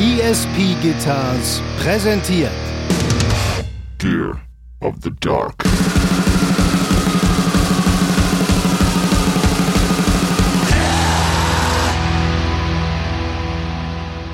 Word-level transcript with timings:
ESP 0.00 0.76
Guitars 0.80 1.60
präsentiert 1.82 2.52
Gear 3.98 4.40
of 4.78 4.94
the 5.02 5.10
Dark. 5.18 5.64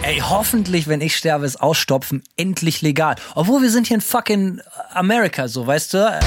Ey, 0.02 0.18
hoffentlich, 0.20 0.86
wenn 0.86 1.00
ich 1.00 1.16
sterbe, 1.16 1.46
ist 1.46 1.62
Ausstopfen 1.62 2.22
endlich 2.36 2.82
legal. 2.82 3.16
Obwohl 3.34 3.62
wir 3.62 3.70
sind 3.70 3.86
hier 3.86 3.94
in 3.94 4.00
fucking 4.02 4.60
Amerika, 4.92 5.48
so, 5.48 5.66
weißt 5.66 5.94
du? 5.94 6.20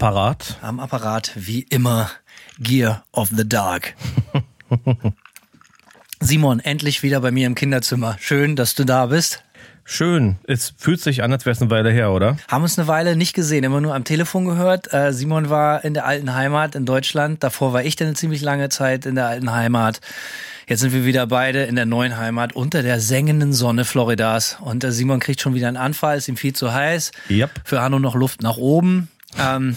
Apparat. 0.00 0.56
Am 0.62 0.80
Apparat, 0.80 1.32
wie 1.34 1.60
immer, 1.60 2.10
Gear 2.58 3.04
of 3.12 3.28
the 3.36 3.46
Dark. 3.46 3.94
Simon, 6.20 6.58
endlich 6.60 7.02
wieder 7.02 7.20
bei 7.20 7.30
mir 7.30 7.46
im 7.46 7.54
Kinderzimmer. 7.54 8.16
Schön, 8.18 8.56
dass 8.56 8.74
du 8.74 8.84
da 8.84 9.04
bist. 9.04 9.44
Schön. 9.84 10.38
Es 10.44 10.72
fühlt 10.78 11.02
sich 11.02 11.22
an, 11.22 11.30
als 11.34 11.44
wäre 11.44 11.52
es 11.52 11.60
eine 11.60 11.70
Weile 11.70 11.90
her, 11.90 12.12
oder? 12.12 12.38
Haben 12.48 12.62
uns 12.62 12.78
eine 12.78 12.88
Weile 12.88 13.14
nicht 13.14 13.34
gesehen, 13.34 13.62
immer 13.62 13.82
nur 13.82 13.94
am 13.94 14.04
Telefon 14.04 14.46
gehört. 14.46 14.90
Äh, 14.90 15.12
Simon 15.12 15.50
war 15.50 15.84
in 15.84 15.92
der 15.92 16.06
alten 16.06 16.34
Heimat 16.34 16.76
in 16.76 16.86
Deutschland. 16.86 17.44
Davor 17.44 17.74
war 17.74 17.84
ich 17.84 17.94
dann 17.94 18.06
eine 18.06 18.16
ziemlich 18.16 18.40
lange 18.40 18.70
Zeit 18.70 19.04
in 19.04 19.16
der 19.16 19.26
alten 19.26 19.52
Heimat. 19.52 20.00
Jetzt 20.66 20.80
sind 20.80 20.94
wir 20.94 21.04
wieder 21.04 21.26
beide 21.26 21.64
in 21.64 21.76
der 21.76 21.84
neuen 21.84 22.16
Heimat 22.16 22.54
unter 22.54 22.82
der 22.82 23.00
sengenden 23.00 23.52
Sonne 23.52 23.84
Floridas. 23.84 24.56
Und 24.62 24.82
äh, 24.82 24.92
Simon 24.92 25.20
kriegt 25.20 25.42
schon 25.42 25.52
wieder 25.52 25.68
einen 25.68 25.76
Anfall, 25.76 26.16
ist 26.16 26.28
ihm 26.28 26.38
viel 26.38 26.54
zu 26.54 26.72
heiß. 26.72 27.12
Yep. 27.28 27.50
Für 27.64 27.82
Hanno 27.82 27.98
noch 27.98 28.14
Luft 28.14 28.40
nach 28.42 28.56
oben. 28.56 29.10
Ähm, 29.38 29.76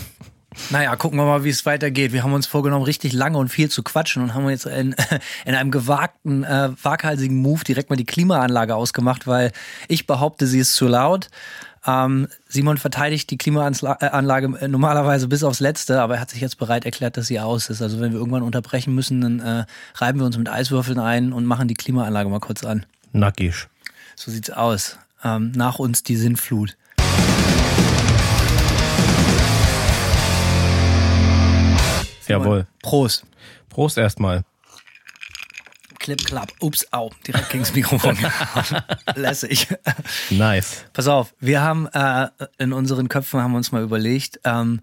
naja, 0.69 0.95
gucken 0.95 1.17
wir 1.17 1.25
mal, 1.25 1.43
wie 1.43 1.49
es 1.49 1.65
weitergeht. 1.65 2.13
Wir 2.13 2.23
haben 2.23 2.33
uns 2.33 2.47
vorgenommen, 2.47 2.85
richtig 2.85 3.13
lange 3.13 3.37
und 3.37 3.49
viel 3.49 3.69
zu 3.69 3.83
quatschen 3.83 4.23
und 4.23 4.33
haben 4.33 4.49
jetzt 4.49 4.65
in, 4.65 4.95
in 5.45 5.55
einem 5.55 5.71
gewagten, 5.71 6.43
äh, 6.43 6.69
waghalsigen 6.81 7.41
Move 7.41 7.63
direkt 7.63 7.89
mal 7.89 7.95
die 7.95 8.05
Klimaanlage 8.05 8.75
ausgemacht, 8.75 9.27
weil 9.27 9.51
ich 9.87 10.07
behaupte, 10.07 10.47
sie 10.47 10.59
ist 10.59 10.73
zu 10.73 10.87
laut. 10.87 11.29
Ähm, 11.85 12.27
Simon 12.47 12.77
verteidigt 12.77 13.29
die 13.29 13.37
Klimaanlage 13.37 14.69
normalerweise 14.69 15.27
bis 15.27 15.43
aufs 15.43 15.59
Letzte, 15.59 16.01
aber 16.01 16.15
er 16.15 16.21
hat 16.21 16.29
sich 16.29 16.39
jetzt 16.39 16.57
bereit 16.57 16.85
erklärt, 16.85 17.17
dass 17.17 17.27
sie 17.27 17.39
aus 17.39 17.69
ist. 17.69 17.81
Also 17.81 17.99
wenn 17.99 18.11
wir 18.11 18.19
irgendwann 18.19 18.43
unterbrechen 18.43 18.95
müssen, 18.95 19.21
dann 19.21 19.39
äh, 19.39 19.65
reiben 19.95 20.19
wir 20.19 20.25
uns 20.25 20.37
mit 20.37 20.49
Eiswürfeln 20.49 20.99
ein 20.99 21.33
und 21.33 21.45
machen 21.45 21.67
die 21.67 21.73
Klimaanlage 21.73 22.29
mal 22.29 22.39
kurz 22.39 22.63
an. 22.63 22.85
Nackig. 23.11 23.67
So 24.15 24.31
sieht's 24.31 24.49
aus. 24.49 24.97
Ähm, 25.23 25.51
nach 25.55 25.79
uns 25.79 26.03
die 26.03 26.15
Sinnflut. 26.15 26.77
Jawohl. 32.27 32.67
Prost. 32.81 33.25
Prost 33.69 33.97
erstmal. 33.97 34.43
Clip, 35.99 36.23
klapp. 36.25 36.51
Ups, 36.59 36.85
au. 36.91 37.11
Direkt 37.25 37.49
gegens 37.49 37.73
Mikrofon. 37.73 38.17
Lässig. 39.15 39.67
Nice. 40.29 40.85
Pass 40.91 41.07
auf, 41.07 41.33
wir 41.39 41.61
haben 41.61 41.87
äh, 41.93 42.27
in 42.57 42.73
unseren 42.73 43.07
Köpfen 43.07 43.41
haben 43.41 43.51
wir 43.51 43.57
uns 43.57 43.71
mal 43.71 43.81
überlegt, 43.83 44.39
ähm, 44.43 44.81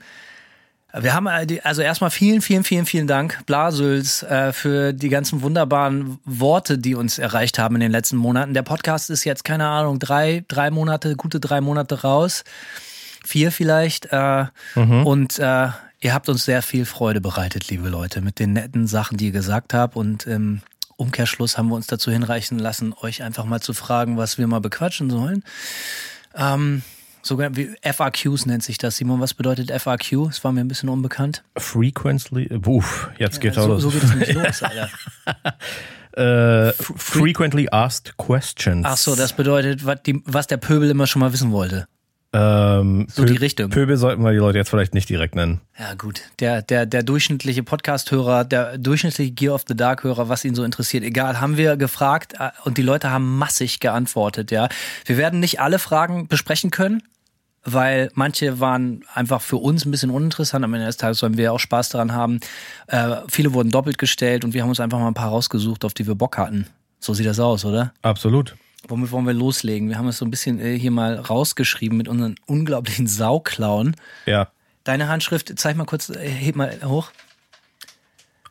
wir 0.92 1.14
haben 1.14 1.26
äh, 1.26 1.60
also 1.62 1.82
erstmal 1.82 2.10
vielen, 2.10 2.40
vielen, 2.40 2.64
vielen, 2.64 2.86
vielen 2.86 3.06
Dank, 3.06 3.44
Blasels, 3.46 4.22
äh, 4.24 4.52
für 4.52 4.92
die 4.92 5.08
ganzen 5.08 5.42
wunderbaren 5.42 6.18
Worte, 6.24 6.78
die 6.78 6.94
uns 6.94 7.18
erreicht 7.18 7.58
haben 7.58 7.76
in 7.76 7.80
den 7.80 7.92
letzten 7.92 8.16
Monaten. 8.16 8.54
Der 8.54 8.62
Podcast 8.62 9.10
ist 9.10 9.24
jetzt, 9.24 9.44
keine 9.44 9.66
Ahnung, 9.66 9.98
drei, 9.98 10.44
drei 10.48 10.70
Monate, 10.70 11.14
gute 11.16 11.38
drei 11.38 11.60
Monate 11.60 12.02
raus. 12.02 12.44
Vier 13.24 13.52
vielleicht. 13.52 14.06
Äh, 14.06 14.46
Und 14.74 15.38
äh, 15.38 15.68
ihr 16.00 16.14
habt 16.14 16.28
uns 16.28 16.44
sehr 16.44 16.62
viel 16.62 16.84
Freude 16.86 17.20
bereitet, 17.20 17.68
liebe 17.68 17.88
Leute, 17.88 18.20
mit 18.20 18.38
den 18.38 18.52
netten 18.52 18.86
Sachen, 18.86 19.16
die 19.16 19.26
ihr 19.26 19.32
gesagt 19.32 19.74
habt. 19.74 19.96
Und 19.96 20.26
im 20.26 20.62
Umkehrschluss 20.96 21.58
haben 21.58 21.68
wir 21.68 21.76
uns 21.76 21.86
dazu 21.86 22.10
hinreichen 22.10 22.58
lassen, 22.58 22.94
euch 23.00 23.22
einfach 23.22 23.44
mal 23.44 23.60
zu 23.60 23.72
fragen, 23.72 24.16
was 24.16 24.38
wir 24.38 24.46
mal 24.46 24.60
bequatschen 24.60 25.10
sollen. 25.10 25.44
Ähm, 26.34 26.82
sogar 27.22 27.56
wie 27.56 27.74
FAQs 27.82 28.46
nennt 28.46 28.62
sich 28.62 28.78
das. 28.78 28.96
Simon, 28.96 29.20
was 29.20 29.34
bedeutet 29.34 29.70
FAQ? 29.70 30.26
Das 30.26 30.42
war 30.44 30.52
mir 30.52 30.60
ein 30.60 30.68
bisschen 30.68 30.88
unbekannt. 30.88 31.42
Frequently. 31.56 32.48
Uff, 32.66 33.10
jetzt 33.18 33.40
geht's 33.40 33.58
auch 33.58 33.64
so, 33.64 33.68
los. 33.68 33.82
so 33.82 33.90
geht 33.90 34.02
es 34.02 34.14
nicht 34.14 34.32
los, 34.34 34.62
Alter. 34.62 34.88
äh, 36.12 36.72
frequently 36.72 37.68
asked 37.70 38.16
questions. 38.16 38.86
Ach 38.86 38.96
so, 38.96 39.14
das 39.16 39.34
bedeutet, 39.34 39.84
was, 39.84 40.02
die, 40.02 40.22
was 40.24 40.46
der 40.46 40.56
Pöbel 40.56 40.90
immer 40.90 41.06
schon 41.06 41.20
mal 41.20 41.32
wissen 41.32 41.52
wollte. 41.52 41.86
Ähm, 42.32 43.06
So 43.10 43.24
die 43.24 43.36
Richtung. 43.36 43.70
Pöbel 43.70 43.96
sollten 43.96 44.22
wir 44.22 44.30
die 44.30 44.38
Leute 44.38 44.58
jetzt 44.58 44.70
vielleicht 44.70 44.94
nicht 44.94 45.08
direkt 45.08 45.34
nennen. 45.34 45.60
Ja, 45.78 45.94
gut. 45.94 46.22
Der, 46.38 46.62
der, 46.62 46.86
der 46.86 47.02
durchschnittliche 47.02 47.62
Podcast-Hörer, 47.62 48.44
der 48.44 48.78
durchschnittliche 48.78 49.32
Gear 49.32 49.54
of 49.54 49.64
the 49.66 49.76
Dark-Hörer, 49.76 50.28
was 50.28 50.44
ihn 50.44 50.54
so 50.54 50.62
interessiert, 50.62 51.02
egal, 51.02 51.40
haben 51.40 51.56
wir 51.56 51.76
gefragt 51.76 52.34
äh, 52.38 52.50
und 52.64 52.78
die 52.78 52.82
Leute 52.82 53.10
haben 53.10 53.36
massig 53.36 53.80
geantwortet, 53.80 54.50
ja. 54.50 54.68
Wir 55.06 55.16
werden 55.16 55.40
nicht 55.40 55.60
alle 55.60 55.80
Fragen 55.80 56.28
besprechen 56.28 56.70
können, 56.70 57.02
weil 57.64 58.10
manche 58.14 58.60
waren 58.60 59.04
einfach 59.12 59.40
für 59.42 59.56
uns 59.56 59.84
ein 59.84 59.90
bisschen 59.90 60.10
uninteressant. 60.10 60.64
Am 60.64 60.72
Ende 60.72 60.86
des 60.86 60.96
Tages 60.98 61.18
sollen 61.18 61.36
wir 61.36 61.44
ja 61.44 61.50
auch 61.52 61.58
Spaß 61.58 61.88
daran 61.90 62.12
haben. 62.12 62.40
Äh, 62.86 63.16
viele 63.28 63.52
wurden 63.54 63.70
doppelt 63.70 63.98
gestellt 63.98 64.44
und 64.44 64.54
wir 64.54 64.62
haben 64.62 64.68
uns 64.68 64.80
einfach 64.80 64.98
mal 64.98 65.08
ein 65.08 65.14
paar 65.14 65.30
rausgesucht, 65.30 65.84
auf 65.84 65.94
die 65.94 66.06
wir 66.06 66.14
Bock 66.14 66.38
hatten. 66.38 66.66
So 67.00 67.12
sieht 67.12 67.26
das 67.26 67.40
aus, 67.40 67.64
oder? 67.64 67.92
Absolut. 68.02 68.54
Womit 68.88 69.12
wollen 69.12 69.26
wir 69.26 69.34
loslegen? 69.34 69.88
Wir 69.88 69.98
haben 69.98 70.08
es 70.08 70.18
so 70.18 70.24
ein 70.24 70.30
bisschen 70.30 70.58
äh, 70.58 70.78
hier 70.78 70.90
mal 70.90 71.16
rausgeschrieben 71.16 71.96
mit 71.96 72.08
unseren 72.08 72.36
unglaublichen 72.46 73.06
Sauklauen. 73.08 73.96
Ja. 74.26 74.48
Deine 74.84 75.08
Handschrift, 75.08 75.52
zeig 75.56 75.76
mal 75.76 75.84
kurz, 75.84 76.08
äh, 76.08 76.28
heb 76.28 76.56
mal 76.56 76.78
hoch. 76.84 77.10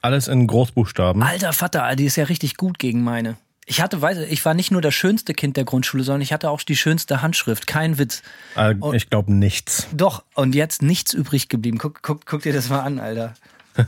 Alles 0.02 0.28
in 0.28 0.48
Großbuchstaben. 0.48 1.22
Alter 1.24 1.52
Vater, 1.52 1.96
die 1.96 2.06
ist 2.06 2.16
ja 2.16 2.26
richtig 2.26 2.56
gut 2.56 2.80
gegen 2.80 3.04
meine. 3.04 3.38
Ich 3.66 3.82
hatte, 3.82 4.02
weiß 4.02 4.20
ich 4.20 4.44
war 4.46 4.54
nicht 4.54 4.72
nur 4.72 4.82
das 4.82 4.96
schönste 4.96 5.34
Kind 5.34 5.58
der 5.58 5.64
Grundschule, 5.64 6.04
sondern 6.04 6.22
ich 6.22 6.34
hatte 6.34 6.50
auch 6.50 6.62
die 6.62 6.78
schönste 6.78 7.22
Handschrift. 7.22 7.68
Kein 7.68 7.98
Witz. 7.98 8.24
Äh, 8.56 8.76
ich 8.94 9.10
glaube 9.10 9.34
nichts. 9.34 9.88
Doch, 9.92 10.24
und 10.34 10.56
jetzt 10.56 10.82
nichts 10.82 11.14
übrig 11.14 11.50
geblieben. 11.50 11.78
Guck, 11.78 12.02
guck, 12.02 12.26
guck 12.26 12.42
dir 12.42 12.54
das 12.54 12.70
mal 12.70 12.82
an, 12.82 13.00
Alter. 13.00 13.34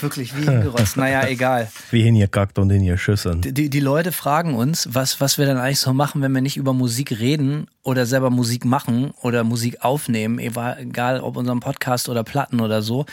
Wirklich 0.00 0.36
wie 0.36 0.44
hingerotzt. 0.44 0.96
Naja, 0.96 1.26
egal. 1.28 1.68
Wie 1.90 2.02
hingekackt 2.02 2.58
und 2.58 2.70
hingeschissen. 2.70 3.40
Die, 3.40 3.70
die 3.70 3.80
Leute 3.80 4.12
fragen 4.12 4.54
uns, 4.54 4.88
was, 4.92 5.20
was 5.20 5.38
wir 5.38 5.46
dann 5.46 5.58
eigentlich 5.58 5.80
so 5.80 5.92
machen, 5.92 6.22
wenn 6.22 6.32
wir 6.32 6.42
nicht 6.42 6.56
über 6.56 6.72
Musik 6.72 7.18
reden 7.18 7.66
oder 7.82 8.06
selber 8.06 8.30
Musik 8.30 8.64
machen 8.64 9.12
oder 9.22 9.44
Musik 9.44 9.82
aufnehmen, 9.82 10.38
egal 10.38 11.20
ob 11.20 11.36
unserem 11.36 11.60
Podcast 11.60 12.08
oder 12.08 12.24
Platten 12.24 12.60
oder 12.60 12.82
so. 12.82 13.06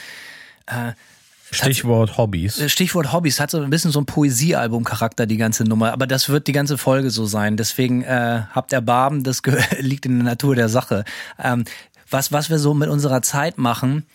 Stichwort 1.53 2.17
Hobbys. 2.17 2.71
Stichwort 2.71 3.13
Hobbys 3.13 3.39
hat 3.39 3.51
so 3.51 3.61
ein 3.61 3.69
bisschen 3.69 3.91
so 3.91 3.99
ein 3.99 4.05
Poesiealbum-Charakter, 4.05 5.25
die 5.25 5.37
ganze 5.37 5.63
Nummer. 5.63 5.93
Aber 5.93 6.07
das 6.07 6.29
wird 6.29 6.47
die 6.47 6.51
ganze 6.51 6.77
Folge 6.77 7.09
so 7.11 7.25
sein. 7.25 7.57
Deswegen 7.57 8.03
äh, 8.03 8.43
habt 8.51 8.73
Erbarmen, 8.73 9.23
das 9.23 9.41
liegt 9.79 10.05
in 10.05 10.17
der 10.17 10.25
Natur 10.25 10.55
der 10.55 10.69
Sache. 10.69 11.05
Ähm, 11.41 11.65
was, 12.09 12.31
was 12.31 12.49
wir 12.49 12.59
so 12.59 12.73
mit 12.73 12.89
unserer 12.89 13.21
Zeit 13.21 13.57
machen, 13.57 14.05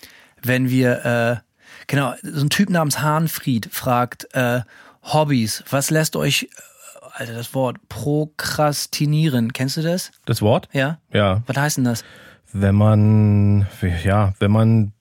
wenn 0.43 0.71
wir, 0.71 1.05
äh, 1.05 1.48
genau, 1.89 2.15
so 2.23 2.45
ein 2.45 2.51
Typ 2.51 2.71
namens 2.71 3.01
Hahnfried 3.01 3.69
fragt, 3.73 4.33
äh, 4.35 4.61
Hobbys, 5.03 5.65
was 5.71 5.91
lässt 5.91 6.15
euch, 6.15 6.45
äh, 6.45 7.07
Alter, 7.15 7.35
das 7.35 7.53
Wort, 7.55 7.77
prokrastinieren, 7.89 9.53
kennst 9.53 9.77
du 9.77 9.83
das? 9.83 10.13
Das 10.25 10.41
Wort? 10.41 10.69
Ja? 10.73 10.99
Ja. 11.13 11.43
Was 11.47 11.57
heißt 11.57 11.77
denn 11.79 11.85
das? 11.85 12.05
Wenn 12.53 12.77
man, 12.77 13.67
ja, 14.05 14.35
wenn 14.39 14.53
man 14.53 14.93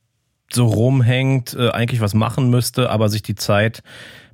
so 0.51 0.65
rumhängt, 0.65 1.53
äh, 1.53 1.69
eigentlich 1.69 2.01
was 2.01 2.13
machen 2.13 2.49
müsste, 2.49 2.89
aber 2.89 3.09
sich 3.09 3.21
die 3.21 3.35
Zeit 3.35 3.83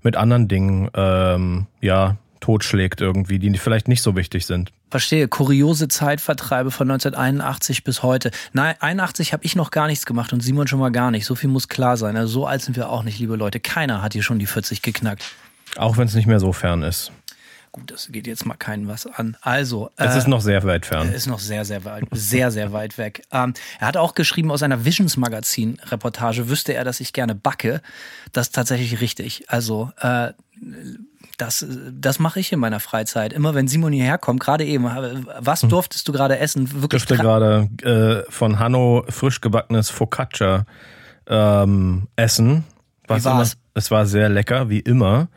mit 0.01 0.15
anderen 0.15 0.47
Dingen, 0.47 0.89
ähm, 0.93 1.67
ja, 1.81 2.17
totschlägt 2.39 3.01
irgendwie, 3.01 3.39
die 3.39 3.57
vielleicht 3.57 3.87
nicht 3.87 4.01
so 4.01 4.15
wichtig 4.15 4.45
sind. 4.45 4.71
Verstehe, 4.93 5.27
kuriose 5.27 5.87
Zeitvertreibe 5.87 6.69
von 6.69 6.91
1981 6.91 7.83
bis 7.83 8.03
heute. 8.03 8.29
Nein, 8.51 8.75
81 8.79 9.33
habe 9.33 9.43
ich 9.43 9.55
noch 9.55 9.71
gar 9.71 9.87
nichts 9.87 10.05
gemacht 10.05 10.33
und 10.33 10.41
Simon 10.41 10.67
schon 10.67 10.77
mal 10.77 10.91
gar 10.91 11.09
nicht. 11.09 11.25
So 11.25 11.33
viel 11.33 11.49
muss 11.49 11.67
klar 11.67 11.97
sein. 11.97 12.15
Also 12.15 12.31
so 12.31 12.45
alt 12.45 12.61
sind 12.61 12.75
wir 12.75 12.89
auch 12.89 13.01
nicht, 13.01 13.17
liebe 13.17 13.35
Leute. 13.35 13.59
Keiner 13.59 14.03
hat 14.03 14.13
hier 14.13 14.21
schon 14.21 14.37
die 14.37 14.45
40 14.45 14.83
geknackt. 14.83 15.25
Auch 15.77 15.97
wenn 15.97 16.05
es 16.05 16.13
nicht 16.13 16.27
mehr 16.27 16.39
so 16.39 16.53
fern 16.53 16.83
ist. 16.83 17.11
Gut, 17.71 17.89
das 17.89 18.11
geht 18.11 18.27
jetzt 18.27 18.45
mal 18.45 18.53
keinen 18.53 18.87
was 18.87 19.07
an. 19.07 19.35
Also, 19.41 19.89
Es 19.97 20.13
äh, 20.13 20.19
ist 20.19 20.27
noch 20.27 20.41
sehr 20.41 20.63
weit 20.63 20.85
fern. 20.85 21.11
ist 21.11 21.25
noch 21.25 21.39
sehr, 21.39 21.65
sehr 21.65 21.83
weit, 21.85 22.03
sehr, 22.11 22.51
sehr 22.51 22.71
weit 22.71 22.99
weg. 22.99 23.23
Ähm, 23.31 23.55
er 23.79 23.87
hat 23.87 23.97
auch 23.97 24.13
geschrieben 24.13 24.51
aus 24.51 24.61
einer 24.61 24.85
Visions 24.85 25.17
Magazin 25.17 25.79
Reportage, 25.87 26.49
wüsste 26.49 26.75
er, 26.75 26.83
dass 26.83 26.99
ich 26.99 27.13
gerne 27.13 27.33
backe. 27.33 27.81
Das 28.31 28.49
ist 28.49 28.51
tatsächlich 28.53 29.01
richtig. 29.01 29.49
Also, 29.49 29.91
äh, 29.99 30.33
das, 31.37 31.65
das 31.91 32.19
mache 32.19 32.39
ich 32.39 32.51
in 32.51 32.59
meiner 32.59 32.79
Freizeit. 32.79 33.33
Immer 33.33 33.55
wenn 33.55 33.67
Simon 33.67 33.91
hierher 33.91 34.17
kommt, 34.17 34.39
gerade 34.39 34.65
eben, 34.65 34.85
was 35.39 35.61
durftest 35.61 36.07
du 36.07 36.11
gerade 36.11 36.37
essen? 36.37 36.81
Wirklich 36.81 37.03
Ich 37.03 37.07
durfte 37.07 37.23
gerade 37.23 37.69
äh, 37.81 38.31
von 38.31 38.59
Hanno 38.59 39.03
frisch 39.09 39.41
gebackenes 39.41 39.89
Focaccia 39.89 40.65
ähm, 41.27 42.07
essen. 42.15 42.65
Was 43.07 43.21
Wie 43.21 43.25
war's? 43.25 43.53
Immer, 43.53 43.61
es 43.73 43.91
war 43.91 44.05
sehr 44.05 44.29
lecker, 44.29 44.69
wie 44.69 44.79
immer. 44.79 45.27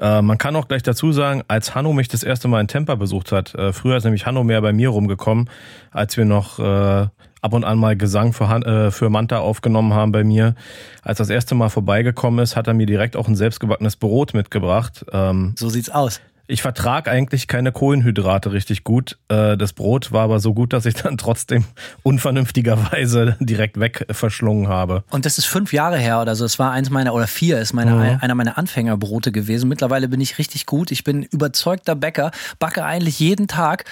Äh, 0.00 0.22
man 0.22 0.38
kann 0.38 0.56
auch 0.56 0.68
gleich 0.68 0.82
dazu 0.82 1.12
sagen, 1.12 1.42
als 1.48 1.74
Hanno 1.74 1.92
mich 1.92 2.08
das 2.08 2.22
erste 2.22 2.48
Mal 2.48 2.60
in 2.60 2.68
Tampa 2.68 2.94
besucht 2.94 3.32
hat, 3.32 3.54
äh, 3.54 3.72
früher 3.72 3.96
ist 3.96 4.04
nämlich 4.04 4.26
Hanno 4.26 4.44
mehr 4.44 4.62
bei 4.62 4.72
mir 4.72 4.88
rumgekommen, 4.88 5.50
als 5.90 6.16
wir 6.16 6.24
noch 6.24 6.58
äh, 6.58 7.08
ab 7.42 7.52
und 7.52 7.64
an 7.64 7.76
mal 7.78 7.96
Gesang 7.96 8.32
für, 8.32 8.48
Han 8.48 8.62
äh, 8.62 8.90
für 8.90 9.10
Manta 9.10 9.38
aufgenommen 9.40 9.92
haben 9.92 10.12
bei 10.12 10.24
mir. 10.24 10.54
Als 11.02 11.18
das 11.18 11.28
erste 11.28 11.54
Mal 11.54 11.68
vorbeigekommen 11.68 12.40
ist, 12.42 12.56
hat 12.56 12.68
er 12.68 12.74
mir 12.74 12.86
direkt 12.86 13.16
auch 13.16 13.28
ein 13.28 13.36
selbstgebackenes 13.36 13.96
Brot 13.96 14.32
mitgebracht. 14.32 15.04
Ähm, 15.12 15.54
So 15.58 15.68
sieht's 15.68 15.90
aus. 15.90 16.20
ich 16.46 16.62
vertrag 16.62 17.08
eigentlich 17.08 17.48
keine 17.48 17.72
Kohlenhydrate 17.72 18.52
richtig 18.52 18.84
gut. 18.84 19.18
Äh, 19.28 19.56
Das 19.56 19.72
Brot 19.72 20.12
war 20.12 20.22
aber 20.22 20.38
so 20.40 20.54
gut, 20.54 20.72
dass 20.72 20.86
ich 20.86 20.94
dann 20.94 21.18
trotzdem 21.18 21.64
unvernünftigerweise 22.04 23.36
direkt 23.40 23.78
weg 23.80 24.06
verschlungen 24.10 24.68
habe. 24.68 25.04
Und 25.10 25.26
das 25.26 25.38
ist 25.38 25.46
fünf 25.46 25.72
Jahre 25.72 25.98
her 25.98 26.20
oder 26.20 26.34
so. 26.36 26.44
Es 26.44 26.58
war 26.58 26.72
eins 26.72 26.90
meiner, 26.90 27.14
oder 27.14 27.26
vier 27.26 27.58
ist 27.58 27.72
meine, 27.72 28.18
einer 28.22 28.34
meiner 28.34 28.58
Anfängerbrote 28.58 29.32
gewesen. 29.32 29.68
Mittlerweile 29.68 30.08
bin 30.08 30.20
ich 30.20 30.38
richtig 30.38 30.66
gut. 30.66 30.90
Ich 30.90 31.04
bin 31.04 31.22
überzeugter 31.24 31.94
Bäcker, 31.94 32.30
backe 32.58 32.84
eigentlich 32.84 33.18
jeden 33.18 33.48
Tag. 33.48 33.84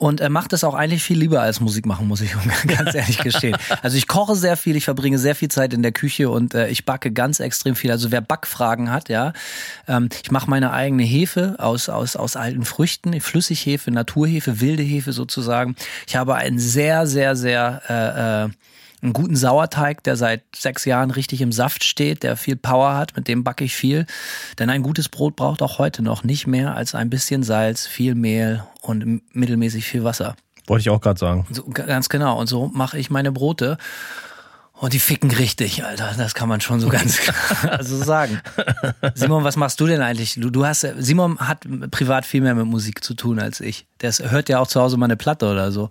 Und 0.00 0.20
er 0.20 0.30
macht 0.30 0.52
es 0.52 0.62
auch 0.62 0.74
eigentlich 0.74 1.02
viel 1.02 1.18
lieber 1.18 1.42
als 1.42 1.58
Musik 1.58 1.84
machen, 1.84 2.06
muss 2.06 2.20
ich 2.20 2.30
ganz 2.68 2.94
ehrlich 2.94 3.18
gestehen. 3.18 3.56
Also 3.82 3.96
ich 3.96 4.06
koche 4.06 4.36
sehr 4.36 4.56
viel, 4.56 4.76
ich 4.76 4.84
verbringe 4.84 5.18
sehr 5.18 5.34
viel 5.34 5.48
Zeit 5.48 5.74
in 5.74 5.82
der 5.82 5.90
Küche 5.90 6.30
und 6.30 6.54
äh, 6.54 6.68
ich 6.68 6.84
backe 6.84 7.10
ganz 7.10 7.40
extrem 7.40 7.74
viel. 7.74 7.90
Also 7.90 8.12
wer 8.12 8.20
Backfragen 8.20 8.92
hat, 8.92 9.08
ja, 9.08 9.32
ähm, 9.88 10.08
ich 10.22 10.30
mache 10.30 10.48
meine 10.48 10.72
eigene 10.72 11.02
Hefe 11.02 11.56
aus, 11.58 11.88
aus, 11.88 12.14
aus 12.14 12.36
alten 12.36 12.64
Früchten, 12.64 13.20
Flüssighefe, 13.20 13.90
Naturhefe, 13.90 14.60
wilde 14.60 14.84
Hefe 14.84 15.12
sozusagen. 15.12 15.74
Ich 16.06 16.14
habe 16.14 16.36
einen 16.36 16.60
sehr, 16.60 17.08
sehr, 17.08 17.34
sehr 17.34 17.82
äh, 17.88 18.44
äh, 18.44 18.48
einen 19.02 19.12
guten 19.12 19.36
Sauerteig, 19.36 20.02
der 20.02 20.16
seit 20.16 20.42
sechs 20.54 20.84
Jahren 20.84 21.10
richtig 21.10 21.40
im 21.40 21.52
Saft 21.52 21.84
steht, 21.84 22.22
der 22.22 22.36
viel 22.36 22.56
Power 22.56 22.96
hat, 22.96 23.16
mit 23.16 23.28
dem 23.28 23.44
backe 23.44 23.64
ich 23.64 23.74
viel. 23.74 24.06
Denn 24.58 24.70
ein 24.70 24.82
gutes 24.82 25.08
Brot 25.08 25.36
braucht 25.36 25.62
auch 25.62 25.78
heute 25.78 26.02
noch 26.02 26.24
nicht 26.24 26.46
mehr 26.46 26.74
als 26.74 26.94
ein 26.94 27.10
bisschen 27.10 27.42
Salz, 27.42 27.86
viel 27.86 28.14
Mehl 28.14 28.64
und 28.82 29.22
mittelmäßig 29.34 29.84
viel 29.84 30.04
Wasser. 30.04 30.34
Wollte 30.66 30.82
ich 30.82 30.90
auch 30.90 31.00
gerade 31.00 31.18
sagen. 31.18 31.46
So, 31.50 31.64
ganz 31.64 32.08
genau. 32.08 32.38
Und 32.38 32.46
so 32.46 32.70
mache 32.74 32.98
ich 32.98 33.10
meine 33.10 33.32
Brote. 33.32 33.78
Und 34.74 34.92
die 34.92 35.00
ficken 35.00 35.30
richtig, 35.32 35.84
Alter. 35.84 36.14
Das 36.16 36.34
kann 36.34 36.48
man 36.48 36.60
schon 36.60 36.78
so 36.78 36.88
ganz 36.88 37.18
also 37.62 37.96
sagen. 37.96 38.40
Simon, 39.14 39.42
was 39.44 39.56
machst 39.56 39.80
du 39.80 39.86
denn 39.86 40.02
eigentlich? 40.02 40.34
Du, 40.34 40.50
du 40.50 40.64
hast, 40.64 40.86
Simon 40.98 41.38
hat 41.38 41.66
privat 41.90 42.26
viel 42.26 42.42
mehr 42.42 42.54
mit 42.54 42.66
Musik 42.66 43.02
zu 43.02 43.14
tun 43.14 43.40
als 43.40 43.60
ich. 43.60 43.86
Der 44.00 44.12
hört 44.30 44.48
ja 44.48 44.60
auch 44.60 44.68
zu 44.68 44.80
Hause 44.80 44.96
mal 44.96 45.06
eine 45.06 45.16
Platte 45.16 45.50
oder 45.50 45.72
so. 45.72 45.90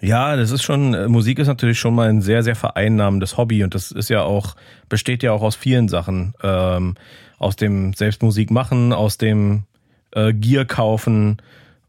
Ja, 0.00 0.36
das 0.36 0.50
ist 0.50 0.62
schon, 0.62 0.94
äh, 0.94 1.08
Musik 1.08 1.38
ist 1.38 1.48
natürlich 1.48 1.78
schon 1.78 1.94
mal 1.94 2.08
ein 2.08 2.22
sehr, 2.22 2.42
sehr 2.42 2.56
vereinnahmendes 2.56 3.36
Hobby 3.36 3.64
und 3.64 3.74
das 3.74 3.90
ist 3.90 4.10
ja 4.10 4.22
auch, 4.22 4.54
besteht 4.88 5.22
ja 5.22 5.32
auch 5.32 5.42
aus 5.42 5.56
vielen 5.56 5.88
Sachen. 5.88 6.34
Ähm, 6.42 6.94
aus 7.38 7.56
dem 7.56 7.92
Selbstmusik 7.92 8.50
machen, 8.50 8.92
aus 8.92 9.18
dem 9.18 9.62
äh, 10.12 10.32
Gear 10.32 10.64
kaufen 10.64 11.38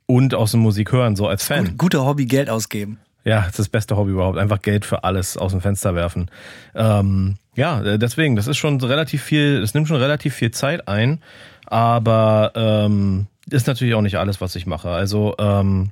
und 0.06 0.34
aus 0.34 0.52
dem 0.52 0.62
Musik 0.62 0.92
hören, 0.92 1.16
so 1.16 1.28
als 1.28 1.44
Fan. 1.44 1.66
Gut, 1.66 1.78
gute 1.78 2.06
Hobby, 2.06 2.26
Geld 2.26 2.50
ausgeben. 2.50 3.00
Ja, 3.26 3.42
das 3.42 3.50
ist 3.50 3.60
das 3.60 3.70
beste 3.70 3.98
Hobby 3.98 4.12
überhaupt. 4.12 4.38
Einfach 4.38 4.62
Geld 4.62 4.86
für 4.86 5.04
alles 5.04 5.38
aus 5.38 5.52
dem 5.52 5.62
Fenster 5.62 5.94
werfen. 5.94 6.32
Ähm, 6.74 7.36
ja, 7.56 7.82
äh, 7.82 8.00
deswegen, 8.00 8.36
das 8.36 8.48
ist 8.48 8.58
schon 8.58 8.80
relativ 8.82 9.22
viel, 9.24 9.62
das 9.62 9.74
nimmt 9.74 9.88
schon 9.88 9.98
relativ 9.98 10.34
viel 10.34 10.52
Zeit 10.52 10.88
ein, 10.88 11.22
aber 11.66 12.54
ähm, 12.56 13.28
ist 13.50 13.68
natürlich 13.68 13.96
auch 13.96 14.02
nicht 14.02 14.18
alles, 14.18 14.42
was 14.42 14.56
ich 14.56 14.66
mache. 14.66 14.90
Also 14.90 15.36
ähm, 15.38 15.90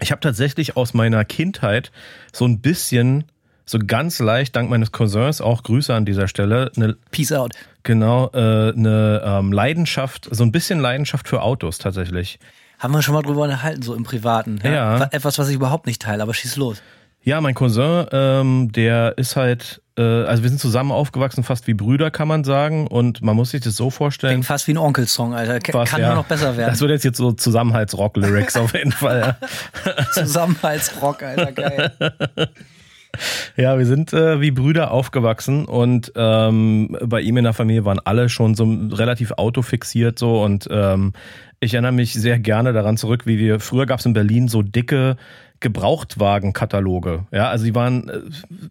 ich 0.00 0.10
habe 0.12 0.20
tatsächlich 0.20 0.76
aus 0.76 0.94
meiner 0.94 1.24
Kindheit 1.24 1.90
so 2.32 2.44
ein 2.46 2.60
bisschen, 2.60 3.24
so 3.64 3.78
ganz 3.84 4.18
leicht, 4.18 4.54
dank 4.56 4.70
meines 4.70 4.92
Cousins, 4.92 5.40
auch 5.40 5.62
Grüße 5.62 5.92
an 5.94 6.04
dieser 6.04 6.28
Stelle, 6.28 6.70
eine, 6.76 6.96
Peace 7.10 7.32
out. 7.32 7.54
genau, 7.82 8.30
äh, 8.32 8.38
eine 8.72 9.22
ähm, 9.24 9.52
Leidenschaft, 9.52 10.28
so 10.30 10.44
ein 10.44 10.52
bisschen 10.52 10.80
Leidenschaft 10.80 11.28
für 11.28 11.42
Autos 11.42 11.78
tatsächlich. 11.78 12.38
Haben 12.78 12.92
wir 12.92 13.00
schon 13.02 13.14
mal 13.14 13.22
drüber 13.22 13.42
unterhalten, 13.44 13.80
so 13.82 13.94
im 13.94 14.02
Privaten. 14.04 14.58
Ja. 14.62 15.00
Wa- 15.00 15.08
Etwas, 15.10 15.38
was 15.38 15.48
ich 15.48 15.54
überhaupt 15.54 15.86
nicht 15.86 16.02
teile, 16.02 16.22
aber 16.22 16.34
schieß 16.34 16.56
los. 16.56 16.82
Ja, 17.26 17.40
mein 17.40 17.54
Cousin, 17.54 18.06
ähm, 18.12 18.70
der 18.70 19.18
ist 19.18 19.34
halt, 19.34 19.82
äh, 19.98 20.02
also 20.02 20.44
wir 20.44 20.48
sind 20.48 20.60
zusammen 20.60 20.92
aufgewachsen, 20.92 21.42
fast 21.42 21.66
wie 21.66 21.74
Brüder, 21.74 22.12
kann 22.12 22.28
man 22.28 22.44
sagen. 22.44 22.86
Und 22.86 23.20
man 23.20 23.34
muss 23.34 23.50
sich 23.50 23.60
das 23.62 23.74
so 23.74 23.90
vorstellen. 23.90 24.34
Klingt 24.34 24.46
fast 24.46 24.68
wie 24.68 24.74
ein 24.74 24.78
Onkelsong, 24.78 25.34
Alter. 25.34 25.58
K 25.58 25.74
was, 25.74 25.90
Kann 25.90 26.02
ja. 26.02 26.06
nur 26.06 26.16
noch 26.18 26.26
besser 26.26 26.50
Das 26.50 26.56
werden. 26.56 26.80
wird 26.80 26.90
jetzt 26.92 27.04
jetzt 27.04 27.16
so 27.18 27.32
Zusammenhaltsrock-Lyrics 27.32 28.56
auf 28.56 28.74
jeden 28.74 28.92
Fall. 28.92 29.36
Ja. 29.84 30.02
Zusammenhaltsrock, 30.12 31.24
Alter, 31.24 31.50
geil. 31.50 31.92
Ja, 33.56 33.78
wir 33.78 33.86
sind 33.86 34.12
äh, 34.12 34.42
wie 34.42 34.50
Brüder 34.50 34.90
aufgewachsen 34.90 35.64
und 35.64 36.12
ähm, 36.16 36.98
bei 37.02 37.22
ihm 37.22 37.38
in 37.38 37.44
der 37.44 37.54
Familie 37.54 37.86
waren 37.86 37.98
alle 37.98 38.28
schon 38.28 38.54
so 38.54 38.64
relativ 38.92 39.32
autofixiert 39.32 40.18
so 40.18 40.42
und 40.42 40.68
ähm, 40.70 41.14
ich 41.60 41.72
erinnere 41.72 41.92
mich 41.92 42.12
sehr 42.12 42.38
gerne 42.38 42.74
daran 42.74 42.98
zurück, 42.98 43.26
wie 43.26 43.38
wir 43.38 43.60
früher 43.60 43.86
gab 43.86 44.00
es 44.00 44.04
in 44.04 44.12
Berlin 44.12 44.48
so 44.48 44.60
dicke 44.60 45.16
Gebrauchtwagenkataloge. 45.60 47.26
Ja, 47.32 47.48
also 47.48 47.64
die 47.64 47.74
waren 47.74 48.08
äh, 48.08 48.20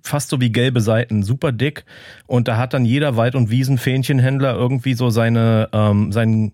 fast 0.01 0.29
so 0.29 0.39
wie 0.41 0.51
gelbe 0.51 0.81
Seiten, 0.81 1.23
super 1.23 1.51
dick 1.51 1.85
und 2.27 2.47
da 2.47 2.57
hat 2.57 2.73
dann 2.73 2.85
jeder 2.85 3.17
Wald- 3.17 3.35
und 3.35 3.49
Wiesenfähnchenhändler 3.49 4.53
irgendwie 4.53 4.93
so 4.93 5.09
seine 5.09 5.69
ähm, 5.73 6.11
seinen 6.11 6.53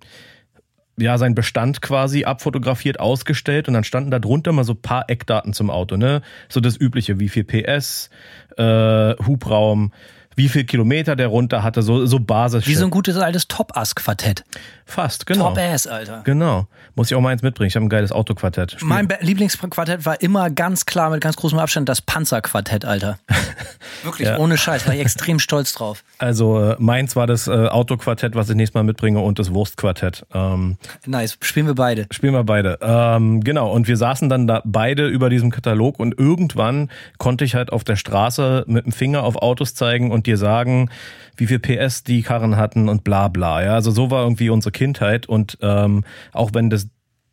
ja, 0.97 1.17
sein 1.17 1.35
Bestand 1.35 1.81
quasi 1.81 2.25
abfotografiert, 2.25 2.99
ausgestellt 2.99 3.67
und 3.67 3.73
dann 3.73 3.83
standen 3.83 4.11
da 4.11 4.19
drunter 4.19 4.51
mal 4.51 4.63
so 4.63 4.73
ein 4.73 4.81
paar 4.81 5.09
Eckdaten 5.09 5.53
zum 5.53 5.69
Auto, 5.69 5.97
ne? 5.97 6.21
So 6.49 6.59
das 6.59 6.79
übliche, 6.79 7.19
wie 7.19 7.29
viel 7.29 7.43
PS, 7.43 8.09
äh, 8.57 9.15
Hubraum, 9.25 9.91
wie 10.35 10.49
viel 10.49 10.63
Kilometer 10.63 11.15
der 11.15 11.27
runter 11.27 11.63
hatte, 11.63 11.81
so, 11.81 12.05
so 12.05 12.19
Basis. 12.19 12.67
Wie 12.67 12.75
so 12.75 12.85
ein 12.85 12.91
gutes 12.91 13.17
altes 13.17 13.47
Top-Ass-Quartett. 13.47 14.43
Fast, 14.85 15.25
genau. 15.25 15.49
Top-Ass, 15.49 15.87
Alter. 15.87 16.21
Genau. 16.25 16.67
Muss 16.95 17.09
ich 17.09 17.15
auch 17.15 17.21
mal 17.21 17.29
eins 17.29 17.41
mitbringen. 17.43 17.69
Ich 17.69 17.75
habe 17.75 17.85
ein 17.85 17.89
geiles 17.89 18.11
Autoquartett. 18.11 18.71
Spiel- 18.73 18.87
Mein 18.87 19.07
Lieblingsquartett 19.21 20.05
war 20.05 20.21
immer 20.21 20.49
ganz 20.49 20.85
klar 20.85 21.09
mit 21.09 21.21
ganz 21.21 21.37
großem 21.37 21.59
Abstand 21.59 21.87
das 21.87 22.01
Panzerquartett, 22.01 22.83
Alter. 22.83 23.17
Wirklich, 24.03 24.29
ohne 24.37 24.57
Scheiß, 24.57 24.87
war 24.87 24.93
ich 24.93 24.99
extrem 24.99 25.39
stolz 25.39 25.73
drauf. 25.73 26.03
Also 26.17 26.71
äh, 26.71 26.75
meins 26.79 27.15
war 27.15 27.27
das 27.27 27.47
äh, 27.47 27.51
Autoquartett, 27.67 28.35
was 28.35 28.49
ich 28.49 28.55
nächstes 28.55 28.73
Mal 28.73 28.83
mitbringe 28.83 29.19
und 29.19 29.39
das 29.39 29.53
Wurstquartett. 29.53 30.25
Ähm, 30.33 30.77
Nice, 31.05 31.37
spielen 31.41 31.67
wir 31.67 31.75
beide. 31.75 32.07
Spielen 32.11 32.33
wir 32.33 32.43
beide. 32.43 32.77
Ähm, 32.81 33.41
genau, 33.41 33.71
und 33.71 33.87
wir 33.87 33.95
saßen 33.97 34.27
dann 34.29 34.47
da 34.47 34.61
beide 34.65 35.07
über 35.07 35.29
diesem 35.29 35.51
Katalog 35.51 35.99
und 35.99 36.17
irgendwann 36.19 36.89
konnte 37.17 37.45
ich 37.45 37.55
halt 37.55 37.71
auf 37.71 37.83
der 37.83 37.95
Straße 37.95 38.65
mit 38.67 38.85
dem 38.85 38.91
Finger 38.91 39.23
auf 39.23 39.35
Autos 39.37 39.73
zeigen 39.73 40.11
und 40.11 40.27
dir 40.31 40.37
sagen, 40.37 40.89
wie 41.37 41.47
viel 41.47 41.59
PS 41.59 42.03
die 42.03 42.21
Karren 42.21 42.57
hatten 42.57 42.89
und 42.89 43.03
bla 43.03 43.27
bla. 43.27 43.63
Ja, 43.63 43.73
also 43.73 43.91
so 43.91 44.11
war 44.11 44.23
irgendwie 44.23 44.49
unsere 44.49 44.71
Kindheit 44.71 45.27
und 45.27 45.57
ähm, 45.61 46.03
auch 46.33 46.51
wenn 46.53 46.69
das 46.69 46.87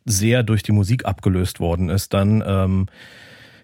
sehr 0.05 0.43
durch 0.43 0.63
die 0.63 0.71
Musik 0.71 1.05
abgelöst 1.05 1.59
worden 1.59 1.89
ist, 1.89 2.13
dann 2.13 2.43
ähm, 2.45 2.87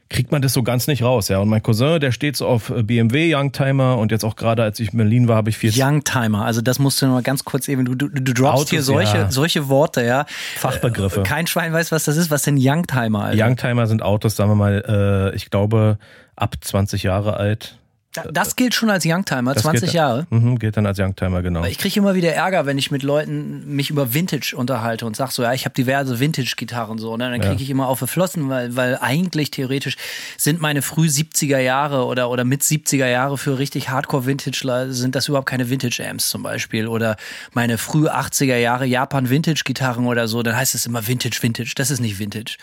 kriegt 0.09 0.31
man 0.31 0.41
das 0.41 0.53
so 0.53 0.61
ganz 0.61 0.87
nicht 0.87 1.01
raus. 1.01 1.29
Ja, 1.29 1.39
und 1.39 1.49
mein 1.49 1.63
Cousin, 1.63 1.99
der 1.99 2.11
steht 2.11 2.37
so 2.37 2.47
auf 2.47 2.71
BMW 2.75 3.33
Youngtimer 3.35 3.97
und 3.97 4.11
jetzt 4.11 4.23
auch 4.23 4.35
gerade, 4.35 4.63
als 4.63 4.79
ich 4.79 4.91
in 4.91 4.97
Berlin 4.97 5.27
war, 5.27 5.37
habe 5.37 5.49
ich 5.49 5.57
viel 5.57 5.71
Youngtimer, 5.75 6.45
also 6.45 6.61
das 6.61 6.79
musst 6.79 7.01
du 7.01 7.07
noch 7.07 7.13
mal 7.13 7.23
ganz 7.23 7.43
kurz 7.43 7.67
eben, 7.67 7.85
du, 7.85 7.95
du, 7.95 8.09
du 8.09 8.33
droppst 8.33 8.53
Autos, 8.53 8.69
hier 8.69 8.83
solche, 8.83 9.17
ja. 9.17 9.31
solche 9.31 9.67
Worte, 9.67 10.05
ja. 10.05 10.25
Fachbegriffe. 10.57 11.23
Kein 11.23 11.47
Schwein 11.47 11.73
weiß, 11.73 11.91
was 11.91 12.03
das 12.03 12.17
ist. 12.17 12.29
Was 12.29 12.43
denn 12.43 12.57
Youngtimer, 12.59 13.25
Alter? 13.25 13.47
Youngtimer 13.47 13.87
sind 13.87 14.03
Autos, 14.03 14.35
sagen 14.35 14.51
wir 14.51 14.55
mal, 14.55 15.31
äh, 15.33 15.35
ich 15.35 15.49
glaube, 15.49 15.97
ab 16.35 16.55
20 16.61 17.03
Jahre 17.03 17.37
alt. 17.37 17.79
Da- 18.15 18.31
das 18.31 18.55
gilt 18.55 18.73
schon 18.73 18.89
als 18.89 19.05
Youngtimer, 19.05 19.53
Das 19.53 19.63
20 19.63 19.81
gilt- 19.83 19.93
Jahre. 19.93 20.27
Mhm, 20.29 20.57
gilt 20.59 20.77
dann 20.77 20.85
als 20.85 20.99
Youngtimer, 20.99 21.41
genau. 21.41 21.63
Ich 21.65 21.77
kriege 21.77 21.99
immer 21.99 22.15
wieder 22.15 22.31
Ärger, 22.33 22.65
wenn 22.65 22.77
ich 22.77 22.91
mit 22.91 23.03
Leuten 23.03 23.75
mich 23.75 23.89
über 23.89 24.13
Vintage 24.13 24.53
unterhalte 24.55 25.05
und 25.05 25.15
sag 25.15 25.31
so, 25.31 25.43
ja, 25.43 25.53
ich 25.53 25.65
habe 25.65 25.73
diverse 25.75 26.19
Vintage-Gitarren 26.19 26.97
so. 26.97 27.15
Ne? 27.17 27.29
Dann 27.29 27.41
kriege 27.41 27.61
ich 27.63 27.69
immer 27.69 27.87
auf 27.87 27.99
Flossen, 27.99 28.49
weil, 28.49 28.75
weil 28.75 28.97
eigentlich 29.01 29.51
theoretisch 29.51 29.97
sind 30.37 30.61
meine 30.61 30.81
früh 30.81 31.07
70er 31.07 31.59
Jahre 31.59 32.05
oder, 32.05 32.29
oder 32.29 32.43
mit 32.45 32.61
70er 32.61 33.07
Jahre 33.07 33.37
für 33.37 33.57
richtig 33.59 33.89
Hardcore-Vintage 33.89 34.93
sind 34.93 35.15
das 35.15 35.27
überhaupt 35.27 35.47
keine 35.49 35.69
Vintage-Amps 35.69 36.29
zum 36.29 36.43
Beispiel. 36.43 36.87
Oder 36.87 37.17
meine 37.53 37.77
früh 37.77 38.07
80er 38.07 38.57
Jahre 38.57 38.85
Japan-Vintage-Gitarren 38.85 40.05
oder 40.05 40.27
so, 40.27 40.43
dann 40.43 40.55
heißt 40.55 40.75
es 40.75 40.85
immer 40.85 41.07
Vintage, 41.07 41.37
Vintage. 41.41 41.73
Das 41.75 41.91
ist 41.91 41.99
nicht 41.99 42.19
Vintage. 42.19 42.57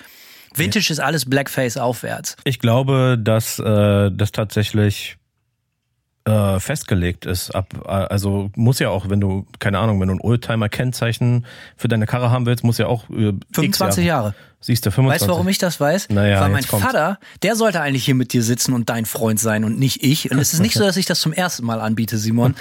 Vintage 0.54 0.92
ist 0.92 1.00
alles 1.00 1.28
Blackface 1.28 1.76
aufwärts. 1.78 2.36
Ich 2.44 2.58
glaube, 2.58 3.18
dass 3.18 3.58
äh, 3.58 4.10
das 4.12 4.32
tatsächlich 4.32 5.16
äh, 6.24 6.60
festgelegt 6.60 7.26
ist. 7.26 7.50
Ab, 7.54 7.66
äh, 7.84 7.88
also 7.88 8.50
muss 8.56 8.78
ja 8.78 8.90
auch, 8.90 9.08
wenn 9.08 9.20
du, 9.20 9.46
keine 9.58 9.78
Ahnung, 9.78 10.00
wenn 10.00 10.08
du 10.08 10.14
ein 10.14 10.20
Oldtimer-Kennzeichen 10.20 11.46
für 11.76 11.88
deine 11.88 12.06
Karre 12.06 12.30
haben 12.30 12.46
willst, 12.46 12.64
muss 12.64 12.78
ja 12.78 12.86
auch 12.86 13.08
äh, 13.10 13.28
x 13.28 13.46
25 13.54 14.04
Jahre. 14.04 14.34
Siehst 14.64 14.86
du, 14.86 14.92
25. 14.92 15.22
Weißt 15.22 15.28
du, 15.28 15.32
warum 15.32 15.48
ich 15.48 15.58
das 15.58 15.80
weiß? 15.80 16.08
Naja, 16.10 16.40
Weil 16.40 16.50
mein 16.50 16.64
kommt's. 16.64 16.86
Vater, 16.86 17.18
der 17.42 17.56
sollte 17.56 17.80
eigentlich 17.80 18.04
hier 18.04 18.14
mit 18.14 18.32
dir 18.32 18.44
sitzen 18.44 18.72
und 18.72 18.88
dein 18.88 19.06
Freund 19.06 19.40
sein 19.40 19.64
und 19.64 19.76
nicht 19.76 20.04
ich. 20.04 20.30
Und 20.30 20.38
es 20.38 20.52
ist 20.52 20.60
nicht 20.60 20.74
so, 20.74 20.84
dass 20.84 20.96
ich 20.96 21.04
das 21.04 21.18
zum 21.18 21.32
ersten 21.32 21.66
Mal 21.66 21.80
anbiete, 21.80 22.16
Simon. 22.16 22.54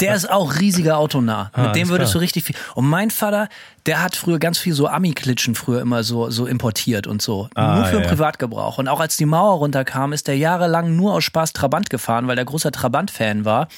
Der 0.00 0.16
ist 0.16 0.28
auch 0.28 0.58
riesiger 0.58 0.98
Autonah. 0.98 1.52
mit 1.56 1.76
dem 1.76 1.88
würdest 1.90 2.10
klar. 2.10 2.20
du 2.20 2.24
richtig 2.24 2.42
viel. 2.42 2.56
Und 2.74 2.86
mein 2.86 3.10
Vater, 3.10 3.48
der 3.86 4.02
hat 4.02 4.16
früher 4.16 4.40
ganz 4.40 4.58
viel 4.58 4.74
so 4.74 4.88
Ami-Klitschen 4.88 5.54
früher 5.54 5.80
immer 5.80 6.02
so, 6.02 6.28
so 6.28 6.46
importiert 6.46 7.06
und 7.06 7.22
so. 7.22 7.48
Ah, 7.54 7.76
nur 7.76 7.84
für 7.84 7.96
ja, 7.96 8.02
ja. 8.02 8.08
Privatgebrauch. 8.08 8.78
Und 8.78 8.88
auch 8.88 8.98
als 8.98 9.16
die 9.16 9.26
Mauer 9.26 9.58
runterkam, 9.58 10.12
ist 10.12 10.26
der 10.26 10.36
jahrelang 10.36 10.96
nur 10.96 11.12
aus 11.12 11.22
Spaß 11.22 11.52
Trabant 11.52 11.88
gefahren, 11.88 12.26
weil 12.26 12.34
der 12.34 12.46
großer 12.46 12.72
Trabant-Fan 12.72 13.44
war. 13.44 13.68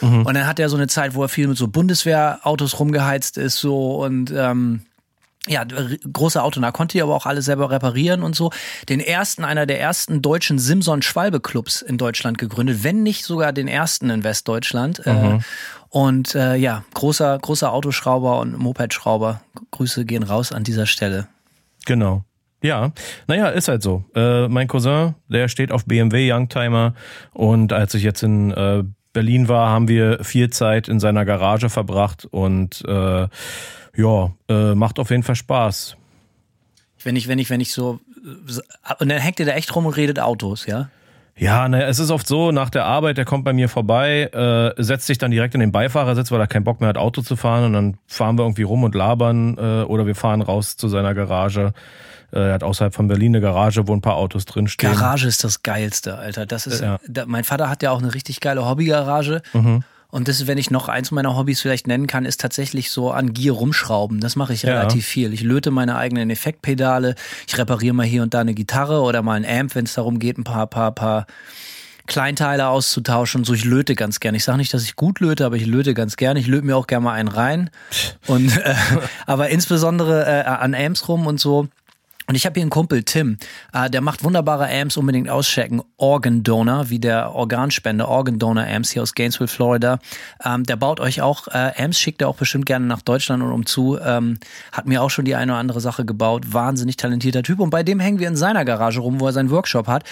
Mhm. 0.00 0.24
Und 0.24 0.34
dann 0.34 0.46
hat 0.46 0.58
er 0.58 0.70
so 0.70 0.76
eine 0.76 0.86
Zeit, 0.86 1.14
wo 1.14 1.22
er 1.22 1.28
viel 1.28 1.48
mit 1.48 1.58
so 1.58 1.68
Bundeswehrautos 1.68 2.78
rumgeheizt 2.78 3.36
ist 3.36 3.56
so 3.56 4.02
und 4.02 4.32
ähm, 4.34 4.80
ja, 5.46 5.64
große 5.64 6.42
Auto, 6.42 6.60
da 6.60 6.70
konnte 6.70 6.92
die 6.92 7.02
aber 7.02 7.14
auch 7.14 7.26
alle 7.26 7.42
selber 7.42 7.70
reparieren 7.70 8.22
und 8.22 8.34
so. 8.34 8.50
Den 8.88 9.00
ersten, 9.00 9.44
einer 9.44 9.66
der 9.66 9.80
ersten 9.80 10.22
deutschen 10.22 10.58
Simson-Schwalbe-Clubs 10.58 11.82
in 11.82 11.98
Deutschland 11.98 12.38
gegründet, 12.38 12.82
wenn 12.82 13.02
nicht 13.02 13.24
sogar 13.24 13.52
den 13.52 13.68
ersten 13.68 14.10
in 14.10 14.24
Westdeutschland. 14.24 15.06
Äh, 15.06 15.38
und 15.88 16.34
äh, 16.34 16.56
ja, 16.56 16.84
großer, 16.94 17.38
großer 17.38 17.72
Autoschrauber 17.72 18.40
und 18.40 18.58
Mopedschrauber. 18.58 19.40
Grüße 19.70 20.04
gehen 20.04 20.22
raus 20.22 20.52
an 20.52 20.64
dieser 20.64 20.86
Stelle. 20.86 21.28
Genau. 21.86 22.24
Ja, 22.62 22.92
naja, 23.28 23.48
ist 23.48 23.68
halt 23.68 23.82
so. 23.82 24.04
Äh, 24.14 24.48
mein 24.48 24.66
Cousin, 24.66 25.14
der 25.28 25.48
steht 25.48 25.70
auf 25.70 25.84
BMW 25.84 26.32
Youngtimer 26.32 26.94
und 27.32 27.72
als 27.72 27.94
ich 27.94 28.02
jetzt 28.02 28.22
in 28.22 28.50
äh, 28.50 28.82
Berlin 29.12 29.48
war, 29.48 29.70
haben 29.70 29.88
wir 29.88 30.24
viel 30.24 30.50
Zeit 30.50 30.88
in 30.88 31.00
seiner 31.00 31.24
Garage 31.24 31.70
verbracht 31.70 32.26
und 32.30 32.84
äh, 32.86 33.28
ja, 33.96 34.30
äh, 34.48 34.74
macht 34.74 34.98
auf 34.98 35.10
jeden 35.10 35.22
Fall 35.22 35.36
Spaß. 35.36 35.96
Wenn 37.02 37.16
ich, 37.16 37.28
wenn 37.28 37.38
ich, 37.38 37.50
wenn 37.50 37.60
ich 37.60 37.72
so. 37.72 38.00
äh, 38.24 38.94
Und 39.00 39.08
dann 39.08 39.18
hängt 39.18 39.38
ihr 39.40 39.46
da 39.46 39.52
echt 39.52 39.74
rum 39.74 39.86
und 39.86 39.96
redet 39.96 40.18
Autos, 40.20 40.66
ja? 40.66 40.88
Ja, 41.38 41.68
naja, 41.68 41.86
es 41.86 41.98
ist 41.98 42.10
oft 42.10 42.26
so, 42.26 42.50
nach 42.50 42.70
der 42.70 42.86
Arbeit, 42.86 43.18
der 43.18 43.26
kommt 43.26 43.44
bei 43.44 43.52
mir 43.52 43.68
vorbei, 43.68 44.22
äh, 44.32 44.82
setzt 44.82 45.06
sich 45.06 45.18
dann 45.18 45.30
direkt 45.30 45.52
in 45.54 45.60
den 45.60 45.70
Beifahrersitz, 45.70 46.32
weil 46.32 46.40
er 46.40 46.46
keinen 46.46 46.64
Bock 46.64 46.80
mehr 46.80 46.88
hat, 46.88 46.96
Auto 46.96 47.20
zu 47.20 47.36
fahren 47.36 47.64
und 47.66 47.72
dann 47.74 47.98
fahren 48.06 48.38
wir 48.38 48.44
irgendwie 48.44 48.62
rum 48.62 48.84
und 48.84 48.94
labern 48.94 49.58
äh, 49.58 49.82
oder 49.84 50.06
wir 50.06 50.14
fahren 50.14 50.40
raus 50.40 50.78
zu 50.78 50.88
seiner 50.88 51.12
Garage. 51.12 51.74
Äh, 52.32 52.38
er 52.38 52.54
hat 52.54 52.64
außerhalb 52.64 52.94
von 52.94 53.06
Berlin 53.06 53.36
eine 53.36 53.42
Garage, 53.42 53.86
wo 53.86 53.92
ein 53.92 54.00
paar 54.00 54.16
Autos 54.16 54.46
drinstehen. 54.46 54.94
Garage 54.94 55.28
ist 55.28 55.44
das 55.44 55.62
Geilste, 55.62 56.16
Alter. 56.16 56.46
Das 56.46 56.66
ist, 56.66 56.80
Ja. 56.80 56.98
da, 57.06 57.26
mein 57.26 57.44
Vater 57.44 57.68
hat 57.68 57.82
ja 57.82 57.90
auch 57.90 58.00
eine 58.00 58.14
richtig 58.14 58.40
geile 58.40 58.66
Hobbygarage. 58.66 59.42
Und 60.16 60.28
das 60.28 60.46
wenn 60.46 60.56
ich 60.56 60.70
noch 60.70 60.88
eins 60.88 61.10
meiner 61.10 61.36
Hobbys 61.36 61.60
vielleicht 61.60 61.86
nennen 61.86 62.06
kann, 62.06 62.24
ist 62.24 62.40
tatsächlich 62.40 62.90
so 62.90 63.10
an 63.10 63.34
Gier 63.34 63.52
rumschrauben. 63.52 64.18
Das 64.18 64.34
mache 64.34 64.54
ich 64.54 64.62
Ja. 64.62 64.70
relativ 64.78 65.04
viel. 65.04 65.34
Ich 65.34 65.42
löte 65.42 65.70
meine 65.70 65.96
eigenen 65.96 66.30
Effektpedale. 66.30 67.16
Ich 67.46 67.58
repariere 67.58 67.92
mal 67.92 68.06
hier 68.06 68.22
und 68.22 68.32
da 68.32 68.40
eine 68.40 68.54
Gitarre 68.54 69.02
oder 69.02 69.20
mal 69.20 69.34
ein 69.34 69.44
Amp, 69.44 69.74
wenn 69.74 69.84
es 69.84 69.92
darum 69.92 70.18
geht, 70.18 70.38
ein 70.38 70.44
paar, 70.44 70.68
paar, 70.68 70.92
paar 70.92 71.26
Kleinteile 72.06 72.68
auszutauschen. 72.68 73.44
So, 73.44 73.52
ich 73.52 73.66
löte 73.66 73.94
ganz 73.94 74.18
gern. 74.18 74.34
Ich 74.34 74.44
sage 74.44 74.56
nicht, 74.56 74.72
dass 74.72 74.84
ich 74.84 74.96
gut 74.96 75.20
löte, 75.20 75.44
aber 75.44 75.56
ich 75.56 75.66
löte 75.66 75.92
ganz 75.92 76.16
gern. 76.16 76.38
Ich 76.38 76.46
löte 76.46 76.64
mir 76.64 76.78
auch 76.78 76.86
gerne 76.86 77.04
mal 77.04 77.12
einen 77.12 77.28
rein. 77.28 77.68
Und 78.26 78.56
äh, 78.56 78.74
aber 79.26 79.50
insbesondere 79.50 80.24
äh, 80.24 80.44
an 80.46 80.74
Amps 80.74 81.08
rum 81.08 81.26
und 81.26 81.38
so. 81.38 81.68
Und 82.28 82.34
ich 82.34 82.44
habe 82.44 82.54
hier 82.54 82.62
einen 82.62 82.70
Kumpel, 82.70 83.04
Tim, 83.04 83.38
äh, 83.72 83.88
der 83.88 84.00
macht 84.00 84.24
wunderbare 84.24 84.68
Amps, 84.68 84.96
unbedingt 84.96 85.28
auschecken. 85.28 85.80
Organ 85.96 86.42
Donor, 86.42 86.90
wie 86.90 86.98
der 86.98 87.32
Organspender, 87.32 88.08
Organ 88.08 88.38
Donor 88.38 88.64
Amps 88.66 88.90
hier 88.90 89.02
aus 89.02 89.14
Gainesville, 89.14 89.46
Florida. 89.48 89.98
Ähm, 90.44 90.64
der 90.64 90.76
baut 90.76 90.98
euch 91.00 91.22
auch 91.22 91.46
äh, 91.48 91.72
Amps, 91.78 92.00
schickt 92.00 92.22
er 92.22 92.28
auch 92.28 92.36
bestimmt 92.36 92.66
gerne 92.66 92.86
nach 92.86 93.02
Deutschland 93.02 93.42
und 93.42 93.52
umzu. 93.52 93.98
Ähm, 94.04 94.38
hat 94.72 94.86
mir 94.86 95.02
auch 95.02 95.10
schon 95.10 95.24
die 95.24 95.36
eine 95.36 95.52
oder 95.52 95.60
andere 95.60 95.80
Sache 95.80 96.04
gebaut. 96.04 96.52
Wahnsinnig 96.52 96.96
talentierter 96.96 97.42
Typ. 97.44 97.60
Und 97.60 97.70
bei 97.70 97.82
dem 97.84 98.00
hängen 98.00 98.18
wir 98.18 98.26
in 98.28 98.36
seiner 98.36 98.64
Garage 98.64 99.00
rum, 99.00 99.20
wo 99.20 99.26
er 99.26 99.32
seinen 99.32 99.50
Workshop 99.50 99.86
hat 99.86 100.02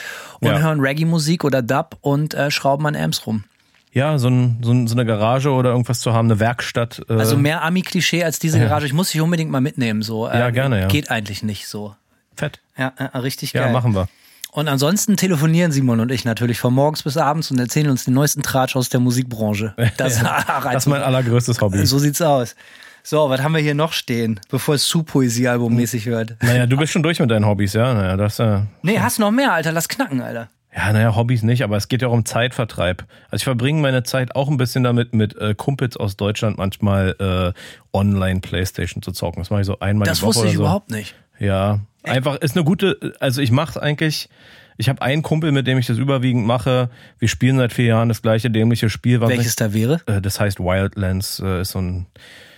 und 0.40 0.48
Ja. 0.48 0.58
hören 0.58 0.80
Reggae-Musik 0.80 1.42
oder 1.44 1.62
Dub 1.62 1.96
und 2.00 2.34
äh, 2.34 2.50
schrauben 2.50 2.86
an 2.86 2.94
Amps 2.96 3.26
rum. 3.26 3.44
Ja, 3.92 4.18
so, 4.18 4.28
ein, 4.28 4.58
so, 4.62 4.72
ein, 4.72 4.88
so 4.88 4.94
eine 4.96 5.04
Garage 5.06 5.50
oder 5.50 5.70
irgendwas 5.70 6.00
zu 6.00 6.12
haben, 6.12 6.26
eine 6.28 6.40
Werkstatt. 6.40 7.02
Äh, 7.08 7.12
Also 7.14 7.36
mehr 7.36 7.62
Ami-Klischee 7.62 8.24
als 8.24 8.40
diese 8.40 8.58
Garage. 8.58 8.86
Ich 8.86 8.92
muss 8.92 9.10
dich 9.10 9.20
unbedingt 9.20 9.50
mal 9.52 9.60
mitnehmen. 9.60 10.02
So. 10.02 10.26
Ja, 10.26 10.50
gerne, 10.50 10.80
ja. 10.80 10.86
Geht 10.88 11.10
eigentlich 11.12 11.42
nicht 11.44 11.68
so. 11.68 11.94
Fett. 12.36 12.60
Ja, 12.76 12.92
äh, 12.96 13.18
richtig 13.18 13.52
Ja, 13.52 13.64
geil. 13.64 13.72
machen 13.72 13.94
wir. 13.94 14.08
Und 14.52 14.68
ansonsten 14.68 15.16
telefonieren 15.16 15.72
Simon 15.72 15.98
und 16.00 16.12
ich 16.12 16.24
natürlich 16.24 16.60
von 16.60 16.72
morgens 16.74 17.02
bis 17.02 17.16
abends 17.16 17.50
und 17.50 17.58
erzählen 17.58 17.90
uns 17.90 18.04
den 18.04 18.14
neuesten 18.14 18.42
Tratsch 18.42 18.76
aus 18.76 18.88
der 18.88 19.00
Musikbranche. 19.00 19.74
Das, 19.96 20.20
Das 20.64 20.74
ist 20.76 20.86
mein 20.86 21.02
allergrößtes 21.02 21.60
Hobby. 21.60 21.84
so 21.86 21.98
sieht's 21.98 22.22
aus. 22.22 22.54
So, 23.02 23.28
was 23.28 23.42
haben 23.42 23.52
wir 23.52 23.60
hier 23.60 23.74
noch 23.74 23.92
stehen, 23.92 24.40
bevor 24.50 24.76
es 24.76 24.86
zu 24.86 25.02
Poesiealbum 25.02 25.74
mäßig 25.74 26.06
wird? 26.06 26.36
Naja, 26.42 26.66
du 26.66 26.76
bist 26.76 26.92
schon 26.92 27.02
durch 27.02 27.18
mit 27.20 27.30
deinen 27.30 27.44
Hobbys, 27.46 27.72
ja? 27.74 27.92
Naja, 27.92 28.16
das, 28.16 28.38
äh, 28.38 28.60
Nee, 28.82 28.98
hast 29.00 29.18
noch 29.18 29.30
mehr, 29.30 29.52
Alter, 29.52 29.72
lass 29.72 29.88
knacken, 29.88 30.22
Alter. 30.22 30.48
ja, 30.74 30.90
naja, 30.92 31.14
Hobbys 31.14 31.42
nicht, 31.42 31.62
aber 31.64 31.76
es 31.76 31.88
geht 31.88 32.00
ja 32.00 32.08
auch 32.08 32.12
um 32.12 32.24
Zeitvertreib. 32.24 33.04
Also 33.30 33.36
ich 33.42 33.44
verbringe 33.44 33.82
meine 33.82 34.04
Zeit 34.04 34.34
auch 34.36 34.48
ein 34.48 34.56
bisschen 34.56 34.84
damit, 34.84 35.12
mit 35.14 35.36
äh, 35.36 35.54
Kumpels 35.54 35.96
aus 35.98 36.16
Deutschland 36.16 36.56
manchmal 36.56 37.14
äh, 37.54 37.96
online 37.96 38.40
Playstation 38.40 39.02
zu 39.02 39.10
zocken. 39.12 39.42
Das 39.42 39.50
mache 39.50 39.60
ich 39.62 39.66
so 39.66 39.80
einmal 39.80 40.06
Das 40.06 40.18
die 40.18 40.22
Woche 40.22 40.28
wusste 40.28 40.40
oder 40.42 40.50
ich 40.50 40.56
so. 40.56 40.62
überhaupt 40.62 40.90
nicht. 40.90 41.14
Ja, 41.38 41.80
einfach 42.02 42.36
ist 42.36 42.56
eine 42.56 42.64
gute, 42.64 43.14
also 43.20 43.40
ich 43.40 43.50
mache 43.50 43.82
eigentlich, 43.82 44.28
ich 44.76 44.88
habe 44.88 45.02
einen 45.02 45.22
Kumpel, 45.22 45.52
mit 45.52 45.66
dem 45.66 45.78
ich 45.78 45.86
das 45.86 45.98
überwiegend 45.98 46.46
mache. 46.46 46.90
Wir 47.18 47.28
spielen 47.28 47.56
seit 47.56 47.72
vier 47.72 47.86
Jahren 47.86 48.08
das 48.08 48.22
gleiche 48.22 48.50
dämliche 48.50 48.90
Spiel. 48.90 49.20
Welches 49.20 49.56
da 49.56 49.72
wäre? 49.72 50.00
Äh, 50.06 50.20
das 50.20 50.40
heißt 50.40 50.60
Wildlands, 50.60 51.40
äh, 51.40 51.62
ist 51.62 51.72
so 51.72 51.80
ein 51.80 52.06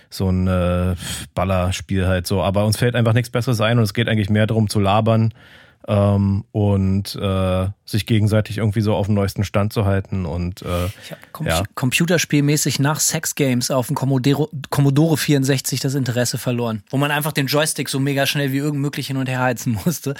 so 0.09 0.29
ein 0.29 0.47
äh, 0.47 0.95
Ballerspiel 1.35 2.07
halt 2.07 2.27
so. 2.27 2.41
Aber 2.41 2.65
uns 2.65 2.77
fällt 2.77 2.95
einfach 2.95 3.13
nichts 3.13 3.29
Besseres 3.29 3.59
ein 3.59 3.77
und 3.77 3.83
es 3.83 3.93
geht 3.93 4.07
eigentlich 4.07 4.29
mehr 4.29 4.47
darum 4.47 4.69
zu 4.69 4.79
labern 4.79 5.33
ähm, 5.87 6.43
und 6.51 7.15
äh, 7.15 7.67
sich 7.85 8.05
gegenseitig 8.05 8.57
irgendwie 8.57 8.81
so 8.81 8.93
auf 8.93 9.05
dem 9.05 9.15
neuesten 9.15 9.43
Stand 9.45 9.71
zu 9.71 9.85
halten 9.85 10.25
und 10.25 10.61
äh, 10.61 10.85
Ich 11.03 11.11
habe 11.11 11.21
Com 11.31 11.47
Ja. 11.47 11.63
computerspielmäßig 11.75 12.79
nach 12.79 12.99
Sex 12.99 13.35
Games 13.35 13.71
auf 13.71 13.87
dem 13.87 13.95
Commodore, 13.95 14.49
Commodore 14.69 15.15
64 15.17 15.79
das 15.79 15.95
Interesse 15.95 16.37
verloren, 16.37 16.83
wo 16.89 16.97
man 16.97 17.11
einfach 17.11 17.31
den 17.31 17.47
Joystick 17.47 17.87
so 17.89 17.99
mega 17.99 18.25
schnell 18.25 18.51
wie 18.51 18.57
irgend 18.57 18.81
möglich 18.81 19.07
hin 19.07 19.17
und 19.17 19.29
her 19.29 19.39
heizen 19.39 19.79
musste. 19.85 20.13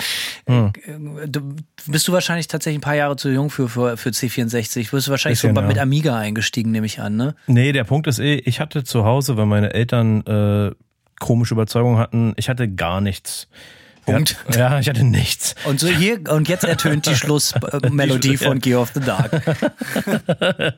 Hm. 0.47 0.71
Äh, 0.85 1.27
Du, 1.27 1.41
bist 1.87 2.07
du 2.07 2.13
wahrscheinlich 2.13 2.47
tatsächlich 2.47 2.77
ein 2.77 2.81
paar 2.81 2.95
Jahre 2.95 3.17
zu 3.17 3.29
jung 3.29 3.49
für, 3.49 3.67
für, 3.67 3.97
für 3.97 4.09
C64. 4.09 4.93
Wirst 4.93 5.07
du 5.07 5.11
wahrscheinlich 5.11 5.41
Bisschen, 5.41 5.53
so 5.55 5.61
ja. 5.61 5.67
mit 5.67 5.77
Amiga 5.77 6.17
eingestiegen, 6.17 6.71
nehme 6.71 6.85
ich 6.85 7.01
an, 7.01 7.17
ne? 7.17 7.35
Nee, 7.47 7.73
der 7.73 7.83
Punkt 7.83 8.07
ist 8.07 8.19
eh, 8.19 8.35
ich 8.35 8.59
hatte 8.61 8.83
zu 8.85 9.03
Hause, 9.03 9.35
weil 9.35 9.45
meine 9.45 9.73
Eltern 9.73 10.21
äh, 10.25 10.71
komische 11.19 11.53
Überzeugungen 11.53 11.97
hatten, 11.97 12.33
ich 12.37 12.47
hatte 12.49 12.69
gar 12.69 13.01
nichts. 13.01 13.47
Punkt. 14.07 14.37
Ja, 14.51 14.57
ja, 14.57 14.79
ich 14.79 14.87
hatte 14.87 15.03
nichts. 15.03 15.53
Und 15.65 15.79
so 15.81 15.87
hier, 15.87 16.19
und 16.31 16.47
jetzt 16.47 16.63
ertönt 16.63 17.05
die 17.05 17.15
Schlussmelodie 17.17 18.37
von 18.37 18.59
Gear 18.59 18.81
of 18.81 18.91
the 18.93 19.01
Dark. 19.01 19.41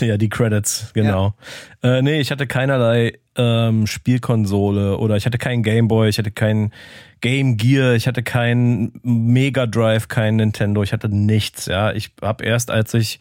Ja, 0.00 0.16
die 0.16 0.28
Credits, 0.28 0.90
genau. 0.94 1.34
Äh, 1.82 2.02
nee, 2.02 2.20
ich 2.20 2.32
hatte 2.32 2.48
keinerlei 2.48 3.18
ähm, 3.36 3.86
Spielkonsole 3.86 4.98
oder 4.98 5.16
ich 5.16 5.26
hatte 5.26 5.38
keinen 5.38 5.62
Gameboy, 5.62 6.08
ich 6.08 6.18
hatte 6.18 6.32
keinen 6.32 6.72
Game 7.20 7.56
Gear, 7.56 7.94
ich 7.94 8.08
hatte 8.08 8.24
keinen 8.24 8.98
Mega 9.02 9.66
Drive, 9.66 10.08
kein 10.08 10.36
Nintendo, 10.36 10.82
ich 10.82 10.92
hatte 10.92 11.08
nichts. 11.08 11.66
Ja, 11.66 11.92
ich 11.92 12.10
habe 12.20 12.44
erst 12.44 12.70
als 12.72 12.94
ich 12.94 13.20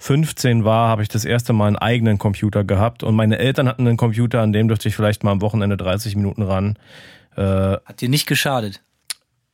15 0.00 0.64
war, 0.64 0.88
habe 0.88 1.02
ich 1.02 1.08
das 1.08 1.24
erste 1.24 1.52
Mal 1.52 1.68
einen 1.68 1.76
eigenen 1.76 2.18
Computer 2.18 2.62
gehabt 2.64 3.02
und 3.02 3.14
meine 3.14 3.38
Eltern 3.38 3.68
hatten 3.68 3.86
einen 3.86 3.96
Computer, 3.96 4.42
an 4.42 4.52
dem 4.52 4.68
durfte 4.68 4.88
ich 4.88 4.96
vielleicht 4.96 5.24
mal 5.24 5.32
am 5.32 5.40
Wochenende 5.40 5.76
30 5.76 6.14
Minuten 6.14 6.42
ran. 6.42 6.78
Äh, 7.36 7.42
Hat 7.42 8.00
dir 8.00 8.08
nicht 8.08 8.26
geschadet. 8.26 8.82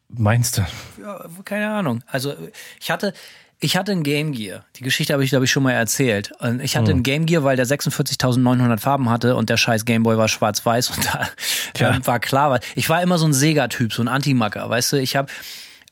Meinst 0.08 0.58
du? 0.58 0.62
Ja, 1.00 1.24
keine 1.44 1.70
Ahnung. 1.70 2.02
Also 2.06 2.34
ich 2.80 2.90
hatte, 2.90 3.14
ich 3.60 3.76
hatte 3.76 3.92
ein 3.92 4.02
Game 4.02 4.32
Gear. 4.32 4.64
Die 4.76 4.82
Geschichte 4.82 5.12
habe 5.12 5.24
ich, 5.24 5.30
glaube 5.30 5.46
ich, 5.46 5.50
schon 5.50 5.62
mal 5.62 5.72
erzählt. 5.72 6.32
Und 6.40 6.60
ich 6.60 6.76
hatte 6.76 6.90
ein 6.90 7.02
Game 7.02 7.26
Gear, 7.26 7.44
weil 7.44 7.56
der 7.56 7.66
46.900 7.66 8.78
Farben 8.78 9.08
hatte 9.08 9.36
und 9.36 9.48
der 9.48 9.56
scheiß 9.56 9.84
Gameboy 9.84 10.18
war 10.18 10.28
schwarz-weiß 10.28 10.90
und 10.90 11.06
da 11.06 11.28
Tja. 11.72 11.94
ähm, 11.94 12.06
war 12.06 12.20
klar, 12.20 12.60
ich 12.74 12.88
war 12.88 13.02
immer 13.02 13.18
so 13.18 13.26
ein 13.26 13.32
Sega-Typ, 13.32 13.92
so 13.92 14.02
ein 14.02 14.08
Antimacker, 14.08 14.68
weißt 14.68 14.92
du. 14.92 14.96
Ich 15.00 15.16
habe 15.16 15.28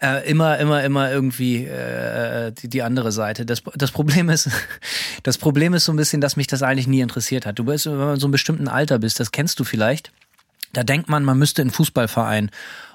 äh, 0.03 0.29
immer, 0.29 0.59
immer, 0.59 0.83
immer 0.83 1.11
irgendwie 1.11 1.65
äh, 1.65 2.53
die, 2.53 2.69
die 2.69 2.83
andere 2.83 3.13
Seite. 3.13 3.47
Das, 3.47 3.63
das 3.75 3.93
Problem 3.93 4.29
ist, 4.29 4.51
das 5.23 5.39
Problem 5.39 5.75
ist 5.75 5.85
so 5.85 5.93
ein 5.93 5.97
bisschen, 5.97 6.21
dass 6.21 6.37
mich 6.37 6.49
das 6.49 6.63
eigentlich 6.63 6.89
nie 6.89 7.01
interessiert 7.01 7.47
hat. 7.47 7.59
Du 7.59 7.65
bist, 7.65 7.87
wenn 7.87 7.97
man 7.97 8.21
so 8.21 8.27
einem 8.27 8.33
bestimmten 8.33 8.69
Alter 8.69 8.99
bist, 8.99 9.21
das 9.21 9.31
kennst 9.31 9.61
du 9.61 9.65
vielleicht. 9.65 10.13
Da 10.73 10.83
denkt 10.83 11.09
man, 11.09 11.23
man 11.23 11.39
müsste 11.39 11.63
in 11.63 11.69
einen 11.69 11.75
Fußballverein 11.75 12.51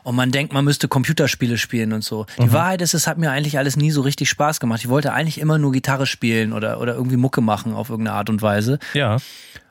und 0.07 0.15
man 0.15 0.31
denkt, 0.31 0.53
man 0.53 0.63
müsste 0.63 0.87
Computerspiele 0.87 1.57
spielen 1.57 1.91
und 1.91 2.01
so. 2.01 2.27
Die 2.39 2.53
Wahrheit 2.53 2.81
ist, 2.81 2.93
es 2.93 3.07
hat 3.07 3.17
mir 3.17 3.29
eigentlich 3.29 3.57
alles 3.57 3.75
nie 3.75 3.91
so 3.91 3.99
richtig 3.99 4.29
Spaß 4.29 4.61
gemacht. 4.61 4.79
Ich 4.81 4.87
wollte 4.87 5.11
eigentlich 5.11 5.37
immer 5.37 5.57
nur 5.57 5.73
Gitarre 5.73 6.05
spielen 6.05 6.53
oder, 6.53 6.79
oder 6.79 6.93
irgendwie 6.95 7.17
Mucke 7.17 7.41
machen 7.41 7.73
auf 7.73 7.89
irgendeine 7.89 8.15
Art 8.15 8.29
und 8.29 8.41
Weise. 8.41 8.79
Ja. 8.93 9.17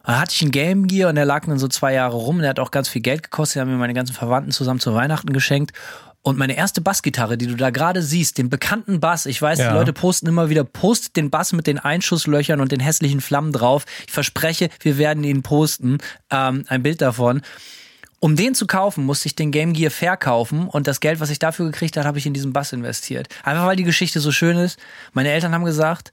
Da 0.05 0.19
hatte 0.21 0.35
ich 0.35 0.43
einen 0.43 0.50
Game 0.50 0.88
Gear 0.88 1.09
und 1.09 1.14
der 1.14 1.25
lag 1.25 1.47
dann 1.47 1.59
so 1.59 1.69
zwei 1.69 1.95
Jahre 1.95 2.16
rum. 2.16 2.40
Der 2.40 2.50
hat 2.50 2.59
auch 2.61 2.71
ganz 2.71 2.87
viel 2.90 3.00
Geld 3.00 3.23
gekostet. 3.23 3.57
Den 3.57 3.61
haben 3.62 3.71
mir 3.71 3.78
meine 3.78 3.95
ganzen 3.95 4.12
Verwandten 4.12 4.52
zusammen 4.52 4.78
zu 4.78 4.93
Weihnachten 4.93 5.33
geschenkt. 5.33 5.73
Und 6.21 6.37
meine 6.37 6.55
erste 6.55 6.83
Bassgitarre, 6.83 7.38
die 7.38 7.47
du 7.47 7.55
da 7.55 7.71
gerade 7.71 8.02
siehst, 8.02 8.37
den 8.37 8.50
bekannten 8.50 9.00
Bass, 9.00 9.25
ich 9.25 9.40
weiß, 9.40 9.59
Ja. 9.59 9.69
die 9.71 9.75
Leute 9.75 9.95
posten 9.95 10.26
immer 10.26 10.50
wieder, 10.50 10.64
postet 10.64 11.16
den 11.16 11.31
Bass 11.31 11.55
mit 11.55 11.66
den 11.66 11.78
Einschusslöchern 11.78 12.61
und 12.61 12.73
den 12.73 12.81
hässlichen 12.81 13.23
Flammen 13.23 13.52
drauf. 13.52 13.87
Ich 14.07 14.12
verspreche, 14.12 14.69
wir 14.81 14.99
werden 14.99 15.25
ihn 15.25 15.43
posten, 15.43 15.97
ähm, 16.31 16.64
ein 16.69 16.83
Bild 16.83 17.00
davon. 17.00 17.40
Um 18.18 18.35
den 18.35 18.54
zu 18.54 18.66
kaufen, 18.66 19.04
musste 19.04 19.26
ich 19.26 19.37
den 19.37 19.50
Game 19.50 19.75
Gear 19.75 19.90
verkaufen 19.90 20.68
und 20.68 20.87
das 20.87 21.00
Geld, 21.00 21.20
was 21.20 21.30
ich 21.30 21.38
dafür 21.38 21.66
gekriegt 21.66 21.96
habe, 21.96 22.06
habe 22.06 22.18
ich 22.18 22.26
in 22.26 22.32
diesen 22.32 22.52
Bass 22.52 22.73
investiert. 22.73 23.28
Einfach 23.44 23.66
weil 23.66 23.76
die 23.76 23.85
Geschichte 23.85 24.20
so 24.20 24.32
schön 24.32 24.56
ist. 24.56 24.78
Meine 25.12 25.30
Eltern 25.30 25.52
haben 25.52 25.64
gesagt, 25.64 26.12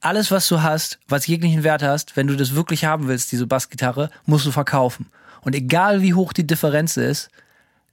alles, 0.00 0.30
was 0.30 0.48
du 0.48 0.62
hast, 0.62 0.98
was 1.08 1.26
jeglichen 1.26 1.64
Wert 1.64 1.82
hast, 1.82 2.16
wenn 2.16 2.26
du 2.26 2.36
das 2.36 2.54
wirklich 2.54 2.84
haben 2.84 3.08
willst, 3.08 3.32
diese 3.32 3.46
Bassgitarre, 3.46 4.10
musst 4.26 4.46
du 4.46 4.50
verkaufen. 4.50 5.06
Und 5.42 5.54
egal 5.54 6.02
wie 6.02 6.14
hoch 6.14 6.32
die 6.32 6.46
Differenz 6.46 6.96
ist, 6.96 7.30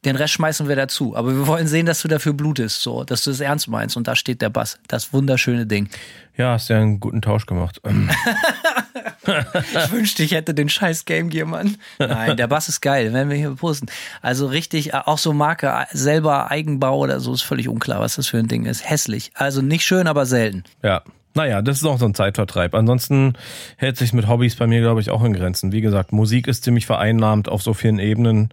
den 0.06 0.16
Rest 0.16 0.34
schmeißen 0.34 0.68
wir 0.68 0.76
dazu. 0.76 1.16
Aber 1.16 1.34
wir 1.36 1.48
wollen 1.48 1.68
sehen, 1.68 1.86
dass 1.86 2.02
du 2.02 2.08
dafür 2.08 2.34
blutest, 2.34 2.82
so, 2.82 3.04
dass 3.04 3.24
du 3.24 3.32
es 3.32 3.40
ernst 3.40 3.68
meinst. 3.68 3.98
Und 3.98 4.08
da 4.08 4.16
steht 4.16 4.42
der 4.42 4.50
Bass. 4.50 4.80
Das 4.88 5.12
wunderschöne 5.12 5.66
Ding. 5.66 5.90
Ja, 6.36 6.54
hast 6.54 6.70
ja 6.70 6.78
einen 6.78 7.00
guten 7.00 7.22
Tausch 7.22 7.46
gemacht. 7.46 7.82
Ich 9.28 9.92
wünschte, 9.92 10.24
ich 10.24 10.32
hätte 10.32 10.54
den 10.54 10.70
scheiß 10.70 11.06
Game 11.06 11.30
Gear, 11.30 11.48
Mann. 11.48 11.78
Nein, 12.00 12.38
der 12.38 12.48
Bass 12.48 12.70
ist 12.70 12.82
geil, 12.82 13.14
werden 13.14 13.30
wir 13.30 13.38
hier 13.38 13.56
posten. 13.56 13.88
Also 14.22 14.48
richtig, 14.48 14.94
äh, 14.94 15.02
auch 15.06 15.18
so 15.18 15.34
Marke, 15.34 15.68
äh, 15.68 15.86
selber 15.92 16.50
Eigenbau 16.52 16.98
oder 16.98 17.20
so, 17.20 17.34
ist 17.34 17.42
völlig 17.42 17.68
unklar, 17.68 18.00
was 18.00 18.16
das 18.16 18.28
für 18.28 18.38
ein 18.38 18.48
Ding 18.48 18.66
ist. 18.66 18.90
Hässlich. 18.90 19.32
Also 19.36 19.62
nicht 19.62 19.86
schön, 19.86 20.08
aber 20.08 20.26
selten. 20.26 20.64
ja. 20.84 21.02
Naja, 21.34 21.62
das 21.62 21.78
ist 21.78 21.86
auch 21.86 22.00
so 22.00 22.06
ein 22.06 22.16
Zeitvertreib. 22.16 22.74
Ansonsten 22.74 23.34
hält 23.76 23.96
sich 23.96 24.12
mit 24.12 24.28
Hobbys 24.28 24.56
bei 24.56 24.66
mir, 24.66 24.82
glaube 24.82 25.02
ich, 25.02 25.12
auch 25.12 25.24
in 25.24 25.34
Grenzen. 25.34 25.72
Wie 25.72 25.82
gesagt, 25.82 26.12
Musik 26.12 26.48
ist 26.48 26.64
ziemlich 26.64 26.88
vereinnahmt 26.88 27.48
auf 27.48 27.62
so 27.62 27.76
vielen 27.76 28.00
Ebenen, 28.00 28.50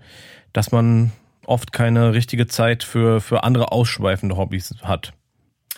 dass 0.52 0.70
man 0.70 1.10
oft 1.46 1.72
keine 1.72 2.12
richtige 2.12 2.46
Zeit 2.46 2.84
für, 2.84 3.22
für 3.22 3.42
andere 3.42 3.72
ausschweifende 3.72 4.36
Hobbys 4.36 4.74
hat. 4.82 5.14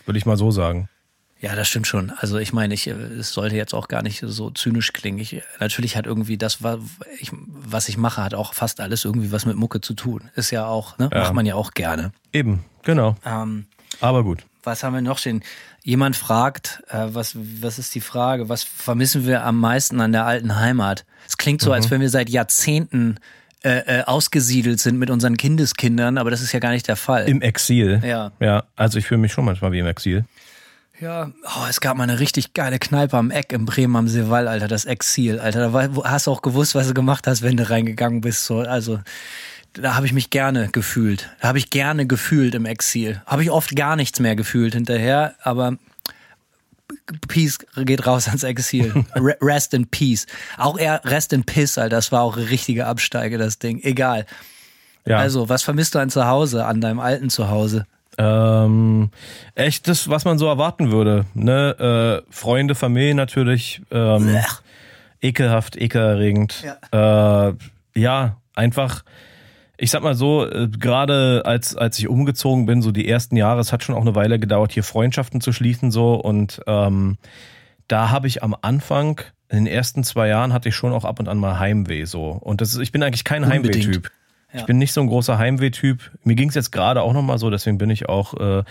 Würde 0.05 0.19
ich 0.19 0.26
mal 0.26 0.37
so 0.37 0.50
sagen. 0.50 0.88
Ja, 1.40 1.55
das 1.55 1.69
stimmt 1.69 1.87
schon. 1.87 2.11
Also 2.19 2.38
ich 2.38 2.52
meine, 2.55 2.73
ich, 2.75 2.87
äh, 2.87 2.93
es 2.93 3.33
sollte 3.33 3.57
jetzt 3.57 3.75
auch 3.75 3.88
gar 3.88 4.02
nicht 4.02 4.23
so 4.26 4.50
zynisch 4.50 4.93
klingen. 4.93 5.19
Ich, 5.19 5.43
natürlich 5.61 5.97
hat 5.97 6.07
irgendwie 6.07 6.38
das, 6.38 6.62
wa- 6.62 6.78
ich, 7.21 7.31
was 7.33 7.88
ich 7.88 7.99
mache, 7.99 8.23
hat 8.25 8.33
auch 8.35 8.55
fast 8.55 8.81
alles 8.81 9.05
irgendwie 9.05 9.33
was 9.33 9.45
mit 9.45 9.57
Mucke 9.57 9.81
zu 9.83 9.95
tun. 9.95 10.31
Ist 10.35 10.50
ja 10.50 10.66
auch, 10.66 10.97
ne? 10.99 11.11
Ja. 11.12 11.21
Macht 11.21 11.35
man 11.35 11.45
ja 11.47 11.55
auch 11.55 11.73
gerne. 11.73 12.12
Eben, 12.33 12.64
genau. 12.83 13.16
Ähm, 13.26 13.66
Aber 14.00 14.25
gut. 14.25 14.45
was 14.64 14.83
haben 14.83 14.95
wir 14.95 15.02
noch 15.02 15.19
stehen? 15.19 15.43
Jemand 15.85 16.16
fragt, 16.16 16.83
äh, 16.88 17.09
was, 17.09 17.37
was 17.61 17.78
ist 17.78 17.95
die 17.95 18.00
Frage? 18.00 18.49
Was 18.49 18.62
vermissen 18.64 19.26
wir 19.26 19.45
am 19.45 19.61
meisten 19.61 20.00
an 20.00 20.12
der 20.12 20.25
alten 20.26 20.57
Heimat? 20.57 21.05
Es 21.28 21.37
klingt 21.37 21.61
so, 21.61 21.71
als 21.71 21.90
wenn 21.90 22.00
wir 22.00 22.09
seit 22.11 22.31
Jahrzehnten 22.31 23.19
äh, 23.62 24.00
äh, 24.00 24.02
ausgesiedelt 24.05 24.81
sind 24.81 24.99
mit 24.99 25.11
unseren 25.11 25.37
Kindeskindern, 25.37 26.19
aber 26.19 26.31
das 26.31 26.40
ist 26.40 26.52
ja 26.52 26.61
gar 26.61 26.71
nicht 26.71 26.88
der 26.88 26.97
Fall. 26.97 27.28
Im 27.28 27.43
Exil. 27.43 28.00
Ja. 28.05 28.33
Ja, 28.40 28.64
also 28.75 28.99
ich 28.99 29.07
fühle 29.07 29.19
mich 29.19 29.33
schon 29.33 29.45
manchmal 29.45 29.73
wie 29.73 29.78
im 29.81 29.87
Exil. 29.87 30.25
Ja, 31.00 31.31
oh, 31.45 31.67
es 31.69 31.81
gab 31.81 31.97
mal 31.97 32.05
eine 32.05 32.21
richtig 32.21 32.55
geile 32.55 32.79
Kneipe 32.79 33.17
am 33.19 33.31
Eck 33.31 33.53
in 33.53 33.67
Bremen 33.67 33.97
am 33.97 34.09
Seewall, 34.09 34.49
Alter, 34.49 34.67
das 34.67 34.87
Exil, 34.87 35.38
Alter. 35.38 35.61
Da 35.61 35.73
war, 35.73 35.91
hast 36.11 36.26
du 36.26 36.31
auch 36.31 36.41
gewusst, 36.41 36.75
was 36.75 36.88
du 36.88 36.95
gemacht 36.95 37.26
hast, 37.26 37.43
wenn 37.43 37.57
du 37.59 37.69
reingegangen 37.69 38.23
bist. 38.23 38.47
So, 38.47 38.61
also, 38.61 39.00
da 39.75 39.95
habe 39.95 40.07
ich 40.07 40.15
mich 40.15 40.31
gerne 40.31 40.69
gefühlt. 40.73 41.29
Da 41.43 41.49
habe 41.49 41.59
ich 41.59 41.69
gerne 41.69 42.07
gefühlt 42.07 42.55
im 42.55 42.65
Exil. 42.65 43.21
Habe 43.26 43.43
ich 43.43 43.50
oft 43.50 43.76
gar 43.76 43.95
nichts 43.97 44.21
mehr 44.21 44.37
gefühlt 44.37 44.73
hinterher, 44.73 45.35
aber 45.43 45.76
Peace 47.29 47.59
geht 47.76 48.07
raus 48.07 48.26
ans 48.29 48.43
Exil. 48.43 49.05
Re- 49.15 49.37
Rest 49.43 49.75
in 49.75 49.87
Peace. 49.88 50.26
Auch 50.57 50.79
eher 50.79 51.03
Rest 51.05 51.35
in 51.35 51.45
Piss, 51.45 51.76
Alter. 51.76 51.97
Das 51.97 52.11
war 52.11 52.23
auch 52.23 52.38
eine 52.38 52.49
richtige 52.49 52.87
Absteige, 52.87 53.37
das 53.37 53.59
Ding. 53.59 53.81
Egal. 53.83 54.25
Ja. 55.05 55.19
Also, 55.19 55.50
was 55.50 55.62
vermisst 55.62 55.95
du 55.95 55.99
an 55.99 56.09
Zuhause, 56.09 56.65
an 56.65 56.81
deinem 56.81 57.00
alten 57.00 57.29
Zuhause? 57.29 57.87
Ähm, 58.18 59.11
echt 59.54 59.88
das, 59.88 60.08
was 60.08 60.25
man 60.25 60.38
so 60.38 60.46
erwarten 60.46 60.90
würde. 60.90 61.26
Ne? 61.35 62.23
Äh, 62.26 62.32
Freunde, 62.32 62.75
Familie 62.75 63.14
natürlich. 63.14 63.82
Ähm, 63.90 64.26
Blech. 64.26 64.62
ekelhaft, 65.20 65.76
ekelerregend. 65.76 66.64
Ja. 66.92 67.49
Äh, 67.49 67.54
ja, 67.94 68.37
einfach. 68.54 69.04
Ich 69.78 69.90
sag 69.90 70.02
mal 70.02 70.14
so, 70.14 70.46
äh, 70.46 70.68
gerade 70.68 71.42
als, 71.44 71.76
als 71.76 71.99
ich 71.99 72.08
umgezogen 72.08 72.64
bin, 72.64 72.80
so 72.80 72.92
die 72.92 73.06
ersten 73.06 73.37
Jahre, 73.37 73.61
es 73.61 73.73
hat 73.73 73.85
schon 73.85 73.94
auch 73.94 74.00
eine 74.00 74.14
Weile 74.14 74.38
gedauert, 74.38 74.73
hier 74.73 74.82
Freundschaften 74.82 75.42
zu 75.42 75.52
schließen, 75.52 75.90
so 75.90 76.14
und 76.14 76.62
ähm, 76.66 77.18
da 77.87 78.11
habe 78.11 78.26
ich 78.26 78.42
am 78.42 78.56
Anfang, 78.62 79.20
in 79.49 79.58
den 79.58 79.66
ersten 79.66 80.02
zwei 80.02 80.28
Jahren, 80.28 80.52
hatte 80.52 80.70
ich 80.70 80.75
schon 80.75 80.92
auch 80.92 81.04
ab 81.04 81.20
und 81.20 81.28
an 81.28 81.38
mal 81.38 81.58
Heimweh, 81.58 82.04
so. 82.04 82.30
Und 82.30 82.61
das 82.61 82.73
ist, 82.73 82.80
ich 82.80 82.90
bin 82.90 83.02
eigentlich 83.02 83.25
kein. 83.25 83.46
Heimweh-Typ. 83.46 84.11
Ja. 84.56 84.62
Ich 84.62 84.66
bin 84.66 84.78
nicht 84.78 84.94
so 84.94 85.02
ein 85.02 85.06
großer 85.08 85.36
Heimweh-Typ. 85.36 86.12
Mir 86.25 86.34
ging 86.34 86.48
es 86.48 86.54
jetzt 86.54 86.72
gerade 86.72 87.02
auch 87.02 87.12
nochmal 87.12 87.36
so, 87.36 87.50
deswegen 87.50 87.76
bin 87.76 87.90
ich 87.90 88.08
auch 88.08 88.32
äh, 88.40 88.64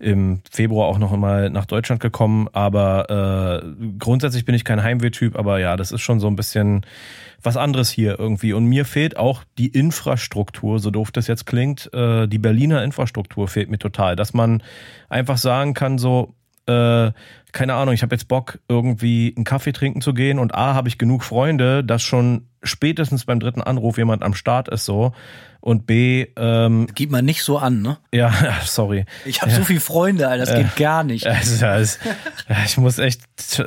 im 0.00 0.40
Februar 0.50 0.88
auch 0.88 0.98
noch 0.98 1.16
mal 1.16 1.48
nach 1.48 1.64
Deutschland 1.64 2.00
gekommen. 2.00 2.48
Aber 2.52 3.62
äh, 3.62 3.92
grundsätzlich 4.00 4.44
bin 4.44 4.56
ich 4.56 4.64
kein 4.64 4.82
Heimweh-Typ, 4.82 5.38
aber 5.38 5.60
ja, 5.60 5.76
das 5.76 5.92
ist 5.92 6.00
schon 6.00 6.18
so 6.18 6.26
ein 6.26 6.34
bisschen 6.34 6.84
was 7.40 7.56
anderes 7.56 7.88
hier 7.88 8.18
irgendwie. 8.18 8.52
Und 8.52 8.64
mir 8.64 8.84
fehlt 8.84 9.16
auch 9.16 9.44
die 9.58 9.68
Infrastruktur, 9.68 10.80
so 10.80 10.90
doof 10.90 11.12
das 11.12 11.28
jetzt 11.28 11.46
klingt. 11.46 11.88
Äh, 11.94 12.26
die 12.26 12.38
Berliner 12.38 12.82
Infrastruktur 12.82 13.46
fehlt 13.46 13.70
mir 13.70 13.78
total. 13.78 14.16
Dass 14.16 14.34
man 14.34 14.60
einfach 15.08 15.38
sagen 15.38 15.72
kann, 15.72 15.98
so, 15.98 16.34
äh, 16.66 17.12
keine 17.52 17.74
Ahnung, 17.74 17.94
ich 17.94 18.02
habe 18.02 18.14
jetzt 18.14 18.28
Bock, 18.28 18.58
irgendwie 18.68 19.32
einen 19.36 19.44
Kaffee 19.44 19.72
trinken 19.72 20.00
zu 20.00 20.14
gehen 20.14 20.38
und 20.38 20.54
A, 20.54 20.74
habe 20.74 20.88
ich 20.88 20.98
genug 20.98 21.24
Freunde, 21.24 21.82
dass 21.82 22.02
schon 22.02 22.48
spätestens 22.62 23.24
beim 23.24 23.40
dritten 23.40 23.62
Anruf 23.62 23.98
jemand 23.98 24.22
am 24.22 24.34
Start 24.34 24.68
ist 24.68 24.84
so. 24.84 25.12
Und 25.60 25.86
B, 25.86 26.26
ähm, 26.36 26.86
Gib 26.94 27.10
mal 27.10 27.22
nicht 27.22 27.42
so 27.42 27.58
an, 27.58 27.82
ne? 27.82 27.98
ja, 28.12 28.32
sorry. 28.64 29.06
Ich 29.24 29.42
habe 29.42 29.50
so 29.50 29.64
viele 29.64 29.80
Freunde, 29.80 30.28
Alter, 30.28 30.44
das 30.44 30.54
geht 30.54 30.76
gar 30.76 31.04
nicht. 31.04 31.26
Also, 31.38 31.64
ja, 31.64 31.78
ja, 31.78 32.56
ich 32.64 32.76
muss 32.78 32.98
echt 32.98 33.22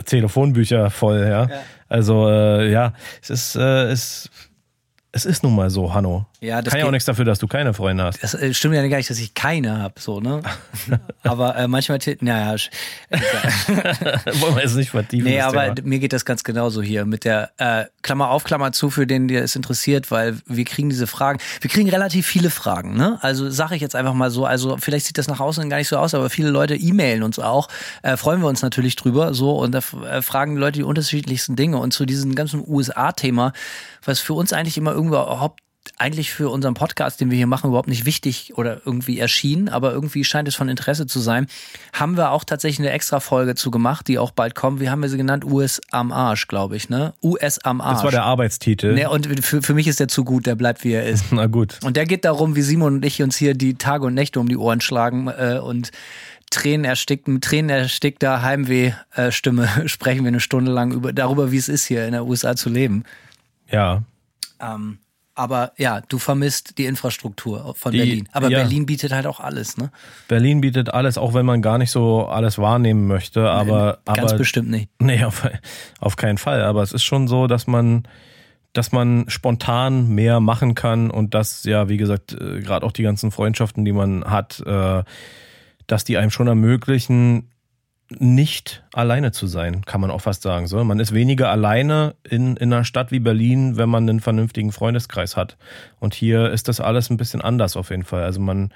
Telefonbücher 0.05 0.89
voll, 0.89 1.27
ja. 1.27 1.49
Also, 1.89 2.29
äh, 2.29 2.71
ja, 2.71 2.93
es 3.21 3.29
ist, 3.29 3.55
äh, 3.55 3.89
es, 3.89 4.29
es 5.11 5.25
ist 5.25 5.43
nun 5.43 5.55
mal 5.55 5.69
so, 5.69 5.93
Hanno. 5.93 6.25
Ja, 6.43 6.59
das 6.63 6.71
Kann 6.71 6.79
ja 6.79 6.87
auch 6.87 6.91
nichts 6.91 7.05
dafür, 7.05 7.23
dass 7.23 7.37
du 7.37 7.45
keine 7.45 7.71
Freunde 7.71 8.03
hast. 8.03 8.23
Das 8.23 8.33
äh, 8.33 8.51
stimmt 8.51 8.73
ja 8.73 8.87
gar 8.87 8.97
nicht, 8.97 9.11
dass 9.11 9.19
ich 9.19 9.35
keine 9.35 9.77
habe, 9.77 9.93
so, 9.99 10.19
ne? 10.19 10.41
aber 11.23 11.55
äh, 11.55 11.67
manchmal, 11.67 11.99
naja, 12.21 12.55
Wollen 14.39 14.55
wir 14.55 14.63
jetzt 14.63 14.75
nicht 14.75 14.89
vertiefen. 14.89 15.29
nee, 15.29 15.39
aber 15.39 15.75
Thema. 15.75 15.87
mir 15.87 15.99
geht 15.99 16.13
das 16.13 16.25
ganz 16.25 16.43
genauso 16.43 16.81
hier 16.81 17.05
mit 17.05 17.25
der 17.25 17.51
äh, 17.59 17.85
Klammer 18.01 18.31
auf, 18.31 18.43
Klammer 18.43 18.71
zu, 18.71 18.89
für 18.89 19.05
den, 19.05 19.27
der 19.27 19.43
es 19.43 19.55
interessiert, 19.55 20.09
weil 20.09 20.35
wir 20.47 20.65
kriegen 20.65 20.89
diese 20.89 21.05
Fragen, 21.05 21.39
wir 21.59 21.69
kriegen 21.69 21.87
relativ 21.91 22.25
viele 22.25 22.49
Fragen, 22.49 22.97
ne? 22.97 23.19
Also 23.21 23.51
sage 23.51 23.75
ich 23.75 23.81
jetzt 23.83 23.95
einfach 23.95 24.15
mal 24.15 24.31
so, 24.31 24.43
also 24.47 24.77
vielleicht 24.77 25.05
sieht 25.05 25.19
das 25.19 25.27
nach 25.27 25.41
außen 25.41 25.69
gar 25.69 25.77
nicht 25.77 25.89
so 25.89 25.97
aus, 25.97 26.15
aber 26.15 26.31
viele 26.31 26.49
Leute 26.49 26.75
e-mailen 26.75 27.21
uns 27.21 27.37
auch, 27.37 27.67
äh, 28.01 28.17
freuen 28.17 28.41
wir 28.41 28.47
uns 28.47 28.63
natürlich 28.63 28.95
drüber, 28.95 29.35
so, 29.35 29.59
und 29.59 29.73
da 29.73 29.81
äh, 30.09 30.23
fragen 30.23 30.55
die 30.55 30.59
Leute 30.59 30.79
die 30.79 30.83
unterschiedlichsten 30.83 31.55
Dinge 31.55 31.77
und 31.77 31.93
zu 31.93 32.07
diesem 32.07 32.33
ganzen 32.33 32.63
USA-Thema, 32.67 33.53
was 34.03 34.19
für 34.19 34.33
uns 34.33 34.53
eigentlich 34.53 34.79
immer 34.79 34.91
irgendwo 34.91 35.17
überhaupt 35.17 35.59
eigentlich 35.97 36.31
für 36.31 36.49
unseren 36.49 36.73
Podcast, 36.73 37.21
den 37.21 37.31
wir 37.31 37.37
hier 37.37 37.47
machen, 37.47 37.69
überhaupt 37.69 37.87
nicht 37.87 38.05
wichtig 38.05 38.53
oder 38.55 38.81
irgendwie 38.85 39.19
erschienen, 39.19 39.69
aber 39.69 39.91
irgendwie 39.91 40.23
scheint 40.23 40.47
es 40.47 40.55
von 40.55 40.69
Interesse 40.69 41.07
zu 41.07 41.19
sein, 41.19 41.47
haben 41.93 42.17
wir 42.17 42.31
auch 42.31 42.43
tatsächlich 42.43 42.79
eine 42.79 42.91
extra 42.91 43.19
Folge 43.19 43.55
zu 43.55 43.71
gemacht, 43.71 44.07
die 44.07 44.19
auch 44.19 44.31
bald 44.31 44.55
kommt. 44.55 44.79
Wie 44.79 44.89
haben 44.89 45.01
wir 45.01 45.09
sie 45.09 45.17
genannt? 45.17 45.45
US 45.45 45.81
am 45.91 46.11
Arsch, 46.11 46.47
glaube 46.47 46.75
ich, 46.75 46.89
ne? 46.89 47.13
US 47.23 47.59
am 47.59 47.81
Arsch. 47.81 47.97
Das 47.97 48.03
war 48.03 48.11
der 48.11 48.23
Arbeitstitel. 48.23 48.93
Nee, 48.93 49.05
und 49.05 49.43
für, 49.43 49.61
für 49.61 49.73
mich 49.73 49.87
ist 49.87 49.99
der 49.99 50.07
zu 50.07 50.23
gut, 50.23 50.45
der 50.45 50.55
bleibt 50.55 50.83
wie 50.83 50.93
er 50.93 51.05
ist. 51.05 51.25
Na 51.31 51.47
gut. 51.47 51.79
Und 51.83 51.97
der 51.97 52.05
geht 52.05 52.25
darum, 52.25 52.55
wie 52.55 52.61
Simon 52.61 52.95
und 52.95 53.05
ich 53.05 53.21
uns 53.21 53.35
hier 53.35 53.53
die 53.53 53.75
Tage 53.75 54.05
und 54.05 54.13
Nächte 54.13 54.39
um 54.39 54.47
die 54.47 54.57
Ohren 54.57 54.81
schlagen 54.81 55.27
äh, 55.27 55.59
und 55.61 55.91
Tränen 56.51 56.83
erstickt, 56.83 57.27
mit 57.27 57.43
Tränen 57.43 57.69
erstickter 57.69 58.41
Heimweh-Stimme 58.41 59.67
sprechen 59.87 60.23
wir 60.23 60.27
eine 60.27 60.39
Stunde 60.39 60.71
lang 60.71 60.91
über, 60.91 61.13
darüber, 61.13 61.51
wie 61.51 61.57
es 61.57 61.69
ist, 61.69 61.85
hier 61.85 62.05
in 62.05 62.11
der 62.11 62.25
USA 62.25 62.55
zu 62.55 62.69
leben. 62.69 63.03
Ja. 63.71 64.03
Ähm, 64.59 64.99
aber 65.35 65.71
ja, 65.77 66.01
du 66.01 66.17
vermisst 66.19 66.77
die 66.77 66.85
Infrastruktur 66.85 67.73
von 67.77 67.91
Die- 67.91 67.99
Berlin. 67.99 68.29
Aber 68.31 68.49
ja. 68.49 68.59
Berlin 68.59 68.85
bietet 68.85 69.11
halt 69.11 69.25
auch 69.25 69.39
alles, 69.39 69.77
ne? 69.77 69.91
Berlin 70.27 70.61
bietet 70.61 70.93
alles, 70.93 71.17
auch 71.17 71.33
wenn 71.33 71.45
man 71.45 71.61
gar 71.61 71.77
nicht 71.77 71.91
so 71.91 72.25
alles 72.25 72.57
wahrnehmen 72.57 73.07
möchte, 73.07 73.49
aber, 73.49 73.99
Ganz 74.05 74.19
aber 74.31 74.37
bestimmt 74.37 74.69
nicht. 74.69 74.89
Nee, 74.99 75.23
auf, 75.23 75.47
auf 75.99 76.15
keinen 76.15 76.37
Fall. 76.37 76.61
Aber 76.63 76.83
es 76.83 76.91
ist 76.91 77.03
schon 77.03 77.27
so, 77.27 77.47
dass 77.47 77.65
man, 77.67 78.03
dass 78.73 78.91
man 78.91 79.25
spontan 79.29 80.09
mehr 80.09 80.39
machen 80.39 80.75
kann 80.75 81.09
und 81.11 81.33
dass, 81.33 81.63
ja, 81.63 81.87
wie 81.89 81.97
gesagt, 81.97 82.33
äh, 82.33 82.59
gerade 82.61 82.85
auch 82.85 82.91
die 82.91 83.03
ganzen 83.03 83.31
Freundschaften, 83.31 83.85
die 83.85 83.93
man 83.93 84.23
hat, 84.25 84.61
äh, 84.65 85.03
dass 85.87 86.03
die 86.03 86.17
einem 86.17 86.31
schon 86.31 86.47
ermöglichen, 86.47 87.49
nicht 88.19 88.83
alleine 88.93 89.31
zu 89.31 89.47
sein, 89.47 89.85
kann 89.85 90.01
man 90.01 90.11
auch 90.11 90.21
fast 90.21 90.43
sagen. 90.43 90.67
So, 90.67 90.83
man 90.83 90.99
ist 90.99 91.13
weniger 91.13 91.49
alleine 91.49 92.15
in, 92.27 92.57
in 92.57 92.73
einer 92.73 92.83
Stadt 92.83 93.11
wie 93.11 93.19
Berlin, 93.19 93.77
wenn 93.77 93.89
man 93.89 94.09
einen 94.09 94.19
vernünftigen 94.19 94.71
Freundeskreis 94.71 95.37
hat. 95.37 95.57
Und 95.99 96.13
hier 96.13 96.51
ist 96.51 96.67
das 96.67 96.79
alles 96.79 97.09
ein 97.09 97.17
bisschen 97.17 97.41
anders 97.41 97.77
auf 97.77 97.89
jeden 97.89 98.03
Fall. 98.03 98.23
Also 98.23 98.39
man, 98.39 98.71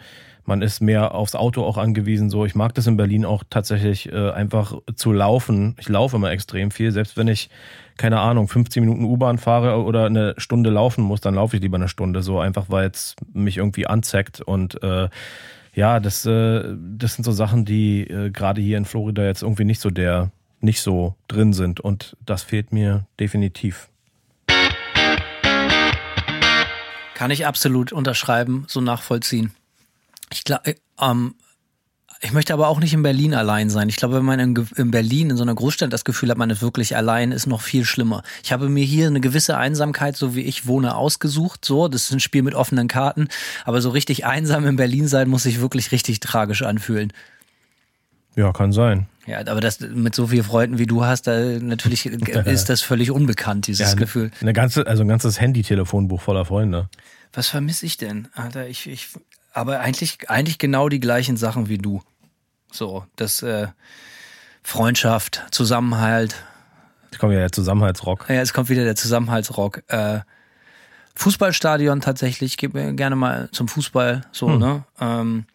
man 0.46 0.62
ist 0.62 0.80
mehr 0.80 1.14
aufs 1.14 1.36
Auto 1.36 1.64
auch 1.64 1.78
angewiesen. 1.78 2.30
So, 2.30 2.46
ich 2.46 2.56
mag 2.56 2.74
das 2.76 2.88
in 2.88 2.98
Berlin 2.98 3.26
auch 3.26 3.44
tatsächlich 3.50 4.12
äh, 4.12 4.32
einfach 4.32 4.76
zu 4.96 5.12
laufen. 5.12 5.76
Ich 5.80 5.90
laufe 5.90 6.16
immer 6.16 6.32
extrem 6.32 6.72
viel, 6.72 6.92
selbst 6.92 7.18
wenn 7.18 7.28
ich 7.28 7.50
keine 7.98 8.20
Ahnung 8.20 8.48
15 8.48 8.84
Minuten 8.84 9.06
U-Bahn 9.06 9.38
fahre 9.38 9.84
oder 9.84 10.06
eine 10.06 10.34
Stunde 10.38 10.70
laufen 10.70 11.04
muss, 11.04 11.22
dann 11.22 11.36
laufe 11.36 11.56
ich 11.56 11.62
lieber 11.62 11.78
eine 11.78 11.88
Stunde. 11.88 12.22
So 12.22 12.40
einfach, 12.40 12.66
weil 12.68 12.90
es 12.90 13.16
mich 13.34 13.58
irgendwie 13.58 13.88
anzeigt 13.88 14.42
und 14.42 14.82
äh, 14.84 15.10
ja, 15.76 16.00
das, 16.00 16.26
äh, 16.26 16.74
das 16.98 17.16
sind 17.16 17.26
so 17.26 17.34
Sachen, 17.34 17.66
die 17.66 18.02
äh, 18.02 18.32
gerade 18.32 18.62
hier 18.62 18.78
in 18.78 18.86
Florida 18.86 19.24
jetzt 19.26 19.44
irgendwie 19.44 19.66
nicht 19.66 19.82
so 19.82 19.90
der, 19.90 20.32
nicht 20.62 20.82
so 20.82 21.16
drin 21.28 21.52
sind. 21.52 21.82
Und 21.82 22.16
das 22.26 22.44
fehlt 22.44 22.72
mir 22.72 23.06
definitiv. 23.20 23.90
Kann 27.14 27.32
ich 27.32 27.46
absolut 27.46 27.92
unterschreiben, 27.92 28.66
so 28.68 28.80
nachvollziehen. 28.80 29.54
Ich 30.32 30.46
glaube, 30.46 30.76
ähm, 31.00 31.36
Ich 32.22 32.32
möchte 32.32 32.54
aber 32.54 32.70
auch 32.70 32.80
nicht 32.80 32.94
in 32.94 33.04
Berlin 33.04 33.34
allein 33.34 33.70
sein. 33.70 33.90
Ich 33.90 33.98
glaube, 33.98 34.16
wenn 34.16 34.26
man 34.26 34.40
in, 34.40 34.68
in, 34.76 34.92
Berlin 34.92 35.30
in 35.30 35.38
so 35.38 35.44
einer 35.44 35.54
Großstadt 35.54 35.92
das 35.92 36.06
Gefühl 36.06 36.30
hat, 36.30 36.38
man 36.38 36.50
ist 36.50 36.62
wirklich 36.62 36.96
allein, 36.96 37.32
ist 37.32 37.46
noch 37.46 37.62
viel 37.62 37.86
schlimmer. 37.86 38.24
Ich 38.44 38.52
habe 38.52 38.70
mir 38.70 38.84
hier 38.84 39.08
eine 39.08 39.20
gewisse 39.20 39.58
Einsamkeit, 39.58 40.16
so 40.16 40.36
wie 40.36 40.42
ich 40.42 40.66
wohne, 40.66 40.96
ausgesucht. 40.96 41.66
So, 41.66 41.88
das 41.88 42.04
ist 42.04 42.12
ein 42.14 42.20
Spiel 42.20 42.42
mit 42.42 42.56
offenen 42.56 42.88
Karten. 42.88 43.28
Aber 43.66 43.82
so 43.82 43.90
richtig 43.90 44.26
einsam 44.26 44.66
in 44.66 44.76
Berlin 44.76 45.08
sein, 45.08 45.30
muss 45.30 45.44
sich 45.44 45.60
wirklich 45.60 45.92
richtig 45.92 46.20
tragisch 46.22 46.62
anfühlen. 46.62 47.12
Ja, 48.36 48.52
kann 48.52 48.72
sein. 48.72 49.08
Ja, 49.28 49.40
aber 49.40 49.62
das 49.62 49.80
mit 49.80 50.14
so 50.14 50.28
vielen 50.28 50.44
Freunden 50.44 50.78
wie 50.78 50.86
du 50.86 51.04
hast, 51.04 51.24
da 51.24 51.40
natürlich 51.60 52.06
ist 52.46 52.70
das 52.70 52.82
völlig 52.82 53.12
unbekannt, 53.12 53.68
dieses 53.68 53.92
ja, 53.92 53.96
Gefühl. 53.96 54.32
Eine 54.42 54.54
ganze, 54.54 54.86
also 54.86 55.04
ein 55.04 55.08
ganzes 55.08 55.40
Handy-Telefonbuch 55.40 56.22
voller 56.22 56.46
Freunde. 56.46 56.90
Was 57.34 57.50
vermisse 57.50 57.86
ich 57.86 57.98
denn? 57.98 58.28
Alter, 58.34 58.68
ich, 58.68 58.88
ich, 58.88 59.10
aber 59.56 59.80
eigentlich, 59.80 60.30
eigentlich 60.30 60.58
genau 60.58 60.90
die 60.90 61.00
gleichen 61.00 61.38
Sachen 61.38 61.70
wie 61.70 61.78
du. 61.78 62.02
So, 62.72 63.06
das 63.16 63.42
äh, 63.42 63.68
Freundschaft, 64.62 65.44
Zusammenhalt. 65.52 66.36
Jetzt 67.10 67.20
kommt 67.20 67.32
wieder 67.32 67.42
der 67.42 67.52
Zusammenhaltsrock. 67.52 68.26
Ja, 68.28 68.42
es 68.42 68.54
kommt 68.54 68.70
wieder 68.70 68.84
der 68.84 68.96
Zusammenhaltsrock. 68.98 69.84
Äh, 69.88 70.20
Fußballstadion 71.16 72.02
tatsächlich, 72.02 72.52
ich 72.52 72.58
gehe 72.58 72.94
gerne 72.96 73.16
mal 73.16 73.50
zum 73.52 73.70
Fußball, 73.70 74.26
so, 74.34 74.50
hm. 74.50 74.60
ne? 74.60 74.84
Ähm, 75.00 75.46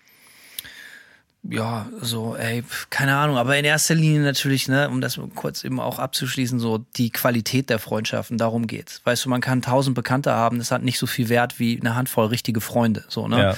ja, 1.42 1.88
so, 2.00 2.36
ey, 2.36 2.62
keine 2.90 3.16
Ahnung, 3.16 3.38
aber 3.38 3.56
in 3.56 3.64
erster 3.64 3.94
Linie 3.94 4.20
natürlich, 4.20 4.68
ne, 4.68 4.90
um 4.90 5.00
das 5.00 5.18
kurz 5.34 5.64
eben 5.64 5.80
auch 5.80 5.98
abzuschließen, 5.98 6.60
so 6.60 6.84
die 6.96 7.10
Qualität 7.10 7.70
der 7.70 7.78
Freundschaften, 7.78 8.36
darum 8.36 8.66
geht's. 8.66 9.00
Weißt 9.04 9.24
du, 9.24 9.30
man 9.30 9.40
kann 9.40 9.62
tausend 9.62 9.94
Bekannte 9.94 10.32
haben, 10.32 10.58
das 10.58 10.70
hat 10.70 10.82
nicht 10.82 10.98
so 10.98 11.06
viel 11.06 11.30
Wert 11.30 11.58
wie 11.58 11.80
eine 11.80 11.94
Handvoll 11.94 12.26
richtige 12.26 12.60
Freunde, 12.60 13.04
so, 13.08 13.26
ne? 13.26 13.38
Ja. 13.38 13.56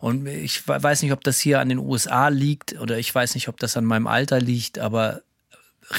Und 0.00 0.26
ich 0.26 0.66
weiß 0.66 1.02
nicht, 1.02 1.12
ob 1.12 1.22
das 1.22 1.38
hier 1.38 1.60
an 1.60 1.68
den 1.68 1.78
USA 1.78 2.28
liegt 2.28 2.80
oder 2.80 2.98
ich 2.98 3.14
weiß 3.14 3.34
nicht, 3.34 3.48
ob 3.48 3.58
das 3.58 3.76
an 3.76 3.84
meinem 3.84 4.06
Alter 4.06 4.40
liegt, 4.40 4.78
aber 4.78 5.20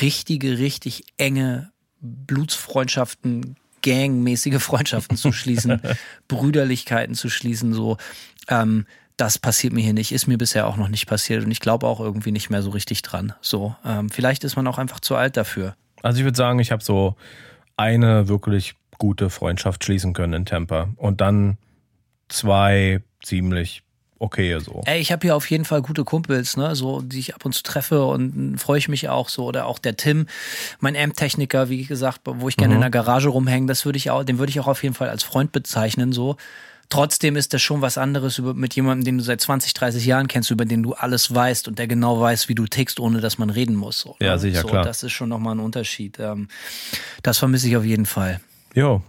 richtige, 0.02 0.58
richtig 0.58 1.04
enge 1.18 1.72
Blutsfreundschaften, 2.02 3.58
gangmäßige 3.84 4.62
Freundschaften 4.62 5.18
zu 5.18 5.32
schließen, 5.32 5.82
Brüderlichkeiten 6.28 7.16
zu 7.16 7.30
schließen, 7.30 7.74
so, 7.74 7.98
ähm, 8.48 8.86
das 9.22 9.38
passiert 9.38 9.72
mir 9.72 9.84
hier 9.84 9.94
nicht, 9.94 10.12
ist 10.12 10.26
mir 10.26 10.40
bisher 10.40 10.66
auch 10.66 10.78
noch 10.78 10.88
nicht 10.88 11.06
passiert 11.06 11.46
und 11.46 11.52
ich 11.52 11.60
glaube 11.60 11.86
auch 11.86 12.00
irgendwie 12.00 12.32
nicht 12.32 12.50
mehr 12.50 12.64
so 12.64 12.72
richtig 12.72 13.04
dran. 13.04 13.34
So, 13.40 13.76
ähm, 13.86 14.10
vielleicht 14.10 14.44
ist 14.44 14.56
man 14.56 14.66
auch 14.66 14.80
einfach 14.80 15.00
zu 15.00 15.16
alt 15.16 15.38
dafür. 15.38 15.76
Also 16.02 16.18
ich 16.18 16.24
würde 16.24 16.36
sagen, 16.36 16.58
ich 16.58 16.72
habe 16.72 16.84
so 16.84 17.16
eine 17.78 18.28
wirklich 18.28 18.74
gute 18.98 19.30
Freundschaft 19.30 19.84
schließen 19.84 20.14
können 20.14 20.34
in 20.34 20.46
Tampa 20.48 20.90
und 20.98 21.22
dann 21.22 21.58
zwei 22.30 23.04
ziemlich 23.24 23.84
okay 24.18 24.58
so. 24.60 24.82
Ey, 24.86 25.00
ich 25.00 25.12
habe 25.12 25.22
hier 25.22 25.36
auf 25.36 25.52
jeden 25.52 25.66
Fall 25.66 25.84
gute 25.84 26.04
Kumpels, 26.04 26.58
ne, 26.58 26.76
so 26.76 27.02
die 27.02 27.20
ich 27.20 27.36
ab 27.36 27.46
und 27.46 27.54
zu 27.54 27.62
treffe 27.62 28.04
und 28.04 28.58
freue 28.58 28.80
ich 28.80 28.90
mich 28.90 29.08
auch 29.08 29.30
so 29.30 29.46
oder 29.46 29.68
auch 29.68 29.78
der 29.78 29.98
Tim, 29.98 30.26
mein 30.80 30.96
Amp-Techniker, 30.96 31.70
wie 31.70 31.86
gesagt, 31.86 32.22
wo 32.26 32.50
ich 32.50 32.58
gerne 32.58 32.74
mhm. 32.74 32.78
in 32.78 32.82
der 32.82 32.90
Garage 32.90 33.30
rumhänge, 33.30 33.68
das 33.68 33.86
würde 33.86 33.98
ich 33.98 34.10
auch, 34.10 34.24
den 34.24 34.40
würde 34.40 34.50
ich 34.50 34.60
auch 34.60 34.68
auf 34.68 34.82
jeden 34.82 34.96
Fall 34.96 35.10
als 35.10 35.22
Freund 35.22 35.52
bezeichnen 35.52 36.12
so. 36.12 36.38
Trotzdem 36.92 37.38
ist 37.38 37.54
das 37.54 37.62
schon 37.62 37.82
was 37.82 37.98
anderes 37.98 38.38
mit 38.40 38.76
jemandem, 38.76 39.06
den 39.06 39.18
du 39.18 39.24
seit 39.24 39.40
20, 39.40 39.74
30 39.74 40.06
Jahren 40.06 40.28
kennst, 40.28 40.52
über 40.52 40.66
den 40.66 40.84
du 40.84 40.94
alles 40.94 41.34
weißt 41.34 41.70
und 41.70 41.80
der 41.80 41.88
genau 41.88 42.20
weiß, 42.20 42.50
wie 42.50 42.56
du 42.56 42.68
tickst, 42.68 43.00
ohne 43.00 43.22
dass 43.22 43.38
man 43.38 43.50
reden 43.50 43.76
muss. 43.76 44.00
So, 44.02 44.18
ja, 44.20 44.38
sicher, 44.38 44.62
so, 44.62 44.68
klar. 44.68 44.84
Das 44.84 45.02
ist 45.02 45.14
schon 45.14 45.30
nochmal 45.30 45.56
ein 45.56 45.60
Unterschied. 45.60 46.20
Ähm, 46.20 46.50
das 47.24 47.38
vermisse 47.38 47.70
ich 47.70 47.78
auf 47.78 47.86
jeden 47.86 48.06
Fall. 48.06 48.42
Jo, 48.76 49.02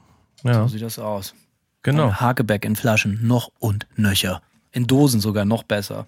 ja. 0.45 0.63
So 0.63 0.69
sieht 0.69 0.83
das 0.83 1.01
aus. 1.01 1.35
Genau. 1.83 2.07
Und 2.07 2.21
Hakebeck 2.21 2.65
in 2.65 2.77
Flaschen, 2.77 3.27
noch 3.27 3.51
und 3.59 3.89
nöcher. 3.97 4.43
In 4.71 4.87
Dosen 4.87 5.21
sogar 5.21 5.45
noch 5.45 5.65
besser 5.65 6.07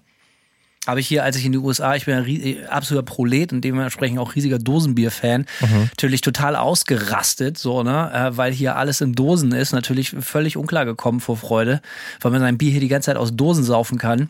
habe 0.87 0.99
ich 0.99 1.07
hier, 1.07 1.23
als 1.23 1.35
ich 1.35 1.45
in 1.45 1.51
die 1.51 1.57
USA, 1.57 1.95
ich 1.95 2.05
bin 2.05 2.15
ein 2.15 2.27
äh, 2.27 2.65
absoluter 2.69 3.05
Prolet 3.05 3.51
und 3.53 3.61
dementsprechend 3.61 4.19
auch 4.19 4.35
riesiger 4.35 4.59
Dosenbier-Fan, 4.59 5.45
mhm. 5.61 5.89
natürlich 5.89 6.21
total 6.21 6.55
ausgerastet, 6.55 7.57
so, 7.57 7.83
ne, 7.83 8.11
äh, 8.13 8.37
weil 8.37 8.53
hier 8.53 8.75
alles 8.75 9.01
in 9.01 9.13
Dosen 9.13 9.51
ist, 9.51 9.73
natürlich 9.73 10.11
völlig 10.19 10.57
unklar 10.57 10.85
gekommen 10.85 11.19
vor 11.19 11.37
Freude, 11.37 11.81
weil 12.21 12.31
man 12.31 12.41
sein 12.41 12.57
Bier 12.57 12.71
hier 12.71 12.81
die 12.81 12.87
ganze 12.87 13.07
Zeit 13.07 13.17
aus 13.17 13.35
Dosen 13.35 13.63
saufen 13.63 13.97
kann. 13.97 14.29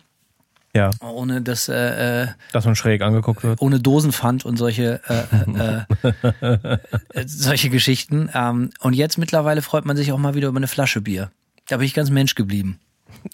Ja. 0.76 0.92
Ohne 1.00 1.42
dass, 1.42 1.70
äh, 1.70 2.24
äh 2.24 2.28
dass 2.52 2.66
man 2.66 2.76
schräg 2.76 3.02
angeguckt 3.02 3.44
wird. 3.44 3.62
Ohne 3.62 3.80
Dosenpfand 3.80 4.44
und 4.44 4.58
solche, 4.58 5.00
äh, 6.04 6.66
äh, 7.14 7.26
solche 7.26 7.70
Geschichten. 7.70 8.30
Ähm, 8.34 8.72
und 8.82 8.94
jetzt 8.94 9.18
mittlerweile 9.18 9.62
freut 9.62 9.86
man 9.86 9.96
sich 9.96 10.12
auch 10.12 10.18
mal 10.18 10.36
wieder 10.36 10.50
über 10.50 10.58
eine 10.58 10.68
Flasche 10.68 11.00
Bier. 11.00 11.32
Da 11.70 11.78
bin 11.78 11.86
ich 11.86 11.94
ganz 11.94 12.10
Mensch 12.10 12.36
geblieben. 12.36 12.80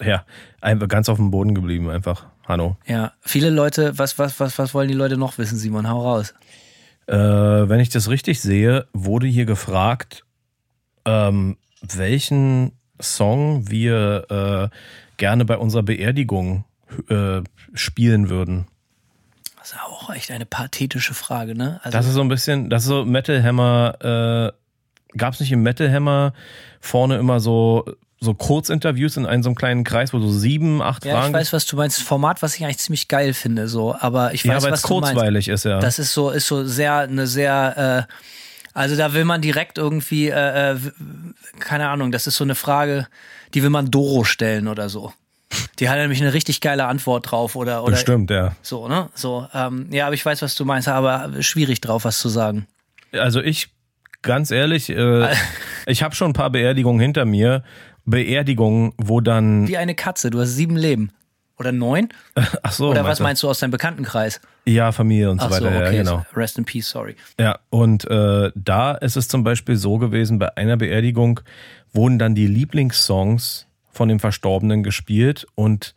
Ja, 0.00 0.24
einfach 0.60 0.86
ganz 0.86 1.08
auf 1.08 1.16
dem 1.18 1.32
Boden 1.32 1.52
geblieben, 1.52 1.90
einfach. 1.90 2.26
Hanno. 2.46 2.76
Ja, 2.86 3.12
viele 3.20 3.50
Leute, 3.50 3.98
was, 3.98 4.18
was, 4.18 4.40
was, 4.40 4.58
was 4.58 4.74
wollen 4.74 4.88
die 4.88 4.94
Leute 4.94 5.16
noch 5.16 5.38
wissen, 5.38 5.56
Simon? 5.58 5.88
Hau 5.88 6.02
raus. 6.02 6.34
Äh, 7.06 7.16
wenn 7.16 7.80
ich 7.80 7.88
das 7.88 8.08
richtig 8.08 8.40
sehe, 8.40 8.86
wurde 8.92 9.26
hier 9.26 9.44
gefragt, 9.44 10.24
ähm, 11.04 11.56
welchen 11.80 12.72
Song 13.00 13.68
wir 13.68 14.70
äh, 14.70 14.76
gerne 15.16 15.44
bei 15.44 15.56
unserer 15.56 15.82
Beerdigung 15.82 16.64
äh, 17.08 17.42
spielen 17.74 18.28
würden. 18.28 18.66
Das 19.58 19.72
ist 19.72 19.80
auch 19.80 20.10
echt 20.10 20.30
eine 20.30 20.46
pathetische 20.46 21.14
Frage, 21.14 21.54
ne? 21.54 21.80
Also 21.82 21.96
das 21.96 22.06
ist 22.06 22.14
so 22.14 22.20
ein 22.20 22.28
bisschen, 22.28 22.70
das 22.70 22.82
ist 22.82 22.88
so 22.88 23.04
Metal 23.04 23.42
Hammer, 23.42 24.52
äh, 25.12 25.16
gab 25.16 25.34
es 25.34 25.40
nicht 25.40 25.52
im 25.52 25.62
Metal 25.62 25.92
Hammer 25.92 26.32
vorne 26.80 27.16
immer 27.16 27.40
so 27.40 27.84
so 28.22 28.34
Kurzinterviews 28.34 29.16
in 29.16 29.26
einem 29.26 29.42
so 29.42 29.48
einem 29.48 29.56
kleinen 29.56 29.82
Kreis, 29.82 30.12
wo 30.12 30.20
so 30.20 30.30
sieben, 30.30 30.80
acht 30.80 31.04
ja, 31.04 31.14
Fragen. 31.14 31.28
Ich 31.28 31.40
weiß, 31.40 31.52
was 31.52 31.66
du 31.66 31.76
meinst. 31.76 32.00
Format, 32.02 32.40
was 32.40 32.54
ich 32.54 32.64
eigentlich 32.64 32.78
ziemlich 32.78 33.08
geil 33.08 33.34
finde, 33.34 33.66
so. 33.66 33.96
Aber 33.98 34.32
ich 34.32 34.46
weiß, 34.46 34.62
ja, 34.62 34.70
was 34.70 34.82
du 34.82 34.88
kurzweilig 34.88 35.48
ist, 35.48 35.64
ja. 35.64 35.80
Das 35.80 35.98
ist 35.98 36.14
so, 36.14 36.30
ist 36.30 36.46
so 36.46 36.64
sehr, 36.64 36.98
eine 36.98 37.26
sehr, 37.26 38.06
äh, 38.08 38.12
also 38.74 38.96
da 38.96 39.12
will 39.12 39.24
man 39.24 39.40
direkt 39.42 39.76
irgendwie, 39.76 40.28
äh, 40.28 40.72
äh, 40.72 40.76
keine 41.58 41.88
Ahnung, 41.88 42.12
das 42.12 42.28
ist 42.28 42.36
so 42.36 42.44
eine 42.44 42.54
Frage, 42.54 43.08
die 43.54 43.62
will 43.64 43.70
man 43.70 43.90
Doro 43.90 44.22
stellen 44.22 44.68
oder 44.68 44.88
so. 44.88 45.12
Die 45.80 45.88
hat 45.88 45.98
nämlich 45.98 46.22
eine 46.22 46.32
richtig 46.32 46.60
geile 46.60 46.86
Antwort 46.86 47.30
drauf 47.30 47.56
oder 47.56 47.82
oder 47.82 47.92
Bestimmt, 47.92 48.30
ja. 48.30 48.54
So, 48.62 48.86
ne? 48.86 49.10
So, 49.14 49.48
ähm, 49.52 49.88
ja, 49.90 50.06
aber 50.06 50.14
ich 50.14 50.24
weiß, 50.24 50.42
was 50.42 50.54
du 50.54 50.64
meinst, 50.64 50.86
aber 50.86 51.42
schwierig 51.42 51.80
drauf 51.80 52.04
was 52.04 52.20
zu 52.20 52.28
sagen. 52.28 52.68
Also 53.12 53.40
ich 53.40 53.68
ganz 54.22 54.50
ehrlich, 54.50 54.88
äh, 54.88 55.34
ich 55.86 56.02
habe 56.02 56.14
schon 56.14 56.30
ein 56.30 56.34
paar 56.34 56.50
Beerdigungen 56.50 57.00
hinter 57.00 57.24
mir 57.24 57.64
Beerdigung, 58.04 58.94
wo 58.98 59.20
dann. 59.20 59.68
Wie 59.68 59.76
eine 59.76 59.94
Katze, 59.94 60.30
du 60.30 60.40
hast 60.40 60.54
sieben 60.54 60.76
Leben. 60.76 61.12
Oder 61.58 61.70
neun? 61.70 62.08
Ach 62.62 62.72
so. 62.72 62.90
Oder 62.90 63.04
was 63.04 63.20
meinst 63.20 63.42
du 63.42 63.48
aus 63.48 63.60
deinem 63.60 63.70
Bekanntenkreis? 63.70 64.40
Ja, 64.64 64.90
Familie 64.90 65.30
und 65.30 65.40
so 65.40 65.46
Ach 65.46 65.50
weiter. 65.52 65.70
So, 65.70 65.78
okay. 65.78 65.96
Ja, 65.96 66.02
genau. 66.02 66.26
Rest 66.34 66.58
in 66.58 66.64
peace, 66.64 66.88
sorry. 66.88 67.14
Ja, 67.38 67.58
und 67.70 68.08
äh, 68.10 68.50
da 68.54 68.92
ist 68.92 69.16
es 69.16 69.28
zum 69.28 69.44
Beispiel 69.44 69.76
so 69.76 69.98
gewesen, 69.98 70.38
bei 70.38 70.56
einer 70.56 70.76
Beerdigung 70.76 71.40
wurden 71.92 72.18
dann 72.18 72.34
die 72.34 72.46
Lieblingssongs 72.46 73.66
von 73.92 74.08
dem 74.08 74.18
Verstorbenen 74.18 74.82
gespielt 74.82 75.46
und 75.54 75.94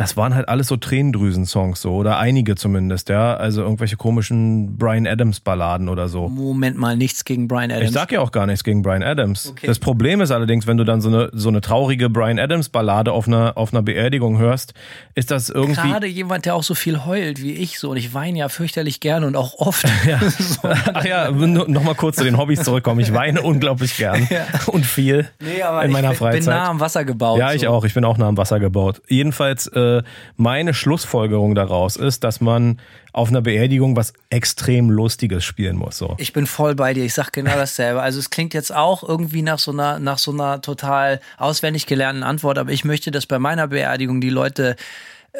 das 0.00 0.16
waren 0.16 0.34
halt 0.34 0.48
alles 0.48 0.68
so 0.68 0.76
Tränendrüsen-Songs 0.76 1.82
so 1.82 1.94
oder 1.94 2.18
einige 2.18 2.56
zumindest, 2.56 3.10
ja, 3.10 3.34
also 3.36 3.60
irgendwelche 3.62 3.96
komischen 3.96 4.78
Brian 4.78 5.06
Adams 5.06 5.40
Balladen 5.40 5.90
oder 5.90 6.08
so. 6.08 6.28
Moment 6.28 6.78
mal, 6.78 6.96
nichts 6.96 7.26
gegen 7.26 7.48
Brian 7.48 7.70
Adams. 7.70 7.88
Ich 7.88 7.92
sag 7.92 8.10
ja 8.10 8.20
auch 8.20 8.32
gar 8.32 8.46
nichts 8.46 8.64
gegen 8.64 8.80
Brian 8.80 9.02
Adams. 9.02 9.50
Okay. 9.50 9.66
Das 9.66 9.78
Problem 9.78 10.22
ist 10.22 10.30
allerdings, 10.30 10.66
wenn 10.66 10.78
du 10.78 10.84
dann 10.84 11.02
so 11.02 11.08
eine 11.08 11.28
so 11.32 11.50
eine 11.50 11.60
traurige 11.60 12.08
Brian 12.08 12.38
Adams 12.38 12.70
Ballade 12.70 13.12
auf 13.12 13.28
einer 13.28 13.58
auf 13.58 13.74
einer 13.74 13.82
Beerdigung 13.82 14.38
hörst, 14.38 14.72
ist 15.14 15.30
das 15.30 15.50
irgendwie 15.50 15.88
gerade 15.88 16.06
jemand, 16.06 16.46
der 16.46 16.54
auch 16.54 16.62
so 16.62 16.74
viel 16.74 17.04
heult 17.04 17.42
wie 17.42 17.52
ich 17.52 17.78
so 17.78 17.90
und 17.90 17.98
ich 17.98 18.14
weine 18.14 18.38
ja 18.38 18.48
fürchterlich 18.48 19.00
gerne 19.00 19.26
und 19.26 19.36
auch 19.36 19.54
oft. 19.58 19.84
Ja. 20.06 20.18
so. 20.38 20.60
Ach 20.62 21.04
ja, 21.04 21.30
noch 21.30 21.82
mal 21.82 21.94
kurz 21.94 22.16
zu 22.16 22.24
den 22.24 22.38
Hobbys 22.38 22.62
zurückkommen. 22.62 23.00
Ich 23.00 23.12
weine 23.12 23.42
unglaublich 23.42 23.96
gern 23.98 24.26
ja. 24.30 24.46
und 24.66 24.86
viel 24.86 25.28
nee, 25.40 25.62
aber 25.62 25.84
in 25.84 25.92
meiner 25.92 26.12
ich 26.12 26.18
Freizeit. 26.18 26.44
bin 26.44 26.50
nah 26.50 26.68
am 26.68 26.80
Wasser 26.80 27.04
gebaut. 27.04 27.38
Ja, 27.38 27.52
ich 27.52 27.62
so. 27.62 27.68
auch. 27.68 27.84
Ich 27.84 27.94
bin 27.94 28.04
auch 28.04 28.16
nah 28.16 28.28
am 28.28 28.36
Wasser 28.36 28.60
gebaut. 28.60 29.02
Jedenfalls 29.08 29.66
äh, 29.66 29.78
äh, 29.98 30.02
meine 30.36 30.74
Schlussfolgerung 30.74 31.54
daraus 31.54 31.96
ist, 31.96 32.24
dass 32.24 32.40
man 32.40 32.80
auf 33.12 33.28
einer 33.28 33.42
Beerdigung 33.42 33.96
was 33.96 34.12
extrem 34.30 34.90
Lustiges 34.90 35.44
spielen 35.44 35.76
muss. 35.76 35.98
So. 35.98 36.14
Ich 36.18 36.32
bin 36.32 36.46
voll 36.46 36.74
bei 36.74 36.94
dir. 36.94 37.04
Ich 37.04 37.14
sag 37.14 37.32
genau 37.32 37.54
dasselbe. 37.56 38.02
Also 38.02 38.18
es 38.18 38.30
klingt 38.30 38.54
jetzt 38.54 38.74
auch 38.74 39.02
irgendwie 39.02 39.42
nach 39.42 39.58
so 39.58 39.72
einer, 39.72 39.98
nach 39.98 40.18
so 40.18 40.32
einer 40.32 40.62
total 40.62 41.20
auswendig 41.38 41.86
gelernten 41.86 42.22
Antwort, 42.22 42.58
aber 42.58 42.70
ich 42.70 42.84
möchte, 42.84 43.10
dass 43.10 43.26
bei 43.26 43.38
meiner 43.38 43.68
Beerdigung 43.68 44.20
die 44.20 44.30
Leute 44.30 44.76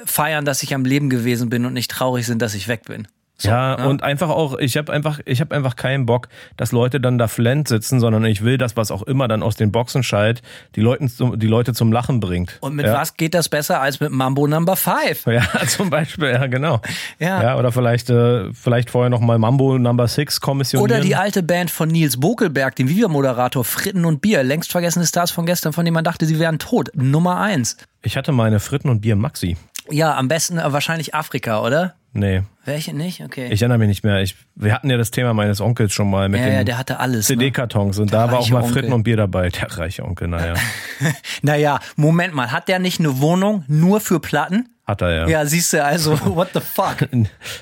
feiern, 0.04 0.44
dass 0.44 0.62
ich 0.62 0.74
am 0.74 0.84
Leben 0.84 1.10
gewesen 1.10 1.50
bin 1.50 1.66
und 1.66 1.72
nicht 1.72 1.90
traurig 1.90 2.26
sind, 2.26 2.42
dass 2.42 2.54
ich 2.54 2.68
weg 2.68 2.84
bin. 2.84 3.08
So, 3.40 3.48
ja, 3.48 3.76
ne? 3.76 3.88
und 3.88 4.02
einfach 4.02 4.28
auch, 4.28 4.58
ich 4.58 4.76
habe 4.76 4.92
einfach, 4.92 5.18
ich 5.24 5.40
habe 5.40 5.54
einfach 5.54 5.74
keinen 5.74 6.04
Bock, 6.04 6.28
dass 6.58 6.72
Leute 6.72 7.00
dann 7.00 7.16
da 7.16 7.26
flent 7.26 7.68
sitzen, 7.68 7.98
sondern 7.98 8.24
ich 8.26 8.44
will 8.44 8.58
das, 8.58 8.76
was 8.76 8.90
auch 8.90 9.02
immer 9.02 9.28
dann 9.28 9.42
aus 9.42 9.56
den 9.56 9.72
Boxen 9.72 10.02
schallt, 10.02 10.42
die 10.76 10.82
Leute 10.82 11.06
zum, 11.06 11.38
die 11.38 11.46
Leute 11.46 11.72
zum 11.72 11.90
Lachen 11.90 12.20
bringt. 12.20 12.58
Und 12.60 12.74
mit 12.74 12.84
ja? 12.84 12.92
was 12.92 13.16
geht 13.16 13.32
das 13.32 13.48
besser 13.48 13.80
als 13.80 14.00
mit 14.00 14.10
Mambo 14.10 14.46
Number 14.46 14.76
5? 14.76 15.26
Ja, 15.26 15.42
zum 15.68 15.88
Beispiel, 15.88 16.28
ja, 16.28 16.46
genau. 16.48 16.82
Ja. 17.18 17.42
ja 17.42 17.58
oder 17.58 17.72
vielleicht, 17.72 18.10
äh, 18.10 18.52
vielleicht 18.52 18.90
vorher 18.90 19.08
noch 19.08 19.20
mal 19.20 19.38
Mambo 19.38 19.78
Number 19.78 20.06
6 20.06 20.40
kommissionieren. 20.42 20.90
Oder 20.90 21.00
die 21.00 21.16
alte 21.16 21.42
Band 21.42 21.70
von 21.70 21.88
Nils 21.88 22.20
Bokelberg, 22.20 22.76
dem 22.76 22.90
Viva-Moderator 22.90 23.64
Fritten 23.64 24.04
und 24.04 24.20
Bier, 24.20 24.42
längst 24.42 24.70
vergessene 24.70 25.06
Stars 25.06 25.30
von 25.30 25.46
gestern, 25.46 25.72
von 25.72 25.86
denen 25.86 25.94
man 25.94 26.04
dachte, 26.04 26.26
sie 26.26 26.38
wären 26.38 26.58
tot. 26.58 26.90
Nummer 26.94 27.40
1. 27.40 27.78
Ich 28.02 28.16
hatte 28.18 28.32
meine 28.32 28.60
Fritten 28.60 28.90
und 28.90 29.00
Bier 29.00 29.16
Maxi. 29.16 29.56
Ja, 29.90 30.16
am 30.16 30.28
besten 30.28 30.58
äh, 30.58 30.72
wahrscheinlich 30.72 31.14
Afrika, 31.14 31.62
oder? 31.62 31.94
Nee, 32.12 32.42
Welche 32.64 32.92
nicht? 32.92 33.22
Okay. 33.22 33.48
ich 33.52 33.62
erinnere 33.62 33.78
mich 33.78 33.88
nicht 33.88 34.04
mehr. 34.04 34.20
Ich, 34.20 34.34
wir 34.56 34.74
hatten 34.74 34.90
ja 34.90 34.96
das 34.96 35.12
Thema 35.12 35.32
meines 35.32 35.60
Onkels 35.60 35.92
schon 35.92 36.10
mal 36.10 36.28
mit 36.28 36.40
ja, 36.40 36.48
ja, 36.48 36.64
der 36.64 36.76
hatte 36.76 36.98
alles. 36.98 37.28
Ne? 37.28 37.36
CD-Kartons 37.36 37.98
und 37.98 38.12
da 38.12 38.30
war 38.32 38.40
auch 38.40 38.50
mal 38.50 38.62
Onkel. 38.62 38.72
Fritten 38.72 38.92
und 38.92 39.04
Bier 39.04 39.16
dabei. 39.16 39.48
Der 39.48 39.78
reiche 39.78 40.04
Onkel, 40.04 40.28
naja. 40.28 40.54
Naja, 41.42 41.78
Moment 41.96 42.34
mal, 42.34 42.50
hat 42.52 42.68
der 42.68 42.78
nicht 42.78 42.98
eine 42.98 43.20
Wohnung 43.20 43.64
nur 43.68 44.00
für 44.00 44.20
Platten? 44.20 44.68
Hat 44.90 45.02
er 45.02 45.14
ja. 45.14 45.28
Ja, 45.28 45.46
siehst 45.46 45.72
du, 45.72 45.84
also, 45.84 46.18
what 46.34 46.48
the 46.52 46.58
fuck? 46.58 47.08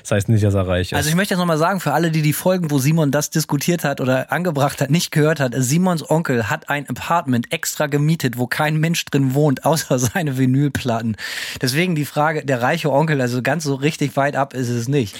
Das 0.01 0.09
heißt 0.11 0.29
nicht, 0.29 0.43
dass 0.43 0.55
er 0.55 0.67
reich 0.67 0.91
ist. 0.91 0.97
Also 0.97 1.09
ich 1.09 1.15
möchte 1.15 1.35
jetzt 1.35 1.39
nochmal 1.39 1.59
sagen, 1.59 1.79
für 1.79 1.93
alle, 1.93 2.09
die 2.09 2.23
die 2.23 2.33
Folgen, 2.33 2.71
wo 2.71 2.79
Simon 2.79 3.11
das 3.11 3.29
diskutiert 3.29 3.83
hat 3.83 4.01
oder 4.01 4.31
angebracht 4.31 4.81
hat, 4.81 4.89
nicht 4.89 5.11
gehört 5.11 5.39
hat, 5.39 5.53
Simons 5.55 6.09
Onkel 6.09 6.49
hat 6.49 6.69
ein 6.69 6.89
Apartment 6.89 7.53
extra 7.53 7.85
gemietet, 7.85 8.39
wo 8.39 8.47
kein 8.47 8.77
Mensch 8.77 9.05
drin 9.05 9.35
wohnt, 9.35 9.63
außer 9.63 9.99
seine 9.99 10.39
Vinylplatten. 10.39 11.17
Deswegen 11.61 11.93
die 11.93 12.05
Frage, 12.05 12.43
der 12.43 12.63
reiche 12.63 12.91
Onkel, 12.91 13.21
also 13.21 13.43
ganz 13.43 13.63
so 13.63 13.75
richtig 13.75 14.17
weit 14.17 14.35
ab 14.35 14.55
ist 14.55 14.69
es 14.69 14.87
nicht. 14.87 15.15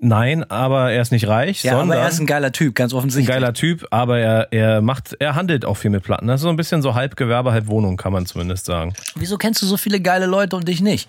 Nein, 0.00 0.44
aber 0.50 0.92
er 0.92 1.00
ist 1.00 1.12
nicht 1.12 1.28
reich, 1.28 1.64
Ja, 1.64 1.78
sondern 1.78 1.92
aber 1.92 2.00
er 2.02 2.08
ist 2.10 2.20
ein 2.20 2.26
geiler 2.26 2.52
Typ, 2.52 2.74
ganz 2.74 2.92
ein 2.92 2.98
offensichtlich. 2.98 3.34
geiler 3.34 3.54
Typ, 3.54 3.86
aber 3.90 4.18
er, 4.18 4.48
er 4.52 4.82
macht, 4.82 5.16
er 5.18 5.34
handelt 5.34 5.64
auch 5.64 5.78
viel 5.78 5.90
mit 5.90 6.02
Platten. 6.02 6.26
Das 6.26 6.40
ist 6.40 6.42
so 6.42 6.50
ein 6.50 6.56
bisschen 6.56 6.82
so 6.82 6.94
halb 6.94 7.16
Gewerbe, 7.16 7.52
halb 7.52 7.68
Wohnung, 7.68 7.96
kann 7.96 8.12
man 8.12 8.26
zumindest 8.26 8.66
sagen. 8.66 8.92
Wieso 9.14 9.38
kennst 9.38 9.62
du 9.62 9.66
so 9.66 9.78
viele 9.78 10.00
geile 10.00 10.26
Leute 10.26 10.56
und 10.56 10.68
dich 10.68 10.82
nicht? 10.82 11.08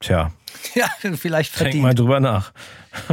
Tja, 0.00 0.30
Ja, 0.74 0.86
vielleicht 1.16 1.58
denk 1.58 1.74
mal 1.76 1.80
verdient. 1.82 1.98
drüber 1.98 2.20
nach. 2.20 2.52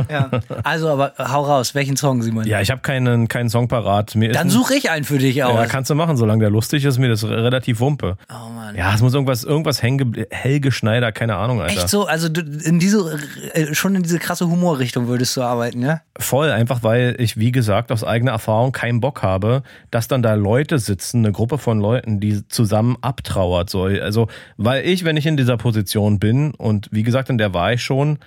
Ja. 0.09 0.29
Also, 0.63 0.87
aber 0.89 1.13
hau 1.19 1.43
raus, 1.43 1.75
welchen 1.75 1.97
Song, 1.97 2.21
Simon? 2.21 2.45
Ja, 2.47 2.61
ich 2.61 2.71
habe 2.71 2.79
keinen, 2.79 3.27
keinen 3.27 3.49
Song 3.49 3.67
parat. 3.67 4.15
Mir 4.15 4.31
Dann 4.31 4.49
suche 4.49 4.75
ich 4.75 4.89
einen 4.89 5.03
für 5.03 5.17
dich 5.17 5.43
aus. 5.43 5.53
Ja, 5.53 5.65
kannst 5.65 5.89
du 5.89 5.95
machen, 5.95 6.15
solange 6.15 6.39
der 6.39 6.49
lustig 6.49 6.85
ist, 6.85 6.99
mir 6.99 7.09
das 7.09 7.25
re- 7.25 7.43
relativ 7.43 7.81
wumpe. 7.81 8.17
oh 8.29 8.49
Mann. 8.49 8.75
Ja, 8.77 8.95
es 8.95 9.01
muss 9.01 9.13
irgendwas, 9.13 9.43
irgendwas 9.43 9.81
Helge, 9.83 10.25
Helge 10.31 10.71
Schneider, 10.71 11.11
keine 11.11 11.35
Ahnung, 11.35 11.59
Alter. 11.61 11.73
Echt 11.73 11.89
so, 11.89 12.05
also 12.05 12.27
in 12.27 12.79
diese, 12.79 13.19
äh, 13.53 13.73
schon 13.75 13.93
in 13.95 14.03
diese 14.03 14.19
krasse 14.19 14.47
Humorrichtung 14.49 15.07
würdest 15.07 15.35
du 15.35 15.41
arbeiten, 15.41 15.81
ja? 15.81 15.99
Voll, 16.17 16.49
einfach 16.51 16.81
weil 16.83 17.15
ich, 17.19 17.35
wie 17.37 17.51
gesagt, 17.51 17.91
aus 17.91 18.05
eigener 18.05 18.31
Erfahrung 18.31 18.71
keinen 18.71 19.01
Bock 19.01 19.21
habe, 19.21 19.63
dass 19.91 20.07
dann 20.07 20.23
da 20.23 20.33
Leute 20.35 20.79
sitzen, 20.79 21.17
eine 21.25 21.33
Gruppe 21.33 21.57
von 21.57 21.81
Leuten, 21.81 22.21
die 22.21 22.47
zusammen 22.47 22.95
abtrauert. 23.01 23.69
So. 23.69 23.83
Also, 23.83 24.29
weil 24.55 24.85
ich, 24.85 25.03
wenn 25.03 25.17
ich 25.17 25.25
in 25.25 25.35
dieser 25.35 25.57
Position 25.57 26.19
bin, 26.19 26.53
und 26.53 26.87
wie 26.91 27.03
gesagt, 27.03 27.29
in 27.33 27.37
der 27.37 27.53
war 27.53 27.73
ich 27.73 27.83
schon, 27.83 28.19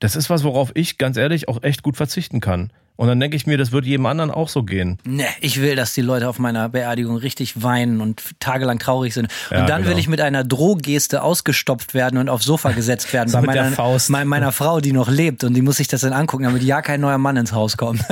das 0.00 0.16
ist 0.16 0.28
was, 0.28 0.44
worauf 0.44 0.72
ich 0.74 0.98
ganz 0.98 1.16
ehrlich 1.16 1.48
auch 1.48 1.62
echt 1.62 1.82
gut 1.82 1.96
verzichten 1.96 2.40
kann. 2.40 2.70
Und 2.96 3.08
dann 3.08 3.20
denke 3.20 3.36
ich 3.36 3.46
mir, 3.46 3.58
das 3.58 3.72
wird 3.72 3.84
jedem 3.84 4.06
anderen 4.06 4.30
auch 4.30 4.48
so 4.48 4.62
gehen. 4.62 4.98
Ne, 5.04 5.26
ich 5.40 5.60
will, 5.60 5.76
dass 5.76 5.92
die 5.92 6.00
Leute 6.00 6.28
auf 6.28 6.38
meiner 6.38 6.68
Beerdigung 6.70 7.16
richtig 7.16 7.62
weinen 7.62 8.00
und 8.00 8.22
tagelang 8.40 8.78
traurig 8.78 9.12
sind. 9.14 9.28
Und 9.50 9.58
Ja, 9.58 9.66
dann 9.66 9.82
will 9.82 9.88
genau. 9.90 9.98
ich 9.98 10.08
mit 10.08 10.20
einer 10.20 10.44
Drohgeste 10.44 11.22
ausgestopft 11.22 11.92
werden 11.94 12.18
und 12.18 12.28
aufs 12.28 12.44
Sofa 12.46 12.70
gesetzt 12.72 13.12
werden 13.12 13.28
So 13.36 13.38
bei 13.38 13.46
meiner, 13.46 13.70
Faust. 13.72 14.08
mei- 14.10 14.24
meiner 14.24 14.52
Frau, 14.52 14.80
die 14.80 14.92
noch 14.92 15.08
lebt. 15.10 15.44
Und 15.44 15.54
die 15.54 15.62
muss 15.62 15.76
sich 15.76 15.88
das 15.88 16.00
dann 16.00 16.12
angucken, 16.14 16.44
damit 16.44 16.62
ja 16.62 16.80
kein 16.82 17.00
neuer 17.00 17.18
Mann 17.18 17.36
ins 17.36 17.52
Haus 17.52 17.76
kommt. 17.76 18.00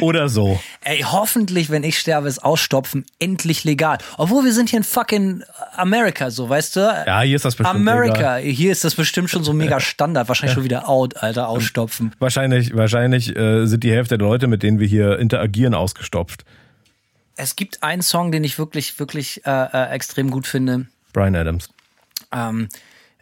Oder 0.00 0.28
so. 0.28 0.60
Ey, 0.82 1.00
hoffentlich, 1.02 1.70
wenn 1.70 1.82
ich 1.84 1.98
sterbe, 1.98 2.28
ist 2.28 2.42
Ausstopfen 2.44 3.04
endlich 3.18 3.64
legal. 3.64 3.98
Obwohl 4.16 4.44
wir 4.44 4.52
sind 4.52 4.70
hier 4.70 4.78
in 4.78 4.84
fucking 4.84 5.42
America, 5.76 6.30
so, 6.30 6.48
weißt 6.48 6.76
du? 6.76 6.80
Ja, 7.06 7.20
hier 7.22 7.36
ist 7.36 7.44
das 7.44 7.56
bestimmt 7.56 7.78
America. 7.80 8.36
legal. 8.36 8.40
Hier 8.42 8.72
ist 8.72 8.84
das 8.84 8.94
bestimmt 8.94 9.30
schon 9.30 9.44
so 9.44 9.52
mega 9.52 9.80
Standard. 9.84 10.28
Wahrscheinlich 10.28 10.54
schon 10.54 10.64
wieder 10.64 10.88
out, 10.88 11.16
Alter, 11.22 11.48
ausstopfen. 11.48 11.73
Wahrscheinlich, 12.18 12.74
wahrscheinlich 12.74 13.34
äh, 13.36 13.66
sind 13.66 13.84
die 13.84 13.92
Hälfte 13.92 14.18
der 14.18 14.26
Leute, 14.26 14.46
mit 14.46 14.62
denen 14.62 14.78
wir 14.78 14.86
hier 14.86 15.18
interagieren, 15.18 15.74
ausgestopft. 15.74 16.44
Es 17.36 17.56
gibt 17.56 17.82
einen 17.82 18.02
Song, 18.02 18.32
den 18.32 18.44
ich 18.44 18.58
wirklich, 18.58 18.98
wirklich 18.98 19.44
äh, 19.44 19.50
äh, 19.50 19.90
extrem 19.90 20.30
gut 20.30 20.46
finde. 20.46 20.86
Brian 21.12 21.34
Adams. 21.34 21.68
Ähm, 22.32 22.68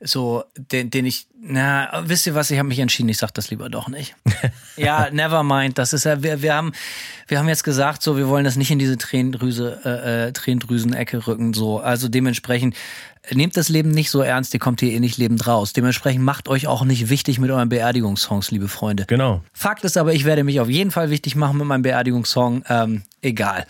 so, 0.05 0.45
den, 0.57 0.91
den 0.91 1.07
ich, 1.07 1.27
na, 1.41 2.03
wisst 2.07 2.27
ihr 2.27 2.35
was, 2.35 2.51
ich 2.51 2.59
habe 2.59 2.69
mich 2.69 2.81
entschieden, 2.81 3.09
ich 3.09 3.19
sag 3.19 3.33
das 3.33 3.51
lieber 3.51 3.71
doch 3.71 3.89
nicht. 3.89 4.17
ja, 4.77 5.09
never 5.11 5.43
mind, 5.45 5.79
das 5.79 5.93
ist 5.93 6.05
ja, 6.05 6.23
wir, 6.23 6.43
wir 6.43 6.55
haben, 6.55 6.73
wir 7.29 7.39
haben 7.39 7.49
jetzt 7.49 7.63
gesagt, 7.63 8.03
so, 8.03 8.17
wir 8.17 8.29
wollen 8.29 8.45
das 8.45 8.57
nicht 8.57 8.71
in 8.71 8.79
diese 8.79 8.99
Tränendrüse, 8.99 9.81
äh, 9.85 10.29
äh, 10.29 10.33
Tränendrüsenecke 10.33 11.27
rücken, 11.27 11.55
so, 11.55 11.79
also 11.79 12.09
dementsprechend, 12.09 12.75
nehmt 13.31 13.57
das 13.57 13.69
Leben 13.69 13.91
nicht 13.91 14.11
so 14.11 14.21
ernst, 14.21 14.53
ihr 14.55 14.61
kommt 14.61 14.81
hier 14.81 14.93
eh 14.93 15.01
nicht 15.01 15.17
lebend 15.17 15.47
raus. 15.47 15.73
Dementsprechend 15.73 16.25
macht 16.25 16.49
euch 16.49 16.67
auch 16.67 16.85
nicht 16.85 17.09
wichtig 17.09 17.39
mit 17.39 17.51
euren 17.51 17.69
Beerdigungssongs, 17.69 18.51
liebe 18.51 18.69
Freunde. 18.69 19.05
Genau. 19.07 19.43
Fakt 19.53 19.85
ist 19.85 19.97
aber, 19.97 20.13
ich 20.13 20.25
werde 20.25 20.45
mich 20.45 20.61
auf 20.61 20.69
jeden 20.69 20.91
Fall 20.91 21.11
wichtig 21.11 21.37
machen 21.37 21.59
mit 21.59 21.67
meinem 21.67 21.83
Beerdigungssong, 21.83 22.65
ähm, 22.69 23.03
egal. 23.21 23.67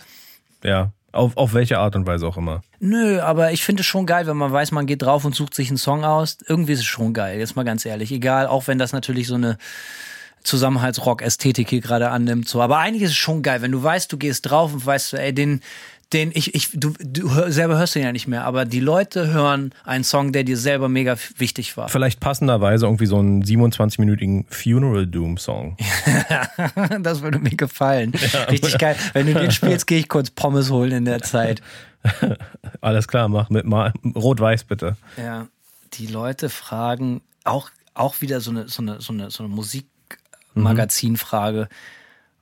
Ja. 0.63 0.91
Auf, 1.11 1.37
auf 1.37 1.53
welche 1.53 1.77
Art 1.77 1.95
und 1.95 2.07
Weise 2.07 2.25
auch 2.25 2.37
immer. 2.37 2.63
Nö, 2.79 3.21
aber 3.21 3.51
ich 3.51 3.63
finde 3.63 3.81
es 3.81 3.85
schon 3.85 4.07
geil, 4.07 4.25
wenn 4.25 4.35
man 4.35 4.51
weiß, 4.51 4.71
man 4.71 4.87
geht 4.87 5.03
drauf 5.03 5.25
und 5.25 5.35
sucht 5.35 5.53
sich 5.53 5.67
einen 5.67 5.77
Song 5.77 6.03
aus. 6.03 6.39
Irgendwie 6.47 6.73
ist 6.73 6.79
es 6.79 6.85
schon 6.85 7.13
geil, 7.13 7.37
jetzt 7.37 7.55
mal 7.55 7.61
ganz 7.61 7.85
ehrlich. 7.85 8.11
Egal, 8.11 8.47
auch 8.47 8.65
wenn 8.65 8.79
das 8.79 8.93
natürlich 8.93 9.27
so 9.27 9.35
eine 9.35 9.59
Zusammenhaltsrock-Ästhetik 10.43 11.69
hier 11.69 11.81
gerade 11.81 12.09
annimmt. 12.09 12.49
So. 12.49 12.61
Aber 12.61 12.79
eigentlich 12.79 13.03
ist 13.03 13.11
es 13.11 13.17
schon 13.17 13.43
geil, 13.43 13.61
wenn 13.61 13.71
du 13.71 13.81
weißt, 13.81 14.11
du 14.11 14.17
gehst 14.17 14.49
drauf 14.49 14.73
und 14.73 14.85
weißt, 14.85 15.13
ey, 15.13 15.33
den, 15.33 15.61
den, 16.13 16.31
ich, 16.33 16.55
ich, 16.55 16.69
du, 16.73 16.93
du 16.99 17.33
hör, 17.33 17.51
selber 17.51 17.77
hörst 17.77 17.95
den 17.95 18.03
ja 18.03 18.11
nicht 18.11 18.27
mehr, 18.27 18.45
aber 18.45 18.65
die 18.65 18.79
Leute 18.79 19.33
hören 19.33 19.73
einen 19.83 20.03
Song, 20.03 20.31
der 20.31 20.43
dir 20.43 20.57
selber 20.57 20.89
mega 20.89 21.15
wichtig 21.37 21.75
war. 21.77 21.89
Vielleicht 21.89 22.19
passenderweise 22.19 22.85
irgendwie 22.85 23.05
so 23.05 23.17
einen 23.17 23.43
27-minütigen 23.43 24.45
Funeral 24.49 25.07
Doom 25.07 25.37
Song. 25.37 25.77
Das 27.01 27.21
würde 27.21 27.39
mir 27.39 27.55
gefallen. 27.55 28.13
Richtig 28.49 28.77
geil. 28.77 28.95
Wenn 29.13 29.27
du 29.27 29.33
den 29.33 29.51
spielst, 29.51 29.87
gehe 29.87 29.99
ich 29.99 30.07
kurz 30.07 30.29
Pommes 30.29 30.69
holen 30.69 30.91
in 30.91 31.05
der 31.05 31.21
Zeit. 31.21 31.61
Alles 32.81 33.07
klar, 33.07 33.29
mach 33.29 33.49
mit 33.49 33.65
mal 33.65 33.93
Rot-Weiß 34.15 34.65
bitte. 34.65 34.97
Ja, 35.17 35.47
die 35.93 36.07
Leute 36.07 36.49
fragen 36.49 37.21
auch, 37.43 37.69
auch 37.93 38.21
wieder 38.21 38.41
so 38.41 38.51
eine, 38.51 38.67
so 38.67 38.81
eine, 38.81 39.01
so 39.01 39.13
eine, 39.13 39.31
so 39.31 39.43
eine 39.43 39.53
Musikmagazinfrage, 39.53 41.69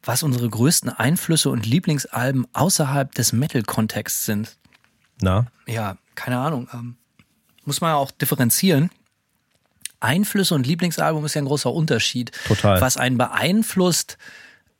was 0.03 0.23
unsere 0.23 0.49
größten 0.49 0.89
Einflüsse 0.89 1.49
und 1.49 1.65
Lieblingsalben 1.65 2.47
außerhalb 2.53 3.13
des 3.13 3.33
Metal-Kontexts 3.33 4.25
sind. 4.25 4.57
Na? 5.21 5.47
Ja, 5.67 5.97
keine 6.15 6.39
Ahnung. 6.39 6.67
Ähm, 6.73 6.95
muss 7.65 7.81
man 7.81 7.91
ja 7.91 7.95
auch 7.95 8.11
differenzieren. 8.11 8.89
Einflüsse 9.99 10.55
und 10.55 10.65
Lieblingsalbum 10.65 11.23
ist 11.25 11.35
ja 11.35 11.41
ein 11.41 11.45
großer 11.45 11.71
Unterschied. 11.71 12.31
Total. 12.47 12.81
Was 12.81 12.97
einen 12.97 13.17
beeinflusst, 13.17 14.17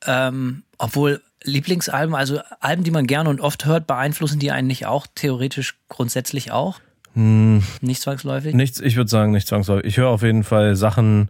ähm, 0.07 0.63
obwohl 0.79 1.21
Lieblingsalben, 1.43 2.15
also 2.15 2.39
Alben, 2.59 2.83
die 2.83 2.91
man 2.91 3.07
gerne 3.07 3.29
und 3.29 3.39
oft 3.39 3.65
hört, 3.65 3.87
beeinflussen 3.87 4.39
die 4.39 4.51
einen 4.51 4.67
nicht 4.67 4.87
auch 4.87 5.07
theoretisch 5.13 5.75
grundsätzlich 5.89 6.51
auch? 6.51 6.79
Hm. 7.13 7.63
Nicht 7.81 8.01
zwangsläufig? 8.01 8.55
Nichts, 8.55 8.79
ich 8.79 8.95
würde 8.95 9.09
sagen, 9.09 9.31
nicht 9.31 9.47
zwangsläufig. 9.47 9.85
Ich 9.85 9.97
höre 9.97 10.09
auf 10.09 10.23
jeden 10.23 10.43
Fall 10.43 10.75
Sachen, 10.75 11.29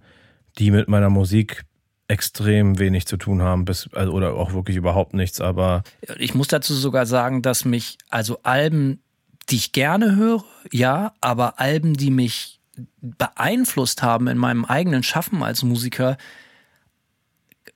die 0.58 0.72
mit 0.72 0.88
meiner 0.88 1.10
Musik 1.10 1.66
extrem 2.12 2.78
wenig 2.78 3.08
zu 3.08 3.16
tun 3.16 3.42
haben, 3.42 3.64
bis, 3.64 3.90
also, 3.94 4.12
oder 4.12 4.34
auch 4.34 4.52
wirklich 4.52 4.76
überhaupt 4.76 5.14
nichts, 5.14 5.40
aber 5.40 5.84
Ich 6.18 6.36
muss 6.36 6.50
dazu 6.50 6.74
sogar 6.74 7.06
sagen, 7.06 7.42
dass 7.42 7.64
mich, 7.64 7.98
also 8.10 8.40
Alben, 8.44 9.02
die 9.50 9.56
ich 9.56 9.72
gerne 9.72 10.18
höre, 10.18 10.44
ja, 10.72 11.14
aber 11.22 11.60
Alben, 11.60 11.94
die 11.94 12.12
mich 12.12 12.60
beeinflusst 13.02 14.04
haben 14.04 14.28
in 14.28 14.38
meinem 14.38 14.66
eigenen 14.66 15.04
Schaffen 15.04 15.42
als 15.42 15.64
Musiker, 15.64 16.18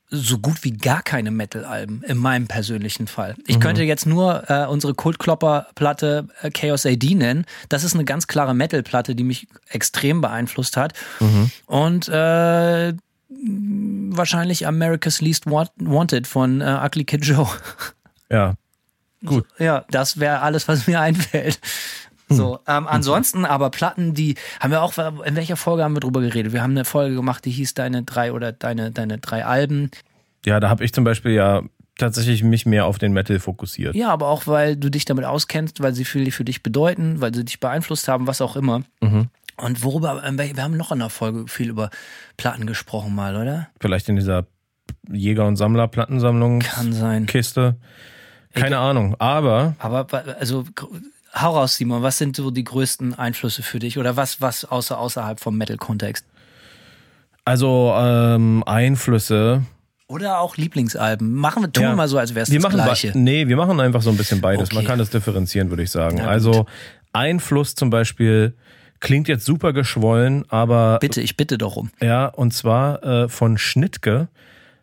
so 0.09 0.37
gut 0.37 0.63
wie 0.63 0.71
gar 0.71 1.01
keine 1.01 1.31
Metal-Alben, 1.31 2.03
in 2.03 2.17
meinem 2.17 2.47
persönlichen 2.47 3.07
Fall. 3.07 3.35
Ich 3.47 3.59
könnte 3.59 3.83
jetzt 3.83 4.05
nur 4.05 4.49
äh, 4.49 4.65
unsere 4.65 4.93
Kultklopper-Platte 4.93 6.27
äh, 6.41 6.51
Chaos 6.51 6.85
AD 6.85 7.15
nennen. 7.15 7.45
Das 7.69 7.83
ist 7.83 7.95
eine 7.95 8.05
ganz 8.05 8.27
klare 8.27 8.53
Metal-Platte, 8.53 9.15
die 9.15 9.23
mich 9.23 9.47
extrem 9.69 10.21
beeinflusst 10.21 10.77
hat. 10.77 10.93
Und 11.65 12.07
äh, 12.07 12.93
wahrscheinlich 13.29 14.67
America's 14.67 15.21
Least 15.21 15.45
Want- 15.45 15.71
Wanted 15.77 16.27
von 16.27 16.61
äh, 16.61 16.79
Ugly 16.85 17.05
Kid 17.05 17.25
Joe. 17.25 17.47
ja, 18.31 18.53
gut. 19.25 19.45
Ja, 19.59 19.85
das 19.89 20.19
wäre 20.19 20.41
alles, 20.41 20.67
was 20.67 20.87
mir 20.87 20.99
einfällt. 21.01 21.59
So, 22.27 22.59
ähm, 22.67 22.87
ansonsten 22.87 23.45
aber 23.45 23.69
Platten, 23.69 24.15
die 24.15 24.33
haben 24.59 24.71
wir 24.71 24.81
auch, 24.81 24.97
in 25.25 25.35
welcher 25.35 25.57
Folge 25.57 25.83
haben 25.83 25.95
wir 25.95 25.99
drüber 25.99 26.21
geredet? 26.21 26.53
Wir 26.53 26.63
haben 26.63 26.71
eine 26.71 26.83
Folge 26.85 27.15
gemacht, 27.15 27.45
die 27.45 27.51
hieß 27.51 27.75
deine 27.75 28.01
drei 28.01 28.33
oder 28.33 28.51
deine, 28.51 28.89
deine 28.91 29.19
drei 29.19 29.45
Alben. 29.45 29.91
Ja, 30.43 30.59
da 30.59 30.69
habe 30.69 30.83
ich 30.83 30.91
zum 30.91 31.03
Beispiel 31.03 31.33
ja 31.33 31.61
tatsächlich 31.99 32.43
mich 32.43 32.65
mehr 32.65 32.87
auf 32.87 32.97
den 32.97 33.13
Metal 33.13 33.39
fokussiert. 33.39 33.95
Ja, 33.95 34.09
aber 34.09 34.27
auch, 34.27 34.47
weil 34.47 34.75
du 34.75 34.89
dich 34.89 35.05
damit 35.05 35.23
auskennst, 35.25 35.81
weil 35.83 35.93
sie 35.93 36.03
viel 36.03 36.31
für 36.31 36.43
dich 36.43 36.63
bedeuten, 36.63 37.21
weil 37.21 37.33
sie 37.33 37.45
dich 37.45 37.59
beeinflusst 37.59 38.07
haben, 38.07 38.25
was 38.25 38.41
auch 38.41 38.55
immer. 38.55 38.81
Und 39.57 39.83
worüber, 39.83 40.21
ähm, 40.25 40.37
wir 40.37 40.63
haben 40.63 40.75
noch 40.77 40.91
in 40.91 40.99
der 40.99 41.09
Folge 41.09 41.47
viel 41.47 41.69
über 41.69 41.89
Platten 42.37 42.65
gesprochen 42.65 43.15
mal, 43.15 43.35
oder? 43.35 43.67
Vielleicht 43.79 44.09
in 44.09 44.15
dieser 44.17 44.47
Jäger- 45.09 45.47
und 45.47 45.55
Sammler-Plattensammlung. 45.55 46.59
Kann 46.59 46.91
sein. 46.93 47.25
Kiste. 47.25 47.77
Keine 48.53 48.77
Ahnung. 48.77 49.15
Aber 49.19 49.75
Aber 49.79 50.07
also 50.39 50.65
hau 51.33 51.51
raus, 51.57 51.75
Simon, 51.75 52.01
was 52.03 52.17
sind 52.17 52.35
so 52.35 52.51
die 52.51 52.63
größten 52.63 53.13
Einflüsse 53.13 53.63
für 53.63 53.79
dich? 53.79 53.97
Oder 53.97 54.15
was, 54.17 54.41
was 54.41 54.65
außer, 54.65 54.97
außerhalb 54.99 55.39
vom 55.39 55.57
Metal-Kontext? 55.57 56.25
also 57.47 57.93
ähm, 57.95 58.63
Einflüsse. 58.65 59.61
Oder 60.07 60.39
auch 60.39 60.57
Lieblingsalben. 60.57 61.31
Machen 61.33 61.63
wir, 61.63 61.71
tun 61.71 61.83
wir 61.83 61.89
Ja. 61.89 61.95
mal 61.95 62.07
so, 62.07 62.17
als 62.17 62.33
wäre 62.35 62.43
es 62.43 62.51
wir 62.51 62.59
das 62.59 62.71
machen 62.71 62.83
Gleiche. 62.83 63.11
Nee, 63.15 63.47
wir 63.47 63.55
machen 63.57 63.79
einfach 63.79 64.01
so 64.01 64.09
ein 64.09 64.17
bisschen 64.17 64.41
beides. 64.41 64.69
Man 64.71 64.79
Okay. 64.79 64.87
kann 64.87 64.99
das 64.99 65.09
differenzieren, 65.11 65.69
würde 65.69 65.83
ich 65.83 65.91
sagen. 65.91 66.21
Also 66.21 66.65
ein 67.13 67.39
Fluss 67.39 67.75
zum 67.75 67.89
Beispiel 67.89 68.55
klingt 68.99 69.27
jetzt 69.27 69.45
super 69.45 69.73
geschwollen, 69.73 70.45
aber 70.49 70.99
Bitte, 70.99 71.21
ich 71.21 71.37
bitte 71.37 71.57
doch 71.57 71.75
um. 71.75 71.89
ja, 72.01 72.27
und 72.27 72.53
zwar 72.53 73.03
äh, 73.03 73.29
von 73.29 73.57
Schnittke. 73.57 74.27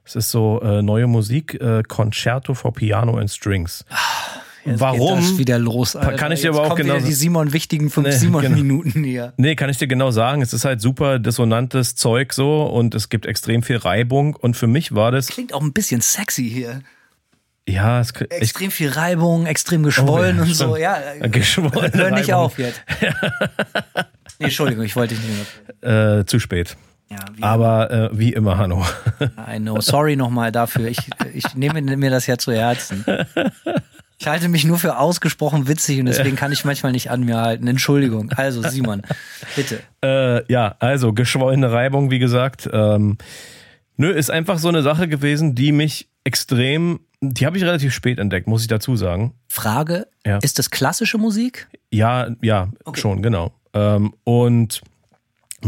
Es 0.04 0.16
ist 0.16 0.30
so 0.30 0.60
äh, 0.62 0.82
neue 0.82 1.06
Musik, 1.06 1.54
äh, 1.60 1.82
Concerto 1.86 2.54
for 2.54 2.72
Piano 2.72 3.16
and 3.18 3.30
Strings. 3.30 3.84
Jetzt 4.64 4.78
Warum? 4.80 5.18
Geht 5.18 5.30
das 5.30 5.38
wieder 5.38 5.58
los, 5.58 5.96
Alter. 5.96 6.16
Kann 6.16 6.30
ich 6.32 6.40
dir 6.40 6.48
Jetzt 6.50 6.58
aber 6.58 6.70
auch 6.72 6.76
genau- 6.76 6.98
die 6.98 7.12
Simon 7.12 7.52
wichtigen 7.52 7.90
fünf 7.90 8.06
Nee, 8.06 8.12
Simon 8.16 8.42
genau. 8.42 8.54
Minuten 8.56 9.02
hier. 9.04 9.32
Nee, 9.36 9.56
kann 9.56 9.70
ich 9.70 9.78
dir 9.78 9.88
genau 9.88 10.10
sagen. 10.12 10.40
Es 10.42 10.52
ist 10.52 10.64
halt 10.64 10.80
super 10.80 11.18
dissonantes 11.18 11.96
Zeug 11.96 12.32
so 12.32 12.62
und 12.64 12.94
es 12.94 13.08
gibt 13.08 13.26
extrem 13.26 13.62
viel 13.64 13.76
Reibung. 13.76 14.36
Und 14.36 14.56
für 14.56 14.68
mich 14.68 14.94
war 14.94 15.10
das, 15.10 15.26
Klingt 15.28 15.52
auch 15.52 15.62
ein 15.62 15.72
bisschen 15.72 16.00
sexy 16.00 16.48
hier. 16.48 16.80
Ja, 17.68 18.00
es, 18.00 18.10
ich, 18.10 18.30
Extrem 18.30 18.70
viel 18.70 18.90
Reibung, 18.90 19.46
extrem 19.46 19.82
geschwollen 19.82 20.36
Oh, 20.40 20.42
ja, 20.42 20.48
und 20.48 20.54
so. 20.54 20.76
Ja, 20.76 20.98
Äh, 21.20 21.28
geschwollene 21.28 21.92
hör 21.94 22.10
nicht 22.10 22.28
Reibung. 22.28 22.44
auf 22.44 22.58
jetzt. 22.58 22.80
nee, 24.38 24.46
Entschuldigung, 24.46 24.84
ich 24.84 24.96
wollte 24.96 25.14
dich 25.14 25.24
nicht 25.24 25.84
äh, 25.84 26.24
zu 26.26 26.38
spät. 26.38 26.76
mehr. 27.08 27.18
Ja, 27.18 27.24
wie 27.36 27.42
Aber 27.42 27.90
äh, 27.90 28.08
wie 28.12 28.32
immer, 28.32 28.56
Hanno. 28.56 28.86
I 29.52 29.58
know. 29.58 29.80
Sorry 29.80 30.16
nochmal 30.16 30.50
dafür. 30.50 30.88
Ich, 30.88 30.98
ich 31.34 31.54
nehme 31.54 31.80
mir 31.96 32.10
das 32.10 32.26
ja 32.26 32.38
zu 32.38 32.52
Herzen. 32.52 33.04
Ich 34.18 34.26
halte 34.28 34.48
mich 34.48 34.64
nur 34.64 34.78
für 34.78 34.96
ausgesprochen 34.98 35.68
witzig 35.68 36.00
und 36.00 36.06
deswegen 36.06 36.36
kann 36.36 36.52
ich 36.52 36.64
manchmal 36.64 36.92
nicht 36.92 37.10
an 37.10 37.24
mir 37.24 37.36
halten. 37.38 37.66
Entschuldigung. 37.66 38.30
Also, 38.36 38.62
Simon, 38.62 39.02
bitte. 39.56 39.80
Äh, 40.02 40.50
ja, 40.50 40.76
also 40.78 41.12
geschwollene 41.12 41.70
Reibung, 41.70 42.10
wie 42.10 42.18
gesagt. 42.18 42.68
Ähm, 42.72 43.18
nö, 43.96 44.10
ist 44.10 44.30
einfach 44.30 44.58
so 44.58 44.68
eine 44.68 44.82
Sache 44.82 45.08
gewesen, 45.08 45.54
die 45.54 45.72
mich 45.72 46.08
extrem, 46.24 47.00
die 47.20 47.46
habe 47.46 47.56
ich 47.56 47.64
relativ 47.64 47.92
spät 47.92 48.18
entdeckt, 48.18 48.46
muss 48.46 48.62
ich 48.62 48.68
dazu 48.68 48.96
sagen. 48.96 49.34
Frage: 49.48 50.06
Ja. 50.26 50.38
Ist 50.38 50.58
das 50.58 50.70
klassische 50.70 51.18
Musik? 51.18 51.68
Ja, 51.90 52.28
ja, 52.40 52.68
schon, 52.94 53.22
genau. 53.22 53.52
Ähm, 53.74 54.14
und 54.24 54.82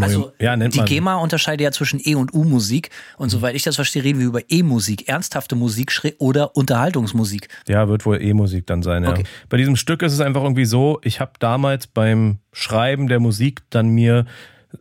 Also, 0.00 0.32
ja, 0.40 0.56
nennt 0.56 0.74
die. 0.74 0.80
GEMA 0.80 1.16
unterscheidet 1.16 1.62
ja 1.62 1.70
zwischen 1.70 2.00
E- 2.02 2.16
und 2.16 2.34
U-Musik. 2.34 2.90
Und 3.16 3.30
soweit 3.30 3.54
ich 3.54 3.62
das 3.62 3.76
verstehe, 3.76 4.02
reden 4.02 4.18
wir 4.18 4.26
über 4.26 4.40
E-Musik, 4.48 5.08
ernsthafte 5.08 5.54
Musik 5.54 5.92
oder 6.18 6.56
Unterhaltungsmusik. 6.56 7.48
Ja, 7.68 7.88
wird 7.88 8.04
wohl 8.04 8.20
E-Musik 8.20 8.66
dann 8.66 8.82
sein, 8.82 9.04
ja. 9.04 9.10
Okay. 9.10 9.24
Bei 9.48 9.56
diesem 9.56 9.76
Stück 9.76 10.02
ist 10.02 10.12
es 10.12 10.20
einfach 10.20 10.42
irgendwie 10.42 10.64
so, 10.64 10.98
ich 11.04 11.20
habe 11.20 11.32
damals 11.38 11.86
beim 11.86 12.38
Schreiben 12.52 13.06
der 13.06 13.20
Musik 13.20 13.62
dann 13.70 13.88
mir 13.90 14.26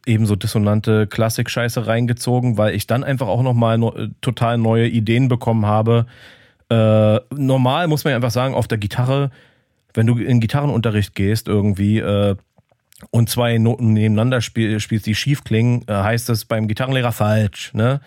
eben 0.06 0.26
so 0.26 0.36
dissonante 0.36 1.08
Klassik-Scheiße 1.08 1.88
reingezogen, 1.88 2.58
weil 2.58 2.76
ich 2.76 2.88
dann 2.88 3.04
einfach 3.04 3.28
auch 3.28 3.44
nochmal 3.44 3.78
no, 3.78 3.94
total 4.22 4.58
neue 4.58 4.88
Ideen 4.88 5.28
bekommen 5.28 5.66
habe. 5.66 6.06
Äh, 6.70 7.20
normal 7.36 7.88
muss 7.88 8.04
man 8.04 8.12
ja 8.12 8.16
einfach 8.16 8.32
sagen, 8.32 8.54
auf 8.54 8.68
der 8.68 8.78
Gitarre, 8.78 9.32
wenn 9.94 10.08
du 10.08 10.18
in 10.18 10.40
Gitarrenunterricht 10.40 11.16
gehst 11.16 11.48
irgendwie 11.48 12.00
äh, 12.00 12.36
und 13.12 13.30
zwei 13.30 13.58
Noten 13.58 13.94
nebeneinander 13.94 14.42
spiel, 14.42 14.80
spielst, 14.80 15.06
die 15.06 15.16
schief 15.16 15.44
klingen, 15.44 15.84
äh, 15.88 15.94
heißt 15.94 16.30
das 16.30 16.46
beim 16.46 16.68
Gitarrenlehrer 16.68 17.12
falsch. 17.12 17.74
Ne? 17.74 18.02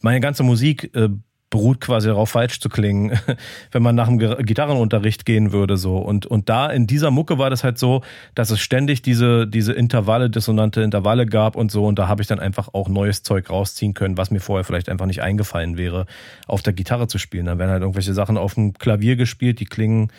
Meine 0.00 0.20
ganze 0.20 0.42
Musik 0.42 0.94
äh, 0.94 1.08
beruht 1.56 1.80
quasi 1.80 2.08
darauf, 2.08 2.28
falsch 2.28 2.60
zu 2.60 2.68
klingen, 2.68 3.18
wenn 3.72 3.82
man 3.82 3.94
nach 3.94 4.08
dem 4.08 4.18
Gitarrenunterricht 4.18 5.24
gehen 5.24 5.52
würde. 5.52 5.78
so 5.78 5.96
Und, 5.96 6.26
und 6.26 6.50
da 6.50 6.66
in 6.68 6.86
dieser 6.86 7.10
Mucke 7.10 7.38
war 7.38 7.48
das 7.48 7.64
halt 7.64 7.78
so, 7.78 8.02
dass 8.34 8.50
es 8.50 8.60
ständig 8.60 9.00
diese, 9.00 9.46
diese 9.46 9.72
Intervalle, 9.72 10.28
dissonante 10.28 10.82
Intervalle 10.82 11.24
gab 11.24 11.56
und 11.56 11.70
so. 11.70 11.86
Und 11.86 11.98
da 11.98 12.08
habe 12.08 12.20
ich 12.20 12.28
dann 12.28 12.40
einfach 12.40 12.68
auch 12.74 12.90
neues 12.90 13.22
Zeug 13.22 13.48
rausziehen 13.48 13.94
können, 13.94 14.18
was 14.18 14.30
mir 14.30 14.40
vorher 14.40 14.64
vielleicht 14.64 14.90
einfach 14.90 15.06
nicht 15.06 15.22
eingefallen 15.22 15.78
wäre, 15.78 16.04
auf 16.46 16.60
der 16.60 16.74
Gitarre 16.74 17.08
zu 17.08 17.16
spielen. 17.16 17.46
Dann 17.46 17.58
werden 17.58 17.70
halt 17.70 17.80
irgendwelche 17.80 18.12
Sachen 18.12 18.36
auf 18.36 18.52
dem 18.52 18.74
Klavier 18.74 19.16
gespielt, 19.16 19.58
die 19.58 19.64
klingen 19.64 20.12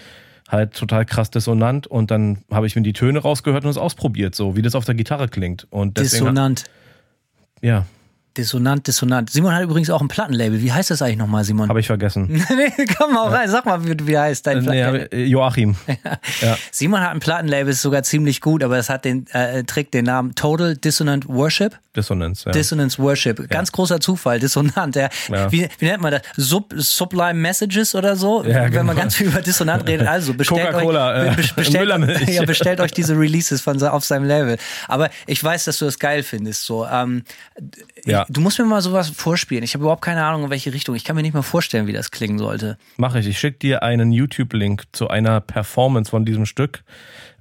halt 0.50 0.74
total 0.74 1.06
krass 1.06 1.30
dissonant 1.30 1.86
und 1.86 2.10
dann 2.10 2.40
habe 2.50 2.66
ich 2.66 2.76
mir 2.76 2.82
die 2.82 2.94
Töne 2.94 3.20
rausgehört 3.20 3.64
und 3.64 3.70
es 3.70 3.78
ausprobiert, 3.78 4.34
so 4.34 4.56
wie 4.56 4.64
das 4.64 4.74
auf 4.74 4.86
der 4.86 4.96
Gitarre 4.96 5.28
klingt. 5.28 5.68
Und 5.70 5.98
deswegen, 5.98 6.26
Dissonant. 6.26 6.64
ja, 7.62 7.86
Dissonant, 8.38 8.86
dissonant. 8.86 9.30
Simon 9.32 9.54
hat 9.54 9.64
übrigens 9.64 9.90
auch 9.90 10.02
ein 10.02 10.08
Plattenlabel. 10.08 10.62
Wie 10.62 10.72
heißt 10.72 10.92
das 10.92 11.02
eigentlich 11.02 11.18
nochmal, 11.18 11.44
Simon? 11.44 11.70
habe 11.70 11.80
ich 11.80 11.88
vergessen. 11.88 12.28
nee, 12.56 12.86
komm 12.98 13.14
mal 13.14 13.30
rein. 13.30 13.50
Sag 13.50 13.66
mal, 13.66 13.84
wie, 13.84 13.96
wie 14.08 14.18
heißt 14.18 14.46
dein 14.46 14.60
nee, 14.60 14.66
Plattenlabel? 14.66 15.02
hab, 15.06 15.14
äh, 15.14 15.24
Joachim. 15.26 15.76
ja. 16.42 16.58
Simon 16.72 17.02
hat 17.02 17.12
ein 17.12 17.20
Plattenlabel, 17.20 17.70
ist 17.70 17.82
sogar 17.82 18.04
ziemlich 18.04 18.42
gut, 18.42 18.64
aber 18.64 18.78
es 18.78 18.90
hat 18.90 19.06
den, 19.06 19.26
äh, 19.32 19.64
trägt 19.64 19.94
den 19.94 20.06
Namen 20.06 20.36
Total 20.36 20.76
Dissonant 20.76 21.28
Worship. 21.28 21.80
Dissonanz. 21.96 22.46
Ja. 22.46 22.52
Dissonance 22.52 23.00
Worship. 23.00 23.50
Ganz 23.50 23.72
großer 23.72 24.00
Zufall, 24.00 24.40
dissonant. 24.40 24.96
Ja. 24.96 25.10
Ja. 25.30 25.52
Wie, 25.52 25.68
wie 25.80 25.86
nennt 25.86 26.02
man 26.02 26.12
das? 26.12 26.22
Sub, 26.36 26.74
Sublime 26.78 27.34
Messages 27.34 27.96
oder 27.96 28.16
so? 28.16 28.44
Ja, 28.44 28.66
Wenn 28.66 28.72
genau. 28.72 28.84
man 28.84 28.96
ganz 28.96 29.16
viel 29.16 29.28
über 29.28 29.42
dissonant 29.42 29.88
redet. 29.88 30.08
Also 30.08 30.34
bestellt 30.34 30.72
Coca-Cola, 30.72 31.22
euch, 31.24 31.32
äh, 31.32 31.36
be- 31.36 31.54
bestellt, 31.56 32.30
ja, 32.30 32.42
bestellt 32.46 32.80
euch 32.80 32.92
diese 32.92 33.18
Releases 33.18 33.62
von, 33.62 33.82
auf 33.82 34.06
seinem 34.06 34.26
Label. 34.26 34.58
Aber 34.88 35.10
ich 35.26 35.44
weiß, 35.44 35.66
dass 35.66 35.80
du 35.80 35.86
das 35.86 35.98
geil 35.98 36.22
findest. 36.22 36.66
So, 36.66 36.86
ähm, 36.86 37.24
Ja. 38.08 38.26
ich, 38.28 38.34
du 38.34 38.42
musst 38.42 38.58
mir 38.60 38.66
mal 38.66 38.82
sowas 38.82 39.10
vorspielen. 39.10 39.64
Ich 39.64 39.74
habe 39.74 39.84
überhaupt 39.84 40.02
keine 40.02 40.24
Ahnung, 40.24 40.46
in 40.46 40.50
welche 40.50 40.74
Richtung. 40.74 40.96
Ich 40.96 41.04
kann 41.04 41.16
mir 41.16 41.22
nicht 41.22 41.34
mal 41.34 41.42
vorstellen, 41.42 41.88
wie 41.88 41.94
das 41.94 42.12
klingen 42.12 42.40
sollte. 42.40 42.78
Mache 42.98 43.20
ich. 43.20 43.28
Ich 43.28 43.40
schicke 43.40 43.60
dir 43.60 43.84
einen 43.84 44.12
YouTube-Link 44.12 44.84
zu 44.92 45.10
einer 45.10 45.42
Performance 45.42 46.10
von 46.10 46.26
diesem 46.26 46.46
Stück, 46.46 46.84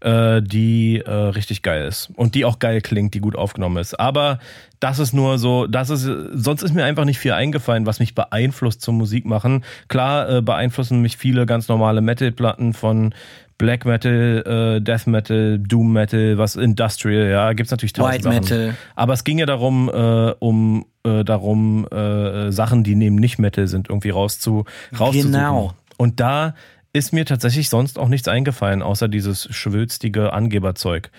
äh, 0.01 0.43
die 0.43 1.03
äh, 1.05 1.11
richtig 1.11 1.63
geil 1.63 1.87
ist 1.87 2.11
und 2.17 2.35
die 2.35 2.45
auch 2.45 2.59
geil 2.59 2.81
klingt, 2.81 3.15
die 3.15 3.21
gut 3.21 3.37
aufgenommen 3.37 3.79
ist. 3.79 3.99
Aber 3.99 4.39
das 4.81 4.99
ist 4.99 5.15
nur 5.15 5.39
so, 5.39 5.67
das 5.67 5.91
ist, 5.91 6.03
sonst 6.03 6.63
ist 6.63 6.75
mir 6.75 6.85
einfach 6.85 7.05
nicht 7.05 7.19
viel 7.19 7.33
eingefallen, 7.33 7.87
was 7.87 7.99
mich 7.99 8.15
beeinflusst 8.15 8.83
zum 8.83 8.99
Musik 8.99 9.25
machen. 9.25 9.65
Klar 9.89 10.29
äh, 10.29 10.43
beeinflussen 10.43 11.01
mich 11.01 11.17
viele 11.17 11.47
ganz 11.47 11.69
normale 11.69 12.01
Metal-Platten 12.01 12.75
von 12.75 13.15
Black 13.59 13.85
Metal, 13.85 14.77
äh, 14.77 14.81
Death 14.81 15.07
Metal, 15.07 15.59
Doom 15.59 15.93
Metal, 15.93 16.39
was 16.39 16.57
Industrial, 16.57 17.31
ja, 17.31 17.53
gibt's 17.53 17.71
natürlich 17.71 17.93
tausend 17.95 18.25
White 18.25 18.25
Sachen. 18.25 18.37
Metal. 18.37 18.77
Aber 18.95 19.13
es 19.15 19.25
ging 19.25 19.39
ja 19.39 19.47
darum, 19.47 19.89
äh, 19.89 20.35
um 20.39 20.87
äh, 21.05 21.25
darum 21.25 21.87
äh, 21.89 22.53
Sachen, 22.53 22.85
die 22.85 22.95
neben 22.95 23.17
nicht 23.17 23.39
Metal 23.39 23.67
sind, 23.67 23.89
irgendwie 23.89 24.11
rauszu, 24.11 24.65
rauszusuchen. 24.99 25.33
Genau. 25.33 25.75
Und 25.97 26.21
da 26.21 26.55
ist 26.93 27.13
mir 27.13 27.25
tatsächlich 27.25 27.69
sonst 27.69 27.99
auch 27.99 28.09
nichts 28.09 28.29
eingefallen, 28.29 28.83
außer 28.83 29.09
dieses 29.09 29.49
schwülstige 29.55 30.33
Angeberzeug. 30.33 31.11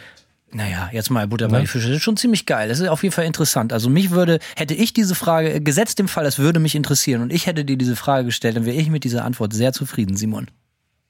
Naja, 0.52 0.90
jetzt 0.94 1.10
mal 1.10 1.28
Butter 1.28 1.50
bei 1.50 1.62
die 1.62 1.68
Fische. 1.68 1.88
Das 1.88 1.98
ist 1.98 2.04
schon 2.04 2.16
ziemlich 2.16 2.46
geil. 2.46 2.70
Das 2.70 2.80
ist 2.80 2.88
auf 2.88 3.04
jeden 3.04 3.14
Fall 3.14 3.26
interessant. 3.26 3.74
Also 3.74 3.90
mich 3.90 4.12
würde, 4.12 4.40
hätte 4.56 4.74
ich 4.74 4.94
diese 4.94 5.14
Frage, 5.14 5.62
gesetzt 5.62 6.00
im 6.00 6.08
Fall, 6.08 6.26
es 6.26 6.40
würde 6.40 6.60
mich 6.60 6.74
interessieren 6.74 7.22
und 7.22 7.34
ich 7.34 7.48
hätte 7.48 7.66
dir 7.66 7.78
diese 7.78 7.96
Frage 7.96 8.26
gestellt, 8.26 8.56
dann 8.56 8.66
wäre 8.66 8.78
ich 8.78 8.90
mit 8.90 9.04
dieser 9.04 9.26
Antwort 9.26 9.54
sehr 9.54 9.74
zufrieden, 9.74 10.16
Simon. 10.16 10.48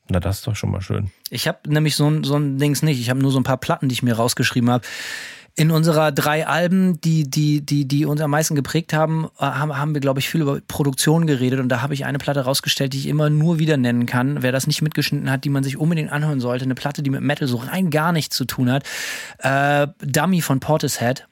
Na, 0.09 0.19
das 0.19 0.39
ist 0.39 0.47
doch 0.47 0.55
schon 0.55 0.71
mal 0.71 0.81
schön. 0.81 1.11
Ich 1.29 1.47
habe 1.47 1.59
nämlich 1.67 1.95
so 1.95 2.09
ein, 2.09 2.23
so 2.23 2.35
ein 2.35 2.57
Dings 2.57 2.81
nicht. 2.81 2.99
Ich 2.99 3.09
habe 3.09 3.19
nur 3.19 3.31
so 3.31 3.39
ein 3.39 3.43
paar 3.43 3.57
Platten, 3.57 3.89
die 3.89 3.93
ich 3.93 4.03
mir 4.03 4.15
rausgeschrieben 4.15 4.69
habe. 4.69 4.85
In 5.55 5.71
unserer 5.71 6.11
drei 6.11 6.45
Alben, 6.45 7.01
die, 7.01 7.27
die, 7.29 7.65
die, 7.65 7.87
die 7.87 8.05
uns 8.05 8.21
am 8.21 8.29
meisten 8.29 8.53
geprägt 8.53 8.93
haben, 8.93 9.25
äh, 9.39 9.43
haben, 9.43 9.75
haben 9.75 9.93
wir, 9.95 10.01
glaube 10.01 10.19
ich, 10.19 10.29
viel 10.29 10.41
über 10.41 10.59
Produktion 10.67 11.25
geredet. 11.25 11.59
Und 11.59 11.69
da 11.69 11.81
habe 11.81 11.95
ich 11.95 12.05
eine 12.05 12.19
Platte 12.19 12.41
rausgestellt, 12.41 12.93
die 12.93 12.99
ich 12.99 13.07
immer 13.07 13.29
nur 13.31 13.57
wieder 13.57 13.75
nennen 13.75 14.05
kann. 14.05 14.43
Wer 14.43 14.51
das 14.51 14.67
nicht 14.67 14.83
mitgeschnitten 14.83 15.31
hat, 15.31 15.43
die 15.43 15.49
man 15.49 15.63
sich 15.63 15.77
unbedingt 15.77 16.11
anhören 16.11 16.39
sollte. 16.39 16.65
Eine 16.65 16.75
Platte, 16.75 17.01
die 17.01 17.09
mit 17.09 17.21
Metal 17.21 17.47
so 17.47 17.57
rein 17.57 17.89
gar 17.89 18.11
nichts 18.11 18.35
zu 18.35 18.45
tun 18.45 18.71
hat. 18.71 18.83
Äh, 19.39 19.87
Dummy 20.05 20.41
von 20.41 20.59
Portishead. 20.59 21.27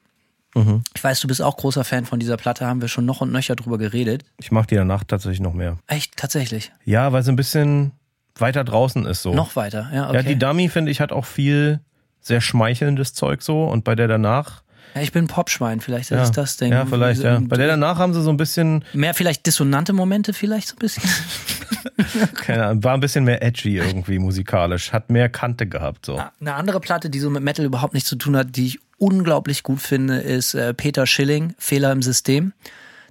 Ich 0.93 1.03
weiß, 1.03 1.19
du 1.19 1.27
bist 1.27 1.41
auch 1.41 1.57
großer 1.57 1.83
Fan 1.83 2.05
von 2.05 2.17
dieser 2.17 2.37
Platte, 2.37 2.65
haben 2.65 2.79
wir 2.79 2.87
schon 2.87 3.05
noch 3.05 3.19
und 3.19 3.29
nöcher 3.29 3.57
drüber 3.57 3.77
geredet. 3.77 4.23
Ich 4.39 4.53
mache 4.53 4.67
die 4.67 4.75
danach 4.75 5.03
tatsächlich 5.03 5.41
noch 5.41 5.53
mehr. 5.53 5.77
Echt, 5.85 6.15
tatsächlich. 6.15 6.71
Ja, 6.85 7.11
weil 7.11 7.23
sie 7.23 7.33
ein 7.33 7.35
bisschen 7.35 7.91
weiter 8.37 8.63
draußen 8.63 9.05
ist 9.05 9.21
so. 9.21 9.33
Noch 9.33 9.55
weiter, 9.55 9.89
ja, 9.93 10.07
okay. 10.09 10.15
Ja, 10.17 10.23
die 10.23 10.37
Dummy, 10.37 10.69
finde 10.69 10.91
ich, 10.91 11.01
hat 11.01 11.11
auch 11.11 11.25
viel 11.25 11.79
sehr 12.21 12.41
schmeichelndes 12.41 13.13
Zeug 13.13 13.41
so. 13.41 13.65
Und 13.65 13.83
bei 13.83 13.95
der 13.95 14.07
danach. 14.07 14.63
Ja, 14.93 15.01
ich 15.01 15.11
bin 15.11 15.27
Popschwein, 15.27 15.81
vielleicht 15.81 16.11
das 16.11 16.17
Ja, 16.17 16.23
ist 16.23 16.37
das 16.37 16.57
Ding. 16.57 16.71
ja 16.71 16.85
vielleicht, 16.85 17.21
ja. 17.21 17.39
Bei 17.41 17.57
der 17.57 17.67
danach 17.67 17.97
haben 17.97 18.13
sie 18.13 18.21
so 18.21 18.29
ein 18.29 18.37
bisschen, 18.37 18.83
Mehr 18.93 19.13
vielleicht 19.13 19.45
dissonante 19.45 19.93
Momente, 19.93 20.33
vielleicht 20.33 20.69
so 20.69 20.75
ein 20.75 20.79
bisschen. 20.79 21.03
keine 22.35 22.65
Ahnung, 22.65 22.83
war 22.83 22.93
ein 22.93 22.99
bisschen 22.99 23.25
mehr 23.25 23.43
edgy 23.43 23.77
irgendwie 23.77 24.19
musikalisch. 24.19 24.93
Hat 24.93 25.09
mehr 25.09 25.29
Kante 25.29 25.67
gehabt 25.67 26.05
so. 26.05 26.21
Eine 26.39 26.53
andere 26.55 26.79
Platte, 26.79 27.09
die 27.09 27.19
so 27.19 27.29
mit 27.29 27.43
Metal 27.43 27.65
überhaupt 27.65 27.93
nichts 27.93 28.09
zu 28.09 28.15
tun 28.15 28.37
hat, 28.37 28.55
die 28.55 28.67
ich 28.67 28.79
unglaublich 28.97 29.63
gut 29.63 29.81
finde, 29.81 30.17
ist 30.17 30.53
äh, 30.53 30.73
Peter 30.73 31.05
Schilling, 31.05 31.53
Fehler 31.57 31.91
im 31.91 32.01
System. 32.01 32.53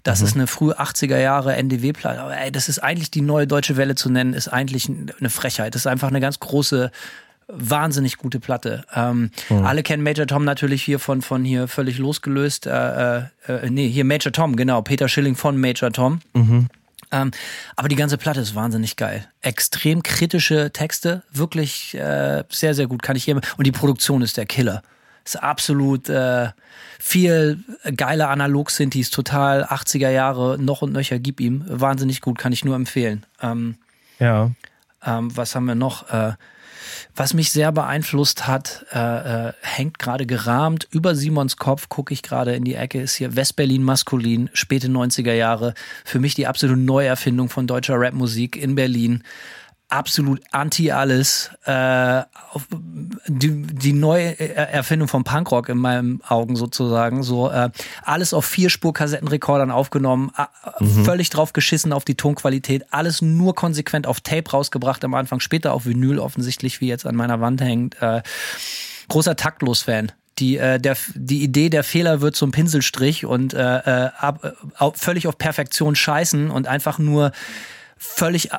Das 0.05 0.21
ist 0.21 0.35
eine 0.37 0.47
frühe 0.47 0.79
80er 0.79 1.19
Jahre 1.19 1.57
NDW-Platte. 1.57 2.21
Aber 2.21 2.37
ey, 2.37 2.53
das 2.53 2.69
ist 2.69 2.79
eigentlich 2.79 3.11
die 3.11 3.23
neue 3.23 3.47
deutsche 3.47 3.79
Welle 3.79 3.95
zu 3.95 4.11
nennen, 4.11 4.35
ist 4.35 4.49
eigentlich 4.49 4.87
eine 4.89 5.31
Frechheit. 5.31 5.75
Das 5.75 5.83
ist 5.83 5.87
einfach 5.87 6.09
eine 6.09 6.21
ganz 6.21 6.39
große, 6.41 6.91
wahnsinnig 7.49 8.19
gute 8.19 8.39
Platte. 8.39 8.85
Ähm, 8.95 9.31
Alle 9.65 9.83
kennen 9.83 10.03
Major 10.03 10.27
Tom 10.27 10.45
natürlich 10.45 10.83
hier 10.83 10.99
von, 10.99 11.23
von 11.23 11.43
hier 11.43 11.69
völlig 11.69 11.97
losgelöst. 11.97 12.67
Äh, 12.67 13.19
äh, 13.19 13.23
äh, 13.49 13.71
nee, 13.71 13.89
hier 13.89 14.05
Major 14.05 14.31
Tom, 14.31 14.57
genau. 14.57 14.83
Peter 14.83 15.09
Schilling 15.09 15.37
von 15.37 15.59
Major 15.59 15.91
Tom. 15.91 16.21
Ähm, 17.11 17.31
aber 17.77 17.89
die 17.89 17.97
ganze 17.97 18.19
Platte 18.19 18.41
ist 18.41 18.55
wahnsinnig 18.55 18.97
geil. 18.97 19.27
Extrem 19.41 20.03
kritische 20.03 20.71
Texte, 20.71 21.23
wirklich 21.31 21.95
äh, 21.95 22.45
sehr, 22.51 22.75
sehr 22.75 22.89
gut, 22.89 23.03
kann 23.03 23.17
ich 23.17 23.25
hier. 23.25 23.41
Und 23.57 23.67
die 23.67 23.73
Produktion 23.73 24.21
ist 24.21 24.37
der 24.37 24.47
Killer. 24.47 24.83
Ist 25.25 25.43
absolut 25.43 26.09
äh, 26.09 26.49
viel 26.99 27.59
geile 27.97 28.29
Analog-Synthes, 28.29 29.11
total 29.11 29.65
80er 29.65 30.11
Jahre, 30.11 30.59
noch 30.59 30.83
und 30.83 30.93
nöcher, 30.93 31.19
gib 31.19 31.41
ihm. 31.41 31.65
Wahnsinnig 31.67 32.21
gut, 32.21 32.39
kann 32.39 32.53
ich 32.53 32.65
nur 32.65 32.77
empfehlen. 32.77 33.25
Ähm, 33.41 33.77
Ja. 34.19 34.51
ähm, 35.05 35.35
was 35.37 35.55
haben 35.55 35.65
wir 35.67 35.75
noch? 35.75 36.11
Äh, 36.11 36.33
was 37.17 37.33
mich 37.33 37.53
sehr 37.53 37.73
beeinflusst 37.73 38.47
hat, 38.47 38.85
äh, 38.93 39.49
äh, 39.49 39.53
hängt 39.63 39.99
gerade 39.99 40.27
gerahmt 40.27 40.87
über 40.91 41.15
Simons 41.15 41.57
Kopf, 41.57 41.89
gucke 41.89 42.13
ich 42.13 42.23
gerade 42.23 42.55
in 42.55 42.65
die 42.65 42.75
Ecke, 42.75 43.01
ist 43.01 43.15
hier 43.15 43.37
Westberlin 43.37 43.83
maskulin, 43.83 44.51
späte 44.53 44.89
90er 44.89 45.33
Jahre. 45.33 45.75
Für 46.05 46.19
mich 46.19 46.35
die 46.35 46.47
absolute 46.47 46.79
Neuerfindung 46.79 47.49
von 47.49 47.67
deutscher 47.67 47.95
Rapmusik 47.99 48.57
in 48.57 48.75
Berlin 48.75 49.23
absolut 49.95 50.41
anti 50.51 50.91
alles. 50.91 51.51
Äh, 51.65 52.23
die, 53.27 53.63
die 53.63 53.93
neue 53.93 54.39
Erfindung 54.39 55.09
von 55.09 55.25
Punkrock 55.25 55.69
in 55.69 55.79
meinen 55.79 56.21
Augen 56.27 56.57
sozusagen. 56.57 57.23
So 57.23 57.51
äh, 57.51 57.71
alles 58.03 58.35
auf 58.35 58.45
vier 58.45 58.71
Spur 58.71 58.93
Kassettenrekordern 58.93 59.71
aufgenommen, 59.71 60.33
mhm. 60.81 61.05
völlig 61.05 61.31
drauf 61.31 61.53
geschissen 61.53 61.93
auf 61.93 62.05
die 62.05 62.17
Tonqualität, 62.17 62.87
alles 62.91 63.23
nur 63.23 63.55
konsequent 63.55 64.07
auf 64.07 64.21
Tape 64.21 64.51
rausgebracht 64.51 65.05
am 65.05 65.15
Anfang, 65.15 65.41
später 65.41 65.73
auf 65.73 65.87
Vinyl 65.87 66.19
offensichtlich, 66.19 66.81
wie 66.81 66.89
jetzt 66.89 67.07
an 67.07 67.15
meiner 67.15 67.41
Wand 67.41 67.61
hängt. 67.61 68.01
Äh, 68.03 68.23
großer 69.09 69.37
Taktlos-Fan 69.37 70.13
die, 70.41 70.59
äh, 70.59 70.81
der, 70.81 70.97
die 71.15 71.45
Idee, 71.45 71.71
der 71.71 71.85
Fehler 71.85 72.21
wird 72.21 72.35
zum 72.35 72.51
Pinselstrich 72.51 73.25
und 73.25 73.55
äh, 73.55 73.59
äh 73.59 74.11
ab, 74.19 74.45
äh, 74.45 74.91
völlig 74.95 75.29
auf 75.29 75.39
Perfektion 75.39 75.95
scheißen 75.95 76.51
und 76.51 76.67
einfach 76.67 76.99
nur 76.99 77.31
völlig 77.97 78.51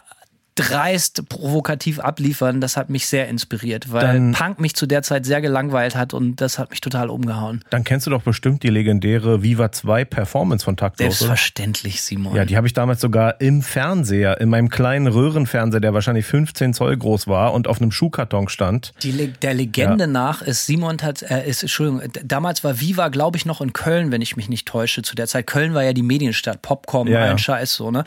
dreist 0.55 1.27
provokativ 1.27 1.99
abliefern, 1.99 2.61
das 2.61 2.77
hat 2.77 2.89
mich 2.89 3.07
sehr 3.07 3.27
inspiriert, 3.27 3.91
weil 3.91 4.07
dann, 4.07 4.31
Punk 4.31 4.59
mich 4.59 4.73
zu 4.73 4.85
der 4.85 5.03
Zeit 5.03 5.25
sehr 5.25 5.41
gelangweilt 5.41 5.95
hat 5.95 6.13
und 6.13 6.39
das 6.39 6.57
hat 6.57 6.69
mich 6.71 6.79
total 6.79 7.09
umgehauen. 7.09 7.61
Dann 7.69 7.83
kennst 7.83 8.07
du 8.07 8.11
doch 8.11 8.21
bestimmt 8.21 8.63
die 8.63 8.69
legendäre 8.69 9.43
Viva 9.43 9.71
2 9.71 10.05
Performance 10.05 10.63
von 10.63 10.77
Taktlos, 10.77 11.19
Selbstverständlich, 11.19 12.01
Simon. 12.01 12.35
Ja, 12.35 12.45
die 12.45 12.55
habe 12.55 12.67
ich 12.67 12.73
damals 12.73 13.01
sogar 13.01 13.41
im 13.41 13.61
Fernseher, 13.61 14.39
in 14.39 14.49
meinem 14.49 14.69
kleinen 14.69 15.07
Röhrenfernseher, 15.07 15.81
der 15.81 15.93
wahrscheinlich 15.93 16.25
15 16.25 16.73
Zoll 16.73 16.95
groß 16.95 17.27
war 17.27 17.53
und 17.53 17.67
auf 17.67 17.81
einem 17.81 17.91
Schuhkarton 17.91 18.47
stand. 18.47 18.93
Die, 19.03 19.33
der 19.41 19.53
Legende 19.53 20.05
ja. 20.05 20.07
nach 20.09 20.41
ist 20.41 20.65
Simon 20.65 21.01
hat, 21.01 21.21
äh, 21.21 21.47
ist, 21.47 21.63
Entschuldigung, 21.63 22.01
damals 22.23 22.63
war 22.63 22.79
Viva, 22.79 23.09
glaube 23.09 23.37
ich, 23.37 23.45
noch 23.45 23.59
in 23.59 23.73
Köln, 23.73 24.11
wenn 24.11 24.21
ich 24.21 24.37
mich 24.37 24.47
nicht 24.47 24.65
täusche, 24.67 25.01
zu 25.01 25.15
der 25.15 25.27
Zeit. 25.27 25.47
Köln 25.47 25.73
war 25.73 25.83
ja 25.83 25.91
die 25.91 26.01
Medienstadt, 26.01 26.61
Popcorn, 26.61 27.07
ja, 27.07 27.19
ein 27.19 27.31
ja. 27.31 27.37
Scheiß, 27.37 27.73
so, 27.73 27.91
ne? 27.91 28.05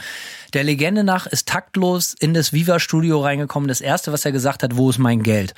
Der 0.55 0.65
Legende 0.65 1.05
nach 1.05 1.27
ist 1.27 1.47
taktlos 1.47 2.15
in 2.15 2.33
das 2.39 2.53
Viva-Studio 2.53 3.21
reingekommen. 3.21 3.69
Das 3.69 3.81
erste, 3.81 4.13
was 4.13 4.25
er 4.25 4.33
gesagt 4.33 4.63
hat, 4.63 4.77
wo 4.77 4.91
ist 4.91 4.99
mein 4.99 5.23
Geld? 5.23 5.55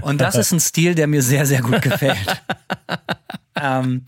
Und 0.00 0.20
das 0.20 0.36
ist 0.36 0.52
ein 0.52 0.60
Stil, 0.60 0.94
der 0.94 1.06
mir 1.06 1.22
sehr, 1.22 1.44
sehr 1.44 1.60
gut 1.60 1.82
gefällt. 1.82 2.42
ähm, 3.60 4.04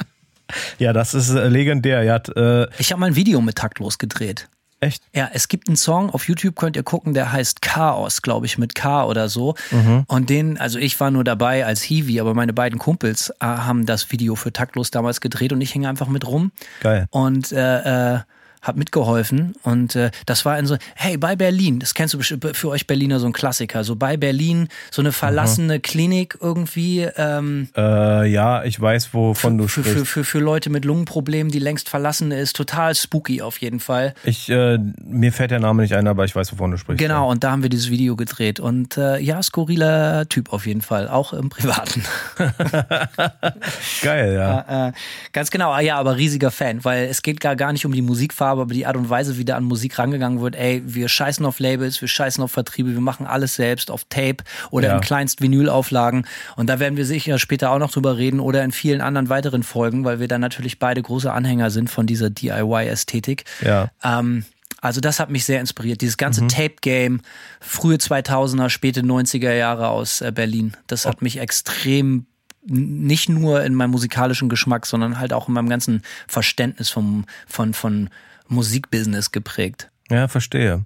ja, 0.79 0.93
das 0.93 1.15
ist 1.15 1.31
äh, 1.31 1.49
legendär. 1.49 2.11
Hat, 2.13 2.29
äh 2.37 2.67
ich 2.79 2.91
habe 2.93 3.01
mal 3.01 3.07
ein 3.07 3.17
Video 3.17 3.41
mit 3.41 3.57
taktlos 3.57 3.99
gedreht. 3.99 4.49
Echt? 4.81 5.03
Ja, 5.15 5.31
es 5.33 5.49
gibt 5.49 5.69
einen 5.69 5.77
Song 5.77 6.11
auf 6.11 6.29
YouTube, 6.29 6.57
könnt 6.57 6.77
ihr 6.77 6.83
gucken, 6.83 7.15
der 7.15 7.33
heißt 7.33 7.63
Chaos, 7.63 8.21
glaube 8.21 8.45
ich, 8.45 8.59
mit 8.59 8.75
K 8.75 9.05
oder 9.07 9.29
so. 9.31 9.55
Mhm. 9.71 10.05
Und 10.09 10.29
den, 10.29 10.59
also 10.59 10.79
ich 10.79 10.99
war 11.01 11.11
nur 11.11 11.25
dabei 11.25 11.65
als 11.65 11.83
Hiwi, 11.83 12.21
aber 12.21 12.35
meine 12.35 12.53
beiden 12.53 12.79
Kumpels 12.79 13.31
äh, 13.41 13.47
haben 13.47 13.87
das 13.87 14.13
Video 14.13 14.35
für 14.35 14.53
Taktlos 14.53 14.91
damals 14.91 15.23
gedreht 15.23 15.53
und 15.53 15.61
ich 15.63 15.75
hänge 15.75 15.89
einfach 15.89 16.09
mit 16.09 16.27
rum. 16.27 16.53
Geil. 16.81 17.07
Und 17.11 17.51
äh, 17.53 18.17
äh, 18.17 18.21
habe 18.65 18.79
mitgeholfen 18.79 19.55
und 19.63 19.95
äh, 19.95 20.11
das 20.27 20.45
war 20.45 20.59
in 20.59 20.67
so, 20.67 20.77
hey, 20.97 21.17
bei 21.17 21.37
Berlin, 21.37 21.79
das 21.79 21.95
kennst 21.95 22.15
du 22.15 22.21
für 22.21 22.69
euch 22.69 22.87
Berliner 22.87 23.21
so 23.21 23.27
ein 23.27 23.33
Klassiker, 23.33 23.85
so 23.85 23.95
bei 23.95 24.17
Berlin, 24.17 24.69
so 24.91 25.03
eine 25.03 25.13
verlassene 25.13 25.75
Aha. 25.75 25.81
Klinik 25.81 26.39
irgendwie. 26.41 27.03
Ähm, 27.17 27.69
äh, 27.77 28.27
ja, 28.27 28.65
ich 28.65 28.81
weiß, 28.81 29.15
wovon 29.15 29.59
du 29.59 29.69
sprichst. 29.69 29.93
Für, 29.93 30.05
für, 30.05 30.25
für 30.25 30.39
Leute 30.41 30.71
mit 30.71 30.85
Lungenproblemen, 30.85 31.53
die 31.53 31.59
längst 31.59 31.89
verlassen 31.89 32.33
ist, 32.33 32.57
total 32.57 32.95
spooky 32.95 33.43
auf 33.43 33.59
jeden 33.59 33.81
Fall. 33.81 34.15
Ich, 34.25 34.49
äh, 34.49 34.79
mir 35.05 35.33
fällt 35.33 35.51
der 35.51 35.61
Name 35.61 35.83
nicht 35.83 35.95
ein, 35.95 36.09
aber 36.09 36.25
ich 36.25 36.35
weiß, 36.35 36.53
wovon 36.53 36.71
du 36.71 36.79
sprichst. 36.79 36.99
Genau, 36.99 37.27
ja. 37.27 37.31
und 37.31 37.45
da 37.45 37.53
haben 37.53 37.63
wir 37.63 37.71
dieses 37.71 37.91
Video 37.91 38.17
gedreht 38.17 38.61
und 38.61 38.97
äh, 38.97 39.19
ja, 39.19 39.43
skurriler 39.43 40.29
Typ 40.29 40.53
auf 40.53 40.67
jeden 40.67 40.81
Fall, 40.81 41.09
auch 41.09 41.33
im 41.33 41.51
Privaten. 41.51 42.03
Geil, 44.03 44.35
ja. 44.35 44.61
Äh, 44.61 44.89
äh, 44.89 44.93
ganz 45.33 45.51
genau, 45.51 45.73
ah, 45.73 45.81
ja, 45.81 45.97
aber 45.99 46.17
riesiger 46.17 46.51
Fan, 46.51 46.85
weil 46.85 47.07
es 47.07 47.23
geht 47.23 47.41
gar, 47.41 47.57
gar 47.57 47.73
nicht 47.73 47.85
um 47.87 47.93
die 47.93 48.03
Musikfarbe, 48.03 48.54
aber 48.61 48.73
die 48.73 48.87
Art 48.87 48.97
und 48.97 49.11
Weise, 49.11 49.39
wie 49.39 49.45
da 49.45 49.57
an 49.57 49.65
Musik 49.65 49.99
rangegangen 49.99 50.41
wird, 50.41 50.57
ey, 50.57 50.83
wir 50.85 51.09
scheißen 51.09 51.45
auf 51.45 51.59
Labels, 51.59 52.01
wir 52.01 52.09
scheißen 52.09 52.43
auf 52.43 52.53
Vertriebe, 52.53 52.93
wir 52.93 53.01
machen 53.01 53.27
alles 53.27 53.57
selbst 53.57 53.91
auf 53.91 54.05
Tape 54.09 54.45
oder 54.71 54.89
ja. 54.89 54.97
in 54.97 55.01
kleinst 55.01 55.41
Vinylauflagen. 55.41 56.27
Und 56.57 56.69
da 56.69 56.79
werden 56.79 56.97
wir 56.97 57.07
sicher 57.07 57.39
später 57.39 57.71
auch 57.71 57.79
noch 57.79 57.91
drüber 57.91 58.17
reden 58.17 58.41
oder 58.41 58.65
in 58.65 58.73
vielen 58.73 59.01
anderen 59.01 59.29
weiteren 59.29 59.63
Folgen, 59.63 60.05
weil 60.05 60.21
wir 60.21 60.29
dann 60.29 60.41
natürlich 60.41 60.79
beide 60.79 61.03
große 61.03 61.33
Anhänger 61.33 61.71
sind 61.71 61.91
von 61.91 62.07
dieser 62.07 62.31
DIY-Ästhetik. 62.31 63.45
Ja. 63.63 63.91
Ähm, 64.03 64.45
also 64.81 65.01
das 65.01 65.19
hat 65.19 65.31
mich 65.31 65.47
sehr 65.47 65.61
inspiriert. 65.61 66.03
Dieses 66.03 66.19
ganze 66.19 66.43
mhm. 66.43 66.49
Tape-Game, 66.49 67.21
frühe 67.61 67.97
2000er, 67.97 68.69
späte 68.69 69.01
90er 69.01 69.55
Jahre 69.55 69.89
aus 69.89 70.21
äh, 70.21 70.31
Berlin. 70.31 70.77
Das 70.89 71.07
hat 71.07 71.23
mich 71.23 71.39
extrem 71.39 72.27
nicht 72.67 73.29
nur 73.29 73.63
in 73.63 73.75
meinem 73.75 73.91
musikalischen 73.91 74.49
Geschmack, 74.49 74.87
sondern 74.87 75.19
halt 75.19 75.33
auch 75.33 75.49
in 75.49 75.55
meinem 75.55 75.69
ganzen 75.69 76.03
Verständnis 76.27 76.91
vom, 76.91 77.25
von, 77.47 77.75
von 77.75 78.11
Musikbusiness 78.55 79.33
geprägt. 79.33 79.91
Ja, 80.11 80.29
verstehe. 80.29 80.85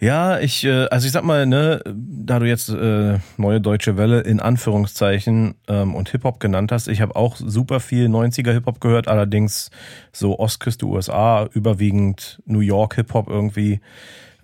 Ja, 0.00 0.40
ich, 0.40 0.64
äh, 0.64 0.86
also 0.88 1.06
ich 1.06 1.12
sag 1.12 1.24
mal, 1.24 1.46
ne, 1.46 1.80
da 1.86 2.38
du 2.38 2.46
jetzt 2.46 2.68
äh, 2.68 3.18
neue 3.36 3.60
deutsche 3.60 3.96
Welle 3.96 4.20
in 4.20 4.40
Anführungszeichen 4.40 5.54
ähm, 5.68 5.94
und 5.94 6.10
Hip-Hop 6.10 6.40
genannt 6.40 6.72
hast, 6.72 6.88
ich 6.88 7.00
habe 7.00 7.16
auch 7.16 7.36
super 7.36 7.80
viel 7.80 8.08
90er 8.08 8.52
Hip-Hop 8.52 8.80
gehört, 8.80 9.08
allerdings 9.08 9.70
so 10.12 10.38
Ostküste 10.38 10.86
USA, 10.86 11.48
überwiegend 11.52 12.42
New 12.44 12.60
York 12.60 12.96
Hip-Hop 12.96 13.28
irgendwie. 13.28 13.80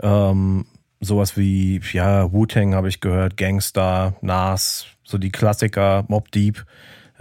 Ähm, 0.01 0.67
sowas 1.01 1.37
wie, 1.37 1.81
ja, 1.93 2.33
Wu-Tang 2.33 2.75
habe 2.75 2.89
ich 2.89 3.01
gehört, 3.01 3.37
Gangster, 3.37 4.15
Nas, 4.21 4.87
so 5.03 5.19
die 5.19 5.31
Klassiker, 5.31 6.05
Mob 6.09 6.31
Deep. 6.31 6.65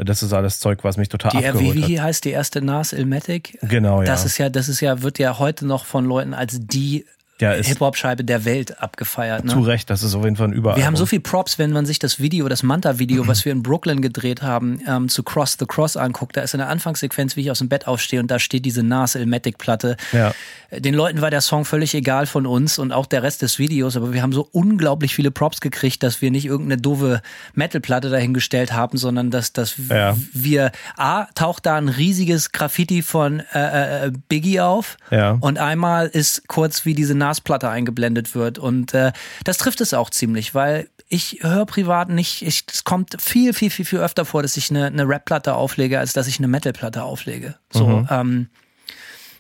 Das 0.04 0.24
ist 0.24 0.32
alles 0.32 0.60
Zeug, 0.60 0.84
was 0.84 0.98
mich 0.98 1.10
total 1.10 1.32
die, 1.32 1.46
abgeholt 1.46 1.76
wie, 1.76 1.88
wie 1.88 2.00
hat. 2.00 2.06
heißt 2.06 2.26
die 2.26 2.32
erste 2.32 2.62
NAS 2.62 2.94
Ilmatic? 2.94 3.60
Genau, 3.62 4.02
ja. 4.02 4.06
Das 4.06 4.26
ist 4.26 4.38
ja, 4.38 4.50
das 4.50 4.70
ist 4.70 4.80
ja, 4.80 5.02
wird 5.02 5.20
ja 5.20 5.40
heute 5.40 5.66
noch 5.66 5.86
von 5.86 6.06
Leuten 6.06 6.34
als 6.34 6.60
die 6.62 7.06
ja, 7.40 7.52
Hip-Hop-Scheibe 7.52 8.24
der 8.24 8.46
Welt 8.46 8.82
abgefeiert. 8.82 9.46
Ne? 9.46 9.52
Zu 9.52 9.62
Recht, 9.62 9.90
das 9.90 10.04
ist 10.04 10.14
auf 10.14 10.24
jeden 10.24 10.36
Fall 10.36 10.50
ein 10.50 10.54
Überall. 10.54 10.78
Wir 10.78 10.86
haben 10.86 10.96
so 10.96 11.06
viel 11.06 11.20
Props, 11.20 11.58
wenn 11.58 11.72
man 11.72 11.86
sich 11.86 12.00
das 12.00 12.20
Video, 12.20 12.50
das 12.50 12.64
Manta-Video, 12.64 13.28
was 13.28 13.46
wir 13.46 13.52
in 13.52 13.64
Brooklyn 13.64 14.02
gedreht 14.02 14.42
haben, 14.42 14.82
ähm, 14.88 15.10
zu 15.10 15.24
Cross 15.24 15.58
the 15.60 15.66
Cross 15.66 15.96
anguckt. 15.96 16.36
Da 16.36 16.42
ist 16.42 16.54
in 16.54 16.60
der 16.60 16.70
Anfangssequenz, 16.70 17.36
wie 17.36 17.42
ich 17.42 17.52
aus 17.52 17.60
dem 17.60 17.70
Bett 17.70 17.88
aufstehe 17.88 18.20
und 18.20 18.30
da 18.30 18.40
steht 18.40 18.66
diese 18.66 18.84
Nas 18.84 19.16
Ilmatic-Platte. 19.16 19.96
Ja. 20.12 20.34
Den 20.72 20.94
Leuten 20.94 21.22
war 21.22 21.32
der 21.32 21.42
Song 21.42 21.66
völlig 21.66 21.96
egal 21.96 22.28
von 22.28 22.46
uns 22.46 22.78
und 22.78 22.92
auch 22.92 23.08
der 23.08 23.24
Rest 23.24 23.42
des 23.42 23.58
Videos, 23.58 23.98
aber 23.98 24.14
wir 24.14 24.22
haben 24.22 24.34
so 24.34 24.48
unglaublich 24.52 25.16
viele 25.16 25.32
Props 25.32 25.62
gekriegt, 25.62 26.04
dass 26.04 26.22
wir 26.22 26.30
nicht 26.30 26.46
irgendeine 26.46 26.80
doofe 26.80 27.22
Metal-Platte 27.56 28.10
dahingestellt 28.10 28.72
haben, 28.72 28.98
sondern 28.98 29.32
dass, 29.32 29.52
dass 29.52 29.76
ja. 29.90 30.16
wir, 30.32 30.72
A, 30.96 31.26
taucht 31.34 31.66
da 31.66 31.78
ein 31.78 31.90
riesiges 31.90 32.52
Graffiti 32.52 33.02
von 33.02 33.42
äh, 33.54 34.08
äh, 34.08 34.12
Biggie 34.28 34.60
auf 34.60 34.98
ja. 35.10 35.38
und 35.40 35.58
einmal 35.58 36.08
ist 36.08 36.48
kurz 36.48 36.86
wie 36.86 36.94
diese 36.94 37.16
NAS-Platte 37.30 37.70
eingeblendet 37.70 38.36
wird 38.36 38.58
und 38.58 38.94
äh, 38.94 39.12
das 39.44 39.58
trifft 39.58 39.82
es 39.82 39.94
auch 39.94 40.10
ziemlich, 40.10 40.56
weil 40.56 40.90
ich 41.08 41.40
höre 41.42 41.66
privat 41.66 42.10
nicht, 42.10 42.42
ich, 42.44 42.66
es 42.72 42.84
kommt 42.84 43.20
viel, 43.22 43.54
viel, 43.54 43.70
viel, 43.70 43.86
viel 43.86 44.00
öfter 44.00 44.26
vor, 44.26 44.42
dass 44.44 44.58
ich 44.58 44.70
eine, 44.70 44.86
eine 44.86 45.08
Rap-Platte 45.08 45.56
auflege, 45.56 46.00
als 46.00 46.14
dass 46.14 46.28
ich 46.28 46.38
eine 46.38 46.48
Metal-Platte 46.48 47.04
auflege. 47.04 47.56
So, 47.72 47.88
mhm. 47.88 48.08
ähm, 48.12 48.50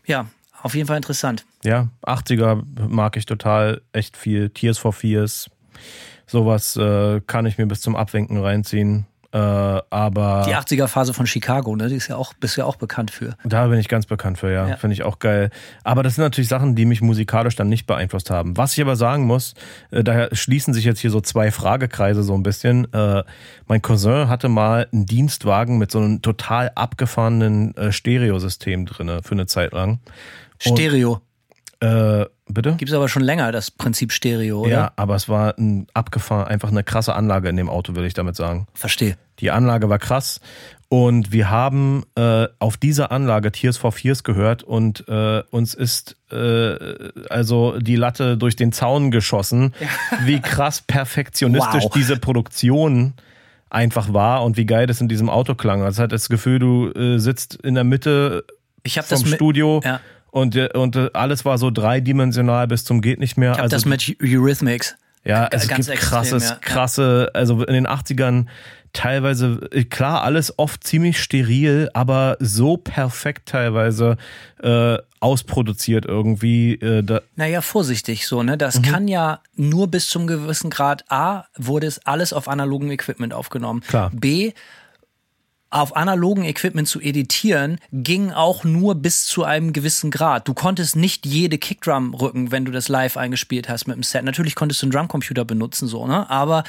ja, 0.05 0.27
auf 0.61 0.73
jeden 0.73 0.87
Fall 0.87 0.97
interessant. 0.97 1.45
Ja, 1.63 1.89
80er 2.05 2.63
mag 2.87 3.17
ich 3.17 3.25
total, 3.25 3.81
echt 3.93 4.17
viel. 4.17 4.49
Tears 4.49 4.77
for 4.77 4.93
Fears, 4.93 5.49
sowas 6.25 6.75
äh, 6.75 7.21
kann 7.27 7.45
ich 7.45 7.57
mir 7.57 7.67
bis 7.67 7.81
zum 7.81 7.95
Abwinken 7.95 8.39
reinziehen. 8.39 9.05
Äh, 9.31 9.37
aber 9.37 10.43
die 10.47 10.55
80er-Phase 10.55 11.13
von 11.13 11.27
Chicago, 11.27 11.75
ne? 11.75 11.87
Die 11.87 11.95
ist 11.95 12.07
ja 12.07 12.15
auch, 12.15 12.33
bist 12.33 12.57
ja 12.57 12.65
auch 12.65 12.77
bekannt 12.77 13.11
für. 13.11 13.35
Da 13.43 13.67
bin 13.67 13.77
ich 13.77 13.87
ganz 13.87 14.07
bekannt 14.07 14.39
für, 14.39 14.51
ja. 14.51 14.67
ja. 14.67 14.77
Finde 14.77 14.95
ich 14.95 15.03
auch 15.03 15.19
geil. 15.19 15.51
Aber 15.83 16.01
das 16.01 16.15
sind 16.15 16.23
natürlich 16.23 16.47
Sachen, 16.47 16.75
die 16.75 16.85
mich 16.85 17.01
musikalisch 17.01 17.55
dann 17.55 17.69
nicht 17.69 17.85
beeinflusst 17.85 18.31
haben. 18.31 18.57
Was 18.57 18.73
ich 18.73 18.81
aber 18.81 18.95
sagen 18.95 19.25
muss, 19.25 19.53
äh, 19.91 20.03
daher 20.03 20.29
schließen 20.35 20.73
sich 20.73 20.83
jetzt 20.83 20.99
hier 20.99 21.11
so 21.11 21.21
zwei 21.21 21.51
Fragekreise 21.51 22.23
so 22.23 22.33
ein 22.33 22.41
bisschen. 22.41 22.91
Äh, 22.91 23.23
mein 23.67 23.81
Cousin 23.83 24.29
hatte 24.29 24.49
mal 24.49 24.87
einen 24.91 25.05
Dienstwagen 25.05 25.77
mit 25.77 25.91
so 25.91 25.99
einem 25.99 26.23
total 26.23 26.71
abgefahrenen 26.73 27.77
äh, 27.77 27.91
Stereosystem 27.91 28.87
drinne 28.87 29.21
für 29.21 29.33
eine 29.33 29.45
Zeit 29.45 29.73
lang. 29.73 29.99
Stereo. 30.59 31.21
Äh, 31.81 32.25
bitte? 32.47 32.75
Gibt 32.75 32.89
es 32.89 32.95
aber 32.95 33.07
schon 33.07 33.21
länger, 33.21 33.51
das 33.51 33.71
Prinzip 33.71 34.11
Stereo, 34.11 34.61
oder? 34.61 34.69
Ja, 34.69 34.91
aber 34.97 35.15
es 35.15 35.29
war 35.29 35.57
ein 35.57 35.87
abgefahren, 35.93 36.47
einfach 36.47 36.69
eine 36.69 36.83
krasse 36.83 37.15
Anlage 37.15 37.47
in 37.47 37.55
dem 37.55 37.69
Auto, 37.69 37.95
will 37.95 38.05
ich 38.05 38.13
damit 38.13 38.35
sagen. 38.35 38.67
Verstehe. 38.73 39.17
Die 39.39 39.51
Anlage 39.51 39.89
war 39.89 39.99
krass. 39.99 40.41
Und 40.89 41.31
wir 41.31 41.51
haben 41.51 42.03
äh, 42.15 42.47
auf 42.57 42.75
dieser 42.75 43.11
Anlage 43.11 43.51
Tears 43.51 43.77
for 43.77 43.91
Fears 43.91 44.23
gehört 44.23 44.63
und 44.63 45.07
äh, 45.07 45.43
uns 45.51 45.75
ist 45.75 46.15
äh, 46.31 46.75
also 47.29 47.79
die 47.79 47.95
Latte 47.95 48.37
durch 48.37 48.55
den 48.55 48.71
Zaun 48.71 49.11
geschossen, 49.11 49.75
wie 50.25 50.39
krass 50.39 50.81
perfektionistisch 50.81 51.83
wow. 51.83 51.91
diese 51.93 52.17
Produktion 52.17 53.13
einfach 53.69 54.13
war 54.13 54.43
und 54.43 54.57
wie 54.57 54.65
geil 54.65 54.87
das 54.87 54.99
in 54.99 55.07
diesem 55.07 55.29
Auto 55.29 55.53
klang. 55.53 55.83
Also 55.83 56.01
hat 56.01 56.11
das 56.11 56.27
Gefühl, 56.27 56.57
du 56.57 56.91
äh, 56.91 57.19
sitzt 57.19 57.53
in 57.55 57.75
der 57.75 57.83
Mitte 57.83 58.43
ich 58.83 58.97
hab 58.97 59.05
vom 59.05 59.21
das 59.21 59.31
Studio 59.31 59.81
und, 60.31 60.55
und 60.75 61.15
alles 61.15 61.45
war 61.45 61.57
so 61.57 61.71
dreidimensional 61.71 62.67
bis 62.67 62.83
zum 62.83 63.01
geht 63.01 63.19
nicht 63.19 63.37
mehr. 63.37 63.51
Ich 63.51 63.57
habe 63.57 63.63
also, 63.63 63.75
das 63.75 63.85
mit 63.85 64.17
Eurythmics. 64.21 64.95
Ja, 65.25 65.47
es 65.51 65.67
ganz 65.67 65.87
gibt 65.87 65.97
extrem, 65.97 66.09
krasses, 66.09 66.49
ja. 66.49 66.55
krasse, 66.61 67.29
also 67.33 67.63
in 67.63 67.73
den 67.73 67.87
80ern 67.87 68.45
teilweise, 68.93 69.69
äh, 69.71 69.83
klar, 69.83 70.23
alles 70.23 70.57
oft 70.57 70.83
ziemlich 70.83 71.21
steril, 71.21 71.89
aber 71.93 72.37
so 72.39 72.77
perfekt 72.77 73.49
teilweise 73.49 74.17
äh, 74.63 74.97
ausproduziert 75.19 76.05
irgendwie. 76.05 76.75
Äh, 76.75 77.03
da, 77.03 77.21
Naja, 77.35 77.61
vorsichtig 77.61 78.25
so, 78.27 78.43
ne? 78.43 78.57
Das 78.57 78.81
kann 78.81 79.07
ja 79.07 79.41
nur 79.55 79.89
bis 79.89 80.09
zum 80.09 80.27
gewissen 80.27 80.69
Grad 80.69 81.05
A 81.11 81.45
wurde 81.57 81.87
es 81.87 82.05
alles 82.05 82.33
auf 82.33 82.47
analogem 82.47 82.91
Equipment 82.91 83.33
aufgenommen. 83.33 83.81
Klar. 83.81 84.11
B 84.13 84.53
auf 85.69 85.95
analogen 85.95 86.45
Equipment 86.45 86.87
zu 86.87 86.99
editieren, 86.99 87.77
ging 87.91 88.31
auch 88.31 88.63
nur 88.63 88.95
bis 88.95 89.25
zu 89.25 89.43
einem 89.43 89.73
gewissen 89.73 90.09
Grad. 90.09 90.47
Du 90.47 90.53
konntest 90.53 90.95
nicht 90.95 91.25
jede 91.25 91.57
Kickdrum 91.57 92.13
rücken, 92.13 92.51
wenn 92.51 92.65
du 92.65 92.71
das 92.71 92.89
live 92.89 93.17
eingespielt 93.17 93.69
hast 93.69 93.87
mit 93.87 93.95
dem 93.95 94.03
Set. 94.03 94.23
Natürlich 94.23 94.55
konntest 94.55 94.81
du 94.81 94.85
einen 94.85 94.91
Drumcomputer 94.91 95.45
benutzen, 95.45 95.87
so, 95.87 96.07
ne? 96.07 96.29
Aber 96.29 96.63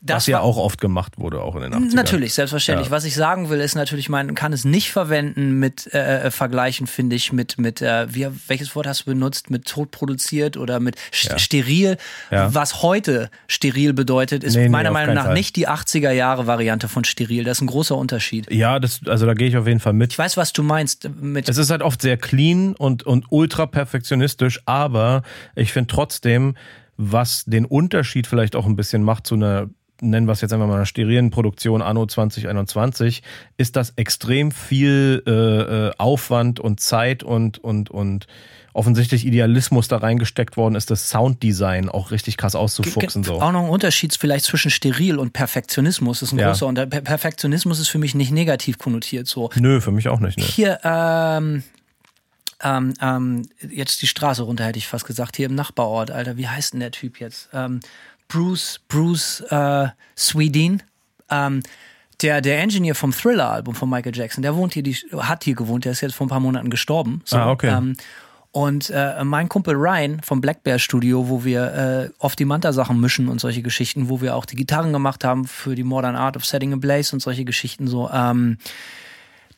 das 0.00 0.16
was 0.16 0.26
ja 0.28 0.40
auch 0.40 0.56
oft 0.56 0.80
gemacht 0.80 1.18
wurde, 1.18 1.40
auch 1.42 1.56
in 1.56 1.62
den 1.62 1.74
80ern. 1.74 1.94
Natürlich, 1.94 2.34
selbstverständlich. 2.34 2.86
Ja. 2.88 2.92
Was 2.92 3.04
ich 3.04 3.14
sagen 3.14 3.48
will, 3.50 3.60
ist 3.60 3.74
natürlich, 3.74 4.08
man 4.08 4.34
kann 4.34 4.52
es 4.52 4.64
nicht 4.64 4.90
verwenden 4.92 5.58
mit 5.58 5.92
äh, 5.92 6.26
äh, 6.26 6.30
vergleichen, 6.30 6.86
finde 6.86 7.16
ich, 7.16 7.32
mit 7.32 7.58
mit 7.58 7.82
äh, 7.82 8.06
wie, 8.14 8.28
welches 8.46 8.74
Wort 8.76 8.86
hast 8.86 9.02
du 9.02 9.04
benutzt, 9.06 9.50
mit 9.50 9.66
tot 9.66 9.90
produziert 9.90 10.56
oder 10.56 10.78
mit 10.80 10.96
Ja. 11.22 11.38
steril. 11.38 11.96
Ja. 12.30 12.54
Was 12.54 12.82
heute 12.82 13.30
steril 13.48 13.92
bedeutet, 13.92 14.44
ist 14.44 14.54
Nee, 14.56 14.68
meiner 14.68 14.90
Meinung 14.92 15.14
nach 15.14 15.24
Fall. 15.26 15.34
nicht 15.34 15.56
die 15.56 15.68
80er 15.68 16.10
Jahre 16.12 16.46
Variante 16.46 16.88
von 16.88 17.04
steril. 17.04 17.44
Das 17.44 17.58
ist 17.58 17.62
ein 17.62 17.66
großer 17.68 17.96
Unterschied. 17.96 18.50
Ja, 18.52 18.78
das, 18.78 19.00
also 19.06 19.26
da 19.26 19.34
gehe 19.34 19.48
ich 19.48 19.56
auf 19.56 19.66
jeden 19.66 19.80
Fall 19.80 19.92
mit. 19.94 20.12
Ich 20.12 20.18
weiß, 20.18 20.36
was 20.36 20.52
du 20.52 20.62
meinst 20.62 21.08
mit 21.20 21.48
Es 21.48 21.56
ist 21.58 21.70
halt 21.70 21.82
oft 21.82 22.00
sehr 22.02 22.16
clean 22.16 22.74
und, 22.76 23.02
und 23.02 23.26
ultra 23.30 23.66
perfektionistisch, 23.66 24.60
aber 24.66 25.22
ich 25.54 25.72
finde 25.72 25.88
trotzdem, 25.92 26.54
was 26.96 27.44
den 27.44 27.64
Unterschied 27.64 28.26
vielleicht 28.26 28.56
auch 28.56 28.66
ein 28.66 28.76
bisschen 28.76 29.02
macht 29.02 29.26
zu 29.26 29.34
einer, 29.36 29.68
nennen 30.00 30.26
wir 30.26 30.32
es 30.32 30.40
jetzt 30.40 30.52
einfach 30.52 30.66
mal 30.66 30.74
einer 30.76 30.86
sterilen 30.86 31.30
Produktion 31.30 31.82
Anno 31.82 32.06
2021, 32.06 33.22
ist, 33.56 33.76
dass 33.76 33.90
extrem 33.96 34.50
viel 34.52 35.22
äh, 35.26 35.30
äh, 35.30 35.92
Aufwand 35.98 36.60
und 36.60 36.80
Zeit 36.80 37.22
und, 37.22 37.58
und, 37.58 37.90
und 37.90 38.26
offensichtlich 38.74 39.26
Idealismus 39.26 39.88
da 39.88 39.96
reingesteckt 39.96 40.56
worden 40.56 40.76
ist, 40.76 40.90
das 40.90 41.08
Sounddesign 41.10 41.88
auch 41.88 42.12
richtig 42.12 42.36
krass 42.36 42.54
auszufuchsen. 42.54 43.24
So. 43.24 43.40
Auch 43.42 43.50
noch 43.50 43.64
ein 43.64 43.70
Unterschied 43.70 44.16
vielleicht 44.16 44.44
zwischen 44.44 44.70
steril 44.70 45.18
und 45.18 45.32
Perfektionismus 45.32 46.22
ist 46.22 46.32
ein 46.32 46.38
Ja. 46.38 46.48
großer. 46.48 46.66
Und 46.66 46.76
der 46.76 46.86
Per- 46.86 47.00
Perfektionismus 47.00 47.80
ist 47.80 47.88
für 47.88 47.98
mich 47.98 48.14
nicht 48.14 48.30
negativ 48.30 48.78
konnotiert 48.78 49.26
so. 49.26 49.50
Nö, 49.56 49.80
für 49.80 49.90
mich 49.90 50.08
auch 50.08 50.20
nicht. 50.20 50.38
Ne? 50.38 50.44
Hier, 50.44 50.78
ähm, 50.84 51.64
ähm, 52.62 52.94
ähm, 53.00 53.42
jetzt 53.68 54.02
die 54.02 54.06
Straße 54.08 54.42
runter, 54.42 54.64
hätte 54.64 54.78
ich 54.78 54.86
fast 54.88 55.06
gesagt, 55.06 55.36
hier 55.36 55.46
im 55.46 55.54
Nachbarort, 55.54 56.10
Alter, 56.10 56.36
wie 56.36 56.48
heißt 56.48 56.72
denn 56.72 56.80
der 56.80 56.90
Typ 56.90 57.20
jetzt? 57.20 57.48
Ähm, 57.52 57.80
Bruce, 58.28 58.80
Bruce 58.88 59.40
äh, 59.50 59.88
Swedin, 60.16 60.82
ähm, 61.30 61.62
der, 62.20 62.40
der 62.40 62.60
Engineer 62.60 62.94
vom 62.94 63.12
Thriller-Album 63.12 63.74
von 63.74 63.88
Michael 63.88 64.14
Jackson, 64.14 64.42
der 64.42 64.54
wohnt 64.56 64.74
hier, 64.74 64.82
die, 64.82 64.94
hat 65.16 65.44
hier 65.44 65.54
gewohnt, 65.54 65.84
der 65.84 65.92
ist 65.92 66.00
jetzt 66.00 66.14
vor 66.14 66.26
ein 66.26 66.30
paar 66.30 66.40
Monaten 66.40 66.68
gestorben. 66.70 67.22
So, 67.24 67.36
Ah, 67.36 67.50
okay. 67.50 67.68
Ähm, 67.68 67.96
und 68.50 68.90
äh, 68.90 69.22
mein 69.24 69.48
Kumpel 69.48 69.74
Ryan 69.74 70.20
vom 70.22 70.40
Black 70.40 70.64
Bear 70.64 70.78
Studio, 70.78 71.28
wo 71.28 71.44
wir 71.44 71.74
äh, 71.74 72.10
oft 72.18 72.38
die 72.38 72.44
Manta-Sachen 72.46 72.98
mischen 72.98 73.28
und 73.28 73.40
solche 73.40 73.62
Geschichten, 73.62 74.08
wo 74.08 74.20
wir 74.20 74.34
auch 74.34 74.46
die 74.46 74.56
Gitarren 74.56 74.92
gemacht 74.92 75.22
haben 75.22 75.46
für 75.46 75.74
die 75.74 75.84
Modern 75.84 76.16
Art 76.16 76.36
of 76.36 76.44
Setting 76.44 76.72
a 76.72 76.76
Blaze 76.76 77.14
und 77.14 77.20
solche 77.20 77.44
Geschichten 77.44 77.86
so. 77.86 78.10
Ähm, 78.10 78.58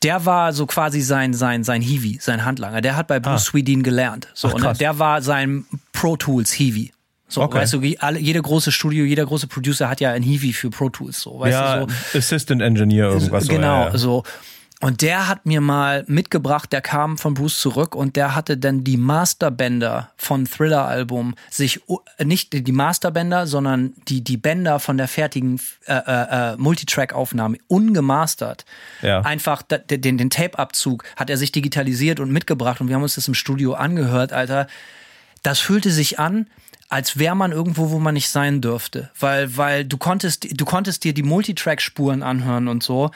der 0.02 0.26
war 0.26 0.52
so 0.52 0.66
quasi 0.66 1.02
sein 1.02 1.34
sein 1.34 1.62
sein 1.62 1.82
Hiwi, 1.82 2.18
sein 2.20 2.44
Handlanger. 2.44 2.80
Der 2.80 2.96
hat 2.96 3.06
bei 3.06 3.20
Bruce 3.20 3.44
Swedin 3.44 3.82
gelernt. 3.82 4.28
So 4.34 4.48
Ach, 4.48 4.54
und 4.54 4.80
der 4.80 4.98
war 4.98 5.22
sein 5.22 5.66
Pro 5.92 6.16
Tools 6.16 6.52
Hiwi. 6.52 6.92
So, 7.30 7.40
Okay. 7.42 7.58
weißt 7.58 7.72
du, 7.74 7.80
wie 7.82 7.98
alle, 7.98 8.18
jede 8.18 8.42
große 8.42 8.72
Studio, 8.72 9.04
jeder 9.04 9.24
große 9.24 9.46
Producer 9.46 9.88
hat 9.88 10.00
ja 10.00 10.10
ein 10.12 10.22
Hiwi 10.22 10.52
für 10.52 10.68
Pro 10.68 10.88
Tools, 10.90 11.20
so, 11.20 11.40
weißt 11.40 11.52
ja, 11.52 11.76
du, 11.86 11.92
so. 12.12 12.18
Assistant 12.18 12.60
Engineer 12.60 13.06
irgendwas. 13.06 13.44
so, 13.46 13.52
genau, 13.52 13.84
ja, 13.84 13.88
ja. 13.92 13.98
so. 13.98 14.24
Und 14.82 15.02
der 15.02 15.28
hat 15.28 15.44
mir 15.44 15.60
mal 15.60 16.04
mitgebracht, 16.06 16.72
der 16.72 16.80
kam 16.80 17.18
von 17.18 17.34
Bruce 17.34 17.60
zurück 17.60 17.94
und 17.94 18.16
der 18.16 18.34
hatte 18.34 18.56
dann 18.56 18.82
die 18.82 18.96
Masterbänder 18.96 20.10
von 20.16 20.46
Thriller-Album 20.46 21.34
sich, 21.50 21.86
u- 21.86 21.98
nicht 22.24 22.54
die 22.66 22.72
Masterbänder, 22.72 23.46
sondern 23.46 23.92
die, 24.08 24.24
die 24.24 24.38
Bänder 24.38 24.80
von 24.80 24.96
der 24.96 25.06
fertigen 25.06 25.60
äh, 25.86 25.92
äh, 25.94 26.52
äh, 26.52 26.56
Multitrack-Aufnahme 26.56 27.58
ungemastert. 27.68 28.64
Ja. 29.02 29.20
Einfach 29.20 29.60
den, 29.62 30.16
den 30.16 30.30
Tape-Abzug 30.30 31.04
hat 31.16 31.28
er 31.28 31.36
sich 31.36 31.52
digitalisiert 31.52 32.18
und 32.18 32.32
mitgebracht 32.32 32.80
und 32.80 32.88
wir 32.88 32.94
haben 32.96 33.02
uns 33.02 33.16
das 33.16 33.28
im 33.28 33.34
Studio 33.34 33.74
angehört, 33.74 34.32
Alter. 34.32 34.66
Das 35.42 35.58
fühlte 35.58 35.90
sich 35.90 36.18
an, 36.18 36.46
als 36.90 37.18
wäre 37.18 37.36
man 37.36 37.52
irgendwo, 37.52 37.90
wo 37.90 38.00
man 38.00 38.14
nicht 38.14 38.28
sein 38.28 38.60
dürfte. 38.60 39.10
Weil, 39.18 39.56
weil 39.56 39.84
du 39.84 39.96
konntest, 39.96 40.60
du 40.60 40.64
konntest 40.64 41.04
dir 41.04 41.14
die 41.14 41.22
Multitrack-Spuren 41.22 42.22
anhören 42.22 42.66
und 42.68 42.82
so. 42.82 43.12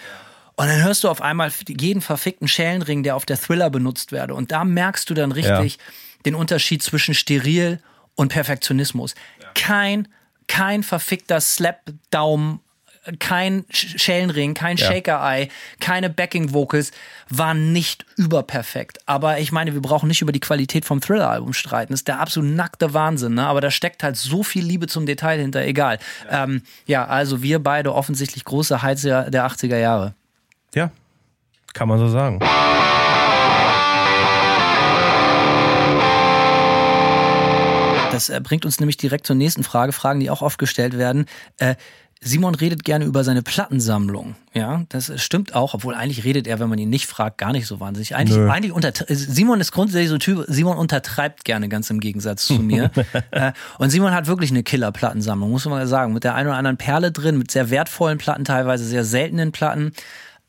Und 0.56 0.68
dann 0.68 0.82
hörst 0.82 1.02
du 1.02 1.08
auf 1.08 1.20
einmal 1.20 1.50
jeden 1.66 2.00
verfickten 2.00 2.46
Schellenring, 2.46 3.02
der 3.02 3.16
auf 3.16 3.26
der 3.26 3.36
Thriller 3.36 3.70
benutzt 3.70 4.12
werde. 4.12 4.34
Und 4.34 4.52
da 4.52 4.64
merkst 4.64 5.10
du 5.10 5.14
dann 5.14 5.32
richtig 5.32 5.78
den 6.24 6.36
Unterschied 6.36 6.82
zwischen 6.84 7.14
steril 7.14 7.80
und 8.14 8.28
Perfektionismus. 8.28 9.16
Kein, 9.54 10.06
kein 10.46 10.84
verfickter 10.84 11.40
Slap-Daumen, 11.40 12.60
kein 13.18 13.64
Sch- 13.64 13.98
Schellenring, 13.98 14.55
kein 14.55 14.76
Ja. 14.76 14.86
Shaker-Eye, 14.86 15.48
keine 15.80 16.11
Backing-Vocals 16.11 16.92
waren 17.28 17.72
nicht 17.72 18.05
überperfekt. 18.16 18.98
Aber 19.07 19.38
ich 19.38 19.52
meine, 19.52 19.74
wir 19.74 19.82
brauchen 19.82 20.07
nicht 20.09 20.22
über 20.22 20.32
die 20.32 20.40
Qualität 20.40 20.84
vom 20.84 21.00
Thriller-Album 21.00 21.52
streiten. 21.52 21.92
Das 21.92 22.00
ist 22.00 22.09
der 22.09 22.20
absolut 22.20 22.50
nackte 22.55 22.94
Wahnsinn, 22.94 23.34
ne? 23.34 23.46
Aber 23.46 23.61
da 23.61 23.70
steckt 23.70 24.02
halt 24.02 24.16
so 24.16 24.42
viel 24.42 24.64
Liebe 24.64 24.86
zum 24.86 25.07
Detail 25.07 25.38
hinter, 25.40 25.62
egal. 25.64 25.98
Ja, 26.30 26.44
ähm, 26.44 26.62
ja 26.86 27.05
also 27.07 27.42
wir 27.42 27.59
beide 27.62 27.94
offensichtlich 27.94 28.44
große 28.44 28.82
Heizer 28.82 29.30
der 29.30 29.46
80er 29.46 29.78
Jahre. 29.78 30.14
Ja, 30.74 30.90
kann 31.72 31.88
man 31.88 31.98
so 31.98 32.09
sagen. 32.09 32.40
Das 38.12 38.28
äh, 38.28 38.40
bringt 38.40 38.64
uns 38.64 38.78
nämlich 38.78 38.96
direkt 38.96 39.26
zur 39.26 39.34
nächsten 39.34 39.64
Frage, 39.64 39.90
Fragen, 39.92 40.20
die 40.20 40.30
auch 40.30 40.40
oft 40.40 40.57
gestellt 40.59 40.96
werden. 40.96 41.26
Äh, 41.59 41.74
Simon 42.24 42.54
redet 42.54 42.84
gerne 42.84 43.04
über 43.04 43.22
seine 43.22 43.42
Plattensammlung. 43.42 44.34
Ja, 44.54 44.84
das 44.88 45.10
äh, 45.10 45.18
stimmt 45.18 45.54
auch, 45.54 45.74
obwohl 45.74 45.94
eigentlich 45.94 46.24
redet 46.24 46.46
er, 46.46 46.58
wenn 46.58 46.68
man 46.68 46.78
ihn 46.78 46.88
nicht 46.90 47.06
fragt, 47.06 47.38
gar 47.38 47.52
nicht 47.52 47.66
so 47.66 47.80
wahnsinnig. 47.80 48.16
Eigentlich, 48.16 48.38
Nö. 48.38 48.50
eigentlich 48.50 48.72
unter, 48.72 48.92
Simon 49.08 49.60
ist 49.60 49.72
grundsätzlich 49.72 50.08
so 50.08 50.14
ein 50.14 50.20
Typ, 50.20 50.44
Simon 50.48 50.78
untertreibt 50.78 51.44
gerne 51.44 51.68
ganz 51.68 51.90
im 51.90 52.00
Gegensatz 52.00 52.46
zu 52.46 52.54
mir. 52.54 52.90
äh, 53.30 53.52
und 53.78 53.90
Simon 53.90 54.12
hat 54.12 54.26
wirklich 54.26 54.50
eine 54.50 54.62
Killer-Plattensammlung, 54.62 55.50
muss 55.50 55.64
man 55.66 55.74
mal 55.74 55.86
sagen. 55.86 56.12
Mit 56.14 56.24
der 56.24 56.34
einen 56.34 56.48
oder 56.48 56.56
anderen 56.56 56.76
Perle 56.78 57.12
drin, 57.12 57.36
mit 57.38 57.50
sehr 57.50 57.70
wertvollen 57.70 58.18
Platten, 58.18 58.44
teilweise 58.44 58.84
sehr 58.84 59.04
seltenen 59.04 59.52
Platten. 59.52 59.92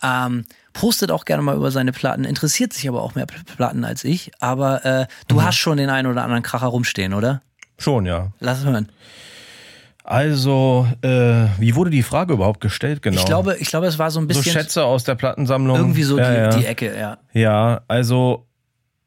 Ähm, 0.01 0.45
postet 0.73 1.11
auch 1.11 1.25
gerne 1.25 1.41
mal 1.43 1.55
über 1.55 1.71
seine 1.71 1.91
Platten, 1.93 2.25
interessiert 2.25 2.73
sich 2.73 2.87
aber 2.87 3.01
auch 3.01 3.15
mehr 3.15 3.25
Pl- 3.27 3.45
Platten 3.55 3.85
als 3.85 4.03
ich. 4.03 4.31
Aber 4.39 4.83
äh, 4.85 5.07
du 5.27 5.41
hast 5.41 5.55
schon 5.55 5.77
den 5.77 5.89
einen 5.89 6.11
oder 6.11 6.23
anderen 6.23 6.43
Kracher 6.43 6.67
rumstehen, 6.67 7.13
oder? 7.13 7.41
Schon, 7.77 8.05
ja. 8.05 8.31
Lass 8.39 8.63
hören. 8.63 8.89
Also, 10.07 10.87
äh, 11.01 11.47
wie 11.57 11.73
wurde 11.73 11.89
die 11.89 12.03
Frage 12.03 12.33
überhaupt 12.33 12.61
gestellt 12.61 13.01
genau? 13.01 13.19
Ich 13.19 13.25
glaube, 13.25 13.57
ich 13.59 13.69
glaube, 13.69 13.87
es 13.87 13.97
war 13.97 14.11
so 14.11 14.19
ein 14.19 14.23
so 14.23 14.27
bisschen 14.27 14.53
Schätze 14.53 14.83
aus 14.83 15.03
der 15.03 15.15
Plattensammlung. 15.15 15.75
irgendwie 15.75 16.03
so 16.03 16.19
ja, 16.19 16.29
die, 16.29 16.37
ja. 16.37 16.49
die 16.49 16.65
Ecke, 16.67 16.95
ja. 16.95 17.17
Ja, 17.33 17.81
also 17.87 18.45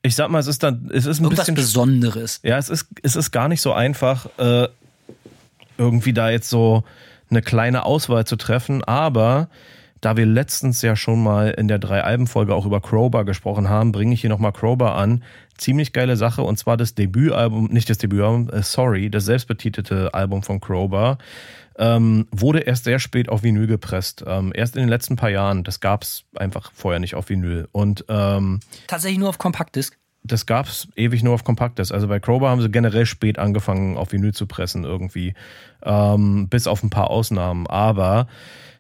ich 0.03 0.16
sag 0.16 0.28
mal, 0.28 0.40
es 0.40 0.49
ist 0.49 0.64
dann, 0.64 0.90
es 0.92 1.07
ist 1.07 1.20
ein 1.20 1.24
Irgendwas 1.24 1.46
bisschen 1.46 1.55
Besonderes. 1.55 2.40
Ja, 2.42 2.59
es 2.59 2.68
ist, 2.68 2.86
es 3.03 3.14
ist 3.14 3.30
gar 3.30 3.46
nicht 3.46 3.61
so 3.61 3.72
einfach, 3.72 4.26
äh, 4.38 4.66
irgendwie 5.76 6.12
da 6.12 6.30
jetzt 6.30 6.51
so 6.51 6.82
eine 7.30 7.42
kleine 7.42 7.84
Auswahl 7.84 8.26
zu 8.26 8.34
treffen, 8.34 8.82
aber 8.82 9.49
da 10.01 10.16
wir 10.16 10.26
letztens 10.26 10.82
ja 10.82 10.96
schon 10.96 11.22
mal 11.22 11.51
in 11.51 11.68
der 11.68 11.78
Drei-Alben-Folge 11.78 12.55
auch 12.55 12.66
über 12.66 12.80
Crowbar 12.80 13.24
gesprochen 13.24 13.68
haben, 13.68 13.92
bringe 13.92 14.14
ich 14.14 14.20
hier 14.20 14.30
nochmal 14.30 14.53
Crowbar 14.53 14.94
an. 14.96 15.22
Ziemlich 15.57 15.92
geile 15.92 16.16
Sache 16.16 16.42
und 16.42 16.59
zwar 16.59 16.76
das 16.76 16.94
Debütalbum, 16.94 17.66
nicht 17.66 17.90
das 17.90 17.99
Debütalbum, 17.99 18.51
äh, 18.51 18.62
sorry, 18.62 19.11
das 19.11 19.24
selbstbetitelte 19.24 20.14
Album 20.14 20.42
von 20.42 20.61
Crowbar. 20.61 21.18
Ähm, 21.80 22.26
wurde 22.32 22.61
erst 22.61 22.84
sehr 22.84 22.99
spät 22.99 23.28
auf 23.28 23.44
Vinyl 23.44 23.68
gepresst. 23.68 24.24
Ähm, 24.26 24.53
erst 24.55 24.74
in 24.74 24.82
den 24.82 24.88
letzten 24.88 25.14
paar 25.14 25.30
Jahren. 25.30 25.62
Das 25.62 25.78
gab's 25.78 26.24
einfach 26.34 26.72
vorher 26.74 26.99
nicht 26.99 27.14
auf 27.14 27.28
Vinyl. 27.28 27.68
Und 27.70 28.05
ähm, 28.09 28.59
Tatsächlich 28.88 29.18
nur 29.20 29.28
auf 29.28 29.38
Kompaktdisk. 29.38 29.96
das 30.24 30.44
gab's 30.46 30.88
ewig 30.96 31.22
nur 31.22 31.34
auf 31.34 31.44
Kompaktdisk. 31.44 31.94
Also 31.94 32.09
bei 32.09 32.18
Crowbar 32.18 32.51
haben 32.51 32.61
sie 32.61 32.68
generell 32.70 33.07
spät 33.07 33.38
angefangen, 33.38 33.96
auf 33.96 34.11
Vinyl 34.11 34.34
zu 34.34 34.46
pressen 34.46 34.82
irgendwie. 34.82 35.34
Ähm, 35.84 36.49
bis 36.49 36.66
auf 36.66 36.82
ein 36.82 36.90
paar 36.90 37.11
Ausnahmen. 37.11 37.68
Aber 37.68 38.26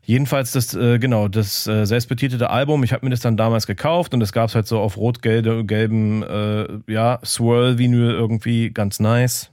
jedenfalls 0.08 0.52
das, 0.52 0.74
äh, 0.74 0.98
genau, 0.98 1.28
das 1.28 1.66
äh, 1.66 1.84
selbstbetitelte 1.84 2.48
Album, 2.48 2.82
ich 2.82 2.94
habe 2.94 3.04
mir 3.04 3.10
das 3.10 3.20
dann 3.20 3.36
damals 3.36 3.66
gekauft 3.66 4.14
und 4.14 4.20
das 4.20 4.32
gab's 4.32 4.54
halt 4.54 4.66
so 4.66 4.80
auf 4.80 4.96
rot-gelben, 4.96 6.22
äh, 6.22 6.66
ja, 6.90 7.20
Swirl-Vinyl 7.22 8.12
irgendwie, 8.12 8.70
ganz 8.70 9.00
nice. 9.00 9.50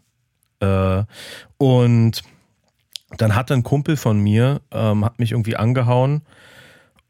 Äh, 0.61 1.03
und 1.57 2.23
dann 3.17 3.35
hatte 3.35 3.53
ein 3.53 3.63
Kumpel 3.63 3.97
von 3.97 4.17
mir, 4.17 4.61
ähm, 4.71 5.03
hat 5.03 5.19
mich 5.19 5.33
irgendwie 5.33 5.57
angehauen 5.57 6.21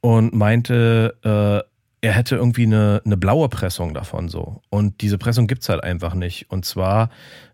und 0.01 0.33
meinte, 0.33 1.15
äh, 1.23 1.74
er 2.05 2.13
hätte 2.13 2.35
irgendwie 2.35 2.67
eine, 2.67 3.01
eine 3.03 3.17
blaue 3.17 3.49
Pressung 3.49 3.95
davon 3.95 4.29
so. 4.29 4.61
Und 4.69 5.01
diese 5.01 5.17
Pressung 5.17 5.47
gibt's 5.47 5.69
halt 5.69 5.83
einfach 5.83 6.13
nicht. 6.13 6.51
Und 6.51 6.63
zwar 6.63 7.09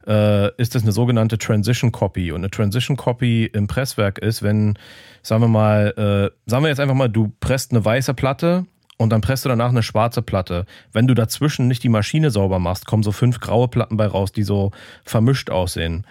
äh, 0.06 0.54
ist 0.58 0.76
das 0.76 0.84
eine 0.84 0.91
sogenannte 0.91 1.38
Transition 1.38 1.93
Copy. 1.93 2.34
Und 2.34 2.41
eine 2.41 2.52
Transition 2.52 2.97
Copy 2.97 3.45
im 3.45 3.68
Presswerk 3.68 4.18
ist, 4.18 4.43
wenn, 4.43 4.78
sagen 5.24 5.41
wir 5.41 5.47
mal, 5.47 5.93
äh, 5.95 6.49
sagen 6.49 6.66
wir 6.66 6.68
jetzt 6.68 6.82
einfach 6.82 6.95
mal, 6.95 7.08
du 7.08 7.32
presst 7.39 7.72
eine 7.72 7.86
weiße 7.86 8.14
Platte 8.14 8.66
und 8.97 9.10
dann 9.12 9.22
presst 9.22 9.45
du 9.45 9.49
danach 9.49 9.70
eine 9.70 9.84
schwarze 9.84 10.22
Platte. 10.22 10.66
Wenn 10.91 11.08
du 11.08 11.14
dazwischen 11.14 11.70
nicht 11.70 11.82
die 11.84 11.89
Maschine 11.89 12.30
sauber 12.30 12.60
machst, 12.60 12.86
kommen 12.86 13.04
so 13.04 13.14
fünf 13.14 13.39
graue 13.39 13.70
Platten 13.70 13.95
bei 13.95 14.06
raus, 14.06 14.34
die 14.34 14.43
so 14.43 14.72
vermischt 15.06 15.49
aussehen. 15.49 16.06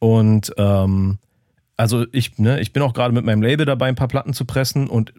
Und 0.00 0.52
ähm, 0.58 1.18
also 1.76 2.04
ich, 2.10 2.36
ne, 2.38 2.58
ich 2.58 2.72
bin 2.72 2.82
auch 2.82 2.94
gerade 2.94 3.14
mit 3.14 3.24
meinem 3.24 3.42
Label 3.42 3.64
dabei, 3.64 3.86
ein 3.86 3.94
paar 3.94 4.08
Platten 4.08 4.32
zu 4.32 4.44
pressen 4.44 4.88
und 4.88 5.12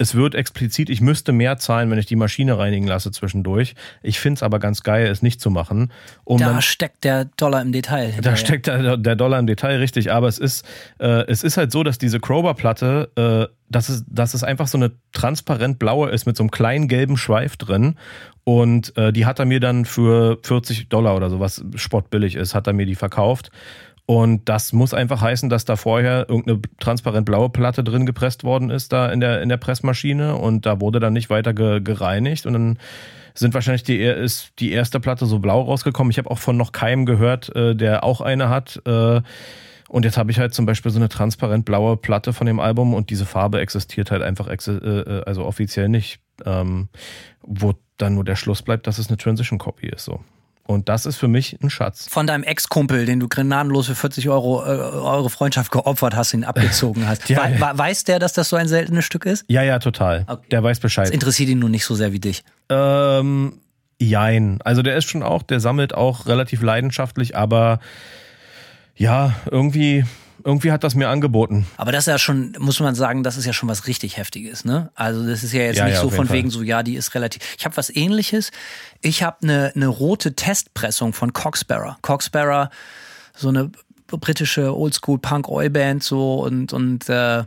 es 0.00 0.14
wird 0.14 0.34
explizit, 0.34 0.88
ich 0.88 1.02
müsste 1.02 1.30
mehr 1.30 1.58
zahlen, 1.58 1.90
wenn 1.90 1.98
ich 1.98 2.06
die 2.06 2.16
Maschine 2.16 2.56
reinigen 2.56 2.86
lasse 2.86 3.10
zwischendurch. 3.10 3.74
Ich 4.02 4.18
finde 4.18 4.38
es 4.38 4.42
aber 4.42 4.58
ganz 4.58 4.82
geil, 4.82 5.06
es 5.06 5.20
nicht 5.20 5.42
zu 5.42 5.50
machen. 5.50 5.92
Um 6.24 6.38
da 6.38 6.52
dann, 6.52 6.62
steckt 6.62 7.04
der 7.04 7.26
Dollar 7.26 7.60
im 7.60 7.70
Detail. 7.70 8.06
Hinterher. 8.06 8.22
Da 8.22 8.36
steckt 8.36 8.66
der, 8.66 8.96
der, 8.96 9.14
Dollar 9.14 9.38
im 9.38 9.46
Detail, 9.46 9.76
richtig. 9.76 10.10
Aber 10.10 10.26
es 10.26 10.38
ist, 10.38 10.64
äh, 11.00 11.26
es 11.26 11.42
ist 11.42 11.58
halt 11.58 11.70
so, 11.70 11.82
dass 11.82 11.98
diese 11.98 12.18
Krober-Platte, 12.18 13.50
äh, 13.50 13.54
dass, 13.68 13.90
es, 13.90 14.02
dass 14.08 14.32
es 14.32 14.42
einfach 14.42 14.68
so 14.68 14.78
eine 14.78 14.92
transparent 15.12 15.78
blaue 15.78 16.08
ist 16.08 16.24
mit 16.24 16.34
so 16.34 16.44
einem 16.44 16.50
kleinen 16.50 16.88
gelben 16.88 17.18
Schweif 17.18 17.58
drin. 17.58 17.96
Und 18.44 18.96
äh, 18.96 19.12
die 19.12 19.26
hat 19.26 19.38
er 19.38 19.44
mir 19.44 19.60
dann 19.60 19.84
für 19.84 20.38
40 20.42 20.88
Dollar 20.88 21.14
oder 21.14 21.28
so, 21.28 21.40
was 21.40 21.62
spottbillig 21.74 22.36
ist, 22.36 22.54
hat 22.54 22.66
er 22.66 22.72
mir 22.72 22.86
die 22.86 22.94
verkauft. 22.94 23.50
Und 24.10 24.48
das 24.48 24.72
muss 24.72 24.92
einfach 24.92 25.20
heißen, 25.20 25.48
dass 25.50 25.64
da 25.64 25.76
vorher 25.76 26.28
irgendeine 26.28 26.60
transparent 26.80 27.26
blaue 27.26 27.48
Platte 27.48 27.84
drin 27.84 28.06
gepresst 28.06 28.42
worden 28.42 28.68
ist, 28.68 28.92
da 28.92 29.08
in 29.08 29.20
der, 29.20 29.40
in 29.40 29.48
der 29.48 29.56
Pressmaschine. 29.56 30.34
Und 30.34 30.66
da 30.66 30.80
wurde 30.80 30.98
dann 30.98 31.12
nicht 31.12 31.30
weiter 31.30 31.54
ge, 31.54 31.80
gereinigt. 31.80 32.44
Und 32.44 32.54
dann 32.54 32.78
sind 33.34 33.54
wahrscheinlich 33.54 33.84
die, 33.84 33.98
ist 34.02 34.50
die 34.58 34.72
erste 34.72 34.98
Platte 34.98 35.26
so 35.26 35.38
blau 35.38 35.62
rausgekommen. 35.62 36.10
Ich 36.10 36.18
habe 36.18 36.28
auch 36.28 36.40
von 36.40 36.56
noch 36.56 36.72
keinem 36.72 37.06
gehört, 37.06 37.54
äh, 37.54 37.76
der 37.76 38.02
auch 38.02 38.20
eine 38.20 38.48
hat. 38.48 38.82
Äh, 38.84 39.22
und 39.88 40.04
jetzt 40.04 40.18
habe 40.18 40.32
ich 40.32 40.40
halt 40.40 40.54
zum 40.54 40.66
Beispiel 40.66 40.90
so 40.90 40.98
eine 40.98 41.08
transparent 41.08 41.64
blaue 41.64 41.96
Platte 41.96 42.32
von 42.32 42.48
dem 42.48 42.58
Album 42.58 42.94
und 42.94 43.10
diese 43.10 43.26
Farbe 43.26 43.60
existiert 43.60 44.10
halt 44.10 44.22
einfach 44.22 44.48
ex 44.48 44.66
äh, 44.66 45.22
also 45.24 45.44
offiziell 45.44 45.88
nicht. 45.88 46.18
Ähm, 46.44 46.88
wo 47.42 47.74
dann 47.96 48.14
nur 48.14 48.24
der 48.24 48.34
Schluss 48.34 48.62
bleibt, 48.62 48.88
dass 48.88 48.98
es 48.98 49.06
eine 49.06 49.18
Transition 49.18 49.60
Copy 49.60 49.86
ist. 49.86 50.04
So. 50.04 50.18
Und 50.66 50.88
das 50.88 51.04
ist 51.04 51.16
für 51.16 51.26
mich 51.26 51.58
ein 51.62 51.70
Schatz. 51.70 52.06
Von 52.08 52.26
deinem 52.26 52.44
Ex-Kumpel, 52.44 53.04
den 53.04 53.18
du 53.18 53.28
gnadenlos 53.28 53.88
für 53.88 53.94
40 53.94 54.28
Euro 54.28 54.62
äh, 54.62 54.68
eure 54.68 55.28
Freundschaft 55.28 55.72
geopfert 55.72 56.14
hast, 56.14 56.32
ihn 56.32 56.44
abgezogen 56.44 57.08
hast. 57.08 57.28
ja, 57.28 57.44
We 57.44 57.58
ja. 57.58 57.76
Weiß 57.76 58.04
der, 58.04 58.18
dass 58.18 58.32
das 58.32 58.48
so 58.48 58.56
ein 58.56 58.68
seltenes 58.68 59.04
Stück 59.04 59.26
ist? 59.26 59.44
Ja, 59.48 59.62
ja, 59.62 59.78
total. 59.80 60.24
Okay. 60.28 60.46
Der 60.52 60.62
weiß 60.62 60.78
Bescheid. 60.80 61.06
Das 61.06 61.12
interessiert 61.12 61.48
ihn 61.48 61.58
nur 61.58 61.70
nicht 61.70 61.84
so 61.84 61.94
sehr 61.94 62.12
wie 62.12 62.20
dich. 62.20 62.44
Ähm, 62.68 63.54
jein. 63.98 64.60
Also 64.62 64.82
der 64.82 64.96
ist 64.96 65.06
schon 65.06 65.22
auch, 65.22 65.42
der 65.42 65.60
sammelt 65.60 65.94
auch 65.94 66.26
relativ 66.26 66.62
leidenschaftlich, 66.62 67.36
aber 67.36 67.80
ja, 68.94 69.34
irgendwie 69.50 70.04
irgendwie 70.44 70.72
hat 70.72 70.84
das 70.84 70.94
mir 70.94 71.08
angeboten. 71.08 71.66
Aber 71.76 71.92
das 71.92 72.04
ist 72.04 72.06
ja 72.06 72.18
schon, 72.18 72.56
muss 72.58 72.80
man 72.80 72.94
sagen, 72.94 73.22
das 73.22 73.36
ist 73.36 73.46
ja 73.46 73.52
schon 73.52 73.68
was 73.68 73.86
richtig 73.86 74.16
Heftiges, 74.16 74.64
ne? 74.64 74.90
Also 74.94 75.26
das 75.26 75.42
ist 75.42 75.52
ja 75.52 75.62
jetzt 75.62 75.78
ja, 75.78 75.84
nicht 75.84 75.94
ja, 75.94 76.00
so 76.00 76.10
von 76.10 76.26
Fall. 76.26 76.36
wegen 76.36 76.50
so, 76.50 76.62
ja, 76.62 76.82
die 76.82 76.94
ist 76.94 77.14
relativ. 77.14 77.42
Ich 77.58 77.64
habe 77.64 77.76
was 77.76 77.94
ähnliches. 77.94 78.50
Ich 79.00 79.22
habe 79.22 79.38
eine, 79.42 79.72
eine 79.74 79.88
rote 79.88 80.34
Testpressung 80.34 81.12
von 81.12 81.32
Coxbearer. 81.32 81.98
Coxbearer, 82.02 82.70
so 83.34 83.48
eine 83.48 83.70
britische 84.06 84.76
Oldschool 84.76 85.18
Punk 85.18 85.48
Oi 85.48 85.68
Band 85.68 86.02
so 86.02 86.42
und 86.42 86.72
und 86.72 87.08
äh, 87.08 87.44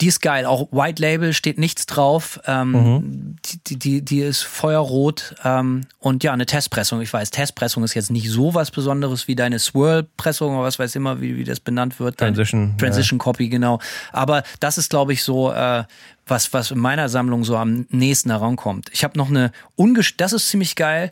die 0.00 0.08
ist 0.08 0.20
geil. 0.20 0.44
Auch 0.44 0.68
White 0.72 1.00
Label 1.00 1.32
steht 1.32 1.58
nichts 1.58 1.86
drauf. 1.86 2.38
Ähm, 2.46 2.72
mhm. 2.72 3.36
die, 3.66 3.78
die, 3.78 4.02
die 4.02 4.20
ist 4.20 4.42
feuerrot. 4.42 5.34
Ähm, 5.44 5.82
und 5.98 6.22
ja, 6.22 6.32
eine 6.32 6.46
Testpressung. 6.46 7.00
Ich 7.00 7.12
weiß, 7.12 7.30
Testpressung 7.30 7.82
ist 7.82 7.94
jetzt 7.94 8.10
nicht 8.10 8.28
so 8.30 8.54
was 8.54 8.70
Besonderes 8.70 9.26
wie 9.26 9.34
deine 9.34 9.58
Swirl-Pressung 9.58 10.54
oder 10.54 10.64
was 10.64 10.78
weiß 10.78 10.96
immer, 10.96 11.20
wie, 11.20 11.36
wie 11.36 11.44
das 11.44 11.60
benannt 11.60 11.98
wird. 11.98 12.18
Transition. 12.18 12.76
Transition 12.78 13.18
ja. 13.18 13.24
Copy, 13.24 13.48
genau. 13.48 13.80
Aber 14.12 14.42
das 14.60 14.76
ist, 14.76 14.90
glaube 14.90 15.14
ich, 15.14 15.22
so, 15.22 15.50
äh, 15.52 15.84
was, 16.26 16.52
was 16.52 16.70
in 16.70 16.78
meiner 16.78 17.08
Sammlung 17.08 17.44
so 17.44 17.56
am 17.56 17.86
nächsten 17.90 18.30
herankommt. 18.30 18.90
Ich 18.92 19.02
habe 19.04 19.16
noch 19.16 19.30
eine 19.30 19.52
unges 19.76 20.16
das 20.16 20.32
ist 20.32 20.48
ziemlich 20.48 20.76
geil. 20.76 21.10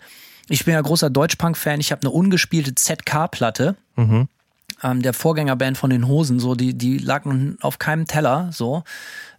Ich 0.48 0.66
bin 0.66 0.74
ja 0.74 0.80
großer 0.80 1.08
Deutschpunk-Fan. 1.08 1.80
Ich 1.80 1.90
habe 1.90 2.02
eine 2.02 2.10
ungespielte 2.10 2.74
ZK-Platte. 2.74 3.76
Mhm 3.96 4.28
ähm, 4.84 5.02
der 5.02 5.14
Vorgängerband 5.14 5.78
von 5.78 5.90
den 5.90 6.06
Hosen, 6.06 6.38
so, 6.38 6.54
die, 6.54 6.74
die 6.74 6.98
lag 6.98 7.24
auf 7.60 7.78
keinem 7.78 8.06
Teller, 8.06 8.50
so. 8.52 8.84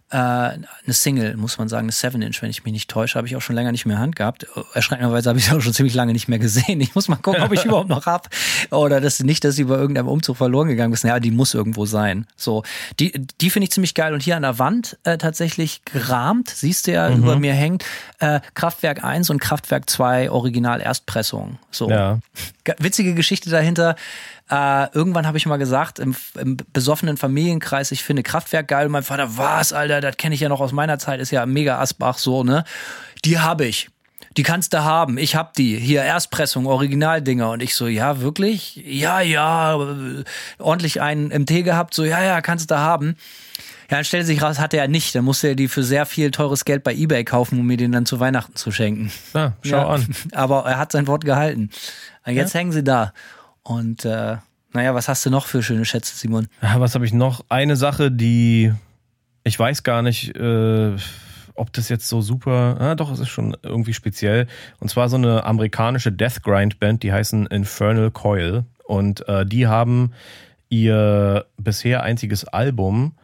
Äh, 0.08 0.16
eine 0.16 0.64
Single, 0.86 1.36
muss 1.36 1.58
man 1.58 1.68
sagen, 1.68 1.86
eine 1.86 1.92
7-Inch, 1.92 2.40
wenn 2.40 2.50
ich 2.50 2.62
mich 2.64 2.72
nicht 2.72 2.88
täusche, 2.88 3.16
habe 3.16 3.26
ich 3.26 3.34
auch 3.34 3.40
schon 3.42 3.56
länger 3.56 3.72
nicht 3.72 3.86
mehr 3.86 3.98
Hand 3.98 4.14
gehabt. 4.14 4.46
Erschreckenderweise 4.72 5.28
habe 5.28 5.40
ich 5.40 5.46
sie 5.46 5.56
auch 5.56 5.60
schon 5.60 5.72
ziemlich 5.72 5.94
lange 5.94 6.12
nicht 6.12 6.28
mehr 6.28 6.38
gesehen. 6.38 6.80
Ich 6.80 6.94
muss 6.94 7.08
mal 7.08 7.16
gucken, 7.16 7.42
ob 7.42 7.52
ich 7.52 7.64
überhaupt 7.64 7.88
noch 7.88 8.06
hab. 8.06 8.28
Oder 8.70 9.00
dass 9.00 9.18
nicht, 9.18 9.42
dass 9.42 9.56
sie 9.56 9.64
bei 9.64 9.74
irgendeinem 9.74 10.06
Umzug 10.06 10.36
verloren 10.36 10.68
gegangen 10.68 10.92
ist. 10.92 11.02
Ja, 11.02 11.18
die 11.18 11.32
muss 11.32 11.54
irgendwo 11.54 11.86
sein. 11.86 12.28
So, 12.36 12.62
die, 13.00 13.26
die 13.40 13.50
finde 13.50 13.64
ich 13.64 13.72
ziemlich 13.72 13.94
geil. 13.94 14.14
Und 14.14 14.22
hier 14.22 14.36
an 14.36 14.42
der 14.42 14.60
Wand 14.60 14.96
äh, 15.02 15.18
tatsächlich 15.18 15.84
gerahmt, 15.84 16.50
siehst 16.50 16.86
du 16.86 16.92
ja, 16.92 17.10
mhm. 17.10 17.24
über 17.24 17.36
mir 17.36 17.54
hängt, 17.54 17.84
äh, 18.20 18.38
Kraftwerk 18.54 19.02
1 19.02 19.28
und 19.30 19.40
Kraftwerk 19.40 19.90
2 19.90 20.30
Original 20.30 20.80
Erstpressung. 20.80 21.58
So. 21.72 21.90
Ja. 21.90 22.20
Witzige 22.78 23.14
Geschichte 23.14 23.50
dahinter 23.50 23.96
äh, 24.48 24.92
irgendwann 24.92 25.26
habe 25.26 25.38
ich 25.38 25.46
mal 25.46 25.56
gesagt, 25.56 25.98
im, 25.98 26.14
im, 26.38 26.56
besoffenen 26.72 27.16
Familienkreis, 27.16 27.90
ich 27.90 28.04
finde 28.04 28.22
Kraftwerk 28.22 28.68
geil. 28.68 28.86
Und 28.86 28.92
mein 28.92 29.02
Vater, 29.02 29.36
was, 29.36 29.72
Alter, 29.72 30.00
das 30.00 30.16
kenne 30.16 30.34
ich 30.34 30.40
ja 30.40 30.48
noch 30.48 30.60
aus 30.60 30.72
meiner 30.72 30.98
Zeit, 30.98 31.20
ist 31.20 31.32
ja 31.32 31.46
mega 31.46 31.78
Asbach 31.78 32.18
so, 32.18 32.44
ne? 32.44 32.64
Die 33.24 33.38
habe 33.38 33.66
ich. 33.66 33.88
Die 34.36 34.42
kannst 34.42 34.74
du 34.74 34.84
haben. 34.84 35.18
Ich 35.18 35.34
hab 35.34 35.54
die. 35.54 35.76
Hier 35.78 36.02
Erstpressung, 36.02 36.66
Originaldinger. 36.66 37.50
Und 37.50 37.62
ich 37.62 37.74
so, 37.74 37.86
ja, 37.86 38.20
wirklich? 38.20 38.76
Ja, 38.84 39.20
ja. 39.20 39.78
Ordentlich 40.58 41.00
einen 41.00 41.30
im 41.30 41.46
Tee 41.46 41.62
gehabt. 41.62 41.94
So, 41.94 42.04
ja, 42.04 42.22
ja, 42.22 42.40
kannst 42.40 42.70
du 42.70 42.76
haben. 42.76 43.16
Ja, 43.90 43.98
dann 43.98 44.04
stellt 44.04 44.26
sich 44.26 44.42
raus, 44.42 44.58
hatte 44.58 44.76
er 44.76 44.88
nicht. 44.88 45.14
Dann 45.14 45.24
musste 45.24 45.48
er 45.48 45.54
die 45.54 45.68
für 45.68 45.82
sehr 45.82 46.06
viel 46.06 46.30
teures 46.30 46.64
Geld 46.64 46.84
bei 46.84 46.94
Ebay 46.94 47.24
kaufen, 47.24 47.58
um 47.58 47.66
mir 47.66 47.76
den 47.76 47.92
dann 47.92 48.04
zu 48.04 48.20
Weihnachten 48.20 48.56
zu 48.56 48.70
schenken. 48.70 49.10
Ah, 49.32 49.52
schau 49.62 49.76
ja, 49.76 49.86
an. 49.86 50.06
Aber 50.32 50.66
er 50.66 50.78
hat 50.78 50.92
sein 50.92 51.06
Wort 51.06 51.24
gehalten. 51.24 51.70
Und 52.26 52.34
jetzt 52.34 52.52
ja. 52.52 52.60
hängen 52.60 52.72
sie 52.72 52.84
da. 52.84 53.12
Und 53.66 54.04
äh, 54.04 54.36
naja, 54.72 54.94
was 54.94 55.08
hast 55.08 55.24
du 55.26 55.30
noch 55.30 55.46
für 55.46 55.62
schöne 55.62 55.84
Schätze, 55.84 56.16
Simon? 56.16 56.48
Was 56.60 56.94
habe 56.94 57.04
ich 57.04 57.12
noch? 57.12 57.44
Eine 57.48 57.76
Sache, 57.76 58.10
die 58.10 58.72
ich 59.46 59.56
weiß 59.56 59.84
gar 59.84 60.02
nicht, 60.02 60.36
äh, 60.36 60.96
ob 61.54 61.72
das 61.72 61.88
jetzt 61.88 62.08
so 62.08 62.20
super. 62.20 62.76
Ah, 62.80 62.94
doch, 62.96 63.12
es 63.12 63.20
ist 63.20 63.28
schon 63.28 63.56
irgendwie 63.62 63.94
speziell. 63.94 64.48
Und 64.80 64.88
zwar 64.88 65.08
so 65.08 65.16
eine 65.16 65.44
amerikanische 65.44 66.10
Death 66.10 66.42
Grind 66.42 66.80
Band, 66.80 67.04
die 67.04 67.12
heißen 67.12 67.46
Infernal 67.46 68.10
Coil. 68.10 68.64
Und 68.84 69.26
äh, 69.28 69.46
die 69.46 69.68
haben 69.68 70.12
ihr 70.68 71.46
bisher 71.58 72.02
einziges 72.02 72.44
Album 72.44 73.14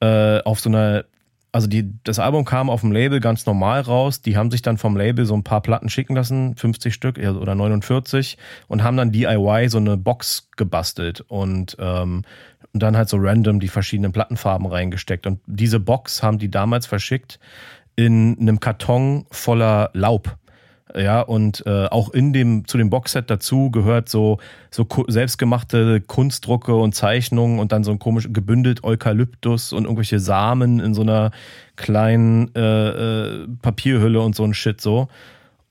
äh, 0.00 0.42
auf 0.42 0.60
so 0.60 0.68
einer 0.68 1.06
also 1.56 1.68
die, 1.68 1.90
das 2.04 2.18
Album 2.18 2.44
kam 2.44 2.68
auf 2.68 2.82
dem 2.82 2.92
Label 2.92 3.18
ganz 3.18 3.46
normal 3.46 3.80
raus. 3.80 4.20
Die 4.20 4.36
haben 4.36 4.50
sich 4.50 4.60
dann 4.60 4.76
vom 4.76 4.94
Label 4.94 5.24
so 5.24 5.34
ein 5.34 5.42
paar 5.42 5.62
Platten 5.62 5.88
schicken 5.88 6.14
lassen, 6.14 6.54
50 6.54 6.92
Stück 6.92 7.16
oder 7.16 7.54
49, 7.54 8.36
und 8.68 8.82
haben 8.82 8.98
dann 8.98 9.10
DIY 9.10 9.70
so 9.70 9.78
eine 9.78 9.96
Box 9.96 10.50
gebastelt 10.58 11.22
und, 11.22 11.74
ähm, 11.80 12.24
und 12.74 12.82
dann 12.82 12.94
halt 12.94 13.08
so 13.08 13.16
random 13.18 13.58
die 13.58 13.68
verschiedenen 13.68 14.12
Plattenfarben 14.12 14.66
reingesteckt. 14.66 15.26
Und 15.26 15.40
diese 15.46 15.80
Box 15.80 16.22
haben 16.22 16.36
die 16.38 16.50
damals 16.50 16.84
verschickt 16.84 17.40
in 17.96 18.36
einem 18.38 18.60
Karton 18.60 19.24
voller 19.30 19.88
Laub. 19.94 20.36
Ja, 20.96 21.20
und 21.20 21.62
äh, 21.66 21.86
auch 21.86 22.08
in 22.10 22.32
dem, 22.32 22.66
zu 22.66 22.78
dem 22.78 22.88
Boxset 22.88 23.28
dazu 23.28 23.70
gehört 23.70 24.08
so, 24.08 24.38
so 24.70 24.86
selbstgemachte 25.08 26.00
Kunstdrucke 26.00 26.74
und 26.74 26.94
Zeichnungen 26.94 27.58
und 27.58 27.70
dann 27.72 27.84
so 27.84 27.90
ein 27.90 27.98
komisch 27.98 28.28
gebündelt 28.32 28.82
Eukalyptus 28.82 29.74
und 29.74 29.84
irgendwelche 29.84 30.20
Samen 30.20 30.80
in 30.80 30.94
so 30.94 31.02
einer 31.02 31.32
kleinen 31.76 32.54
äh, 32.54 32.60
äh, 32.60 33.46
Papierhülle 33.60 34.22
und 34.22 34.34
so 34.34 34.44
ein 34.44 34.54
Shit 34.54 34.80
so. 34.80 35.08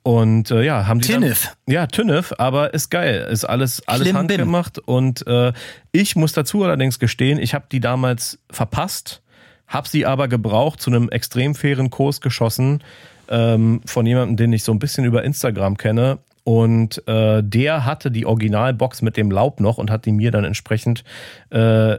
Und 0.03 0.51
äh, 0.51 0.63
ja, 0.63 0.85
haben 0.85 0.99
die. 0.99 1.07
Tinnef. 1.07 1.55
Dann, 1.65 1.73
ja, 1.73 1.87
Tinnef, 1.87 2.31
aber 2.37 2.75
ist 2.75 2.91
geil. 2.91 3.27
Ist 3.31 3.45
alles, 3.45 3.81
alles 3.87 4.13
handgemacht. 4.13 4.77
Und 4.77 5.25
äh, 5.25 5.53
ich 5.91 6.15
muss 6.15 6.33
dazu 6.33 6.63
allerdings 6.63 6.99
gestehen, 6.99 7.39
ich 7.39 7.55
habe 7.55 7.65
die 7.71 7.79
damals 7.79 8.37
verpasst, 8.51 9.23
habe 9.65 9.89
sie 9.89 10.05
aber 10.05 10.27
gebraucht, 10.27 10.79
zu 10.79 10.91
einem 10.91 11.09
extrem 11.09 11.55
fairen 11.55 11.89
Kurs 11.89 12.21
geschossen 12.21 12.83
ähm, 13.29 13.81
von 13.85 14.05
jemandem, 14.05 14.37
den 14.37 14.53
ich 14.53 14.63
so 14.63 14.71
ein 14.71 14.79
bisschen 14.79 15.05
über 15.05 15.23
Instagram 15.23 15.77
kenne. 15.77 16.19
Und 16.43 17.05
äh, 17.07 17.41
der 17.43 17.85
hatte 17.85 18.11
die 18.11 18.25
Originalbox 18.25 19.01
mit 19.01 19.17
dem 19.17 19.31
Laub 19.31 19.59
noch 19.59 19.79
und 19.79 19.89
hat 19.89 20.05
die 20.05 20.11
mir 20.11 20.29
dann 20.31 20.43
entsprechend 20.43 21.03
äh, 21.49 21.97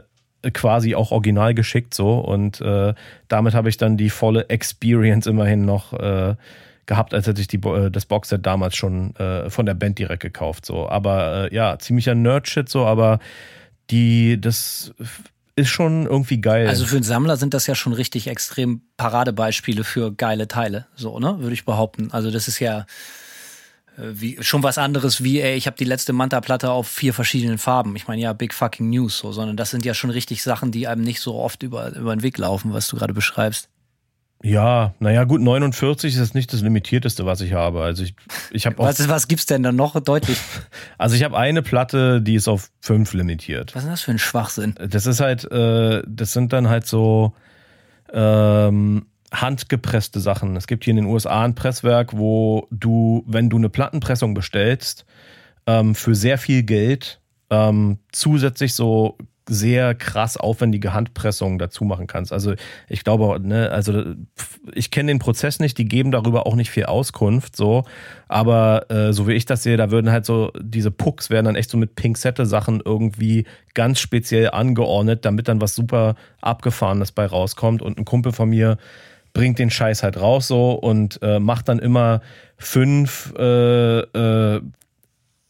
quasi 0.53 0.95
auch 0.95 1.11
original 1.11 1.53
geschickt 1.53 1.93
so. 1.93 2.19
Und 2.19 2.61
äh, 2.61 2.93
damit 3.27 3.53
habe 3.53 3.69
ich 3.69 3.77
dann 3.77 3.97
die 3.97 4.09
volle 4.09 4.49
Experience 4.49 5.27
immerhin 5.27 5.65
noch 5.65 5.93
äh, 5.93 6.35
gehabt, 6.85 7.13
als 7.13 7.27
hätte 7.27 7.41
ich 7.41 7.47
die, 7.47 7.57
äh, 7.57 7.91
das 7.91 8.05
Boxset 8.05 8.45
damals 8.45 8.75
schon 8.75 9.15
äh, 9.17 9.49
von 9.49 9.65
der 9.65 9.73
Band 9.73 9.99
direkt 9.99 10.21
gekauft. 10.21 10.65
So. 10.65 10.87
Aber 10.87 11.51
ja, 11.51 11.77
ziemlicher 11.77 12.15
Nerd-Shit 12.15 12.69
so, 12.69 12.85
aber 12.85 13.19
die, 13.89 14.39
das 14.39 14.93
ist 15.57 15.69
schon 15.69 16.05
irgendwie 16.05 16.39
geil. 16.39 16.67
Also 16.67 16.85
für 16.85 16.95
einen 16.95 17.03
Sammler 17.03 17.35
sind 17.35 17.53
das 17.53 17.65
ja 17.65 17.73
schon 17.73 17.93
richtig 17.93 18.27
extrem 18.27 18.81
Paradebeispiele 18.95 19.83
für 19.83 20.13
geile 20.13 20.47
Teile, 20.47 20.85
so, 20.95 21.19
ne? 21.19 21.39
Würde 21.39 21.53
ich 21.53 21.65
behaupten. 21.65 22.11
Also 22.11 22.29
das 22.29 22.47
ist 22.47 22.59
ja 22.59 22.85
äh, 23.97 24.03
wie, 24.13 24.37
schon 24.41 24.61
was 24.61 24.77
anderes 24.77 25.23
wie, 25.23 25.41
ey, 25.41 25.55
ich 25.55 25.65
habe 25.65 25.75
die 25.75 25.83
letzte 25.83 26.13
Manta-Platte 26.13 26.69
auf 26.69 26.87
vier 26.87 27.11
verschiedenen 27.11 27.57
Farben. 27.57 27.95
Ich 27.95 28.07
meine, 28.07 28.21
ja, 28.21 28.33
big 28.33 28.53
fucking 28.53 28.87
news, 28.89 29.17
so, 29.17 29.31
sondern 29.31 29.57
das 29.57 29.71
sind 29.71 29.83
ja 29.83 29.95
schon 29.95 30.11
richtig 30.11 30.43
Sachen, 30.43 30.71
die 30.71 30.87
einem 30.87 31.01
nicht 31.01 31.21
so 31.21 31.35
oft 31.35 31.63
über, 31.63 31.95
über 31.95 32.15
den 32.15 32.21
Weg 32.21 32.37
laufen, 32.37 32.71
was 32.71 32.87
du 32.87 32.95
gerade 32.95 33.15
beschreibst. 33.15 33.67
Ja, 34.43 34.93
naja, 34.99 35.23
gut, 35.23 35.41
49 35.41 36.13
ist 36.13 36.19
jetzt 36.19 36.35
nicht 36.35 36.53
das 36.53 36.61
Limitierteste, 36.61 37.25
was 37.25 37.41
ich 37.41 37.53
habe. 37.53 37.81
Also 37.81 38.03
ich, 38.03 38.13
ich 38.51 38.65
habe 38.65 38.79
auch, 38.79 38.85
Was, 38.85 39.07
was 39.09 39.27
gibt's 39.27 39.47
denn 39.47 39.63
da 39.63 39.71
noch 39.71 39.99
deutlich? 39.99 40.37
also 40.97 41.15
ich 41.15 41.23
habe 41.23 41.37
eine 41.37 41.63
Platte, 41.63 42.21
die 42.21 42.35
ist 42.35 42.47
auf 42.47 42.69
fünf 42.79 43.13
limitiert. 43.13 43.73
Was 43.75 43.81
ist 43.81 43.85
denn 43.85 43.93
das 43.93 44.01
für 44.01 44.11
ein 44.11 44.19
Schwachsinn? 44.19 44.75
Das 44.89 45.07
ist 45.07 45.19
halt, 45.19 45.51
äh, 45.51 46.03
das 46.07 46.33
sind 46.33 46.53
dann 46.53 46.69
halt 46.69 46.85
so 46.85 47.33
ähm, 48.13 49.07
handgepresste 49.31 50.19
Sachen. 50.19 50.55
Es 50.55 50.67
gibt 50.67 50.83
hier 50.83 50.91
in 50.91 50.97
den 50.97 51.05
USA 51.07 51.43
ein 51.43 51.55
Presswerk, 51.55 52.15
wo 52.15 52.67
du, 52.69 53.23
wenn 53.25 53.49
du 53.49 53.57
eine 53.57 53.69
Plattenpressung 53.69 54.35
bestellst, 54.35 55.05
ähm, 55.65 55.95
für 55.95 56.13
sehr 56.13 56.37
viel 56.37 56.61
Geld 56.63 57.21
ähm, 57.49 57.99
zusätzlich 58.11 58.73
so 58.75 59.17
sehr 59.47 59.95
krass 59.95 60.37
aufwendige 60.37 60.93
Handpressungen 60.93 61.57
dazu 61.57 61.85
machen 61.85 62.07
kannst. 62.07 62.33
Also 62.33 62.53
ich 62.89 63.03
glaube, 63.03 63.39
ne, 63.41 63.71
also 63.71 64.03
ich 64.73 64.91
kenne 64.91 65.11
den 65.11 65.19
Prozess 65.19 65.59
nicht, 65.59 65.77
die 65.77 65.85
geben 65.85 66.11
darüber 66.11 66.45
auch 66.45 66.55
nicht 66.55 66.69
viel 66.69 66.85
Auskunft, 66.85 67.55
so, 67.55 67.85
aber 68.27 68.91
äh, 68.91 69.13
so 69.13 69.27
wie 69.27 69.33
ich 69.33 69.45
das 69.45 69.63
sehe, 69.63 69.77
da 69.77 69.89
würden 69.89 70.11
halt 70.11 70.25
so 70.25 70.51
diese 70.59 70.91
Pucks 70.91 71.29
werden 71.29 71.45
dann 71.45 71.55
echt 71.55 71.69
so 71.69 71.77
mit 71.77 71.95
Pinzette-Sachen 71.95 72.81
irgendwie 72.83 73.45
ganz 73.73 73.99
speziell 73.99 74.49
angeordnet, 74.51 75.23
damit 75.25 75.47
dann 75.47 75.61
was 75.61 75.75
super 75.75 76.15
abgefahrenes 76.41 77.11
bei 77.11 77.25
rauskommt. 77.25 77.81
Und 77.81 77.97
ein 77.97 78.05
Kumpel 78.05 78.33
von 78.33 78.49
mir 78.49 78.77
bringt 79.33 79.59
den 79.59 79.69
Scheiß 79.69 80.03
halt 80.03 80.19
raus 80.19 80.47
so 80.47 80.71
und 80.71 81.19
äh, 81.21 81.39
macht 81.39 81.69
dann 81.69 81.79
immer 81.79 82.21
fünf 82.57 83.33
äh, 83.37 83.99
äh, 83.99 84.61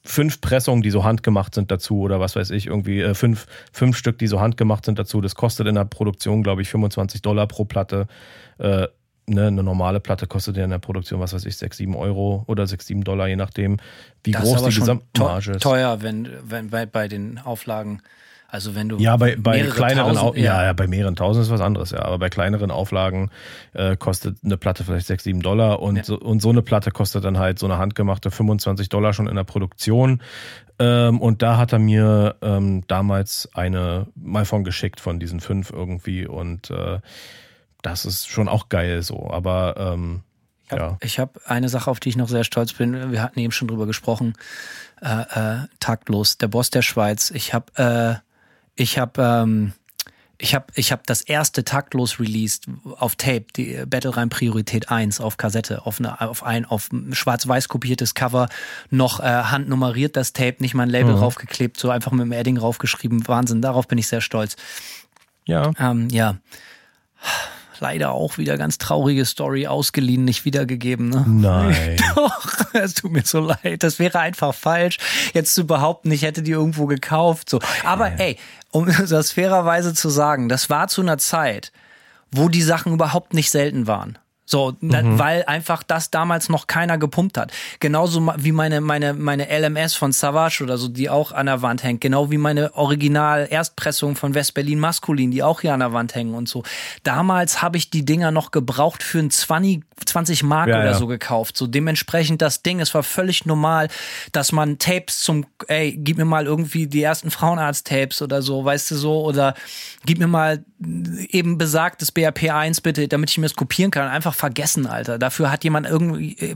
fünf 0.08 0.42
Pressungen, 0.42 0.82
die 0.82 0.90
so 0.90 1.04
handgemacht 1.04 1.54
sind 1.54 1.70
dazu 1.70 2.00
oder 2.02 2.20
was 2.20 2.36
weiß 2.36 2.52
ich, 2.52 2.68
irgendwie 2.68 3.02
äh, 3.02 3.14
fünf, 3.14 3.46
fünf 3.72 3.98
Stück, 3.98 4.18
die 4.18 4.28
so 4.28 4.40
handgemacht 4.40 4.86
sind 4.86 4.98
dazu. 4.98 5.22
Das 5.22 5.36
kostet 5.36 5.68
in 5.68 5.76
der 5.76 5.86
Produktion, 5.86 6.44
glaube 6.44 6.62
ich, 6.62 6.70
25 6.70 7.22
Dollar 7.22 7.48
pro 7.48 7.66
Platte. 7.66 8.08
Äh, 8.58 8.88
ne, 9.28 9.48
eine 9.48 9.64
normale 9.64 10.00
Platte 10.00 10.26
kostet 10.28 10.58
ja 10.58 10.64
in 10.64 10.70
der 10.70 10.80
Produktion, 10.80 11.20
was 11.20 11.34
weiß 11.34 11.46
ich, 11.46 11.58
6, 11.58 11.78
7 11.78 11.96
Euro 11.96 12.44
oder 12.48 12.66
6, 12.66 12.88
7 12.88 13.04
Dollar, 13.04 13.28
je 13.28 13.36
nachdem, 13.36 13.78
wie 14.24 14.32
Das 14.32 14.44
ist 14.44 14.50
groß 14.50 14.58
aber 14.60 14.70
die 14.70 14.80
Gesamtmarge 14.80 15.52
ist. 15.52 15.62
teuer, 15.62 16.02
wenn, 16.02 16.30
wenn 16.44 16.70
bei, 16.70 16.86
bei 16.86 17.08
den 17.08 17.40
Auflagen. 17.40 18.02
Also 18.50 18.76
wenn 18.76 18.88
du 18.88 18.98
Ja, 18.98 19.18
bei, 19.18 19.36
bei 19.36 19.62
kleineren, 19.64 20.16
tausend- 20.16 20.24
Au 20.24 20.34
ja. 20.36 20.64
ja, 20.64 20.74
bei 20.74 20.88
mehreren 20.88 21.16
tausend 21.18 21.44
ist 21.46 21.52
was 21.52 21.60
anderes, 21.62 21.92
ja. 21.92 22.04
Aber 22.04 22.18
bei 22.18 22.30
kleineren 22.30 22.72
Auflagen 22.72 23.30
äh, 23.74 23.98
kostet 23.98 24.38
eine 24.44 24.56
Platte 24.58 24.84
vielleicht 24.86 25.08
6, 25.08 25.26
7 25.26 25.42
Dollar 25.42 25.82
und, 25.82 25.98
Ja. 25.98 26.04
so, 26.06 26.18
und 26.18 26.42
so 26.42 26.50
eine 26.50 26.62
Platte 26.62 26.92
kostet 26.92 27.26
dann 27.26 27.38
halt 27.38 27.60
so 27.60 27.66
eine 27.66 27.78
handgemachte 27.78 28.32
25 28.32 28.88
Dollar 28.90 29.12
schon 29.14 29.28
in 29.28 29.36
der 29.36 29.44
Produktion. 29.44 30.22
Ähm, 30.80 31.20
und 31.20 31.42
da 31.42 31.58
hat 31.58 31.74
er 31.74 31.80
mir 31.80 32.36
ähm, 32.42 32.84
damals 32.88 33.50
eine 33.54 34.08
mal 34.16 34.46
von 34.46 34.64
geschickt 34.64 35.00
von 35.02 35.20
diesen 35.20 35.40
fünf 35.42 35.72
irgendwie 35.72 36.26
und 36.26 36.70
äh, 36.70 37.00
das 37.82 38.06
ist 38.06 38.30
schon 38.30 38.48
auch 38.48 38.70
geil 38.70 39.02
so. 39.04 39.30
Aber 39.30 39.76
ähm, 39.78 40.22
Ich 40.68 40.72
habe 40.72 40.82
ja. 40.84 40.98
ich 41.02 41.20
hab 41.20 41.40
eine 41.48 41.68
Sache, 41.70 41.90
auf 41.92 42.00
die 42.00 42.10
ich 42.10 42.16
noch 42.18 42.30
sehr 42.30 42.44
stolz 42.44 42.74
bin. 42.74 43.12
Wir 43.12 43.22
hatten 43.24 43.40
eben 43.40 43.52
schon 43.52 43.68
drüber 43.68 43.86
gesprochen. 43.88 44.36
Äh, 45.02 45.22
äh, 45.22 45.58
taktlos, 45.80 46.38
der 46.38 46.48
Boss 46.48 46.70
der 46.70 46.82
Schweiz. 46.82 47.30
Ich 47.32 47.54
habe, 47.54 47.66
äh, 47.76 48.27
ich 48.78 48.98
habe, 48.98 49.22
ähm, 49.22 49.74
ich 50.38 50.54
habe, 50.54 50.68
ich 50.76 50.92
habe 50.92 51.02
das 51.06 51.22
erste 51.22 51.66
taktlos 51.66 52.20
released 52.20 52.68
auf 52.98 53.16
Tape, 53.16 53.46
die 53.56 53.84
Battle 53.88 54.16
Rhyme 54.16 54.30
Priorität 54.30 54.90
1 54.90 55.20
auf 55.20 55.38
Kassette, 55.38 55.86
auf 55.86 56.00
eine, 56.00 56.22
auf 56.22 56.44
ein, 56.44 56.66
auf 56.66 56.90
schwarz-weiß 57.12 57.68
kopiertes 57.68 58.14
Cover, 58.14 58.48
noch 58.90 59.20
äh, 59.20 59.24
handnummeriert 59.24 60.16
das 60.16 60.34
Tape, 60.34 60.58
nicht 60.60 60.76
mal 60.76 60.84
ein 60.84 60.90
Label 60.90 61.16
raufgeklebt, 61.16 61.80
so 61.80 61.90
einfach 61.90 62.12
mit 62.12 62.22
dem 62.22 62.32
Edding 62.32 62.58
raufgeschrieben. 62.58 63.28
Wahnsinn, 63.28 63.62
darauf 63.62 63.88
bin 63.88 63.98
ich 63.98 64.08
sehr 64.08 64.22
stolz. 64.22 64.56
ja. 65.46 65.72
Ähm, 65.80 66.08
ja. 66.10 66.38
Leider 67.80 68.12
auch 68.12 68.38
wieder 68.38 68.58
ganz 68.58 68.78
traurige 68.78 69.26
Story, 69.26 69.68
ausgeliehen, 69.68 70.26
nicht 70.26 70.46
wiedergegeben. 70.46 71.10
Ne? 71.10 71.26
Nein. 71.28 71.98
Doch, 72.16 72.74
es 72.74 72.94
tut 72.96 73.12
mir 73.12 73.24
so 73.24 73.40
leid. 73.40 73.84
Das 73.84 74.00
wäre 74.00 74.20
einfach 74.20 74.54
falsch, 74.54 74.98
jetzt 75.34 75.54
zu 75.54 75.66
behaupten, 75.66 76.12
ich 76.12 76.24
hätte 76.24 76.42
die 76.42 76.52
irgendwo 76.52 76.86
gekauft. 76.86 77.50
So. 77.50 77.60
Aber 77.84 78.20
ey, 78.20 78.38
um 78.72 78.88
das 79.10 79.32
fairerweise 79.32 79.94
zu 79.94 80.10
sagen, 80.10 80.50
das 80.50 80.70
war 80.70 80.88
zu 80.88 81.02
einer 81.02 81.18
Zeit, 81.18 81.72
wo 82.32 82.50
die 82.50 82.62
Sachen 82.62 82.94
überhaupt 82.94 83.34
nicht 83.34 83.50
selten 83.50 83.88
waren. 83.88 84.18
So, 84.50 84.78
da, 84.80 85.02
weil 85.04 85.44
einfach 85.44 85.84
das 85.84 86.10
damals 86.10 86.48
noch 86.48 86.68
keiner 86.68 86.98
gepumpt 86.98 87.38
hat. 87.38 87.52
Genauso 87.82 88.26
wie 88.38 88.54
meine, 88.54 88.80
meine, 88.80 89.14
meine 89.14 89.46
LMS 89.50 89.94
von 89.94 90.14
Savage 90.14 90.64
oder 90.64 90.78
so, 90.78 90.88
die 90.88 91.10
auch 91.10 91.34
an 91.34 91.48
der 91.48 91.62
Wand 91.62 91.84
hängt. 91.84 92.00
Genau 92.00 92.32
wie 92.32 92.38
meine 92.38 92.74
Original-Erstpressung 92.74 94.16
von 94.16 94.34
West-Berlin 94.36 94.80
Maskulin, 94.80 95.32
die 95.32 95.44
auch 95.44 95.60
hier 95.60 95.74
an 95.74 95.82
der 95.82 95.92
Wand 95.92 96.16
hängen 96.16 96.34
und 96.34 96.48
so. 96.48 96.64
Damals 97.04 97.62
habe 97.62 97.76
ich 97.76 97.90
die 97.90 98.06
Dinger 98.06 98.32
noch 98.32 98.52
gebraucht 98.52 99.04
für 99.04 99.20
ein 99.20 99.32
20, 99.32 99.84
20 100.06 100.44
Mark 100.44 100.70
Ja, 100.70 100.78
oder 100.78 100.92
ja. 100.92 100.94
so 100.94 101.08
gekauft. 101.08 101.58
So 101.58 101.68
dementsprechend 101.68 102.42
das 102.42 102.64
Ding, 102.64 102.80
es 102.80 102.94
war 102.94 103.04
völlig 103.04 103.46
normal, 103.46 103.90
dass 104.32 104.54
man 104.54 104.80
Tapes 104.80 105.20
zum, 105.20 105.46
ey, 105.68 105.92
gib 105.92 106.16
mir 106.16 106.26
mal 106.26 106.46
irgendwie 106.46 106.88
die 106.88 107.04
ersten 107.04 107.32
Frauenarzt-Tapes 107.32 108.22
oder 108.22 108.42
so, 108.42 108.64
weißt 108.64 108.92
du 108.92 108.96
so, 108.96 109.26
oder 109.26 109.56
gib 110.06 110.20
mir 110.20 110.28
mal 110.28 110.64
eben 110.80 111.58
besagtes 111.58 112.12
BRP 112.12 112.52
1 112.52 112.82
bitte, 112.82 113.08
damit 113.08 113.32
ich 113.32 113.38
mir 113.40 113.46
das 113.46 113.56
kopieren 113.56 113.90
kann. 113.90 114.08
Einfach 114.08 114.36
vergessen, 114.36 114.86
Alter. 114.86 115.18
Dafür 115.18 115.50
hat 115.52 115.64
jemand 115.64 115.88
irgendwie 115.88 116.38
äh, 116.38 116.56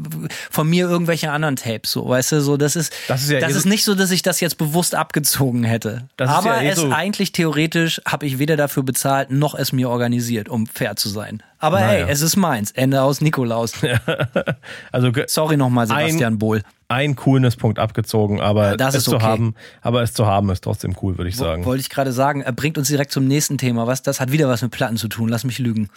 von 0.52 0.70
mir 0.70 0.88
irgendwelche 0.88 1.32
anderen 1.32 1.56
Tapes, 1.56 1.92
so, 1.92 2.08
weißt 2.08 2.34
du, 2.34 2.42
so, 2.42 2.56
das 2.58 2.76
ist, 2.76 2.94
Das 3.08 3.24
ist 3.24 3.32
ja 3.32 3.40
eh 3.40 3.52
so- 3.52 3.58
ist 3.58 3.66
nicht 3.66 3.84
so, 3.84 3.96
dass 3.96 4.12
ich 4.12 4.22
das 4.22 4.40
jetzt 4.40 4.58
bewusst 4.60 4.94
abgezogen 4.94 5.64
hätte. 5.64 6.08
Das 6.18 6.30
Aber 6.30 6.58
ja 6.58 6.62
eh 6.62 6.70
es 6.70 6.78
so- 6.80 6.92
eigentlich 6.92 7.32
theoretisch 7.32 8.00
habe 8.06 8.28
ich 8.28 8.38
weder 8.38 8.58
dafür 8.58 8.84
bezahlt, 8.84 9.32
noch 9.32 9.56
es 9.56 9.72
mir 9.72 9.90
organisiert, 9.90 10.50
um 10.50 10.68
fair 10.68 10.96
zu 10.96 11.10
sein. 11.10 11.42
Aber 11.58 11.80
Naja. 11.80 12.06
ey, 12.06 12.12
es 12.12 12.22
ist 12.22 12.36
meins. 12.38 12.72
Ende 12.72 13.02
aus 13.02 13.22
Nikolaus. 13.22 13.74
Also 14.92 15.12
Sorry 15.28 15.58
nochmal, 15.58 15.88
Sebastian 15.88 16.38
Bohl. 16.38 16.62
Ein 16.92 17.16
Coolness-Punkt 17.16 17.80
abgezogen, 17.80 18.42
aber 18.42 18.76
das 18.76 18.96
es 18.96 19.00
ist 19.00 19.06
zu 19.06 19.16
okay. 19.16 19.26
haben, 19.26 19.56
aber 19.82 20.04
es 20.04 20.14
zu 20.14 20.28
haben 20.28 20.50
ist 20.50 20.66
trotzdem 20.66 20.96
cool, 21.02 21.18
würde 21.18 21.30
ich 21.30 21.38
sagen. 21.38 21.64
Wollte 21.64 21.82
ich 21.82 21.90
gerade 21.90 22.12
sagen, 22.12 22.42
er 22.42 22.52
bringt 22.52 22.78
uns 22.78 22.90
direkt 22.90 23.12
zum 23.12 23.28
nächsten 23.28 23.58
Thema. 23.58 23.88
Was? 23.88 24.02
Das 24.02 24.20
hat 24.20 24.32
wieder 24.32 24.50
was 24.50 24.62
mit 24.62 24.72
Platten 24.72 24.98
zu 24.98 25.08
tun. 25.08 25.30
Lass 25.30 25.46
mich 25.46 25.58
lügen. 25.58 25.90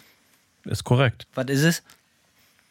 Ist 0.63 0.85
korrekt. 0.85 1.27
Was 1.35 1.47
ist 1.47 1.63
es? 1.63 1.83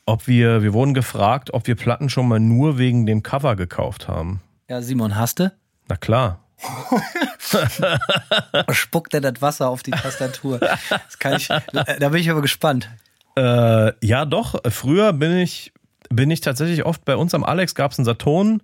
Ob 0.07 0.27
wir, 0.27 0.63
wir 0.63 0.73
wurden 0.73 0.95
gefragt, 0.95 1.53
ob 1.53 1.67
wir 1.67 1.77
Platten 1.77 2.09
schon 2.09 2.27
mal 2.27 2.41
nur 2.41 2.79
wegen 2.79 3.05
dem 3.05 3.23
Cover 3.23 3.57
gekauft 3.57 4.09
haben. 4.09 4.41
Ja, 4.69 4.81
Simon, 4.81 5.17
hast 5.17 5.41
du? 5.41 5.53
Na 5.89 5.97
klar. 5.97 6.41
Spuckt 8.71 9.13
er 9.13 9.21
das 9.21 9.43
Wasser 9.43 9.69
auf 9.69 9.83
die 9.83 9.91
Tastatur? 9.91 10.59
Das 10.59 11.19
kann 11.19 11.35
ich, 11.35 11.49
da 11.49 12.09
bin 12.09 12.21
ich 12.21 12.31
aber 12.31 12.41
gespannt. 12.41 12.89
Äh, 13.37 13.93
ja, 14.07 14.25
doch. 14.25 14.55
Früher 14.71 15.13
bin 15.13 15.37
ich, 15.37 15.74
bin 16.11 16.31
ich 16.31 16.41
tatsächlich 16.41 16.85
oft 16.85 17.05
bei 17.05 17.17
uns 17.17 17.35
am 17.35 17.45
Alex 17.45 17.75
gab 17.75 17.93
es 17.93 17.99
einen 17.99 18.05
Saturn 18.07 18.61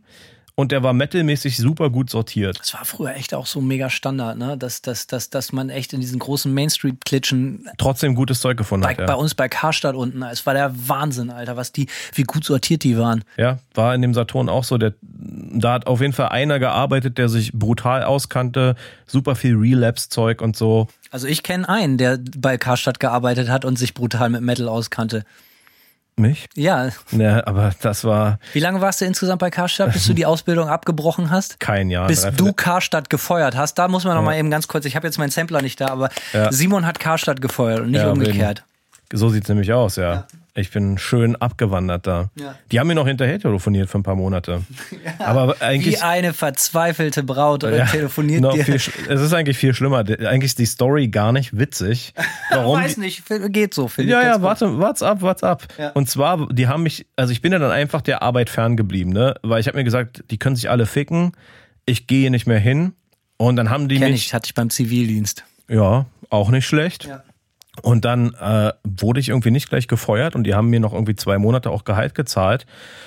und 0.60 0.72
der 0.72 0.82
war 0.82 0.92
metalmäßig 0.92 1.56
super 1.56 1.88
gut 1.88 2.10
sortiert. 2.10 2.58
Das 2.60 2.74
war 2.74 2.84
früher 2.84 3.14
echt 3.14 3.34
auch 3.34 3.46
so 3.46 3.60
mega 3.62 3.88
Standard, 3.88 4.36
ne? 4.36 4.58
Dass, 4.58 4.82
dass, 4.82 5.06
dass, 5.06 5.30
dass 5.30 5.52
man 5.52 5.70
echt 5.70 5.94
in 5.94 6.00
diesen 6.00 6.18
großen 6.18 6.52
Main 6.52 6.68
Street-Klitschen 6.68 7.66
Trotzdem 7.78 8.14
gutes 8.14 8.40
Zeug 8.40 8.58
gefunden 8.58 8.84
bei, 8.84 8.90
hat. 8.90 9.00
Ja. 9.00 9.06
bei 9.06 9.14
uns 9.14 9.34
bei 9.34 9.48
Karstadt 9.48 9.94
unten, 9.94 10.22
es 10.22 10.44
war 10.44 10.52
der 10.52 10.72
Wahnsinn, 10.88 11.30
Alter, 11.30 11.56
was 11.56 11.72
die, 11.72 11.86
wie 12.14 12.24
gut 12.24 12.44
sortiert 12.44 12.84
die 12.84 12.98
waren. 12.98 13.24
Ja, 13.38 13.58
war 13.74 13.94
in 13.94 14.02
dem 14.02 14.12
Saturn 14.12 14.48
auch 14.50 14.64
so. 14.64 14.76
Der, 14.76 14.92
da 15.00 15.72
hat 15.72 15.86
auf 15.86 16.00
jeden 16.00 16.12
Fall 16.12 16.28
einer 16.28 16.58
gearbeitet, 16.58 17.16
der 17.16 17.28
sich 17.30 17.52
brutal 17.52 18.04
auskannte, 18.04 18.76
super 19.06 19.36
viel 19.36 19.56
Relapse-Zeug 19.56 20.42
und 20.42 20.56
so. 20.56 20.88
Also 21.10 21.26
ich 21.26 21.42
kenne 21.42 21.68
einen, 21.68 21.96
der 21.96 22.18
bei 22.36 22.58
Karstadt 22.58 23.00
gearbeitet 23.00 23.48
hat 23.48 23.64
und 23.64 23.78
sich 23.78 23.94
brutal 23.94 24.28
mit 24.28 24.42
Metal 24.42 24.68
auskannte. 24.68 25.24
Mich? 26.20 26.46
Ja. 26.54 26.90
Ne, 27.10 27.46
aber 27.46 27.72
das 27.82 28.04
war 28.04 28.38
Wie 28.52 28.60
lange 28.60 28.80
warst 28.80 29.00
du 29.00 29.04
insgesamt 29.04 29.40
bei 29.40 29.50
Karstadt, 29.50 29.92
bis 29.92 30.06
du 30.06 30.12
die 30.14 30.26
Ausbildung 30.26 30.68
abgebrochen 30.68 31.30
hast? 31.30 31.58
kein 31.60 31.90
Jahr. 31.90 32.06
bis 32.06 32.22
du 32.36 32.52
Karstadt 32.52 33.10
gefeuert 33.10 33.56
hast. 33.56 33.74
Da 33.74 33.88
muss 33.88 34.04
man 34.04 34.14
noch 34.16 34.22
mal 34.22 34.36
eben 34.36 34.50
ganz 34.50 34.68
kurz, 34.68 34.84
ich 34.84 34.96
habe 34.96 35.06
jetzt 35.06 35.18
meinen 35.18 35.30
Sampler 35.30 35.62
nicht 35.62 35.80
da, 35.80 35.88
aber 35.88 36.10
Ja. 36.32 36.52
Simon 36.52 36.86
hat 36.86 37.00
Karstadt 37.00 37.40
gefeuert 37.40 37.80
und 37.80 37.90
nicht 37.92 38.00
Ja, 38.00 38.10
umgekehrt. 38.10 38.64
So 39.12 39.28
sieht's 39.30 39.48
nämlich 39.48 39.72
aus, 39.72 39.96
ja. 39.96 40.26
Ich 40.60 40.70
bin 40.70 40.98
schön 40.98 41.34
abgewandert 41.36 42.06
da. 42.06 42.30
Ja. 42.38 42.54
Die 42.70 42.78
haben 42.78 42.86
mir 42.86 42.94
noch 42.94 43.06
hinterher 43.06 43.38
telefoniert 43.38 43.88
für 43.90 43.98
ein 43.98 44.02
paar 44.02 44.14
Monate. 44.14 44.62
Aber 45.18 45.56
Wie 45.58 45.62
eigentlich. 45.64 46.02
eine 46.02 46.32
verzweifelte 46.32 47.22
Braut 47.22 47.64
oder 47.64 47.78
Ja, 47.78 47.86
telefoniert 47.86 48.40
noch 48.42 48.52
dir. 48.54 48.64
viel, 48.64 48.74
es 48.74 49.20
ist 49.20 49.32
eigentlich 49.32 49.56
viel 49.58 49.74
schlimmer. 49.74 49.98
Eigentlich 49.98 50.44
ist 50.52 50.58
die 50.58 50.66
Story 50.66 51.08
gar 51.08 51.32
nicht 51.32 51.56
witzig. 51.58 52.14
Warum? 52.50 52.78
Weiß 52.80 52.96
nicht, 52.98 53.22
geht 53.48 53.74
so, 53.74 53.88
finde 53.88 54.12
Ja, 54.12 54.20
ich. 54.20 54.26
ja, 54.26 54.42
warte, 54.42 54.78
what's 54.78 55.02
up, 55.02 55.22
what's 55.22 55.42
up. 55.42 55.66
Ja. 55.78 55.90
Und 55.90 56.08
zwar, 56.08 56.46
die 56.52 56.68
haben 56.68 56.82
mich, 56.82 57.06
also 57.16 57.32
ich 57.32 57.40
bin 57.40 57.52
ja 57.52 57.58
dann 57.58 57.70
einfach 57.72 58.02
der 58.02 58.22
Arbeit 58.22 58.50
ferngeblieben, 58.50 59.12
ne? 59.12 59.34
Weil 59.42 59.60
ich 59.60 59.66
habe 59.66 59.78
mir 59.78 59.84
gesagt, 59.84 60.22
die 60.30 60.38
können 60.38 60.56
sich 60.56 60.70
alle 60.70 60.86
ficken, 60.86 61.32
ich 61.86 62.06
gehe 62.06 62.30
nicht 62.30 62.46
mehr 62.46 62.58
hin. 62.60 62.92
Und 63.36 63.56
dann 63.56 63.70
haben 63.70 63.88
die 63.88 63.98
Kenn 63.98 64.12
mich, 64.12 64.26
ich, 64.26 64.34
hatte 64.34 64.46
ich 64.46 64.54
beim 64.54 64.68
Zivildienst. 64.70 65.44
Ja, 65.68 66.04
auch 66.28 66.50
nicht 66.50 66.66
schlecht. 66.66 67.06
Ja. 67.06 67.22
Und 67.82 68.04
dann 68.04 68.34
äh, 68.34 68.72
wurde 68.84 69.20
ich 69.20 69.28
irgendwie 69.30 69.50
nicht 69.50 69.68
gleich 69.68 69.88
gefeuert 69.88 70.34
und 70.34 70.44
die 70.44 70.54
haben 70.54 70.68
mir 70.68 70.80
noch 70.80 70.92
irgendwie 70.92 71.16
zwei 71.16 71.38
Monate 71.38 71.70
auch 71.70 71.84
Gehalt 71.84 72.14
gezahlt. 72.14 72.66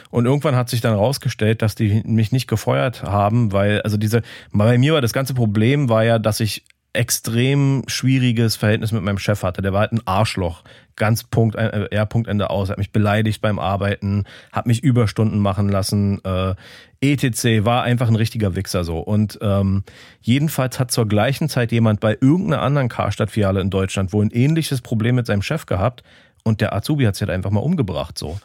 Und 0.10 0.26
irgendwann 0.26 0.56
hat 0.56 0.70
sich 0.70 0.82
dann 0.82 0.96
rausgestellt, 0.96 1.62
dass 1.62 1.76
die 1.76 2.02
mich 2.06 2.32
nicht 2.32 2.48
gefeuert 2.48 3.04
haben, 3.04 3.52
weil, 3.52 3.82
also 3.82 3.98
diese, 3.98 4.22
bei 4.52 4.78
mir 4.78 4.94
war 4.94 5.02
das 5.02 5.14
ganze 5.14 5.34
Problem 5.34 5.90
war 5.90 6.04
ja, 6.04 6.20
dass 6.20 6.40
ich 6.40 6.64
extrem 6.94 7.84
schwieriges 7.88 8.56
Verhältnis 8.56 8.92
mit 8.92 9.02
meinem 9.02 9.18
Chef 9.18 9.44
hatte. 9.44 9.62
Der 9.62 9.74
war 9.74 9.82
halt 9.82 9.94
ein 9.94 10.06
Arschloch. 10.06 10.64
Ganz 10.96 11.24
Punkt, 11.24 11.56
äh, 11.56 11.88
R. 11.90 12.06
Punkt 12.06 12.28
Ende 12.28 12.52
aus. 12.52 12.70
Er 12.70 12.74
hat 12.74 12.78
mich 12.78 12.92
beleidigt 12.92 13.42
beim 13.42 13.58
Arbeiten, 13.58 14.26
hat 14.52 14.68
mich 14.68 14.84
Überstunden 14.84 15.40
machen 15.40 15.70
lassen. 15.70 16.24
Äh, 16.24 16.54
ETC 17.02 17.66
war 17.66 17.84
einfach 17.84 18.08
ein 18.08 18.16
richtiger 18.16 18.56
Wichser 18.56 18.84
so. 18.84 19.00
Und 19.00 19.40
ähm, 19.42 19.84
jedenfalls 20.22 20.80
hat 20.80 20.92
zur 20.92 21.08
gleichen 21.08 21.50
Zeit 21.50 21.72
jemand 21.72 22.00
bei 22.00 22.16
irgendeiner 22.22 22.62
anderen 22.62 22.90
Karstadt-Filiale 22.90 23.60
in 23.60 23.72
Deutschland 23.72 24.14
wohl 24.14 24.26
ein 24.26 24.32
ähnliches 24.32 24.82
Problem 24.82 25.16
mit 25.16 25.26
seinem 25.26 25.42
Chef 25.42 25.66
gehabt. 25.66 26.04
Und 26.46 26.60
der 26.60 26.74
Azubi 26.76 27.06
hat 27.06 27.16
sich 27.16 27.22
halt 27.22 27.32
einfach 27.32 27.52
mal 27.52 27.62
umgebracht 27.62 28.18
so. 28.18 28.38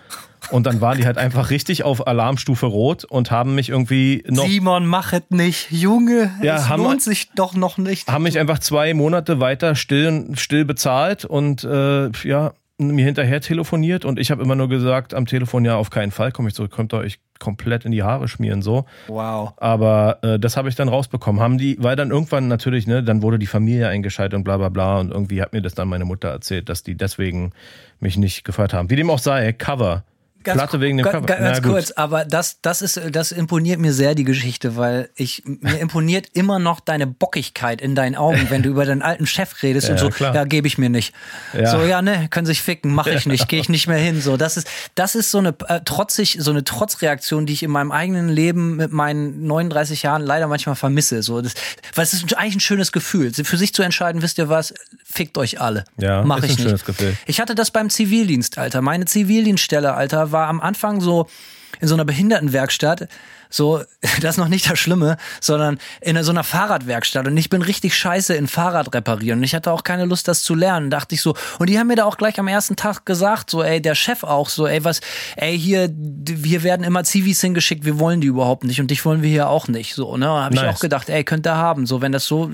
Und 0.51 0.67
dann 0.67 0.81
waren 0.81 0.99
die 0.99 1.05
halt 1.05 1.19
einfach 1.19 1.51
richtig 1.51 1.83
auf 1.83 2.07
Alarmstufe 2.07 2.67
Rot 2.67 3.05
und 3.05 3.31
haben 3.33 3.57
mich 3.57 3.69
irgendwie 3.71 4.23
noch. 4.29 4.47
Simon, 4.47 4.87
mach 4.87 5.13
es 5.13 5.23
nicht. 5.31 5.71
Junge, 5.73 6.31
Ja, 6.43 6.57
es 6.57 6.69
haben- 6.69 6.85
lohnt 6.85 7.03
sich 7.03 7.31
doch 7.35 7.55
noch 7.55 7.77
nicht. 7.77 8.07
haben 8.09 8.23
mich 8.23 8.39
einfach 8.39 8.61
zwei 8.61 8.95
Monate 8.95 9.41
weiter 9.41 9.75
still, 9.75 10.29
still 10.35 10.65
bezahlt 10.65 11.25
und 11.25 11.65
äh, 11.65 12.11
ja, 12.23 12.53
mir 12.79 13.05
hinterher 13.05 13.41
telefoniert 13.41 14.05
und 14.05 14.19
ich 14.21 14.31
habe 14.31 14.43
immer 14.43 14.55
nur 14.55 14.69
gesagt 14.69 15.13
am 15.13 15.27
Telefon, 15.27 15.65
ja, 15.65 15.77
auf 15.77 15.91
keinen 15.91 16.13
Fall 16.13 16.31
komme 16.31 16.49
ich 16.49 16.55
zurück, 16.55 16.71
könnt 16.71 16.95
ihr 16.95 16.99
euch 16.99 17.19
komplett 17.41 17.85
in 17.85 17.91
die 17.93 18.05
Haare 18.05 18.29
schmieren 18.29 18.63
so. 18.63 18.85
Wow. 19.09 19.53
Aber 19.57 20.19
äh, 20.23 20.39
das 20.39 20.57
habe 20.57 20.69
ich 20.69 20.77
dann 20.77 20.89
rausbekommen. 20.89 21.41
Haben 21.41 21.59
die, 21.59 21.77
weil 21.81 21.97
dann 21.97 22.11
irgendwann 22.11 22.47
natürlich, 22.47 22.87
ne, 22.87 23.03
dann 23.03 23.23
wurde 23.23 23.39
die 23.39 23.47
Familie 23.47 23.89
eingeschaltet 23.89 24.37
und 24.37 24.45
bla 24.45 24.57
bla 24.57 24.69
bla 24.69 25.01
und 25.01 25.11
irgendwie 25.11 25.43
hat 25.43 25.53
mir 25.53 25.63
das 25.63 25.75
dann 25.75 25.89
meine 25.89 26.05
Mutter 26.05 26.29
erzählt, 26.29 26.69
dass 26.69 26.85
die 26.85 26.97
deswegen 26.97 27.53
mich 27.99 28.17
nicht 28.17 28.45
gefeuert 28.45 28.73
haben. 28.73 28.91
Wie 28.91 28.97
dem 28.97 29.11
auch 29.11 29.19
sei, 29.19 29.53
Cover. 29.53 30.05
Platte 30.45 30.81
wegen 30.81 30.97
dem 30.99 31.05
Cover. 31.07 31.27
ga- 31.27 31.37
Ganz 31.37 31.61
Na 31.63 31.69
kurz, 31.69 31.91
aber 31.93 32.25
das, 32.25 32.59
das 32.63 32.81
ist, 32.83 33.01
das 33.13 33.33
imponiert 33.33 33.79
mir 33.81 33.93
sehr, 33.93 34.15
die 34.15 34.25
Geschichte, 34.25 34.77
weil 34.77 35.11
ich, 35.15 35.43
mir 35.45 35.79
imponiert 35.79 36.27
immer 36.33 36.59
noch 36.59 36.81
deine 36.81 37.07
Bockigkeit 37.07 37.81
in 37.81 37.95
deinen 37.95 38.15
Augen, 38.15 38.47
wenn 38.49 38.63
du 38.63 38.71
über 38.71 38.85
deinen 38.87 39.03
alten 39.03 39.27
Chef 39.27 39.63
redest 39.63 39.89
und 39.91 39.97
Ja, 39.97 40.01
so, 40.03 40.09
klar. 40.11 40.35
ja, 40.35 40.45
gebe 40.45 40.67
ich 40.67 40.79
mir 40.79 40.89
nicht. 40.89 41.13
Ja. 41.53 41.71
So, 41.71 41.83
ja, 41.85 42.01
ne, 42.03 42.29
können 42.31 42.47
sich 42.47 42.63
ficken, 42.63 42.95
mache 42.95 43.11
ich 43.13 43.27
nicht, 43.27 43.49
gehe 43.49 43.61
ich 43.61 43.69
nicht 43.69 43.87
mehr 43.89 43.99
hin. 43.99 44.21
So, 44.23 44.37
das 44.37 44.57
ist, 44.57 44.69
das 44.95 45.15
ist 45.15 45.31
so 45.31 45.39
eine 45.39 45.55
äh, 45.69 45.81
trotzig, 45.85 46.39
so 46.41 46.51
eine 46.51 46.65
Trotzreaktion, 46.65 47.45
die 47.47 47.53
ich 47.53 47.63
in 47.63 47.71
meinem 47.71 47.93
eigenen 47.93 48.29
Leben 48.29 48.77
mit 48.77 48.93
meinen 48.93 49.47
39 49.47 50.03
Jahren 50.03 50.23
leider 50.23 50.47
manchmal 50.47 50.77
vermisse. 50.77 51.23
So, 51.23 51.41
das, 51.43 51.55
weil 51.95 52.05
es 52.05 52.13
ist 52.15 52.35
eigentlich 52.37 52.57
ein 52.57 52.61
schönes 52.61 52.93
Gefühl, 52.93 53.33
für 53.35 53.57
sich 53.57 53.75
zu 53.75 53.83
entscheiden, 53.83 54.23
wisst 54.23 54.39
ihr 54.39 54.49
was, 54.49 54.73
fickt 55.19 55.37
euch 55.37 55.61
alle. 55.61 55.85
Ja, 55.97 56.23
mach 56.23 56.39
ist 56.39 56.45
ich 56.45 56.51
ein 56.51 56.55
nicht. 56.55 56.63
schönes 56.63 56.85
Gefühl. 56.85 57.17
Ich 57.27 57.41
hatte 57.41 57.57
das 57.57 57.73
beim 57.73 57.91
Zivildienst, 57.91 58.57
Alter. 58.57 58.83
Meine 58.83 59.05
Zivildienststelle, 59.05 59.93
Alter, 59.95 60.31
war 60.31 60.47
am 60.47 60.61
Anfang 60.61 61.01
so 61.01 61.27
in 61.81 61.89
so 61.89 61.95
einer 61.95 62.05
Behindertenwerkstatt. 62.05 63.09
So, 63.51 63.83
das 64.21 64.35
ist 64.35 64.37
noch 64.37 64.47
nicht 64.49 64.71
das 64.71 64.79
Schlimme, 64.79 65.17
sondern 65.41 65.79
in 66.01 66.23
so 66.23 66.31
einer 66.31 66.45
Fahrradwerkstatt. 66.45 67.27
Und 67.27 67.37
ich 67.37 67.51
bin 67.51 67.63
richtig 67.63 67.97
scheiße 67.97 68.33
in 68.35 68.47
Fahrrad 68.47 68.95
reparieren. 68.95 69.41
Und 69.41 69.45
ich 69.45 69.57
hatte 69.57 69.73
auch 69.73 69.83
keine 69.83 70.05
Lust, 70.05 70.29
das 70.29 70.43
zu 70.43 70.55
lernen. 70.55 70.89
Dachte 70.89 71.17
ich 71.17 71.23
so. 71.23 71.35
Und 71.59 71.69
die 71.69 71.79
haben 71.81 71.89
mir 71.89 71.97
da 71.97 72.05
auch 72.05 72.17
gleich 72.17 72.39
am 72.39 72.47
ersten 72.47 72.77
Tag 72.77 73.05
gesagt, 73.05 73.51
so, 73.51 73.63
ey, 73.65 73.83
der 73.83 73.97
Chef 73.97 74.23
auch, 74.23 74.49
so, 74.51 74.67
ey, 74.69 74.85
was, 74.85 75.01
ey, 75.37 75.59
hier, 75.59 75.93
hier 76.45 76.63
werden 76.63 76.85
immer 76.85 77.03
Zivis 77.03 77.41
hingeschickt, 77.41 77.85
wir 77.85 77.99
wollen 77.99 78.21
die 78.21 78.29
überhaupt 78.29 78.63
nicht. 78.63 78.81
Und 78.81 78.91
dich 78.93 79.05
wollen 79.05 79.23
wir 79.23 79.31
hier 79.31 79.49
auch 79.49 79.67
nicht. 79.67 79.95
So, 79.95 80.17
ne? 80.17 80.29
Habe 80.29 80.55
ich 80.55 80.61
Nice. 80.63 80.77
auch 80.77 80.81
gedacht, 80.81 81.09
ey, 81.09 81.25
könnt 81.25 81.45
ihr 81.47 81.57
haben. 81.57 81.87
So, 81.87 82.01
wenn 82.03 82.13
das 82.13 82.27
so 82.27 82.51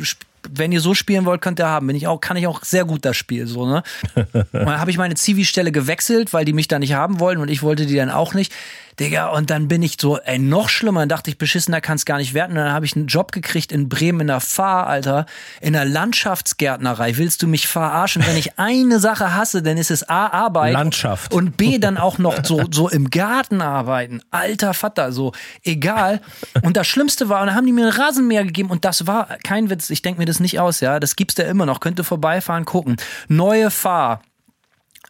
wenn 0.51 0.73
ihr 0.73 0.81
so 0.81 0.95
spielen 0.95 1.25
wollt, 1.25 1.41
könnt 1.41 1.61
ihr 1.61 1.69
haben. 1.69 1.87
Bin 1.87 1.97
ich 1.97 2.07
auch, 2.07 2.21
kann 2.21 2.37
ich 2.37 2.47
auch 2.47 2.63
sehr 2.65 2.85
gut 2.85 3.05
das 3.05 3.17
Spiel, 3.17 3.47
so, 3.47 3.67
ne? 3.67 3.83
Und 4.15 4.47
dann 4.53 4.81
habe 4.81 4.91
ich 4.91 4.99
meine 4.99 5.15
Zivi-Stelle 5.15 5.73
gewechselt, 5.73 6.33
weil 6.33 6.45
die 6.45 6.53
mich 6.53 6.69
da 6.69 6.79
nicht 6.79 6.95
haben 6.95 7.21
wollen 7.21 7.39
und 7.39 7.49
ich 7.49 7.63
wollte 7.63 7.87
die 7.87 7.97
dann 7.97 8.11
auch 8.11 8.35
nicht. 8.35 8.53
Digga, 9.01 9.31
und 9.31 9.51
dann 9.51 9.67
bin 9.67 9.83
ich 9.83 9.97
so, 10.01 10.19
ey, 10.19 10.39
noch 10.39 10.69
schlimmer. 10.69 11.01
Dann 11.01 11.09
dachte 11.09 11.29
ich, 11.29 11.37
beschissener 11.37 11.81
kann 11.81 11.97
es 11.97 12.05
gar 12.05 12.19
nicht 12.19 12.33
werden. 12.33 12.53
Und 12.53 12.65
dann 12.65 12.73
habe 12.73 12.87
ich 12.87 12.95
einen 12.95 13.09
Job 13.09 13.33
gekriegt 13.33 13.73
in 13.73 13.89
Bremen 13.89 14.21
in 14.21 14.27
der 14.29 14.41
Fahr, 14.41 14.87
Alter, 14.87 15.27
in 15.61 15.73
der 15.73 15.85
Landschaftsgärtnerei. 15.85 17.17
Willst 17.17 17.43
du 17.43 17.49
mich 17.49 17.67
verarschen? 17.67 18.25
Wenn 18.25 18.37
ich 18.37 18.59
eine 18.59 19.01
Sache 19.01 19.35
hasse, 19.35 19.63
dann 19.63 19.79
ist 19.79 19.91
es 19.91 20.09
A, 20.09 20.29
Arbeit. 20.29 20.75
Landschaft. 20.75 21.35
Und 21.35 21.57
B, 21.57 21.79
dann 21.81 21.99
auch 21.99 22.19
noch 22.19 22.45
so, 22.45 22.63
so 22.71 22.89
im 22.89 23.11
Garten 23.11 23.61
arbeiten. 23.61 24.21
Alter 24.31 24.75
Vater, 24.75 25.11
so, 25.11 25.33
egal. 25.65 26.21
Und 26.63 26.77
das 26.77 26.87
Schlimmste 26.87 27.29
war, 27.29 27.41
und 27.41 27.49
dann 27.49 27.57
haben 27.57 27.67
die 27.67 27.73
mir 27.73 27.89
einen 27.89 28.01
Rasenmäher 28.01 28.45
gegeben 28.45 28.71
und 28.71 28.85
das 28.85 29.09
war 29.09 29.27
kein 29.43 29.71
Witz, 29.71 29.91
ich 29.91 30.03
denke 30.03 30.21
mir 30.21 30.27
das 30.27 30.34
nicht 30.41 30.61
aus, 30.61 30.81
ja. 30.81 31.01
Das 31.01 31.17
gibt's 31.17 31.35
da 31.35 31.45
immer 31.45 31.67
noch. 31.67 31.81
Könnte 31.81 32.05
vorbeifahren, 32.05 32.65
gucken. 32.65 32.97
Neue 33.29 33.71
Fahr 33.71 34.23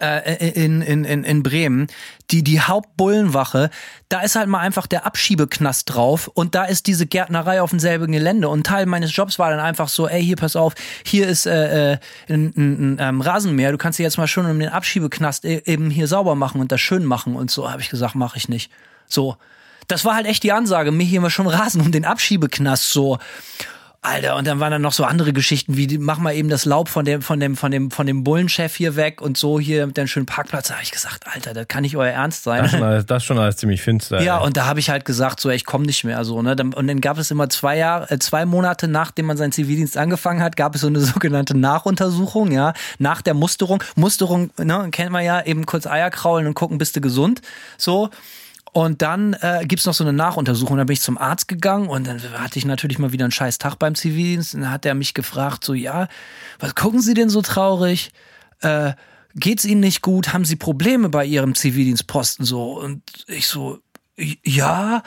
äh, 0.00 0.50
in, 0.50 0.82
in, 0.82 1.04
in, 1.04 1.24
in 1.24 1.42
Bremen, 1.42 1.86
die, 2.30 2.42
die 2.42 2.60
Hauptbullenwache, 2.60 3.70
da 4.08 4.20
ist 4.22 4.34
halt 4.34 4.48
mal 4.48 4.58
einfach 4.58 4.86
der 4.86 5.06
Abschiebeknast 5.06 5.94
drauf 5.94 6.28
und 6.28 6.54
da 6.54 6.64
ist 6.64 6.86
diese 6.86 7.06
Gärtnerei 7.06 7.62
auf 7.62 7.70
demselben 7.70 8.10
Gelände 8.10 8.48
und 8.48 8.66
Teil 8.66 8.86
meines 8.86 9.14
Jobs 9.14 9.38
war 9.38 9.50
dann 9.50 9.60
einfach 9.60 9.88
so, 9.88 10.08
ey, 10.08 10.24
hier, 10.24 10.36
pass 10.36 10.56
auf, 10.56 10.74
hier 11.04 11.28
ist 11.28 11.46
äh, 11.46 11.92
äh, 11.92 11.98
ein, 12.28 12.52
ein, 12.56 12.94
ein 12.94 12.96
ähm, 13.00 13.20
Rasenmäher, 13.20 13.72
du 13.72 13.78
kannst 13.78 13.98
dir 13.98 14.02
jetzt 14.02 14.18
mal 14.18 14.26
schon 14.26 14.46
um 14.46 14.58
den 14.58 14.68
Abschiebeknast 14.68 15.44
e- 15.44 15.62
eben 15.64 15.90
hier 15.90 16.08
sauber 16.08 16.34
machen 16.34 16.60
und 16.60 16.72
das 16.72 16.80
schön 16.80 17.04
machen 17.04 17.36
und 17.36 17.50
so, 17.50 17.70
habe 17.70 17.82
ich 17.82 17.88
gesagt, 17.88 18.14
mache 18.14 18.36
ich 18.36 18.48
nicht. 18.48 18.72
So, 19.06 19.36
das 19.86 20.04
war 20.04 20.14
halt 20.14 20.26
echt 20.26 20.42
die 20.42 20.52
Ansage, 20.52 20.90
mir 20.90 21.04
hier 21.04 21.20
mal 21.20 21.30
schon 21.30 21.46
Rasen 21.46 21.80
um 21.80 21.92
den 21.92 22.04
Abschiebeknast, 22.04 22.90
so. 22.90 23.18
Alter, 24.04 24.36
und 24.36 24.46
dann 24.46 24.60
waren 24.60 24.70
dann 24.70 24.82
noch 24.82 24.92
so 24.92 25.04
andere 25.04 25.32
Geschichten, 25.32 25.76
wie 25.76 25.86
die, 25.86 25.96
mach 25.98 26.18
mal 26.18 26.34
eben 26.34 26.50
das 26.50 26.66
Laub 26.66 26.88
von 26.90 27.04
dem, 27.06 27.22
von 27.22 27.40
dem, 27.40 27.56
von 27.56 27.70
dem, 27.70 27.90
von 27.90 28.06
dem 28.06 28.22
Bullenchef 28.22 28.74
hier 28.76 28.96
weg 28.96 29.22
und 29.22 29.38
so 29.38 29.58
hier 29.58 29.86
mit 29.86 29.96
dem 29.96 30.06
schönen 30.06 30.26
Parkplatz. 30.26 30.68
Da 30.68 30.74
habe 30.74 30.82
ich 30.82 30.90
gesagt, 30.90 31.24
Alter, 31.26 31.54
das 31.54 31.66
kann 31.68 31.82
nicht 31.82 31.96
euer 31.96 32.10
Ernst 32.10 32.44
sein. 32.44 32.62
Das 32.62 32.72
ist 32.72 32.78
schon 32.78 32.86
alles, 32.86 33.06
das 33.06 33.24
schon 33.24 33.38
alles 33.38 33.56
ziemlich 33.56 33.80
finster. 33.80 34.20
Ja, 34.20 34.38
ey. 34.40 34.44
und 34.46 34.56
da 34.58 34.66
habe 34.66 34.78
ich 34.78 34.90
halt 34.90 35.04
gesagt, 35.06 35.40
so, 35.40 35.48
ey, 35.48 35.56
ich 35.56 35.64
komme 35.64 35.86
nicht 35.86 36.04
mehr, 36.04 36.22
so, 36.24 36.42
ne? 36.42 36.54
Dann- 36.54 36.74
Und 36.74 36.86
dann 36.86 37.00
gab 37.00 37.16
es 37.18 37.30
immer 37.30 37.48
zwei 37.48 37.78
Jahre, 37.78 38.10
äh, 38.10 38.18
zwei 38.18 38.44
Monate 38.44 38.88
nachdem 38.88 39.24
man 39.26 39.36
seinen 39.38 39.52
Zivildienst 39.52 39.96
angefangen 39.96 40.42
hat, 40.42 40.56
gab 40.56 40.74
es 40.74 40.82
so 40.82 40.86
eine 40.88 41.00
sogenannte 41.00 41.56
Nachuntersuchung, 41.56 42.52
ja, 42.52 42.74
nach 42.98 43.22
der 43.22 43.32
Musterung. 43.34 43.82
Musterung, 43.96 44.50
ne, 44.58 44.88
kennt 44.90 45.12
man 45.12 45.24
ja, 45.24 45.42
eben 45.44 45.64
kurz 45.64 45.86
Eier 45.86 46.10
kraulen 46.10 46.46
und 46.46 46.54
gucken, 46.54 46.76
bist 46.78 46.94
du 46.94 47.00
gesund, 47.00 47.40
so. 47.78 48.10
Und 48.74 49.02
dann 49.02 49.34
äh, 49.34 49.64
gibt's 49.66 49.86
noch 49.86 49.94
so 49.94 50.02
eine 50.02 50.12
Nachuntersuchung. 50.12 50.76
Da 50.76 50.82
bin 50.82 50.94
ich 50.94 51.00
zum 51.00 51.16
Arzt 51.16 51.46
gegangen 51.46 51.88
und 51.88 52.08
dann 52.08 52.20
hatte 52.40 52.58
ich 52.58 52.64
natürlich 52.64 52.98
mal 52.98 53.12
wieder 53.12 53.24
einen 53.24 53.30
scheiß 53.30 53.58
Tag 53.58 53.76
beim 53.76 53.94
Zivildienst. 53.94 54.56
Und 54.56 54.62
dann 54.62 54.72
hat 54.72 54.84
er 54.84 54.94
mich 54.94 55.14
gefragt, 55.14 55.62
so, 55.62 55.74
ja, 55.74 56.08
was 56.58 56.74
gucken 56.74 57.00
Sie 57.00 57.14
denn 57.14 57.30
so 57.30 57.40
traurig? 57.40 58.10
Äh, 58.62 58.94
geht's 59.36 59.64
Ihnen 59.64 59.80
nicht 59.80 60.02
gut? 60.02 60.32
Haben 60.32 60.44
Sie 60.44 60.56
Probleme 60.56 61.08
bei 61.08 61.24
Ihrem 61.24 61.54
Zivildienstposten 61.54 62.44
so? 62.44 62.72
Und 62.80 63.02
ich 63.28 63.46
so, 63.46 63.78
ja. 64.42 65.04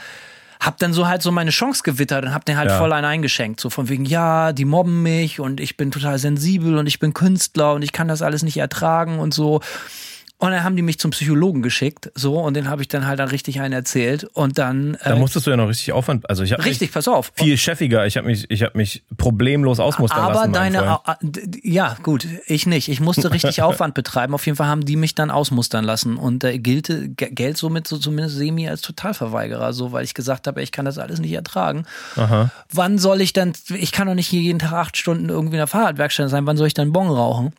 Hab 0.61 0.78
dann 0.78 0.93
so 0.93 1.05
halt 1.07 1.22
so 1.22 1.32
meine 1.34 1.51
Chance 1.51 1.84
gewittert 1.84 2.24
und 2.24 2.34
hab 2.34 2.45
den 2.45 2.57
halt 2.57 2.70
Ja. 2.72 2.78
voll 2.78 2.93
einen 2.93 3.05
eingeschenkt. 3.05 3.59
So 3.59 3.70
von 3.70 3.89
wegen, 3.89 4.05
ja, 4.05 4.53
die 4.53 4.65
mobben 4.65 5.03
mich 5.03 5.41
und 5.41 5.59
ich 5.59 5.76
bin 5.76 5.91
total 5.91 6.18
sensibel 6.20 6.78
und 6.78 6.88
ich 6.88 6.99
bin 6.99 7.13
Künstler 7.13 7.74
und 7.74 7.82
ich 7.84 7.91
kann 7.91 8.07
das 8.07 8.22
alles 8.22 8.43
nicht 8.43 8.57
ertragen 8.57 9.20
und 9.20 9.34
so. 9.34 9.59
Und 10.39 10.51
dann 10.51 10.63
haben 10.63 10.75
die 10.75 10.83
mich 10.83 10.99
zum 10.99 11.09
Psychologen 11.09 11.63
geschickt, 11.63 12.11
so, 12.13 12.39
und 12.39 12.53
den 12.53 12.69
habe 12.69 12.83
ich 12.83 12.88
dann 12.88 13.07
halt 13.07 13.17
dann 13.17 13.29
richtig 13.29 13.59
einen 13.59 13.73
erzählt. 13.73 14.23
Und 14.33 14.59
dann. 14.59 14.95
Da 15.03 15.13
Äh, 15.13 15.15
musstest 15.15 15.47
du 15.47 15.49
ja 15.51 15.57
noch 15.57 15.67
richtig 15.67 15.93
Aufwand. 15.93 16.29
Also 16.29 16.43
ich 16.43 16.53
habe 16.53 16.63
richtig, 16.63 16.91
pass 16.91 17.07
auf. 17.07 17.31
viel 17.33 17.57
chefiger. 17.57 18.05
Ich 18.05 18.17
habe 18.17 18.27
mich, 18.27 18.45
ich 18.51 18.61
habe 18.61 18.77
mich 18.77 19.03
problemlos 19.17 19.79
ausmustern 19.79 20.19
Aber 20.19 20.33
lassen. 20.47 20.51
mein 20.51 20.73
deine, 20.73 20.99
ja, 21.63 21.97
gut, 22.03 22.27
ich 22.45 22.67
nicht. 22.67 22.88
Ich 22.88 22.99
musste 22.99 23.31
richtig 23.31 23.61
Aufwand 23.63 23.95
betreiben. 23.95 24.35
Auf 24.35 24.45
jeden 24.45 24.57
Fall 24.57 24.67
haben 24.67 24.85
die 24.85 24.95
mich 24.95 25.15
dann 25.15 25.31
ausmustern 25.31 25.83
lassen 25.83 26.17
und 26.17 26.43
äh, 26.43 26.59
gilte, 26.59 27.09
Ge- 27.09 27.31
Geld 27.31 27.57
somit 27.57 27.88
so 27.88 27.97
zumindest 27.97 28.35
semi 28.38 28.69
als 28.69 28.81
Totalverweigerer, 28.81 29.73
so, 29.73 29.91
weil 29.91 30.03
ich 30.03 30.13
gesagt 30.13 30.45
habe, 30.45 30.61
ich 30.61 30.71
kann 30.71 30.85
das 30.85 30.99
alles 30.99 31.19
nicht 31.19 31.33
ertragen. 31.33 31.85
Aha. 32.15 32.51
Wann 32.71 32.99
soll 32.99 33.21
ich 33.21 33.33
dann, 33.33 33.53
ich 33.75 33.91
kann 33.91 34.05
doch 34.07 34.13
nicht 34.13 34.27
hier 34.27 34.41
jeden 34.41 34.59
Tag 34.59 34.73
acht 34.73 34.97
Stunden 34.97 35.29
irgendwie 35.29 35.55
in 35.55 35.59
der 35.61 35.67
Fahrradwerkstatt 35.67 36.29
sein, 36.29 36.45
wann 36.45 36.57
soll 36.57 36.67
ich 36.67 36.75
dann 36.75 36.91
Bon 36.93 37.07
rauchen? 37.09 37.53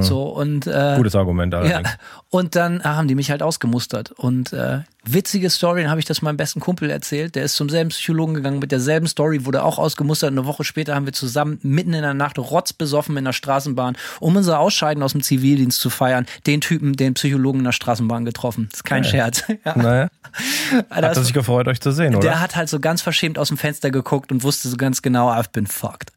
So, 0.00 0.22
und, 0.28 0.66
äh, 0.66 0.94
Gutes 0.96 1.16
Argument 1.16 1.52
ja, 1.52 1.60
allerdings. 1.60 1.98
und 2.30 2.54
dann 2.54 2.80
äh, 2.80 2.84
haben 2.84 3.08
die 3.08 3.14
mich 3.14 3.30
halt 3.30 3.42
ausgemustert. 3.42 4.12
Und 4.12 4.52
äh, 4.52 4.80
witzige 5.04 5.50
Story, 5.50 5.82
dann 5.82 5.90
habe 5.90 6.00
ich 6.00 6.06
das 6.06 6.22
meinem 6.22 6.36
besten 6.36 6.60
Kumpel 6.60 6.90
erzählt. 6.90 7.34
Der 7.34 7.44
ist 7.44 7.56
zum 7.56 7.68
selben 7.68 7.90
Psychologen 7.90 8.34
gegangen 8.34 8.58
mit 8.58 8.72
derselben 8.72 9.06
Story, 9.06 9.44
wurde 9.44 9.64
auch 9.64 9.78
ausgemustert. 9.78 10.30
Eine 10.30 10.46
Woche 10.46 10.64
später 10.64 10.94
haben 10.94 11.06
wir 11.06 11.12
zusammen 11.12 11.58
mitten 11.62 11.94
in 11.94 12.02
der 12.02 12.14
Nacht 12.14 12.38
rotzbesoffen 12.38 13.16
in 13.16 13.24
der 13.24 13.32
Straßenbahn, 13.32 13.96
um 14.20 14.36
unser 14.36 14.58
Ausscheiden 14.58 15.02
aus 15.02 15.12
dem 15.12 15.22
Zivildienst 15.22 15.80
zu 15.80 15.90
feiern, 15.90 16.26
den 16.46 16.60
Typen, 16.60 16.94
den 16.94 17.14
Psychologen 17.14 17.60
in 17.60 17.64
der 17.64 17.72
Straßenbahn 17.72 18.24
getroffen. 18.24 18.68
Das 18.70 18.80
ist 18.80 18.84
kein 18.84 19.04
Scherz. 19.04 19.44
Ja. 19.64 19.76
Naja. 19.76 20.08
Hat 20.90 21.04
er 21.04 21.14
sich 21.14 21.32
gefreut, 21.32 21.68
euch 21.68 21.80
zu 21.80 21.92
sehen, 21.92 22.14
oder? 22.14 22.26
der 22.26 22.40
hat 22.40 22.56
halt 22.56 22.68
so 22.68 22.80
ganz 22.80 23.02
verschämt 23.02 23.38
aus 23.38 23.48
dem 23.48 23.58
Fenster 23.58 23.90
geguckt 23.90 24.32
und 24.32 24.42
wusste 24.42 24.68
so 24.68 24.76
ganz 24.76 25.02
genau, 25.02 25.30
I've 25.30 25.52
been 25.52 25.66
fucked. 25.66 26.10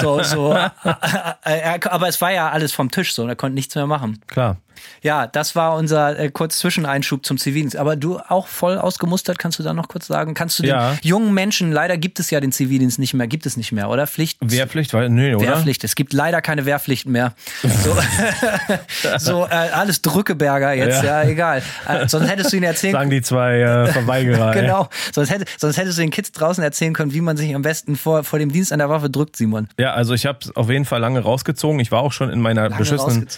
So, 0.00 0.22
so. 0.22 0.52
aber 0.84 2.08
es 2.08 2.20
war 2.20 2.32
ja 2.32 2.50
alles 2.50 2.72
vom 2.72 2.90
Tisch 2.90 3.14
so, 3.14 3.22
und 3.22 3.28
er 3.28 3.36
konnte 3.36 3.54
nichts 3.54 3.74
mehr 3.74 3.86
machen. 3.86 4.20
Klar. 4.26 4.58
Ja, 5.02 5.26
das 5.26 5.54
war 5.56 5.74
unser 5.76 6.18
äh, 6.18 6.30
kurz 6.30 6.58
Zwischeneinschub 6.58 7.24
zum 7.24 7.38
Zivildienst. 7.38 7.76
Aber 7.76 7.96
du 7.96 8.18
auch 8.18 8.46
voll 8.46 8.78
ausgemustert, 8.78 9.38
kannst 9.38 9.58
du 9.58 9.62
da 9.62 9.72
noch 9.74 9.88
kurz 9.88 10.06
sagen? 10.06 10.34
Kannst 10.34 10.58
du 10.58 10.62
den 10.62 10.70
Ja. 10.70 10.96
jungen 11.02 11.34
Menschen, 11.34 11.72
leider 11.72 11.96
gibt 11.96 12.20
es 12.20 12.30
ja 12.30 12.40
den 12.40 12.52
Zivildienst 12.52 12.98
nicht 12.98 13.14
mehr, 13.14 13.26
gibt 13.26 13.46
es 13.46 13.56
nicht 13.56 13.72
mehr, 13.72 13.88
oder? 13.90 14.06
Pflicht. 14.06 14.38
Wehrpflicht, 14.40 14.92
weil, 14.94 15.08
nee, 15.10 15.34
oder? 15.34 15.46
Wehrpflicht. 15.46 15.84
Es 15.84 15.94
gibt 15.94 16.12
leider 16.12 16.40
keine 16.42 16.64
Wehrpflichten 16.66 17.12
mehr. 17.12 17.34
So, 17.62 17.96
so 19.18 19.44
äh, 19.46 19.48
alles 19.72 20.02
Drückeberger 20.02 20.72
jetzt, 20.74 21.02
ja, 21.02 21.22
Ja. 21.22 21.28
egal. 21.28 21.62
Äh, 21.88 22.08
sonst 22.08 22.28
hättest 22.28 22.52
du 22.52 22.56
ihnen 22.56 22.64
erzählen 22.66 22.92
Sagen 22.92 23.10
die 23.10 23.22
zwei 23.22 23.60
äh, 23.60 23.86
Verweigerer. 23.92 24.52
Genau. 24.52 24.88
Sonst, 25.12 25.30
hätte, 25.30 25.44
sonst 25.58 25.76
hättest 25.76 25.98
du 25.98 26.02
den 26.02 26.10
Kids 26.10 26.32
draußen 26.32 26.62
erzählen 26.62 26.92
können, 26.94 27.12
wie 27.12 27.20
man 27.20 27.36
sich 27.36 27.54
am 27.54 27.62
besten 27.62 27.96
vor, 27.96 28.24
vor 28.24 28.38
dem 28.38 28.52
Dienst 28.52 28.72
an 28.72 28.78
der 28.78 28.88
Waffe 28.88 29.10
drückt, 29.10 29.36
Simon. 29.36 29.68
Ja, 29.78 29.92
also 29.92 30.14
ich 30.14 30.26
habe 30.26 30.38
auf 30.54 30.68
jeden 30.70 30.84
Fall 30.84 31.00
lange 31.00 31.20
rausgezogen. 31.20 31.80
Ich 31.80 31.90
war 31.92 32.00
auch 32.00 32.12
schon 32.12 32.30
in 32.30 32.40
meiner 32.40 32.62
Lange 32.68 32.76
beschissenen. 32.76 33.28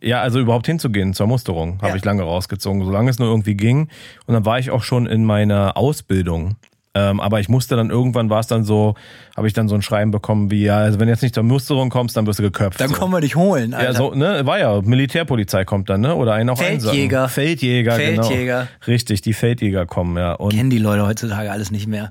Ja, 0.00 0.20
also 0.20 0.38
überhaupt 0.40 0.66
hinzugehen 0.76 1.14
zur 1.14 1.26
Musterung, 1.26 1.78
habe 1.78 1.88
Ja. 1.90 1.96
ich 1.96 2.04
lange 2.04 2.22
rausgezogen, 2.22 2.84
solange 2.84 3.10
es 3.10 3.18
nur 3.18 3.28
irgendwie 3.28 3.54
ging. 3.54 3.88
Und 4.26 4.34
dann 4.34 4.44
war 4.44 4.58
ich 4.58 4.70
auch 4.70 4.82
schon 4.82 5.06
in 5.06 5.24
meiner 5.24 5.76
Ausbildung. 5.76 6.56
Ähm, 6.98 7.20
aber 7.20 7.40
ich 7.40 7.50
musste 7.50 7.76
dann 7.76 7.90
irgendwann 7.90 8.30
war 8.30 8.40
es 8.40 8.46
dann 8.46 8.64
so, 8.64 8.94
habe 9.36 9.46
ich 9.46 9.52
dann 9.52 9.68
so 9.68 9.74
ein 9.74 9.82
Schreiben 9.82 10.10
bekommen 10.12 10.50
wie, 10.50 10.62
ja, 10.64 10.78
also 10.78 10.98
wenn 10.98 11.08
du 11.08 11.12
jetzt 11.12 11.20
nicht 11.20 11.34
zur 11.34 11.44
Musterung 11.44 11.90
kommst, 11.90 12.16
dann 12.16 12.26
wirst 12.26 12.38
du 12.38 12.42
geköpft. 12.42 12.80
Dann 12.80 12.88
so. 12.88 12.94
kommen 12.94 13.12
wir 13.12 13.20
dich 13.20 13.36
holen, 13.36 13.74
Alter. 13.74 13.92
Ja, 13.92 13.94
so, 13.94 14.14
ne, 14.14 14.46
war 14.46 14.58
ja, 14.58 14.80
Militärpolizei 14.80 15.66
kommt 15.66 15.90
dann, 15.90 16.00
ne? 16.00 16.14
Oder 16.14 16.32
einen 16.32 16.48
auf 16.48 16.58
Feldjäger. 16.58 17.24
Einsagen. 17.24 17.28
Feldjäger, 17.28 17.92
Feldjäger. 17.92 18.58
genau. 18.60 18.86
Richtig, 18.86 19.20
die 19.20 19.34
Feldjäger 19.34 19.84
kommen, 19.84 20.16
ja. 20.16 20.32
Und 20.36 20.54
Kennen 20.54 20.70
die 20.70 20.78
Leute 20.78 21.06
heutzutage 21.06 21.52
alles 21.52 21.70
nicht 21.70 21.86
mehr. 21.86 22.08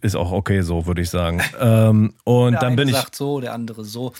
ist 0.00 0.14
auch 0.14 0.30
okay 0.30 0.60
so, 0.60 0.86
würde 0.86 1.02
ich 1.02 1.10
sagen. 1.10 1.40
ähm, 1.60 2.12
und 2.22 2.52
Der 2.52 2.60
dann 2.60 2.66
eine 2.68 2.76
bin 2.76 2.88
ich, 2.88 2.94
sagt 2.94 3.16
so, 3.16 3.40
der 3.40 3.52
andere 3.52 3.82
so. 3.84 4.12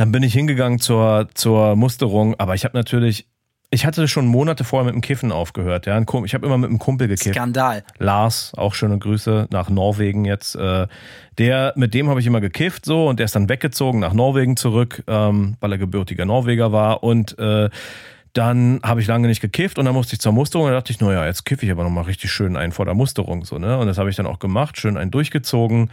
Dann 0.00 0.12
bin 0.12 0.22
ich 0.22 0.32
hingegangen 0.32 0.78
zur, 0.78 1.28
zur 1.34 1.76
Musterung, 1.76 2.34
aber 2.38 2.54
ich 2.54 2.64
habe 2.64 2.74
natürlich, 2.74 3.26
ich 3.70 3.84
hatte 3.84 4.08
schon 4.08 4.26
Monate 4.26 4.64
vorher 4.64 4.86
mit 4.86 4.94
dem 4.94 5.02
Kiffen 5.02 5.30
aufgehört. 5.30 5.84
Ja, 5.84 6.00
ich 6.24 6.32
habe 6.32 6.46
immer 6.46 6.56
mit 6.56 6.70
einem 6.70 6.78
Kumpel 6.78 7.06
gekifft. 7.06 7.34
Skandal. 7.34 7.84
Lars, 7.98 8.52
auch 8.56 8.72
schöne 8.72 8.98
Grüße 8.98 9.48
nach 9.50 9.68
Norwegen 9.68 10.24
jetzt. 10.24 10.56
Äh, 10.56 10.86
der, 11.36 11.74
mit 11.76 11.92
dem 11.92 12.08
habe 12.08 12.18
ich 12.18 12.26
immer 12.26 12.40
gekifft 12.40 12.86
so 12.86 13.08
und 13.08 13.18
der 13.18 13.26
ist 13.26 13.36
dann 13.36 13.50
weggezogen 13.50 14.00
nach 14.00 14.14
Norwegen 14.14 14.56
zurück, 14.56 15.04
ähm, 15.06 15.58
weil 15.60 15.72
er 15.72 15.76
gebürtiger 15.76 16.24
Norweger 16.24 16.72
war 16.72 17.02
und 17.02 17.38
äh, 17.38 17.68
dann 18.32 18.80
habe 18.82 19.02
ich 19.02 19.06
lange 19.06 19.28
nicht 19.28 19.42
gekifft 19.42 19.78
und 19.78 19.84
dann 19.84 19.92
musste 19.92 20.14
ich 20.14 20.20
zur 20.20 20.32
Musterung 20.32 20.64
und 20.64 20.72
da 20.72 20.78
dachte 20.78 20.94
ich, 20.94 21.00
naja, 21.00 21.26
jetzt 21.26 21.44
kiffe 21.44 21.66
ich 21.66 21.72
aber 21.72 21.84
nochmal 21.84 22.04
richtig 22.04 22.32
schön 22.32 22.56
einen 22.56 22.72
vor 22.72 22.86
der 22.86 22.94
Musterung 22.94 23.44
so, 23.44 23.58
ne? 23.58 23.76
Und 23.76 23.86
das 23.86 23.98
habe 23.98 24.08
ich 24.08 24.16
dann 24.16 24.26
auch 24.26 24.38
gemacht, 24.38 24.78
schön 24.78 24.96
einen 24.96 25.10
durchgezogen 25.10 25.90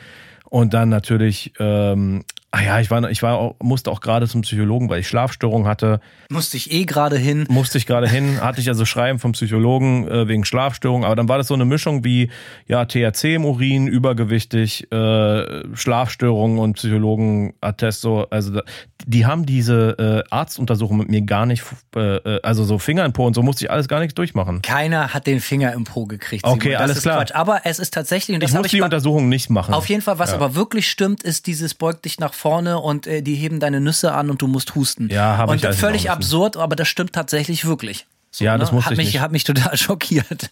und 0.50 0.74
dann 0.74 0.88
natürlich, 0.88 1.52
ähm, 1.60 2.24
ah 2.52 2.62
ja, 2.62 2.80
ich 2.80 2.90
war, 2.90 3.10
ich 3.10 3.22
war 3.24 3.38
auch, 3.38 3.56
musste 3.62 3.92
auch 3.92 4.00
gerade 4.00 4.28
zum 4.28 4.42
Psychologen, 4.42 4.90
weil 4.90 5.02
ich 5.02 5.08
Schlafstörungen 5.08 5.68
hatte 5.68 6.00
Musste 6.30 6.58
ich 6.58 6.72
eh 6.72 6.86
gerade 6.86 7.18
hin. 7.18 7.46
musste 7.50 7.78
ich 7.78 7.86
gerade 7.86 8.08
hin, 8.08 8.42
hatte 8.42 8.62
ich 8.62 8.68
also 8.70 8.86
Schreiben 8.86 9.20
vom 9.20 9.34
Psychologen 9.34 10.08
äh, 10.08 10.28
wegen 10.28 10.46
Schlafstörung, 10.46 11.06
aber 11.06 11.16
dann 11.16 11.30
war 11.30 11.38
das 11.38 11.48
so 11.48 11.54
eine 11.54 11.66
Mischung 11.66 12.04
wie 12.04 12.30
ja 12.68 12.86
THC 12.86 13.36
im 13.36 13.46
Urin, 13.46 13.88
übergewichtig, 13.88 14.92
äh, 14.92 15.64
Schlafstörungen 15.76 16.58
und 16.60 16.74
Psychologenattest 16.74 18.02
so, 18.02 18.28
also 18.30 18.54
da, 18.54 18.62
die 19.06 19.26
haben 19.26 19.46
diese 19.46 20.24
äh, 20.30 20.34
Arztuntersuchung 20.34 20.98
mit 20.98 21.10
mir 21.10 21.22
gar 21.22 21.46
nicht, 21.46 21.64
äh, 21.96 22.18
äh, 22.18 22.42
also 22.44 22.64
so 22.64 22.78
Finger 22.80 23.06
in 23.06 23.14
Po 23.14 23.26
und 23.26 23.34
so 23.34 23.44
musste 23.44 23.66
ich 23.66 23.72
alles 23.72 23.88
gar 23.88 24.00
nichts 24.00 24.16
durchmachen. 24.16 24.62
Keiner 24.62 25.14
hat 25.14 25.28
den 25.28 25.40
Finger 25.40 25.74
im 25.74 25.84
Po 25.84 26.06
gekriegt. 26.06 26.44
Okay, 26.46 26.72
das 26.72 26.82
alles 26.82 26.98
ist 26.98 27.04
klar. 27.04 27.18
Quatsch. 27.18 27.36
Aber 27.36 27.62
es 27.66 27.80
ist 27.80 27.94
tatsächlich, 27.94 28.36
und 28.36 28.42
das 28.44 28.52
Ich 28.52 28.56
musste 28.56 28.68
ich 28.68 28.80
die 28.80 28.82
Untersuchung 28.82 29.30
nicht 29.30 29.50
machen. 29.50 29.74
Auf 29.74 29.88
jeden 29.90 30.02
Fall, 30.02 30.20
was 30.20 30.32
Ja. 30.32 30.36
aber 30.38 30.56
wirklich 30.56 30.90
stimmt, 30.90 31.24
ist 31.24 31.48
dieses 31.48 31.74
beug 31.74 32.02
dich 32.02 32.20
nach 32.20 32.34
vorne 32.38 32.80
und 32.80 33.08
äh, 33.08 33.22
die 33.22 33.36
heben 33.36 33.60
deine 33.60 33.82
Nüsse 33.82 34.14
an 34.14 34.30
und 34.30 34.42
du 34.42 34.48
musst 34.48 34.76
husten. 34.76 35.10
Ja, 35.10 35.38
hab 35.38 35.50
Und 35.50 35.58
ich 35.58 35.66
alles 35.66 35.80
völlig 35.80 36.10
absurd, 36.10 36.58
aber 36.58 36.76
das 36.76 36.88
stimmt 36.88 37.14
tatsächlich 37.14 37.66
wirklich. 37.66 38.08
So, 38.30 38.44
Ja, 38.44 38.58
das 38.58 38.72
musste 38.72 38.88
hat 38.88 38.92
ich 38.94 38.98
mich, 38.98 39.08
nicht. 39.14 39.20
hat 39.22 39.32
mich 39.32 39.46
total 39.46 39.76
schockiert. 39.78 40.50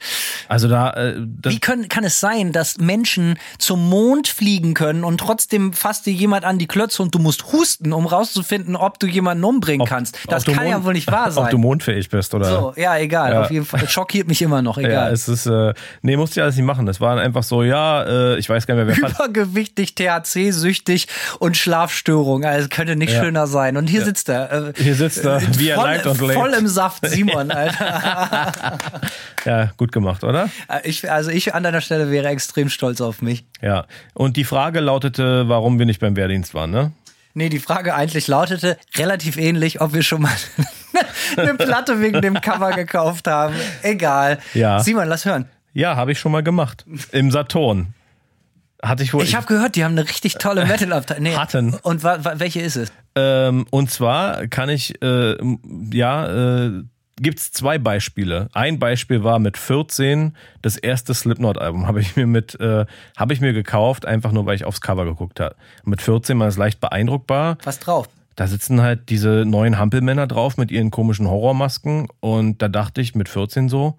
Also 0.48 0.68
da, 0.70 0.92
äh, 0.92 1.16
Wie 1.44 1.60
können, 1.60 1.90
kann 1.90 2.04
es 2.04 2.20
sein, 2.20 2.52
dass 2.52 2.78
Menschen 2.78 3.38
zum 3.60 3.90
Mond 3.90 4.28
fliegen 4.28 4.74
können 4.74 5.04
und 5.04 5.20
trotzdem 5.20 5.74
fasst 5.74 6.06
dir 6.06 6.14
jemand 6.14 6.46
an 6.46 6.58
die 6.58 6.68
Klötze 6.68 7.04
und 7.04 7.14
du 7.14 7.20
musst 7.20 7.52
husten, 7.52 7.92
um 7.94 8.06
rauszufinden, 8.08 8.76
ob 8.76 8.98
du 9.00 9.08
jemanden 9.08 9.44
umbringen 9.44 9.86
kannst? 9.86 10.18
Das 10.28 10.48
ob 10.48 10.56
kann 10.56 10.66
ja 10.68 10.76
Mond- 10.76 10.86
wohl 10.86 10.94
nicht 10.94 11.12
wahr 11.12 11.28
Ob 11.38 11.50
du 11.50 11.52
sein. 11.52 11.62
mondfähig 11.62 12.10
bist 12.10 12.34
oder. 12.34 12.46
So, 12.50 12.74
ja, 12.78 12.98
egal. 12.98 13.34
Ja. 13.34 13.42
Auf 13.44 13.52
jeden 13.52 13.66
Fall. 13.66 13.88
Schockiert 13.90 14.28
mich 14.28 14.42
immer 14.42 14.62
noch, 14.62 14.78
Ja, 14.80 14.88
egal. 14.88 15.14
es 15.14 15.28
ist, 15.28 15.46
äh, 15.46 15.74
nee, 16.02 16.16
musste 16.18 16.40
ich 16.40 16.44
alles 16.44 16.56
nicht 16.56 16.66
machen. 16.66 16.86
Das 16.86 17.02
war 17.02 17.18
einfach 17.20 17.44
so, 17.44 17.62
ja, 17.62 18.04
äh, 18.04 18.38
ich 18.40 18.50
weiß 18.50 18.66
gar 18.68 18.76
nicht 18.76 18.86
mehr, 18.88 18.98
wer 18.98 19.10
Übergewichtig, 19.12 19.96
THC-süchtig 19.96 21.08
und 21.40 21.58
Schlafstörung. 21.58 22.46
Also 22.46 22.64
es 22.64 22.70
könnte 22.70 22.96
nicht 22.96 23.14
Ja. 23.14 23.22
schöner 23.24 23.48
sein. 23.48 23.78
Und 23.78 23.88
hier 23.90 24.04
sitzt 24.04 24.30
er. 24.30 24.70
Äh, 24.70 24.74
Hier 24.78 24.96
sitzt 24.96 25.24
er, 25.26 25.42
wie 25.60 25.70
er 25.70 25.76
voll, 25.76 25.86
leibt 25.90 26.06
und 26.08 26.22
lebt. 26.22 26.34
voll 26.34 26.54
im 26.54 26.68
Saft, 26.68 27.06
Simon, 27.08 27.52
Alter. 27.70 28.78
Ja, 29.45 29.72
gut 29.78 29.91
gemacht, 29.91 30.24
oder? 30.24 30.49
Ich, 30.84 31.11
also 31.11 31.30
ich 31.30 31.53
an 31.53 31.61
deiner 31.61 31.82
Stelle 31.82 32.09
wäre 32.09 32.30
extrem 32.30 32.68
stolz 32.70 32.99
auf 32.99 33.22
mich. 33.22 33.45
Ja. 33.61 33.86
Und 34.16 34.38
die 34.38 34.43
Frage 34.43 34.80
lautete, 34.80 35.47
warum 35.47 35.78
wir 35.78 35.86
nicht 35.86 35.99
beim 35.99 36.16
Wehrdienst 36.16 36.55
waren, 36.55 36.72
ne? 36.72 36.93
Nee, 37.36 37.49
die 37.49 37.59
Frage 37.59 37.93
eigentlich 37.93 38.28
lautete 38.28 38.76
relativ 38.95 39.38
ähnlich, 39.38 39.82
ob 39.82 39.93
wir 39.93 40.01
schon 40.01 40.24
mal 40.24 40.32
eine 41.38 41.53
Platte 41.53 42.01
wegen 42.01 42.22
dem 42.22 42.41
Cover 42.41 42.72
gekauft 42.72 43.28
haben. 43.28 43.53
Egal. 43.84 44.39
Ja. 44.55 44.80
Simon, 44.80 45.07
lass 45.07 45.26
hören. 45.26 45.47
Ja, 45.74 45.95
habe 45.95 46.13
ich 46.13 46.20
schon 46.20 46.32
mal 46.32 46.41
gemacht. 46.41 46.86
Im 47.11 47.30
Saturn. 47.30 47.93
Hatte 48.82 49.03
ich 49.03 49.13
wohl. 49.13 49.24
Ich 49.24 49.36
habe 49.36 49.45
gehört, 49.45 49.76
die 49.76 49.84
haben 49.84 49.91
eine 49.97 50.07
richtig 50.07 50.36
tolle 50.36 50.66
Metal-Abteilung. 50.68 51.24
Nee. 51.24 51.36
Hatten. 51.36 51.74
Und 51.84 52.03
welche 52.03 52.61
ist 52.61 52.78
es? 52.78 52.91
ähm, 53.16 53.68
und 53.70 53.91
zwar 53.91 54.47
kann 54.47 54.70
ich, 54.70 55.01
äh, 55.03 55.36
ja, 55.91 56.66
äh, 56.66 56.84
gibt's 57.18 57.51
zwei 57.51 57.78
Beispiele. 57.78 58.49
Ein 58.53 58.80
Beispiel 58.80 59.24
war 59.24 59.39
mit 59.39 59.57
14 59.57 60.36
das 60.61 60.78
erste 60.78 61.13
Slipknot-Album 61.13 61.88
habe 61.88 62.01
ich 62.01 62.16
mir 62.16 62.28
mit, 62.28 62.59
äh, 62.59 62.86
habe 63.16 63.34
ich 63.34 63.41
mir 63.41 63.53
gekauft, 63.53 64.05
einfach 64.05 64.32
nur 64.32 64.45
weil 64.45 64.55
ich 64.55 64.66
aufs 64.66 64.82
Cover 64.82 65.05
geguckt 65.05 65.39
habe. 65.39 65.55
Mit 65.84 66.01
14 66.01 66.38
war 66.39 66.47
es 66.47 66.57
leicht 66.57 66.80
beeindruckbar. 66.80 67.57
Was 67.63 67.80
drauf? 67.80 68.09
Da 68.36 68.47
sitzen 68.47 68.82
halt 68.82 69.09
diese 69.09 69.45
neuen 69.45 69.78
Hampelmänner 69.78 70.28
drauf 70.28 70.57
mit 70.57 70.70
ihren 70.70 70.91
komischen 70.91 71.30
Horrormasken 71.30 72.07
und 72.20 72.61
da 72.61 72.68
dachte 72.68 72.99
ich 72.99 73.16
mit 73.16 73.30
14 73.30 73.70
so, 73.70 73.97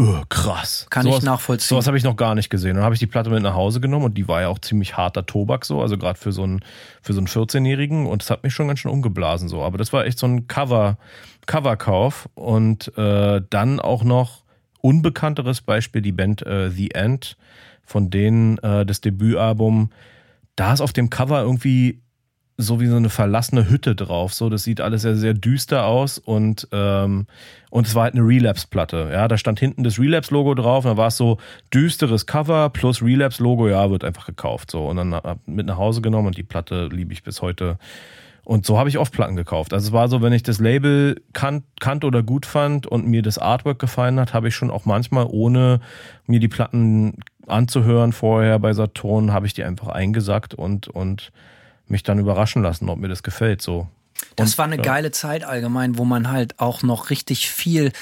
öh, 0.00 0.22
krass. 0.28 0.86
Kann 0.90 1.04
sowas, 1.04 1.18
ich 1.18 1.24
nachvollziehen. 1.24 1.68
Sowas 1.68 1.86
habe 1.86 1.96
ich 1.96 2.02
noch 2.02 2.16
gar 2.16 2.34
nicht 2.34 2.50
gesehen. 2.50 2.74
Dann 2.74 2.84
habe 2.84 2.94
ich 2.94 2.98
die 2.98 3.06
Platte 3.06 3.30
mit 3.30 3.40
nach 3.42 3.54
Hause 3.54 3.80
genommen 3.80 4.06
und 4.06 4.14
die 4.18 4.26
war 4.26 4.40
ja 4.40 4.48
auch 4.48 4.58
ziemlich 4.58 4.96
harter 4.96 5.26
Tobak 5.26 5.64
so, 5.64 5.80
also 5.80 5.96
gerade 5.96 6.18
für 6.18 6.32
so 6.32 6.42
einen 6.42 6.64
für 7.02 7.12
so 7.12 7.20
einen 7.20 7.28
14-Jährigen 7.28 8.06
und 8.06 8.22
das 8.22 8.30
hat 8.30 8.42
mich 8.42 8.52
schon 8.52 8.66
ganz 8.66 8.80
schön 8.80 8.90
umgeblasen 8.90 9.48
so. 9.48 9.62
Aber 9.62 9.78
das 9.78 9.92
war 9.92 10.06
echt 10.06 10.18
so 10.18 10.26
ein 10.26 10.48
Cover 10.48 10.98
Coverkauf 11.46 12.28
und 12.34 12.96
äh, 12.96 13.40
dann 13.50 13.80
auch 13.80 14.04
noch 14.04 14.44
unbekannteres 14.80 15.60
Beispiel 15.60 16.02
die 16.02 16.12
Band 16.12 16.44
äh, 16.46 16.70
The 16.70 16.92
End 16.92 17.36
von 17.84 18.10
denen 18.10 18.58
äh, 18.58 18.86
das 18.86 19.00
Debütalbum. 19.00 19.90
Da 20.56 20.72
ist 20.72 20.80
auf 20.80 20.92
dem 20.92 21.10
Cover 21.10 21.40
irgendwie 21.42 22.02
so 22.58 22.80
wie 22.80 22.86
so 22.86 22.96
eine 22.96 23.08
verlassene 23.08 23.68
Hütte 23.68 23.94
drauf. 23.94 24.34
So, 24.34 24.48
das 24.48 24.62
sieht 24.64 24.80
alles 24.80 25.02
sehr, 25.02 25.16
sehr 25.16 25.34
düster 25.34 25.86
aus 25.86 26.18
und, 26.18 26.68
ähm, 26.72 27.26
und 27.70 27.86
es 27.86 27.94
war 27.94 28.04
halt 28.04 28.14
eine 28.14 28.26
Relapse-Platte. 28.26 29.10
Ja, 29.12 29.26
da 29.26 29.36
stand 29.36 29.58
hinten 29.58 29.84
das 29.84 29.98
Relapse-Logo 29.98 30.54
drauf, 30.54 30.84
und 30.84 30.92
da 30.92 30.96
war 30.96 31.08
es 31.08 31.16
so 31.16 31.38
düsteres 31.72 32.26
Cover 32.26 32.70
plus 32.70 33.02
Relapse-Logo, 33.02 33.68
ja, 33.68 33.90
wird 33.90 34.04
einfach 34.04 34.26
gekauft. 34.26 34.70
So, 34.70 34.86
und 34.86 34.96
dann 34.96 35.38
mit 35.46 35.66
nach 35.66 35.78
Hause 35.78 36.02
genommen 36.02 36.28
und 36.28 36.36
die 36.36 36.42
Platte 36.42 36.88
liebe 36.92 37.12
ich 37.12 37.22
bis 37.22 37.42
heute. 37.42 37.78
Und 38.44 38.66
so 38.66 38.76
habe 38.76 38.88
ich 38.88 38.98
oft 38.98 39.12
Platten 39.12 39.36
gekauft. 39.36 39.72
Also 39.72 39.88
es 39.88 39.92
war 39.92 40.08
so, 40.08 40.20
wenn 40.20 40.32
ich 40.32 40.42
das 40.42 40.58
Label 40.58 41.20
kannt, 41.32 41.64
kannt 41.78 42.04
oder 42.04 42.22
gut 42.22 42.44
fand 42.44 42.86
und 42.86 43.06
mir 43.06 43.22
das 43.22 43.38
Artwork 43.38 43.78
gefallen 43.78 44.18
hat, 44.18 44.34
habe 44.34 44.48
ich 44.48 44.56
schon 44.56 44.70
auch 44.70 44.84
manchmal, 44.84 45.26
ohne 45.28 45.80
mir 46.26 46.40
die 46.40 46.48
Platten 46.48 47.18
anzuhören 47.46 48.12
vorher 48.12 48.58
bei 48.58 48.72
Saturn, 48.72 49.32
habe 49.32 49.46
ich 49.46 49.54
die 49.54 49.62
einfach 49.62 49.88
eingesackt 49.88 50.54
und, 50.54 50.88
und 50.88 51.30
mich 51.86 52.02
dann 52.02 52.18
überraschen 52.18 52.62
lassen, 52.62 52.88
ob 52.88 52.98
mir 52.98 53.08
das 53.08 53.22
gefällt. 53.22 53.62
So. 53.62 53.86
Das 54.36 54.58
war 54.58 54.64
eine 54.64 54.78
geile 54.78 55.10
Zeit 55.10 55.44
allgemein, 55.44 55.98
wo 55.98 56.04
man 56.04 56.30
halt 56.30 56.58
auch 56.58 56.82
noch 56.82 57.10
richtig 57.10 57.50
viel, 57.50 57.92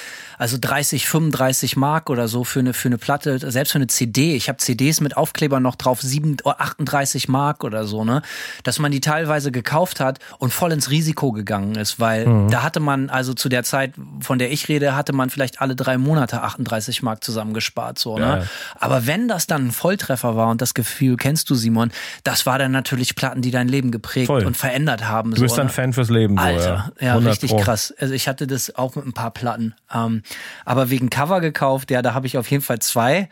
also 0.41 0.57
30, 0.59 1.07
35 1.07 1.77
Mark 1.77 2.09
oder 2.09 2.27
so 2.27 2.43
für 2.43 2.61
eine, 2.61 2.73
für 2.73 2.87
eine 2.89 2.97
Platte, 2.97 3.37
selbst 3.51 3.73
für 3.73 3.77
eine 3.77 3.85
CD. 3.85 4.33
Ich 4.35 4.49
habe 4.49 4.57
CDs 4.57 4.99
mit 4.99 5.15
Aufklebern 5.15 5.61
noch 5.61 5.75
drauf, 5.75 6.01
7, 6.01 6.37
oder 6.43 6.59
38 6.59 7.29
Mark 7.29 7.63
oder 7.63 7.85
so, 7.85 8.03
ne? 8.03 8.23
Dass 8.63 8.79
man 8.79 8.91
die 8.91 9.01
teilweise 9.01 9.51
gekauft 9.51 9.99
hat 9.99 10.17
und 10.39 10.51
voll 10.51 10.71
ins 10.71 10.89
Risiko 10.89 11.31
gegangen 11.31 11.75
ist, 11.75 11.99
weil 11.99 12.25
Mhm. 12.25 12.49
da 12.49 12.63
hatte 12.63 12.79
man, 12.79 13.11
also 13.11 13.35
zu 13.35 13.49
der 13.49 13.63
Zeit, 13.63 13.93
von 14.19 14.39
der 14.39 14.51
ich 14.51 14.67
rede, 14.67 14.95
hatte 14.95 15.13
man 15.13 15.29
vielleicht 15.29 15.61
alle 15.61 15.75
drei 15.75 15.99
Monate 15.99 16.41
38 16.41 17.03
Mark 17.03 17.23
zusammengespart, 17.23 17.99
so, 17.99 18.17
ne? 18.17 18.25
Ja, 18.25 18.37
ja. 18.39 18.43
Aber 18.79 19.05
wenn 19.05 19.27
das 19.27 19.45
dann 19.45 19.67
ein 19.67 19.71
Volltreffer 19.71 20.35
war 20.35 20.47
und 20.49 20.59
das 20.59 20.73
Gefühl 20.73 21.17
kennst 21.17 21.51
du, 21.51 21.55
Simon, 21.55 21.91
das 22.23 22.47
war 22.47 22.57
dann 22.57 22.71
natürlich 22.71 23.13
Platten, 23.15 23.43
die 23.43 23.51
dein 23.51 23.67
Leben 23.67 23.91
geprägt 23.91 24.25
Voll. 24.25 24.43
und 24.47 24.57
verändert 24.57 25.07
haben. 25.07 25.35
Du 25.35 25.41
bist 25.41 25.53
so, 25.53 25.61
ein 25.61 25.67
ne? 25.67 25.73
Fan 25.73 25.93
fürs 25.93 26.09
Leben. 26.09 26.35
So, 26.35 26.43
Alter, 26.43 26.91
ja, 26.99 27.11
100 27.13 27.31
richtig 27.33 27.51
Pro. 27.51 27.57
krass. 27.59 27.93
Also 27.99 28.15
ich 28.15 28.27
hatte 28.27 28.47
das 28.47 28.73
auch 28.75 28.95
mit 28.95 29.05
ein 29.05 29.13
paar 29.13 29.29
Platten. 29.29 29.75
Ähm, 29.93 30.23
aber 30.65 30.89
wegen 30.89 31.09
Cover 31.09 31.41
gekauft, 31.41 31.91
ja, 31.91 32.01
da 32.01 32.13
habe 32.13 32.27
ich 32.27 32.37
auf 32.37 32.49
jeden 32.49 32.63
Fall 32.63 32.79
zwei. 32.79 33.29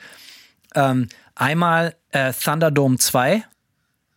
Ähm, 0.75 1.07
einmal 1.35 1.95
äh, 2.11 2.33
Thunderdome 2.33 2.97
2. 2.97 3.43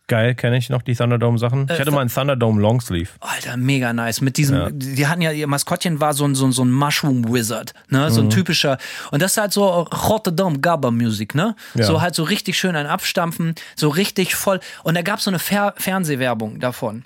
Geil, 0.07 0.35
kenne 0.35 0.57
ich 0.57 0.69
noch 0.69 0.81
die 0.81 0.95
Thunderdome-Sachen. 0.95 1.67
Ich 1.71 1.79
hatte 1.79 1.89
mal 1.89 2.01
einen 2.01 2.09
Thunderdome 2.09 2.61
Longsleeve. 2.61 3.09
Alter, 3.21 3.55
mega 3.55 3.93
nice. 3.93 4.19
Mit 4.19 4.35
diesem, 4.35 4.77
die 4.77 5.07
hatten 5.07 5.21
ja, 5.21 5.31
ihr 5.31 5.47
Maskottchen 5.47 6.01
war 6.01 6.13
so 6.13 6.25
ein, 6.25 6.35
so 6.35 6.45
ein, 6.45 6.51
so 6.51 6.63
ein 6.63 6.71
Mushroom 6.71 7.33
Wizard, 7.33 7.73
ne? 7.87 8.11
So 8.11 8.21
ein 8.21 8.29
typischer. 8.29 8.77
Und 9.11 9.21
das 9.21 9.31
ist 9.31 9.37
halt 9.37 9.53
so 9.53 9.65
Rotterdam 9.65 10.61
Gabba 10.61 10.91
Musik, 10.91 11.35
ne? 11.35 11.55
Ja. 11.73 11.85
So 11.85 12.01
halt 12.01 12.15
so 12.15 12.23
richtig 12.23 12.59
schön 12.59 12.75
ein 12.75 12.85
Abstampfen, 12.85 13.55
so 13.77 13.87
richtig 13.87 14.35
voll. 14.35 14.59
Und 14.83 14.95
da 14.95 15.03
gab 15.03 15.19
es 15.19 15.25
so 15.25 15.31
eine 15.31 15.39
Fer 15.39 15.73
Fernsehwerbung 15.77 16.59
davon. 16.59 17.05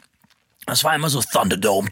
Das 0.67 0.83
war 0.83 0.93
immer 0.93 1.09
so 1.09 1.21
Thunderdome. 1.21 1.87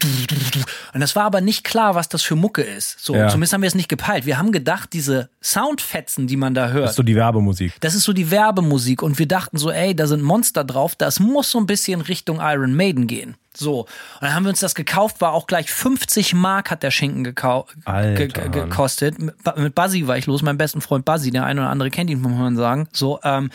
Und 0.94 1.00
das 1.02 1.16
war 1.16 1.24
aber 1.24 1.40
nicht 1.42 1.64
klar, 1.64 1.96
was 1.96 2.10
das 2.10 2.22
für 2.24 2.36
Mucke 2.36 2.62
ist. 2.62 3.00
So, 3.00 3.16
Ja. 3.16 3.30
zumindest 3.30 3.54
haben 3.54 3.62
wir 3.62 3.68
es 3.68 3.76
nicht 3.76 3.88
gepeilt. 3.90 4.26
Wir 4.26 4.38
haben 4.38 4.52
gedacht, 4.52 4.92
diese 4.92 5.30
Soundfetzen, 5.42 6.28
die 6.28 6.36
man 6.36 6.54
da 6.54 6.68
hört, 6.70 6.84
Das 6.84 6.92
ist 6.92 6.98
so 6.98 7.04
die 7.04 7.16
Werbemusik. 7.16 7.74
das 7.80 7.96
ist 7.96 8.04
so 8.04 8.12
die 8.14 8.32
Werbemusik 8.32 9.02
und 9.02 9.18
wir 9.18 9.28
dachten 9.28 9.58
so, 9.58 9.72
ey, 9.72 9.96
da 9.96 10.08
sind 10.08 10.22
Monster 10.22 10.64
drauf, 10.66 10.96
das 10.96 11.20
muss 11.22 11.50
so 11.52 11.58
ein 11.58 11.66
bisschen 11.66 12.02
Richtung 12.02 12.40
Iron 12.42 12.76
Maiden 12.76 13.08
gehen. 13.08 13.36
So. 13.54 13.82
Und 13.82 13.88
dann 14.20 14.36
haben 14.36 14.44
wir 14.44 14.50
uns 14.50 14.60
das 14.60 14.76
gekauft, 14.76 15.22
war 15.22 15.32
auch 15.32 15.48
gleich 15.48 15.72
50 15.72 16.34
Mark 16.34 16.70
hat 16.70 16.84
der 16.84 16.92
Schinken 16.92 17.24
gekostet. 17.24 19.16
Mit 19.56 19.74
Buzzy 19.76 20.08
war 20.08 20.18
ich 20.18 20.26
los, 20.26 20.42
meinem 20.42 20.58
besten 20.58 20.82
Freund 20.82 21.06
Buzzy, 21.06 21.32
der 21.32 21.46
eine 21.46 21.62
oder 21.62 21.70
andere 21.70 21.90
kennt 21.90 22.10
ihn, 22.10 22.22
muss 22.22 22.34
man 22.34 22.58
sagen. 22.58 22.90
So, 22.92 23.20
ähm, 23.24 23.52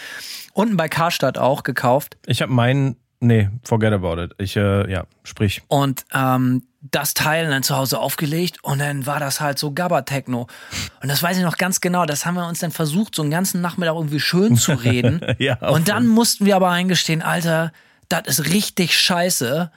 unten 0.55 0.79
bei 0.79 0.89
Karstadt 0.89 1.37
auch 1.37 1.63
gekauft. 1.63 2.17
Ich 2.27 2.41
habe 2.41 2.51
meinen, 2.53 2.97
nee, 3.21 3.49
forget 3.63 3.93
about 3.93 4.23
it. 4.23 4.33
Ich, 4.39 4.57
äh, 4.57 4.91
ja, 4.91 5.05
sprich. 5.23 5.63
und 5.69 6.05
ähm, 6.13 6.63
das 6.83 7.13
Teil 7.13 7.51
dann 7.51 7.63
zu 7.63 7.77
Hause 7.77 7.99
aufgelegt 7.99 8.59
und 8.63 8.79
dann 8.79 9.05
war 9.05 9.21
das 9.21 9.41
halt 9.41 9.59
so 9.59 9.73
Gabba-Techno. 9.73 10.47
Und 11.03 11.09
das 11.09 11.23
weiß 11.23 11.37
ich 11.37 11.45
noch 11.45 11.59
ganz 11.59 11.81
genau, 11.81 12.07
das 12.07 12.25
haben 12.25 12.35
wir 12.35 12.47
uns 12.47 12.61
dann 12.61 12.71
versucht, 12.71 13.15
so 13.15 13.23
einen 13.23 13.31
ganzen 13.31 13.61
Nachmittag 13.61 13.95
irgendwie 13.97 14.21
schön 14.21 14.57
zu 14.57 14.73
reden. 14.85 15.21
Ja, 15.39 15.57
und 15.57 15.89
dann 15.89 16.07
mussten 16.07 16.47
wir 16.47 16.57
aber 16.57 16.71
eingestehen, 16.71 17.21
Alter, 17.21 17.73
das 18.09 18.23
ist 18.27 18.47
richtig 18.47 18.99
scheiße. 18.99 19.71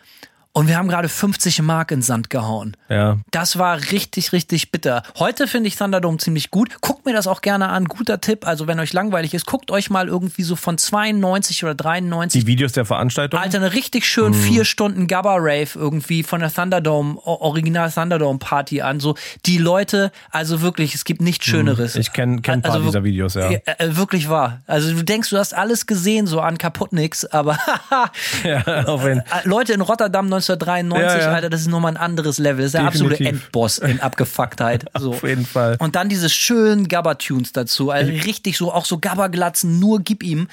Und 0.56 0.68
wir 0.68 0.78
haben 0.78 0.88
gerade 0.88 1.10
50 1.10 1.64
Mark 1.64 1.90
in 1.92 2.04
Sand 2.04 2.30
gehauen. 2.30 2.78
Ja. 2.88 3.18
Das 3.32 3.58
war 3.58 3.76
richtig, 3.92 4.34
richtig 4.34 4.70
bitter. 4.72 5.02
Heute 5.18 5.48
finde 5.48 5.68
ich 5.68 5.76
Thunderdome 5.78 6.18
ziemlich 6.20 6.52
gut. 6.52 6.80
Guckt 6.80 7.08
mir 7.08 7.14
das 7.14 7.26
auch 7.26 7.42
gerne 7.42 7.70
an. 7.70 7.86
Guter 7.86 8.22
Tipp. 8.22 8.46
Also, 8.46 8.68
wenn 8.68 8.80
euch 8.80 8.94
langweilig 8.94 9.34
ist, 9.34 9.48
guckt 9.48 9.72
euch 9.72 9.90
mal 9.90 10.08
irgendwie 10.08 10.44
so 10.44 10.56
von 10.56 10.78
92 10.78 11.64
oder 11.64 11.74
93 11.74 12.42
Die 12.42 12.48
Videos 12.48 12.72
der 12.72 12.86
Veranstaltung. 12.86 13.40
Alter, 13.40 13.58
eine 13.58 13.74
richtig 13.74 14.06
schön 14.08 14.36
vier 14.36 14.64
Stunden 14.64 15.08
Gabba 15.08 15.38
Rave 15.38 15.70
irgendwie 15.74 16.22
von 16.22 16.40
der 16.40 16.54
Thunderdome, 16.54 17.18
Original 17.26 17.92
Thunderdome 17.92 18.38
Party 18.38 18.84
an. 18.84 19.00
So 19.00 19.16
die 19.48 19.58
Leute, 19.58 20.12
also 20.30 20.62
wirklich, 20.62 20.94
es 20.94 21.04
gibt 21.04 21.22
nichts 21.22 21.46
Schöneres. 21.48 21.96
Ich 21.96 22.10
kenn- 22.12 22.44
kenn 22.44 22.56
ein 22.60 22.62
paar 22.62 22.74
Also 22.74 22.86
dieser 22.86 23.04
Videos, 23.04 23.34
ja. 23.34 23.50
Äh, 23.50 23.62
äh, 23.80 23.98
wirklich 23.98 24.30
wahr. 24.30 24.62
Also 24.68 24.94
du 24.94 25.04
denkst, 25.04 25.32
du 25.32 25.38
hast 25.40 25.56
alles 25.56 25.88
gesehen, 25.88 26.28
so 26.28 26.42
an 26.42 26.60
kaputt 26.60 26.94
nix, 26.94 27.26
aber 27.26 27.58
ja, 28.44 28.60
Äh, 28.84 29.24
Leute 29.46 29.74
in 29.74 29.82
Rotterdam 29.82 30.30
1993, 30.50 31.22
Ja, 31.22 31.30
ja. 31.30 31.36
Alter, 31.36 31.50
das 31.50 31.62
ist 31.62 31.68
nochmal 31.68 31.94
ein 31.94 31.98
anderes 31.98 32.38
Level. 32.38 32.58
Das 32.60 32.68
ist 32.68 32.74
der 32.74 32.86
absolute 32.86 33.18
Definitiv. 33.18 33.44
Endboss 33.46 33.78
in 33.80 34.00
Abgefucktheit. 34.02 34.86
So. 34.98 35.12
Auf 35.12 35.24
jeden 35.24 35.46
Fall. 35.46 35.78
Und 35.80 35.96
dann 35.96 36.10
diese 36.10 36.30
schönen 36.30 36.88
Gabba-Tunes 36.88 37.52
dazu. 37.54 37.90
Also 37.92 38.12
richtig 38.12 38.58
so, 38.58 38.72
auch 38.72 38.86
so 38.86 39.00
Gabba-Glatzen, 39.00 39.80
nur 39.80 40.02
gib 40.02 40.24
ihm. 40.24 40.48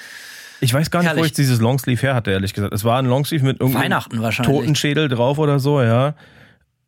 Ich 0.59 0.73
weiß 0.73 0.91
gar 0.91 0.99
nicht, 0.99 1.09
wo 1.09 1.15
Herrlich. 1.15 1.31
ich 1.31 1.33
dieses 1.33 1.59
Longsleeve 1.59 2.01
her 2.01 2.13
hatte, 2.15 2.31
ehrlich 2.31 2.53
gesagt. 2.53 2.73
Es 2.73 2.83
war 2.83 2.99
ein 2.99 3.05
Longsleeve 3.05 3.43
mit 3.45 3.59
irgendeinem. 3.59 3.99
Totenschädel 4.43 5.09
drauf 5.09 5.37
oder 5.39 5.59
so, 5.59 5.81
ja. 5.81 6.13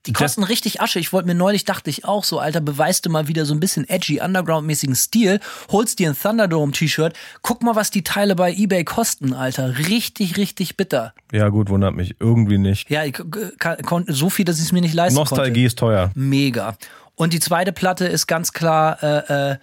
Die 0.06 0.12
kosten 0.14 0.44
richtig 0.44 0.82
Asche. 0.82 1.00
Ich 1.00 1.14
wollte 1.14 1.28
mir 1.28 1.36
neulich, 1.36 1.64
dachte 1.64 1.90
ich 1.90 2.04
auch 2.04 2.24
so, 2.26 2.40
Alter, 2.40 2.60
beweist 2.60 3.06
du 3.06 3.10
mal 3.10 3.28
wieder 3.30 3.46
so 3.46 3.54
ein 3.54 3.60
bisschen 3.62 3.88
edgy, 3.88 4.20
Underground-mäßigen 4.20 4.96
Stil, 4.96 5.40
holst 5.72 6.00
dir 6.00 6.10
ein 6.10 6.18
Thunderdome-T-Shirt, 6.20 7.14
guck 7.42 7.64
mal, 7.64 7.76
was 7.76 7.90
die 7.90 8.04
Teile 8.04 8.36
bei 8.36 8.54
Ebay 8.54 8.84
kosten, 8.84 9.34
Alter. 9.34 9.78
Richtig, 9.78 10.36
richtig 10.36 10.76
bitter. 10.76 11.14
Ja, 11.32 11.48
gut, 11.50 11.70
wundert 11.70 11.96
mich. 11.96 12.16
Irgendwie 12.20 12.58
nicht. 12.58 12.90
Ja, 12.90 13.06
ich 13.06 13.14
kann- 13.60 13.78
konnte 13.84 14.12
so 14.14 14.30
viel, 14.30 14.44
dass 14.46 14.58
ich 14.58 14.66
es 14.66 14.72
mir 14.74 14.82
nicht 14.82 14.94
leisten 14.94 15.18
Nostalgie 15.18 15.66
ist 15.66 15.80
teuer. 15.80 16.08
konnte. 16.08 16.20
Mega. 16.20 16.76
Und 17.16 17.32
die 17.32 17.40
zweite 17.40 17.72
Platte 17.72 18.06
ist 18.06 18.28
ganz 18.28 18.52
klar 18.52 19.02
äh, 19.04 19.52
äh, 19.52 19.58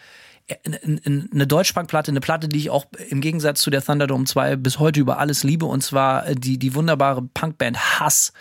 eine 1.04 1.46
Deutschpunk-Platte, 1.46 2.10
eine 2.10 2.20
Platte, 2.20 2.48
die 2.48 2.58
ich 2.58 2.70
auch 2.70 2.86
im 3.08 3.20
Gegensatz 3.20 3.60
zu 3.60 3.70
der 3.70 3.82
Thunderdome 3.84 4.24
2 4.24 4.56
bis 4.56 4.78
heute 4.78 5.00
über 5.00 5.18
alles 5.18 5.44
liebe, 5.44 5.66
und 5.66 5.82
zwar 5.82 6.26
äh, 6.26 6.34
die, 6.34 6.58
die 6.58 6.74
wunderbare 6.74 7.22
Punkband 7.22 8.00
Hass 8.00 8.32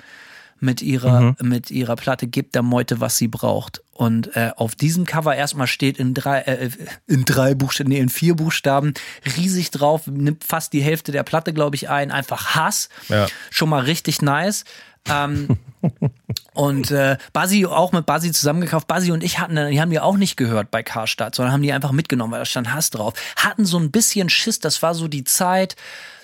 mit 0.59 0.81
ihrer, 0.81 1.35
mit 1.41 1.71
ihrer 1.71 1.95
Platte 1.95 2.27
Gibt 2.27 2.55
der 2.55 2.61
Meute, 2.61 2.99
was 2.99 3.17
sie 3.17 3.27
braucht. 3.27 3.81
Und 3.99 4.35
äh, 4.37 4.51
auf 4.55 4.75
diesem 4.75 5.05
Cover 5.05 5.35
erstmal 5.35 5.67
steht 5.67 5.97
in 5.97 6.13
drei, 6.13 6.39
äh, 6.39 6.69
in 7.05 7.25
drei 7.25 7.53
Buchstaben, 7.53 7.89
nee, 7.89 7.99
in 7.99 8.07
vier 8.07 8.35
Buchstaben, 8.35 8.93
riesig 9.35 9.71
drauf, 9.71 10.07
nimmt 10.07 10.45
fast 10.45 10.71
die 10.71 10.81
Hälfte 10.81 11.11
der 11.11 11.23
Platte, 11.23 11.51
glaube 11.51 11.75
ich, 11.75 11.89
ein. 11.89 12.09
Einfach 12.09 12.55
Hass. 12.55 12.87
Ja. 13.09 13.27
Schon 13.49 13.69
mal 13.69 13.81
richtig 13.81 14.21
nice. 14.21 14.63
Ähm, 15.09 15.57
und 16.53 16.91
äh, 16.91 17.17
Basi 17.33 17.65
auch 17.65 17.91
mit 17.91 18.05
Basi 18.05 18.31
zusammengekauft. 18.31 18.87
Basi 18.87 19.11
und 19.11 19.23
ich 19.23 19.39
hatten, 19.39 19.55
die 19.69 19.81
haben 19.81 19.91
die 19.91 19.99
auch 19.99 20.17
nicht 20.17 20.37
gehört 20.37 20.71
bei 20.71 20.83
Karstadt, 20.83 21.35
sondern 21.35 21.53
haben 21.53 21.61
die 21.61 21.73
einfach 21.73 21.91
mitgenommen, 21.91 22.31
weil 22.31 22.39
da 22.39 22.45
stand 22.45 22.73
Hass 22.73 22.89
drauf. 22.89 23.13
Hatten 23.35 23.65
so 23.65 23.77
ein 23.77 23.91
bisschen 23.91 24.29
Schiss, 24.29 24.59
das 24.59 24.81
war 24.81 24.93
so 24.93 25.07
die 25.07 25.23
Zeit, 25.23 25.75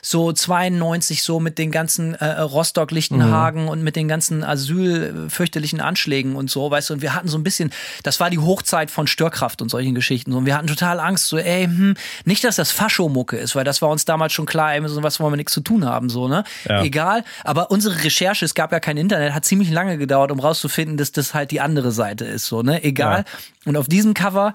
so 0.05 0.31
92 0.31 1.23
so 1.23 1.39
mit 1.39 1.57
den 1.57 1.71
ganzen 1.71 2.13
äh, 2.13 2.39
Rostock, 2.39 2.91
Lichtenhagen 2.91 3.67
und 3.67 3.81
mit 3.81 3.95
den 3.95 4.07
ganzen 4.07 4.43
Asyl 4.43 5.29
fürchterlichen 5.29 5.81
Anschlägen 5.81 6.35
und 6.35 6.51
so, 6.51 6.69
weißt 6.69 6.91
du, 6.91 6.93
und 6.93 7.01
wir 7.01 7.15
hatten 7.15 7.27
so 7.27 7.39
ein 7.39 7.43
bisschen, 7.43 7.71
das 8.03 8.19
war 8.19 8.29
die 8.29 8.37
Hochzeit 8.37 8.91
von 8.91 9.07
Störkraft 9.07 9.63
und 9.63 9.69
solchen 9.69 9.95
Geschichten 9.95 10.31
so, 10.31 10.37
und 10.37 10.45
wir 10.45 10.55
hatten 10.55 10.67
total 10.67 10.99
Angst, 10.99 11.25
so, 11.25 11.39
ey, 11.39 11.65
hm, 11.65 11.95
nicht, 12.23 12.43
dass 12.43 12.55
das 12.55 12.69
Faschomucke 12.71 13.35
ist, 13.35 13.55
weil 13.55 13.63
das 13.63 13.81
war 13.81 13.89
uns 13.89 14.05
damals 14.05 14.31
schon 14.33 14.45
klar, 14.45 14.75
ey, 14.75 14.87
so 14.87 15.01
was 15.01 15.19
wollen 15.19 15.33
wir 15.33 15.37
nichts 15.37 15.53
zu 15.53 15.61
tun 15.61 15.85
haben, 15.85 16.09
so, 16.09 16.27
ne? 16.27 16.43
Ja. 16.69 16.83
Egal, 16.83 17.23
aber 17.43 17.71
unsere 17.71 18.03
Recherche, 18.03 18.45
es 18.45 18.53
gab 18.53 18.71
ja 18.71 18.79
kein 18.79 18.97
Internet, 18.97 19.33
hat 19.33 19.43
ziemlich 19.43 19.71
lange 19.71 19.97
gedauert, 19.97 20.31
um 20.31 20.39
rauszufinden, 20.39 20.97
dass 20.97 21.13
das 21.13 21.33
halt 21.33 21.49
die 21.49 21.61
andere 21.61 21.91
Seite 21.91 22.25
ist, 22.25 22.45
so, 22.45 22.61
ne? 22.61 22.83
Egal. 22.83 23.25
Ja. 23.27 23.69
Und 23.69 23.75
auf 23.75 23.87
diesem 23.87 24.13
Cover, 24.13 24.53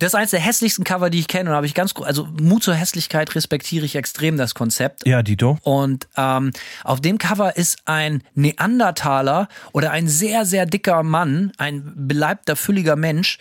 das 0.00 0.08
ist 0.08 0.14
eines 0.14 0.30
der 0.30 0.40
hässlichsten 0.40 0.84
Cover, 0.84 1.10
die 1.10 1.20
ich 1.20 1.28
kenne. 1.28 1.50
Und 1.50 1.52
da 1.52 1.56
habe 1.56 1.66
ich 1.66 1.74
ganz, 1.74 1.94
also 2.02 2.26
Mut 2.40 2.62
zur 2.62 2.74
Hässlichkeit 2.74 3.34
respektiere 3.34 3.84
ich 3.84 3.96
extrem 3.96 4.36
das 4.36 4.54
Konzept. 4.54 5.06
Ja, 5.06 5.22
Dito. 5.22 5.58
Und 5.62 6.08
ähm, 6.16 6.50
auf 6.84 7.00
dem 7.00 7.18
Cover 7.18 7.56
ist 7.56 7.78
ein 7.84 8.22
Neandertaler 8.34 9.48
oder 9.72 9.90
ein 9.90 10.08
sehr, 10.08 10.46
sehr 10.46 10.66
dicker 10.66 11.02
Mann, 11.02 11.52
ein 11.58 11.92
beleibter, 11.94 12.56
fülliger 12.56 12.96
Mensch 12.96 13.38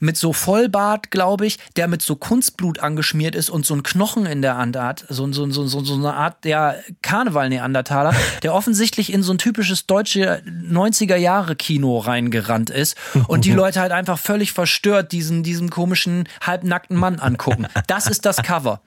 mit 0.00 0.16
so 0.16 0.32
Vollbart, 0.32 1.10
glaube 1.10 1.46
ich, 1.46 1.58
der 1.76 1.88
mit 1.88 2.02
so 2.02 2.16
Kunstblut 2.16 2.80
angeschmiert 2.80 3.34
ist 3.34 3.50
und 3.50 3.66
so 3.66 3.74
ein 3.74 3.82
Knochen 3.82 4.26
in 4.26 4.42
der 4.42 4.56
Hand 4.56 4.76
hat, 4.76 5.04
so, 5.08 5.30
so, 5.32 5.50
so, 5.50 5.66
so, 5.66 5.94
eine 5.94 6.14
Art 6.14 6.44
der 6.44 6.82
Karneval-Neandertaler, 7.02 8.14
der 8.42 8.54
offensichtlich 8.54 9.12
in 9.12 9.22
so 9.22 9.32
ein 9.32 9.38
typisches 9.38 9.86
deutsche 9.86 10.42
90er-Jahre-Kino 10.46 11.98
reingerannt 11.98 12.70
ist 12.70 12.96
und 13.26 13.44
die 13.44 13.52
Leute 13.52 13.80
halt 13.80 13.92
einfach 13.92 14.18
völlig 14.18 14.52
verstört 14.52 15.12
diesen, 15.12 15.42
diesen 15.42 15.70
komischen, 15.70 16.28
halbnackten 16.40 16.96
Mann 16.96 17.18
angucken. 17.18 17.66
Das 17.86 18.06
ist 18.06 18.24
das 18.24 18.38
Cover. 18.38 18.80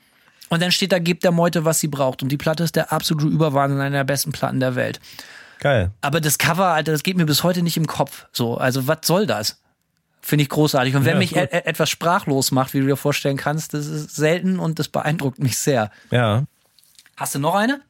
Und 0.50 0.62
dann 0.62 0.72
steht 0.72 0.92
da, 0.92 1.00
gebt 1.00 1.24
der 1.24 1.32
Meute, 1.32 1.64
was 1.64 1.80
sie 1.80 1.88
braucht. 1.88 2.22
Und 2.22 2.30
die 2.30 2.38
Platte 2.38 2.64
ist 2.64 2.76
der 2.76 2.92
absolute 2.92 3.26
Überwahnsinn, 3.28 3.80
einer 3.80 4.00
der 4.00 4.04
besten 4.04 4.34
Platten 4.34 4.60
der 4.60 4.76
Welt. 4.76 5.00
Geil. 5.60 5.92
Aber 6.02 6.20
das 6.20 6.38
Cover, 6.38 6.68
Alter, 6.68 6.92
das 6.92 7.04
geht 7.04 7.16
mir 7.16 7.26
bis 7.26 7.44
heute 7.44 7.62
nicht 7.62 7.78
im 7.78 7.88
Kopf. 7.88 8.26
So, 8.34 8.58
also 8.58 8.86
was 8.86 9.00
soll 9.04 9.28
das? 9.28 9.62
Finde 10.22 10.44
ich 10.44 10.50
großartig. 10.50 10.96
Und 10.96 11.06
wenn 11.06 11.14
Ja, 11.14 11.20
mich 11.20 11.36
e 11.36 11.42
e- 11.44 11.66
etwas 11.66 11.90
sprachlos 11.90 12.52
macht, 12.52 12.74
wie 12.74 12.80
du 12.80 12.86
dir 12.86 12.96
vorstellen 12.96 13.38
kannst, 13.38 13.74
das 13.74 13.88
ist 13.88 14.16
selten 14.16 14.60
und 14.60 14.78
das 14.80 14.88
beeindruckt 14.88 15.40
mich 15.40 15.58
sehr. 15.58 15.90
Ja. 16.12 16.44
Hast 17.18 17.36
du 17.36 17.40
noch 17.40 17.56
eine? 17.56 17.82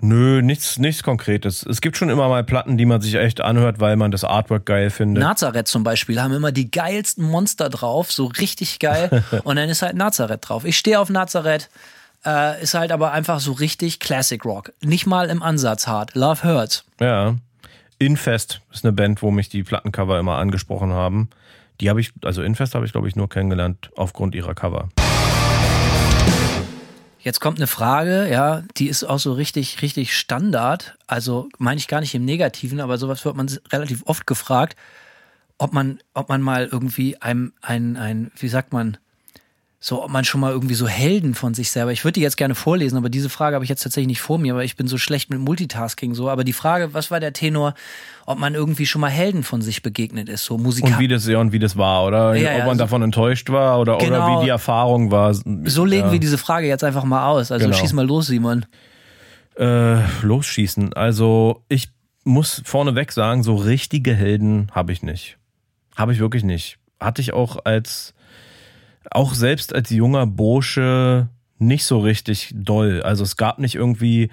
Nö, 0.00 0.42
nichts, 0.42 0.78
nichts 0.78 1.02
Konkretes. 1.02 1.66
Es 1.66 1.80
gibt 1.80 1.96
schon 1.96 2.08
immer 2.08 2.28
mal 2.28 2.44
Platten, 2.44 2.76
die 2.76 2.86
man 2.86 3.00
sich 3.00 3.16
echt 3.16 3.40
anhört, 3.40 3.80
weil 3.80 3.96
man 3.96 4.12
das 4.12 4.22
Artwork 4.22 4.64
geil 4.64 4.90
findet. 4.90 5.22
Nazareth 5.24 5.66
zum 5.66 5.82
Beispiel 5.82 6.22
haben 6.22 6.32
immer 6.32 6.52
die 6.52 6.70
geilsten 6.70 7.24
Monster 7.24 7.68
drauf, 7.68 8.12
so 8.12 8.26
richtig 8.26 8.78
geil. 8.78 9.24
und 9.44 9.56
dann 9.56 9.68
ist 9.68 9.82
halt 9.82 9.96
Nazareth 9.96 10.48
drauf. 10.48 10.64
Ich 10.64 10.78
stehe 10.78 11.00
auf 11.00 11.10
Nazareth. 11.10 11.68
Äh, 12.24 12.62
ist 12.62 12.74
halt 12.74 12.90
aber 12.92 13.12
einfach 13.12 13.40
so 13.40 13.52
richtig 13.52 13.98
Classic 14.00 14.44
Rock. 14.44 14.72
Nicht 14.82 15.06
mal 15.06 15.30
im 15.30 15.42
Ansatz 15.42 15.86
hart. 15.86 16.14
Love 16.14 16.42
Hurts. 16.44 16.84
Ja. 17.00 17.36
Infest 17.98 18.60
ist 18.72 18.84
eine 18.84 18.92
Band, 18.92 19.22
wo 19.22 19.30
mich 19.32 19.48
die 19.48 19.64
Plattencover 19.64 20.20
immer 20.20 20.36
angesprochen 20.36 20.92
haben. 20.92 21.28
Die 21.80 21.90
habe 21.90 22.00
ich, 22.00 22.12
also 22.22 22.42
Infest 22.42 22.74
habe 22.74 22.86
ich, 22.86 22.92
glaube 22.92 23.08
ich, 23.08 23.16
nur 23.16 23.28
kennengelernt 23.28 23.90
aufgrund 23.96 24.34
ihrer 24.34 24.54
Cover. 24.54 24.88
Jetzt 27.18 27.40
kommt 27.40 27.58
eine 27.58 27.66
Frage, 27.66 28.30
ja, 28.30 28.62
die 28.76 28.88
ist 28.88 29.02
auch 29.02 29.18
so 29.18 29.32
richtig, 29.32 29.82
richtig 29.82 30.16
Standard. 30.16 30.96
Also 31.08 31.48
meine 31.58 31.78
ich 31.78 31.88
gar 31.88 32.00
nicht 32.00 32.14
im 32.14 32.24
Negativen, 32.24 32.80
aber 32.80 32.98
sowas 32.98 33.24
wird 33.24 33.36
man 33.36 33.50
relativ 33.72 34.04
oft 34.06 34.26
gefragt, 34.26 34.76
ob 35.58 35.72
man, 35.72 35.98
ob 36.14 36.28
man 36.28 36.40
mal 36.40 36.68
irgendwie 36.70 37.20
ein, 37.20 37.52
ein, 37.62 37.96
ein, 37.96 38.30
wie 38.36 38.48
sagt 38.48 38.72
man, 38.72 38.96
so, 39.80 40.02
ob 40.02 40.10
man 40.10 40.24
schon 40.24 40.40
mal 40.40 40.50
irgendwie 40.50 40.74
so 40.74 40.88
Helden 40.88 41.34
von 41.34 41.54
sich 41.54 41.70
selber. 41.70 41.92
Ich 41.92 42.04
würde 42.04 42.14
die 42.14 42.20
jetzt 42.20 42.36
gerne 42.36 42.56
vorlesen, 42.56 42.96
aber 42.96 43.08
diese 43.08 43.28
Frage 43.28 43.54
habe 43.54 43.64
ich 43.64 43.68
jetzt 43.68 43.84
tatsächlich 43.84 44.08
nicht 44.08 44.20
vor 44.20 44.36
mir, 44.38 44.56
weil 44.56 44.64
ich 44.64 44.74
bin 44.74 44.88
so 44.88 44.98
schlecht 44.98 45.30
mit 45.30 45.38
Multitasking 45.38 46.14
so. 46.14 46.28
Aber 46.28 46.42
die 46.42 46.52
Frage, 46.52 46.94
was 46.94 47.12
war 47.12 47.20
der 47.20 47.32
Tenor, 47.32 47.74
ob 48.26 48.40
man 48.40 48.54
irgendwie 48.56 48.86
schon 48.86 49.00
mal 49.00 49.08
Helden 49.10 49.44
von 49.44 49.62
sich 49.62 49.82
begegnet 49.84 50.28
ist, 50.28 50.44
so 50.44 50.58
Musiker. 50.58 50.88
Und 50.88 50.98
wie 50.98 51.06
das, 51.06 51.28
ja, 51.28 51.38
und 51.38 51.52
wie 51.52 51.60
das 51.60 51.76
war, 51.76 52.04
oder? 52.04 52.34
Ja, 52.34 52.50
Ob 52.54 52.58
ja, 52.58 52.66
man 52.66 52.76
so- 52.76 52.84
davon 52.84 53.02
enttäuscht 53.02 53.50
war 53.50 53.78
oder, 53.78 53.98
Genau. 53.98 54.26
oder 54.32 54.40
wie 54.40 54.44
die 54.46 54.50
Erfahrung 54.50 55.12
war. 55.12 55.32
so 55.34 55.84
legen 55.84 56.06
ja. 56.06 56.12
wir 56.12 56.18
diese 56.18 56.38
Frage 56.38 56.66
jetzt 56.66 56.82
einfach 56.82 57.04
mal 57.04 57.28
aus. 57.28 57.52
Also 57.52 57.66
Genau. 57.66 57.76
schieß 57.78 57.92
mal 57.92 58.04
los, 58.06 58.26
Simon. 58.26 58.66
Äh, 59.56 60.00
losschießen. 60.22 60.92
Also 60.92 61.62
ich 61.68 61.88
muss 62.24 62.62
vorneweg 62.64 63.12
sagen, 63.12 63.42
so 63.44 63.54
richtige 63.54 64.12
Helden 64.14 64.70
habe 64.72 64.92
ich 64.92 65.02
nicht. 65.02 65.38
Habe 65.96 66.12
ich 66.12 66.18
wirklich 66.18 66.42
nicht. 66.44 66.78
Hatte 67.00 67.22
ich 67.22 67.32
auch 67.32 67.58
als, 67.64 68.12
auch 69.10 69.34
selbst 69.34 69.74
als 69.74 69.90
junger 69.90 70.26
Bursche 70.26 71.28
nicht 71.58 71.84
so 71.84 71.98
richtig 71.98 72.52
doll. 72.54 73.02
Also 73.02 73.24
es 73.24 73.36
gab 73.36 73.58
nicht 73.58 73.74
irgendwie, 73.74 74.30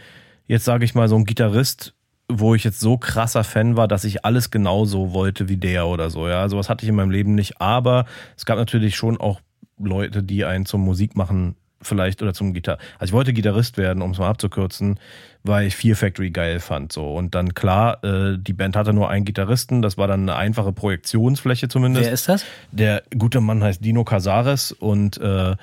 jetzt 0.48 0.66
sage 0.66 0.86
ich 0.86 0.96
mal, 0.96 1.08
so 1.08 1.16
einen 1.16 1.26
Gitarrist, 1.26 1.94
wo 2.28 2.56
ich 2.56 2.64
jetzt 2.64 2.80
so 2.80 2.98
krasser 2.98 3.44
Fan 3.44 3.78
war, 3.78 3.88
dass 3.88 4.04
ich 4.04 4.26
alles 4.26 4.52
genauso 4.52 5.14
wollte 5.14 5.48
wie 5.50 5.58
der 5.58 5.88
oder 5.88 6.10
so. 6.10 6.28
Ja, 6.28 6.48
sowas 6.50 6.70
hatte 6.70 6.84
ich 6.84 6.90
in 6.90 6.96
meinem 6.96 7.12
Leben 7.12 7.36
nicht. 7.36 7.62
Aber 7.62 8.06
es 8.36 8.46
gab 8.46 8.58
natürlich 8.58 8.96
schon 8.96 9.20
auch 9.20 9.42
Leute, 9.78 10.24
die 10.24 10.46
einen 10.46 10.66
zum 10.66 10.82
Musikmachen 10.82 11.56
vielleicht 11.82 12.22
oder 12.22 12.34
zum 12.34 12.54
Gitarre. 12.54 12.80
Also 12.98 13.12
ich 13.12 13.14
wollte 13.14 13.34
Gitarrist 13.34 13.78
werden, 13.78 14.02
um 14.02 14.12
es 14.12 14.18
mal 14.18 14.30
abzukürzen, 14.30 15.00
weil 15.46 15.68
ich 15.68 15.76
Fear 15.76 15.96
Factory 15.96 16.32
geil 16.32 16.60
fand. 16.60 16.92
So. 16.92 17.14
Und 17.14 17.36
dann 17.36 17.54
klar, 17.54 18.04
äh, 18.04 18.38
die 18.40 18.54
Band 18.54 18.76
hatte 18.76 18.94
nur 18.94 19.10
einen 19.10 19.26
Gitarristen, 19.26 19.82
das 19.82 19.98
war 19.98 20.08
dann 20.08 20.22
eine 20.22 20.36
einfache 20.36 20.74
Projektionsfläche 20.74 21.68
zumindest. 21.68 22.06
Wer 22.06 22.14
ist 22.14 22.28
das? 22.28 22.46
Der 22.72 23.04
gute 23.18 23.42
Mann 23.42 23.64
heißt 23.64 23.84
Dino 23.84 24.04
Casares 24.04 24.72
und 24.72 25.18
äh, 25.18 25.56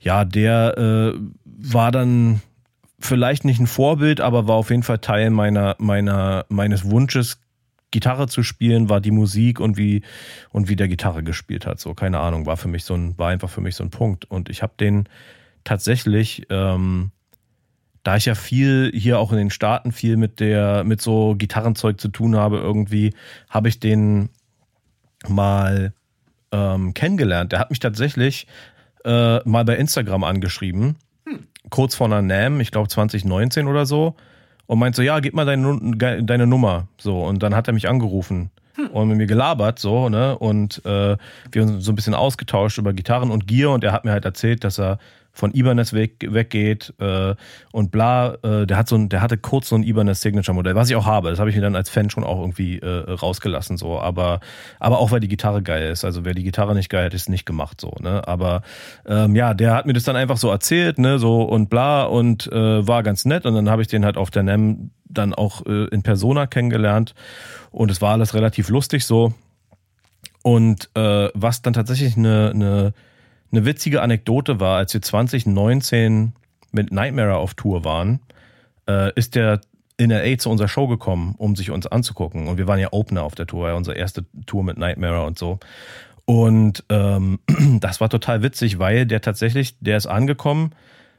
ja, 0.00 0.24
der 0.24 1.14
äh, 1.14 1.18
war 1.44 1.90
dann 1.90 2.42
vielleicht 3.00 3.44
nicht 3.44 3.60
ein 3.60 3.66
Vorbild, 3.66 4.20
aber 4.20 4.46
war 4.46 4.56
auf 4.56 4.70
jeden 4.70 4.82
Fall 4.82 4.98
Teil 4.98 5.30
meiner, 5.30 5.74
meiner, 5.78 6.46
meines 6.48 6.88
Wunsches, 6.88 7.38
Gitarre 7.90 8.26
zu 8.26 8.42
spielen, 8.42 8.88
war 8.88 9.00
die 9.00 9.12
Musik 9.12 9.60
und 9.60 9.76
wie, 9.76 10.02
und 10.50 10.68
wie 10.68 10.74
der 10.74 10.88
Gitarre 10.88 11.22
gespielt 11.22 11.64
hat. 11.64 11.78
So, 11.78 11.94
keine 11.94 12.18
Ahnung, 12.18 12.44
war 12.44 12.56
für 12.56 12.66
mich 12.66 12.84
so 12.84 12.94
ein, 12.94 13.16
war 13.18 13.28
einfach 13.28 13.48
für 13.50 13.60
mich 13.60 13.76
so 13.76 13.84
ein 13.84 13.90
Punkt. 13.90 14.24
Und 14.24 14.48
ich 14.48 14.62
habe 14.62 14.72
den 14.78 15.08
tatsächlich, 15.62 16.46
ähm, 16.50 17.12
da 18.04 18.16
ich 18.16 18.26
ja 18.26 18.34
viel 18.34 18.92
hier 18.94 19.18
auch 19.18 19.32
in 19.32 19.38
den 19.38 19.50
Staaten 19.50 19.90
viel 19.90 20.16
mit 20.16 20.38
der, 20.38 20.84
mit 20.84 21.00
so 21.00 21.34
Gitarrenzeug 21.36 22.00
zu 22.00 22.08
tun 22.08 22.36
habe, 22.36 22.58
irgendwie, 22.58 23.14
habe 23.48 23.68
ich 23.68 23.80
den 23.80 24.28
mal 25.26 25.94
ähm, 26.52 26.92
kennengelernt. 26.92 27.50
Der 27.52 27.58
hat 27.58 27.70
mich 27.70 27.80
tatsächlich 27.80 28.46
äh, 29.04 29.38
mal 29.48 29.64
bei 29.64 29.76
Instagram 29.76 30.22
angeschrieben, 30.22 30.96
hm. 31.26 31.46
kurz 31.70 31.94
vor 31.94 32.06
einer 32.06 32.20
NAM, 32.20 32.60
ich 32.60 32.70
glaube 32.70 32.88
2019 32.88 33.66
oder 33.66 33.86
so, 33.86 34.14
und 34.66 34.78
meint 34.78 34.94
so, 34.94 35.02
ja, 35.02 35.20
gib 35.20 35.34
mal 35.34 35.46
deine, 35.46 36.22
deine 36.22 36.46
Nummer. 36.46 36.88
So, 36.98 37.24
und 37.24 37.42
dann 37.42 37.54
hat 37.54 37.68
er 37.68 37.74
mich 37.74 37.88
angerufen 37.88 38.50
hm. 38.74 38.88
und 38.88 39.08
mit 39.08 39.16
mir 39.16 39.26
gelabert, 39.26 39.78
so, 39.78 40.10
ne? 40.10 40.38
Und 40.38 40.84
äh, 40.84 41.16
wir 41.52 41.62
haben 41.62 41.76
uns 41.76 41.84
so 41.86 41.92
ein 41.92 41.96
bisschen 41.96 42.14
ausgetauscht 42.14 42.76
über 42.76 42.92
Gitarren 42.92 43.30
und 43.30 43.46
Gear 43.46 43.72
und 43.72 43.82
er 43.82 43.92
hat 43.92 44.04
mir 44.04 44.12
halt 44.12 44.26
erzählt, 44.26 44.62
dass 44.62 44.78
er 44.78 44.98
von 45.34 45.52
Ibanez 45.52 45.92
weg, 45.92 46.26
weggeht 46.26 46.94
äh, 47.00 47.34
und 47.72 47.90
bla, 47.90 48.36
äh, 48.42 48.66
der 48.66 48.76
hat 48.78 48.88
so 48.88 48.94
ein, 48.94 49.08
der 49.08 49.20
hatte 49.20 49.36
kurz 49.36 49.68
so 49.68 49.74
ein 49.74 49.82
Ibanez 49.82 50.20
Signature 50.20 50.54
Modell, 50.54 50.76
was 50.76 50.88
ich 50.88 50.96
auch 50.96 51.06
habe. 51.06 51.30
Das 51.30 51.40
habe 51.40 51.50
ich 51.50 51.56
mir 51.56 51.62
dann 51.62 51.74
als 51.74 51.90
Fan 51.90 52.08
schon 52.08 52.22
auch 52.22 52.40
irgendwie 52.40 52.78
äh, 52.78 53.10
rausgelassen, 53.10 53.76
so. 53.76 53.98
Aber, 53.98 54.38
aber 54.78 55.00
auch 55.00 55.10
weil 55.10 55.18
die 55.18 55.28
Gitarre 55.28 55.60
geil 55.62 55.90
ist. 55.90 56.04
Also 56.04 56.24
wer 56.24 56.34
die 56.34 56.44
Gitarre 56.44 56.74
nicht 56.74 56.88
geil 56.88 57.06
hat, 57.06 57.14
ist 57.14 57.28
nicht 57.28 57.46
gemacht, 57.46 57.80
so. 57.80 57.92
Ne? 58.00 58.26
Aber 58.26 58.62
ähm, 59.06 59.34
ja, 59.34 59.54
der 59.54 59.74
hat 59.74 59.86
mir 59.86 59.92
das 59.92 60.04
dann 60.04 60.14
einfach 60.14 60.36
so 60.36 60.50
erzählt, 60.50 60.98
ne, 60.98 61.18
so 61.18 61.42
und 61.42 61.68
bla 61.68 62.04
und 62.04 62.50
äh, 62.52 62.86
war 62.86 63.02
ganz 63.02 63.24
nett. 63.24 63.44
Und 63.44 63.54
dann 63.54 63.68
habe 63.68 63.82
ich 63.82 63.88
den 63.88 64.04
halt 64.04 64.16
auf 64.16 64.30
der 64.30 64.44
NEM 64.44 64.90
dann 65.04 65.34
auch 65.34 65.66
äh, 65.66 65.86
in 65.86 66.04
Persona 66.04 66.46
kennengelernt 66.46 67.14
und 67.72 67.90
es 67.90 68.00
war 68.00 68.12
alles 68.12 68.34
relativ 68.34 68.68
lustig 68.68 69.04
so. 69.04 69.34
Und 70.42 70.90
äh, 70.94 71.28
was 71.34 71.62
dann 71.62 71.72
tatsächlich 71.72 72.16
eine, 72.16 72.52
eine 72.54 72.94
eine 73.56 73.64
witzige 73.64 74.02
Anekdote 74.02 74.60
war, 74.60 74.78
als 74.78 74.92
wir 74.94 75.02
2019 75.02 76.32
mit 76.72 76.92
Nightmare 76.92 77.36
auf 77.36 77.54
Tour 77.54 77.84
waren, 77.84 78.20
äh, 78.88 79.12
ist 79.14 79.34
der 79.34 79.60
in 79.96 80.10
LA 80.10 80.38
zu 80.38 80.50
unserer 80.50 80.68
Show 80.68 80.88
gekommen, 80.88 81.36
um 81.38 81.54
sich 81.54 81.70
uns 81.70 81.86
anzugucken. 81.86 82.48
Und 82.48 82.58
wir 82.58 82.66
waren 82.66 82.80
ja 82.80 82.92
Opener 82.92 83.22
auf 83.22 83.36
der 83.36 83.46
Tour, 83.46 83.68
ja, 83.68 83.74
unsere 83.74 83.96
erste 83.96 84.24
Tour 84.46 84.64
mit 84.64 84.76
Nightmare 84.76 85.24
und 85.24 85.38
so. 85.38 85.60
Und 86.24 86.82
ähm, 86.88 87.38
das 87.80 88.00
war 88.00 88.08
total 88.08 88.42
witzig, 88.42 88.78
weil 88.78 89.06
der 89.06 89.20
tatsächlich, 89.20 89.76
der 89.78 89.96
ist 89.96 90.06
angekommen 90.06 90.72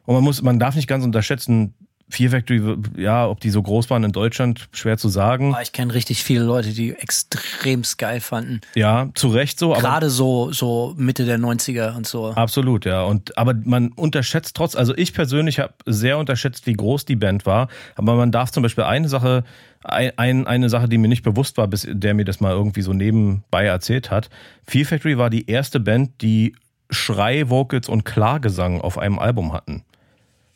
und 0.05 0.15
man 0.15 0.23
muss, 0.23 0.41
man 0.41 0.59
darf 0.59 0.75
nicht 0.75 0.87
ganz 0.87 1.05
unterschätzen, 1.05 1.73
Fear 2.07 2.29
Factory, 2.29 2.77
ja, 2.97 3.27
ob 3.27 3.39
die 3.39 3.49
so 3.49 3.61
groß 3.63 3.89
waren 3.89 4.03
in 4.03 4.11
Deutschland, 4.11 4.69
schwer 4.71 4.97
zu 4.97 5.09
sagen. 5.09 5.55
Ah, 5.55 5.61
ich 5.63 5.71
kenne 5.71 5.93
richtig 5.93 6.23
viele 6.23 6.43
Leute, 6.43 6.69
die 6.69 6.93
extrem 6.93 7.81
geil 7.97 8.19
fanden. 8.19 8.61
Ja, 8.75 9.09
zu 9.15 9.29
Recht 9.29 9.57
so. 9.57 9.73
Gerade 9.73 10.11
so, 10.11 10.51
so 10.51 10.93
Mitte 10.97 11.25
der 11.25 11.39
90er 11.39 11.95
und 11.95 12.05
so. 12.05 12.27
Absolut, 12.29 12.85
ja. 12.85 13.03
Und, 13.03 13.35
aber 13.39 13.55
man 13.55 13.87
unterschätzt 13.89 14.55
trotz, 14.55 14.75
also 14.75 14.95
ich 14.95 15.13
persönlich 15.13 15.59
habe 15.59 15.73
sehr 15.87 16.19
unterschätzt, 16.19 16.67
wie 16.67 16.73
groß 16.73 17.05
die 17.05 17.15
Band 17.15 17.47
war. 17.47 17.69
Aber 17.95 18.15
man 18.15 18.31
darf 18.31 18.51
zum 18.51 18.61
Beispiel 18.61 18.83
eine 18.83 19.09
Sache, 19.09 19.43
ein, 19.83 20.45
eine 20.45 20.69
Sache, 20.69 20.87
die 20.87 20.99
mir 20.99 21.07
nicht 21.07 21.23
bewusst 21.23 21.57
war, 21.57 21.67
bis 21.67 21.87
der 21.89 22.13
mir 22.13 22.25
das 22.25 22.39
mal 22.39 22.51
irgendwie 22.51 22.83
so 22.83 22.93
nebenbei 22.93 23.65
erzählt 23.65 24.11
hat. 24.11 24.29
Fear 24.67 24.85
Factory 24.85 25.17
war 25.17 25.31
die 25.31 25.49
erste 25.49 25.79
Band, 25.79 26.21
die 26.21 26.55
Schrei, 26.91 27.49
Vocals 27.49 27.89
und 27.89 28.05
Klargesang 28.05 28.79
auf 28.79 28.99
einem 28.99 29.17
Album 29.17 29.53
hatten. 29.53 29.83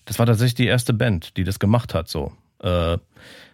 Das 0.09 0.17
war 0.17 0.25
tatsächlich 0.25 0.55
die 0.55 0.65
erste 0.65 0.91
Band, 0.91 1.37
die 1.37 1.43
das 1.43 1.59
gemacht 1.59 1.93
hat, 1.93 2.07
so. 2.07 2.31
Äh, 2.63 2.97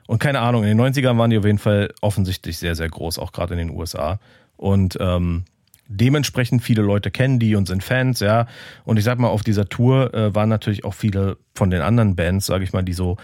und 0.08 0.20
keine 0.20 0.40
Ahnung, 0.40 0.64
in 0.64 0.70
den 0.70 0.80
90ern 0.80 1.18
waren 1.18 1.30
die 1.30 1.38
auf 1.38 1.44
jeden 1.44 1.58
Fall 1.58 1.94
offensichtlich 2.00 2.58
sehr, 2.58 2.76
sehr 2.76 2.88
groß, 2.88 3.20
auch 3.20 3.34
gerade 3.34 3.56
in 3.56 3.68
den 3.68 3.78
USA. 3.78 4.20
Und 4.56 4.98
ähm, 5.02 5.44
dementsprechend 5.90 6.64
viele 6.64 6.82
Leute 6.82 7.12
kennen 7.12 7.40
die 7.40 7.58
und 7.58 7.68
sind 7.68 7.84
Fans, 7.84 8.22
ja. 8.22 8.48
Und 8.86 8.96
ich 8.96 9.04
sag 9.04 9.20
mal, 9.20 9.28
auf 9.28 9.44
dieser 9.44 9.68
Tour 9.68 10.14
äh, 10.14 10.34
waren 10.34 10.48
natürlich 10.48 10.86
auch 10.86 10.94
viele 10.94 11.36
von 11.54 11.72
den 11.72 11.82
anderen 11.82 12.16
Bands, 12.16 12.46
sage 12.46 12.64
ich 12.64 12.72
mal, 12.72 12.84
die 12.84 12.94
so 12.94 13.18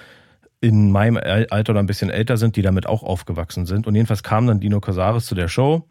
in 0.59 0.91
meinem 0.91 1.15
Alter 1.15 1.71
oder 1.71 1.79
ein 1.79 1.87
bisschen 1.87 2.09
älter 2.09 2.35
sind, 2.35 2.57
die 2.57 2.61
damit 2.61 2.85
auch 2.85 3.01
aufgewachsen 3.01 3.65
sind. 3.65 3.87
Und 3.87 3.95
jedenfalls 3.95 4.23
kam 4.23 4.45
dann 4.45 4.59
Dino 4.59 4.81
Casares 4.81 5.25
zu 5.25 5.35
der 5.35 5.47
Show, 5.47 5.87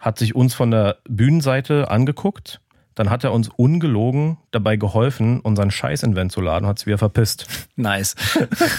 hat 0.00 0.18
sich 0.18 0.34
uns 0.34 0.54
von 0.54 0.72
der 0.72 0.96
Bühnenseite 1.08 1.88
angeguckt 1.88 2.60
dann 3.00 3.08
hat 3.08 3.24
er 3.24 3.32
uns 3.32 3.48
ungelogen 3.48 4.36
dabei 4.50 4.76
geholfen, 4.76 5.40
unseren 5.40 5.70
Scheiß-Invent 5.70 6.32
zu 6.32 6.40
laden, 6.40 6.66
hat 6.66 6.78
es 6.78 6.86
wieder 6.86 6.98
verpisst. 6.98 7.46
Nice. 7.76 8.14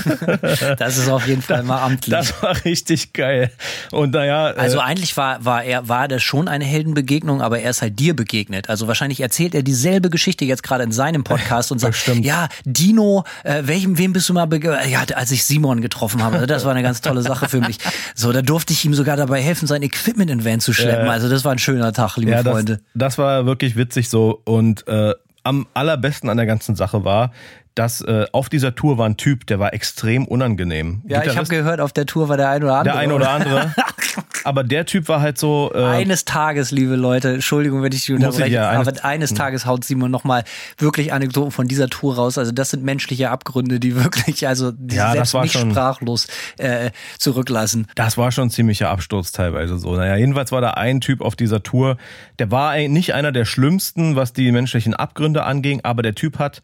das 0.78 1.00
ist 1.00 1.10
auf 1.10 1.26
jeden 1.26 1.42
Fall 1.42 1.64
mal 1.64 1.82
amtlich. 1.82 2.12
Das 2.12 2.44
war 2.44 2.64
richtig 2.66 3.14
geil. 3.14 3.50
Und 3.90 4.14
naja. 4.14 4.48
Also 4.52 4.78
äh, 4.78 4.82
eigentlich 4.82 5.18
war, 5.18 5.44
war 5.44 5.64
er, 5.64 5.90
war 5.90 6.08
das 6.08 6.22
schon 6.22 6.48
eine 6.48 6.66
Heldenbegegnung, 6.66 7.42
aber 7.42 7.60
er 7.62 7.72
ist 7.72 7.82
halt 7.82 7.98
dir 7.98 8.16
begegnet. 8.16 8.70
Also 8.70 8.88
wahrscheinlich 8.88 9.22
erzählt 9.22 9.56
er 9.56 9.64
dieselbe 9.64 10.12
Geschichte 10.12 10.46
jetzt 10.46 10.62
gerade 10.62 10.84
in 10.84 10.92
seinem 10.92 11.24
Podcast 11.24 11.72
und 11.72 11.80
sagt, 11.80 11.94
Bestimmt. 11.94 12.24
ja, 12.24 12.48
Dino, 12.64 13.24
äh, 13.44 13.64
welchem, 13.66 13.98
wem 13.98 14.14
bist 14.14 14.30
du 14.30 14.34
mal 14.34 14.46
begegnet? 14.46 14.88
Ja, 14.88 15.04
als 15.16 15.32
ich 15.32 15.46
Simon 15.46 15.82
getroffen 15.82 16.22
habe. 16.22 16.46
Das 16.46 16.64
war 16.64 16.72
eine 16.72 16.84
ganz 16.84 17.02
tolle 17.02 17.24
Sache 17.24 17.50
für 17.50 17.62
mich. 17.62 17.80
So, 18.14 18.32
da 18.32 18.44
durfte 18.44 18.74
ich 18.74 18.86
ihm 18.86 18.94
sogar 18.94 19.18
dabei 19.18 19.42
helfen, 19.42 19.68
sein 19.68 19.82
Equipment 19.82 20.30
in 20.30 20.46
Van 20.46 20.60
zu 20.60 20.74
schleppen. 20.74 21.08
Äh, 21.08 21.10
also 21.10 21.28
das 21.28 21.44
war 21.44 21.54
ein 21.54 21.60
schöner 21.60 21.92
Tag, 21.92 22.18
liebe 22.18 22.32
ja, 22.32 22.44
Freunde. 22.44 22.82
Das, 22.94 23.16
das 23.16 23.18
war 23.18 23.48
wirklich 23.48 23.76
witzig 23.76 24.10
so. 24.10 24.42
Und 24.46 24.88
äh, 24.88 25.16
am 25.44 25.68
allerbesten 25.74 26.30
an 26.30 26.38
der 26.38 26.46
ganzen 26.46 26.76
Sache 26.76 27.04
war, 27.04 27.32
dass 27.76 28.02
äh, 28.02 28.26
auf 28.32 28.50
dieser 28.50 28.76
Tour 28.76 28.98
war 28.98 29.08
ein 29.08 29.18
Typ, 29.18 29.48
der 29.48 29.60
war 29.60 29.74
extrem 29.74 30.26
unangenehm. 30.26 31.02
Ja, 31.08 31.24
ich 31.24 31.38
habe 31.38 31.48
gehört, 31.48 31.80
auf 31.80 31.94
der 31.94 32.06
Tour 32.06 32.28
war 32.28 32.38
der 32.38 32.50
ein 32.50 32.64
oder 32.64 32.76
andere. 32.76 32.94
Der 32.94 33.02
ein 33.02 33.12
oder 33.12 33.30
andere. 33.30 33.74
aber 34.44 34.64
der 34.64 34.86
Typ 34.86 35.08
war 35.08 35.22
halt 35.22 35.38
so. 35.38 35.72
Äh, 35.74 35.84
eines 35.84 36.26
Tages, 36.26 36.72
liebe 36.72 36.96
Leute, 36.96 37.34
Entschuldigung, 37.34 37.84
wenn 37.84 37.92
ich 37.92 38.06
die 38.06 38.14
unterbreche, 38.14 38.54
ja, 38.54 38.70
eines, 38.70 38.88
aber 38.88 39.06
eines. 39.06 39.34
Tages 39.34 39.66
haut 39.66 39.84
Simon 39.84 40.12
nochmal 40.12 40.44
wirklich 40.78 41.14
Anekdoten 41.14 41.52
von 41.52 41.68
dieser 41.68 41.90
Tour 41.90 42.16
raus. 42.16 42.38
Also 42.38 42.52
das 42.52 42.72
sind 42.72 42.84
menschliche 42.84 43.30
Abgründe, 43.30 43.80
die 43.80 43.96
wirklich, 43.96 44.48
also 44.48 44.72
die 44.72 44.96
ja, 44.96 45.12
selbst 45.14 45.34
mich 45.36 45.52
schon, 45.52 45.72
sprachlos 45.72 46.28
äh, 46.58 46.92
zurücklassen. 47.18 47.88
Das 47.96 48.18
war 48.18 48.32
schon 48.32 48.48
ein 48.48 48.52
ziemlicher 48.52 48.90
Absturz 48.90 49.32
teilweise 49.32 49.78
so. 49.78 49.96
Naja, 49.96 50.16
jedenfalls 50.16 50.52
war 50.52 50.62
da 50.62 50.72
ein 50.72 51.02
Typ 51.02 51.22
auf 51.22 51.36
dieser 51.36 51.64
Tour, 51.64 51.98
der 52.40 52.52
war 52.52 52.78
nicht 52.78 53.14
einer 53.14 53.32
der 53.32 53.46
schlimmsten, 53.46 54.16
was 54.16 54.34
die 54.34 54.52
menschlichen 54.52 54.94
Abgründe 54.94 55.44
anging, 55.44 55.82
aber 55.84 56.02
der 56.02 56.16
Typ 56.16 56.40
hat 56.40 56.62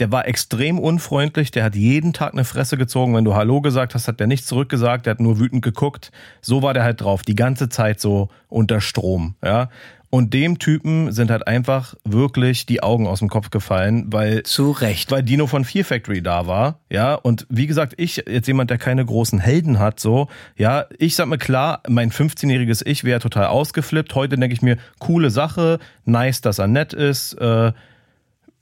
der 0.00 0.10
war 0.10 0.26
extrem 0.26 0.78
unfreundlich, 0.78 1.50
der 1.50 1.64
hat 1.64 1.76
jeden 1.76 2.12
Tag 2.12 2.32
eine 2.32 2.44
Fresse 2.44 2.76
gezogen. 2.76 3.14
Wenn 3.14 3.24
du 3.24 3.34
Hallo 3.34 3.60
gesagt 3.60 3.94
hast, 3.94 4.08
hat 4.08 4.18
der 4.18 4.26
nicht 4.26 4.46
zurückgesagt, 4.46 5.06
der 5.06 5.12
hat 5.12 5.20
nur 5.20 5.38
wütend 5.38 5.62
geguckt. 5.62 6.10
So 6.40 6.62
war 6.62 6.74
der 6.74 6.82
halt 6.82 7.02
drauf, 7.02 7.22
die 7.22 7.36
ganze 7.36 7.68
Zeit 7.68 8.00
so 8.00 8.28
unter 8.48 8.80
Strom, 8.80 9.34
ja. 9.44 9.68
Und 10.12 10.34
dem 10.34 10.58
Typen 10.58 11.12
sind 11.12 11.30
halt 11.30 11.46
einfach 11.46 11.94
wirklich 12.04 12.66
die 12.66 12.82
Augen 12.82 13.06
aus 13.06 13.20
dem 13.20 13.28
Kopf 13.28 13.50
gefallen, 13.50 14.06
weil 14.08 14.42
zu 14.42 14.72
Recht, 14.72 15.12
weil 15.12 15.22
Dino 15.22 15.46
von 15.46 15.64
Fear 15.64 15.84
Factory 15.84 16.20
da 16.20 16.48
war, 16.48 16.80
ja. 16.90 17.14
Und 17.14 17.46
wie 17.48 17.68
gesagt, 17.68 17.94
ich 17.96 18.24
jetzt 18.26 18.48
jemand, 18.48 18.70
der 18.70 18.78
keine 18.78 19.04
großen 19.04 19.38
Helden 19.38 19.78
hat, 19.78 20.00
so, 20.00 20.26
ja. 20.56 20.86
Ich 20.98 21.14
sag 21.14 21.28
mir 21.28 21.38
klar, 21.38 21.82
mein 21.88 22.10
15-jähriges 22.10 22.84
Ich 22.84 23.04
wäre 23.04 23.20
total 23.20 23.46
ausgeflippt. 23.46 24.16
Heute 24.16 24.36
denke 24.36 24.52
ich 24.52 24.62
mir, 24.62 24.78
coole 24.98 25.30
Sache, 25.30 25.78
nice, 26.04 26.40
dass 26.40 26.58
er 26.58 26.66
nett 26.66 26.92
ist. 26.92 27.34
Äh, 27.34 27.72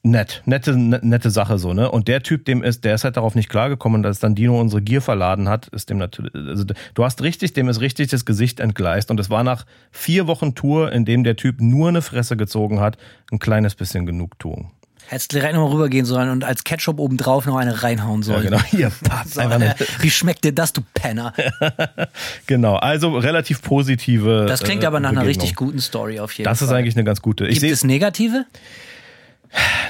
nett, 0.02 0.42
nette, 0.46 0.76
nette 0.76 1.30
Sache 1.30 1.58
so, 1.58 1.74
ne? 1.74 1.90
Und 1.90 2.08
der 2.08 2.22
Typ, 2.22 2.44
dem 2.44 2.62
ist, 2.62 2.84
der 2.84 2.94
ist 2.94 3.04
halt 3.04 3.16
darauf 3.16 3.34
nicht 3.34 3.48
klargekommen, 3.48 4.02
dass 4.02 4.18
dann 4.20 4.34
Dino 4.34 4.58
unsere 4.60 4.80
Gier 4.82 5.02
verladen 5.02 5.48
hat, 5.48 5.68
ist 5.68 5.90
dem 5.90 5.98
natürlich, 5.98 6.34
also 6.34 6.64
du 6.94 7.04
hast 7.04 7.22
richtig, 7.22 7.52
dem 7.52 7.68
ist 7.68 7.80
richtig 7.80 8.08
das 8.08 8.24
Gesicht 8.24 8.60
entgleist 8.60 9.10
und 9.10 9.18
es 9.20 9.28
war 9.30 9.44
nach 9.44 9.66
vier 9.90 10.26
Wochen 10.26 10.54
Tour, 10.54 10.92
in 10.92 11.04
dem 11.04 11.24
der 11.24 11.36
Typ 11.36 11.60
nur 11.60 11.88
eine 11.88 12.02
Fresse 12.02 12.36
gezogen 12.36 12.80
hat, 12.80 12.96
ein 13.32 13.38
kleines 13.38 13.74
bisschen 13.74 14.06
Genugtuung. 14.06 14.70
Hättest 15.10 15.32
direkt 15.32 15.54
nochmal 15.54 15.72
rübergehen 15.72 16.04
sollen 16.04 16.28
und 16.28 16.44
als 16.44 16.64
Ketchup 16.64 16.98
obendrauf 16.98 17.46
noch 17.46 17.56
eine 17.56 17.82
reinhauen 17.82 18.20
Ja, 18.20 18.26
sollen. 18.26 18.42
genau. 18.42 18.60
Hier, 18.70 18.92
So, 19.26 19.40
einfach 19.40 19.58
äh, 19.58 19.68
nicht. 19.78 20.02
wie 20.02 20.10
schmeckt 20.10 20.44
dir 20.44 20.52
das, 20.52 20.72
du 20.74 20.82
Penner? 20.94 21.32
Genau, 22.46 22.76
also 22.76 23.16
relativ 23.16 23.62
positive. 23.62 24.44
Das 24.48 24.62
klingt 24.62 24.82
äh, 24.82 24.86
aber 24.86 25.00
nach 25.00 25.10
einer 25.10 25.20
Begegnung. 25.22 25.40
richtig 25.42 25.56
guten 25.56 25.80
Story 25.80 26.20
auf 26.20 26.32
jeden 26.32 26.44
Das 26.44 26.58
Fall. 26.58 26.68
ist 26.68 26.74
eigentlich 26.74 26.94
eine 26.96 27.04
ganz 27.04 27.22
gute. 27.22 27.46
Ich 27.46 27.60
Gibt 27.60 27.72
es 27.72 27.84
negative? 27.84 28.44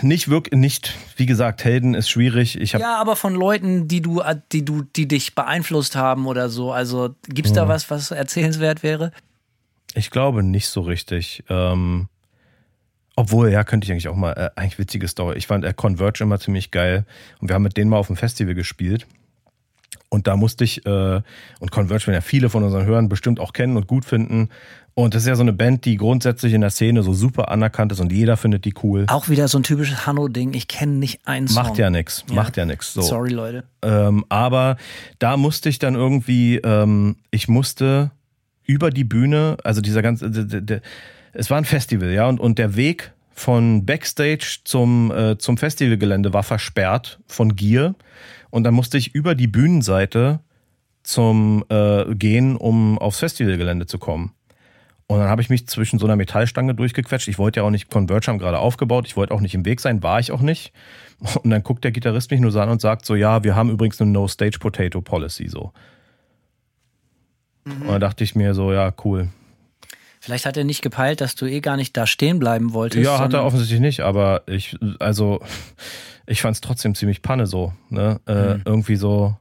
Nicht 0.02 0.28
wirklich, 0.28 0.58
nicht, 0.58 0.94
wie 1.16 1.26
gesagt, 1.26 1.64
Helden 1.64 1.94
ist 1.94 2.08
schwierig. 2.08 2.58
Ich 2.60 2.74
habe 2.74 2.82
Ja, 2.82 3.00
aber 3.00 3.16
von 3.16 3.34
Leuten, 3.34 3.88
die 3.88 4.00
du, 4.00 4.22
die 4.52 4.64
du, 4.64 4.82
die 4.82 5.08
dich 5.08 5.34
beeinflusst 5.34 5.96
haben 5.96 6.26
oder 6.26 6.48
so. 6.48 6.72
Also 6.72 7.14
gibt's 7.28 7.52
da 7.52 7.68
was, 7.68 7.90
was 7.90 8.10
erzählenswert 8.10 8.82
wäre? 8.82 9.12
Ich 9.94 10.10
glaube 10.10 10.42
nicht 10.42 10.68
so 10.68 10.82
richtig. 10.82 11.44
Ähm, 11.48 12.08
obwohl, 13.16 13.50
ja, 13.50 13.64
könnte 13.64 13.84
ich 13.84 13.90
eigentlich 13.90 14.08
auch 14.08 14.16
mal, 14.16 14.32
äh, 14.32 14.50
eigentlich 14.54 14.78
witzige 14.78 15.08
Story. 15.08 15.36
Ich 15.36 15.46
fand 15.46 15.64
äh, 15.64 15.72
Converge 15.74 16.22
immer 16.22 16.38
ziemlich 16.38 16.70
geil 16.70 17.04
und 17.40 17.48
wir 17.48 17.54
haben 17.54 17.64
mit 17.64 17.76
denen 17.76 17.90
mal 17.90 17.96
auf 17.96 18.06
dem 18.06 18.16
Festival 18.16 18.54
gespielt. 18.54 19.06
Und 20.10 20.26
da 20.26 20.36
musste 20.36 20.64
ich, 20.64 20.86
äh, 20.86 21.20
und 21.60 21.70
Converge 21.70 22.06
werden 22.06 22.14
ja 22.14 22.20
viele 22.20 22.48
von 22.48 22.62
unseren 22.64 22.86
Hörern 22.86 23.08
bestimmt 23.08 23.40
auch 23.40 23.52
kennen 23.52 23.76
und 23.76 23.86
gut 23.86 24.04
finden. 24.04 24.48
Und 24.98 25.14
das 25.14 25.22
ist 25.22 25.28
ja 25.28 25.36
so 25.36 25.42
eine 25.42 25.52
Band, 25.52 25.84
die 25.84 25.96
grundsätzlich 25.96 26.52
in 26.54 26.60
der 26.60 26.70
Szene 26.70 27.04
so 27.04 27.12
super 27.12 27.52
anerkannt 27.52 27.92
ist 27.92 28.00
und 28.00 28.10
jeder 28.10 28.36
findet 28.36 28.64
die 28.64 28.74
cool. 28.82 29.04
Auch 29.06 29.28
wieder 29.28 29.46
so 29.46 29.56
ein 29.56 29.62
typisches 29.62 30.08
Hanno-Ding. 30.08 30.54
Ich 30.54 30.66
kenne 30.66 30.94
nicht 30.94 31.20
einen 31.24 31.46
Song. 31.46 31.62
Macht 31.62 31.78
ja 31.78 31.88
nix, 31.88 32.24
macht 32.32 32.56
ja 32.56 32.66
nix. 32.66 32.94
So. 32.94 33.02
Sorry, 33.02 33.30
Leute. 33.30 33.62
Ähm, 33.80 34.24
aber 34.28 34.76
da 35.20 35.36
musste 35.36 35.68
ich 35.68 35.78
dann 35.78 35.94
irgendwie, 35.94 36.56
ähm, 36.56 37.14
ich 37.30 37.46
musste 37.46 38.10
über 38.64 38.90
die 38.90 39.04
Bühne, 39.04 39.56
also 39.62 39.80
dieser 39.80 40.02
ganze, 40.02 40.32
der, 40.32 40.62
der, 40.62 40.80
es 41.32 41.48
war 41.48 41.58
ein 41.58 41.64
Festival, 41.64 42.10
ja, 42.10 42.26
und, 42.26 42.40
und 42.40 42.58
der 42.58 42.74
Weg 42.74 43.12
von 43.30 43.86
Backstage 43.86 44.62
zum, 44.64 45.12
äh, 45.12 45.38
zum 45.38 45.58
Festivalgelände 45.58 46.32
war 46.32 46.42
versperrt 46.42 47.20
von 47.28 47.54
Gier. 47.54 47.94
Und 48.50 48.64
dann 48.64 48.74
musste 48.74 48.98
ich 48.98 49.14
über 49.14 49.36
die 49.36 49.46
Bühnenseite 49.46 50.40
zum 51.04 51.64
äh, 51.68 52.16
gehen, 52.16 52.56
um 52.56 52.98
aufs 52.98 53.20
Festivalgelände 53.20 53.86
zu 53.86 53.98
kommen. 54.00 54.32
Und 55.10 55.20
dann 55.20 55.28
habe 55.30 55.40
ich 55.40 55.48
mich 55.48 55.66
zwischen 55.66 55.98
so 55.98 56.06
einer 56.06 56.16
Metallstange 56.16 56.74
durchgequetscht. 56.74 57.28
Ich 57.28 57.38
wollte 57.38 57.60
ja 57.60 57.66
auch 57.66 57.70
nicht, 57.70 57.90
Converge 57.90 58.26
haben 58.26 58.38
gerade 58.38 58.58
aufgebaut, 58.58 59.06
ich 59.06 59.16
wollte 59.16 59.32
auch 59.32 59.40
nicht 59.40 59.54
im 59.54 59.64
Weg 59.64 59.80
sein, 59.80 60.02
war 60.02 60.20
ich 60.20 60.30
auch 60.32 60.42
nicht. 60.42 60.72
Und 61.42 61.48
dann 61.48 61.62
guckt 61.62 61.82
der 61.82 61.92
Gitarrist 61.92 62.30
mich 62.30 62.40
nur 62.40 62.50
so 62.50 62.60
an 62.60 62.68
und 62.68 62.80
sagt 62.80 63.04
so, 63.04 63.16
ja, 63.16 63.42
wir 63.42 63.56
haben 63.56 63.70
übrigens 63.70 64.00
eine 64.00 64.10
No-Stage-Potato-Policy 64.12 65.48
so. 65.48 65.72
Und 67.64 67.88
dann 67.88 68.00
dachte 68.00 68.22
ich 68.22 68.36
mir 68.36 68.54
so, 68.54 68.72
ja, 68.72 68.94
cool. 69.04 69.28
Vielleicht 70.20 70.46
hat 70.46 70.56
er 70.56 70.64
nicht 70.64 70.82
gepeilt, 70.82 71.20
dass 71.20 71.34
du 71.34 71.46
eh 71.46 71.60
gar 71.60 71.76
nicht 71.76 71.96
da 71.96 72.06
stehen 72.06 72.38
bleiben 72.38 72.72
wolltest. 72.72 73.04
Ja, 73.04 73.18
hat 73.18 73.32
er 73.32 73.44
offensichtlich 73.44 73.80
nicht, 73.80 74.00
aber 74.00 74.42
ich, 74.46 74.76
also, 74.98 75.40
ich 76.26 76.40
fand 76.42 76.54
es 76.54 76.60
trotzdem 76.60 76.94
ziemlich 76.94 77.22
Panne 77.22 77.46
so, 77.46 77.72
ne? 77.88 78.20
Äh, 78.26 78.58
Irgendwie 78.64 78.96
so, 78.96 79.36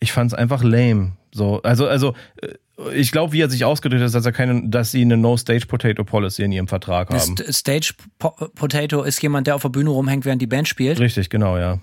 ich 0.00 0.12
fand 0.12 0.32
es 0.32 0.38
einfach 0.38 0.62
lame. 0.62 1.12
So, 1.32 1.62
also, 1.62 1.86
also, 1.86 2.14
äh, 2.42 2.54
ich 2.92 3.12
glaube, 3.12 3.32
wie 3.32 3.40
er 3.40 3.48
sich 3.50 3.64
ausgedrückt 3.64 4.02
hat, 4.02 4.14
dass 4.14 4.26
er 4.26 4.32
keine, 4.32 4.68
dass 4.68 4.90
sie 4.90 5.02
eine 5.02 5.16
No-Stage-Potato-Policy 5.16 6.42
in 6.42 6.52
ihrem 6.52 6.68
Vertrag 6.68 7.10
haben. 7.10 7.18
St- 7.36 7.52
Stage 7.52 7.94
Po- 8.18 8.34
Potato 8.54 9.02
ist 9.02 9.20
jemand, 9.22 9.46
der 9.46 9.54
auf 9.54 9.62
der 9.62 9.68
Bühne 9.70 9.90
rumhängt, 9.90 10.24
während 10.24 10.42
die 10.42 10.46
Band 10.46 10.68
spielt. 10.68 10.98
Richtig, 11.00 11.30
genau, 11.30 11.56
ja. 11.58 11.80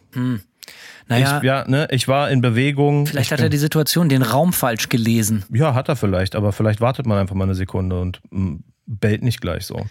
Naja, 1.08 1.38
Ich, 1.38 1.44
ja, 1.44 1.68
ne, 1.68 1.88
ich 1.92 2.08
war 2.08 2.30
in 2.30 2.42
Bewegung. 2.42 3.06
vielleicht 3.08 3.28
ich 3.28 3.32
hat 3.34 3.40
er 3.42 3.50
die 3.50 3.58
Situation, 3.58 4.08
den 4.10 4.22
Raum 4.22 4.54
falsch 4.54 4.90
gelesen. 4.90 5.44
Ja, 5.52 5.74
hat 5.74 5.90
er 5.90 5.96
vielleicht, 5.96 6.36
aber 6.36 6.52
vielleicht 6.52 6.80
wartet 6.82 7.06
man 7.06 7.18
einfach 7.18 7.36
mal 7.36 7.46
eine 7.46 7.56
Sekunde 7.56 8.00
und 8.00 8.22
mm, 8.30 8.58
bellt 8.86 9.24
nicht 9.24 9.42
gleich 9.42 9.66
so. 9.66 9.86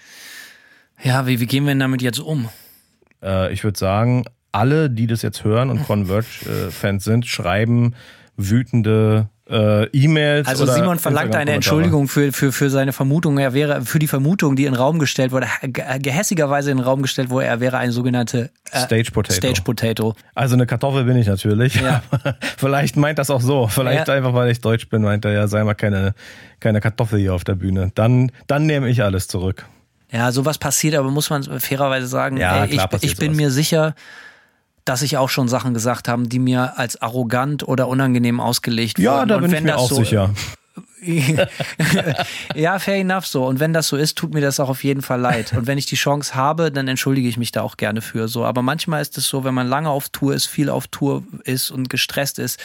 Ja, 1.02 1.26
wie, 1.26 1.40
wie 1.40 1.46
gehen 1.46 1.64
wir 1.64 1.70
denn 1.70 1.80
damit 1.80 2.02
jetzt 2.02 2.20
um? 2.20 2.48
Äh, 3.22 3.52
ich 3.52 3.64
würde 3.64 3.78
sagen, 3.78 4.24
alle, 4.52 4.90
die 4.90 5.06
das 5.06 5.22
jetzt 5.22 5.44
hören 5.44 5.70
und 5.70 5.82
Converge-Fans 5.86 7.04
sind, 7.04 7.26
schreiben 7.26 7.94
wütende 8.36 9.28
äh, 9.50 9.84
E-Mails. 9.92 10.46
Also 10.48 10.64
Simon 10.66 10.98
verlangt 10.98 11.34
eine. 11.34 11.50
Entschuldigung 11.52 12.06
für, 12.08 12.32
für, 12.32 12.52
für 12.52 12.70
seine 12.70 12.92
Vermutung. 12.92 13.38
Er 13.38 13.52
wäre 13.52 13.82
für 13.82 13.98
die 13.98 14.06
Vermutung, 14.06 14.56
die 14.56 14.64
in 14.66 14.72
den 14.72 14.80
Raum 14.80 14.98
gestellt 14.98 15.32
wurde, 15.32 15.46
ge- 15.62 15.84
gehässigerweise 15.98 16.70
in 16.70 16.78
den 16.78 16.84
Raum 16.84 17.02
gestellt 17.02 17.30
wurde, 17.30 17.46
er 17.46 17.60
wäre 17.60 17.78
eine 17.78 17.92
sogenannte 17.92 18.50
äh, 18.70 18.78
Stage 18.80 19.10
Potato. 19.12 19.34
Stage 19.34 19.62
Potato. 19.62 20.14
Also 20.34 20.54
eine 20.54 20.66
Kartoffel 20.66 21.04
bin 21.04 21.16
ich 21.16 21.26
natürlich. 21.26 21.74
Ja. 21.80 22.02
Vielleicht 22.56 22.96
meint 22.96 23.18
das 23.18 23.30
auch 23.30 23.40
so. 23.40 23.66
Vielleicht 23.66 24.08
Ja. 24.08 24.14
einfach, 24.14 24.34
weil 24.34 24.50
ich 24.50 24.60
Deutsch 24.60 24.88
bin, 24.88 25.02
meint 25.02 25.24
er 25.24 25.32
ja, 25.32 25.48
sei 25.48 25.64
mal 25.64 25.74
keine, 25.74 26.14
keine 26.60 26.80
Kartoffel 26.80 27.18
hier 27.18 27.34
auf 27.34 27.44
der 27.44 27.54
Bühne. 27.56 27.90
Dann, 27.94 28.30
dann 28.46 28.66
nehme 28.66 28.88
ich 28.88 29.02
alles 29.02 29.26
zurück. 29.28 29.66
Ja, 30.12 30.32
sowas 30.32 30.58
passiert, 30.58 30.94
aber 30.96 31.10
muss 31.10 31.30
man 31.30 31.42
fairerweise 31.60 32.06
sagen, 32.06 32.36
Ja, 32.36 32.64
ey, 32.64 32.70
klar 32.70 32.88
ich, 32.94 33.04
ich 33.04 33.16
bin 33.16 33.28
sowas. 33.28 33.36
mir 33.36 33.50
sicher, 33.50 33.94
dass 34.84 35.02
ich 35.02 35.16
auch 35.16 35.28
schon 35.28 35.48
Sachen 35.48 35.74
gesagt 35.74 36.08
habe, 36.08 36.24
die 36.28 36.38
mir 36.38 36.78
als 36.78 37.00
arrogant 37.00 37.66
oder 37.66 37.88
unangenehm 37.88 38.40
ausgelegt 38.40 38.98
Ja, 38.98 39.18
wurden. 39.20 39.28
da 39.28 39.36
Und 39.36 39.42
bin 39.42 39.52
ich 39.52 39.60
mir 39.62 39.76
auch 39.76 39.88
so, 39.88 39.96
sicher. 39.96 40.30
ja, 42.54 42.78
fair 42.78 42.96
enough 42.96 43.26
so. 43.26 43.46
Und 43.46 43.60
wenn 43.60 43.72
das 43.72 43.88
so 43.88 43.96
ist, 43.96 44.16
tut 44.16 44.34
mir 44.34 44.40
das 44.40 44.60
auch 44.60 44.68
auf 44.68 44.84
jeden 44.84 45.02
Fall 45.02 45.20
leid. 45.20 45.52
Und 45.52 45.66
wenn 45.66 45.78
ich 45.78 45.86
die 45.86 45.96
Chance 45.96 46.34
habe, 46.34 46.70
dann 46.70 46.88
entschuldige 46.88 47.28
ich 47.28 47.36
mich 47.36 47.52
da 47.52 47.62
auch 47.62 47.76
gerne 47.76 48.02
für. 48.02 48.28
So, 48.28 48.44
aber 48.44 48.62
manchmal 48.62 49.00
ist 49.02 49.16
es 49.18 49.28
so, 49.28 49.44
wenn 49.44 49.54
man 49.54 49.66
lange 49.66 49.90
auf 49.90 50.08
Tour 50.10 50.34
ist, 50.34 50.46
viel 50.46 50.68
auf 50.68 50.88
Tour 50.88 51.22
ist 51.44 51.70
und 51.70 51.88
gestresst 51.88 52.38
ist, 52.38 52.60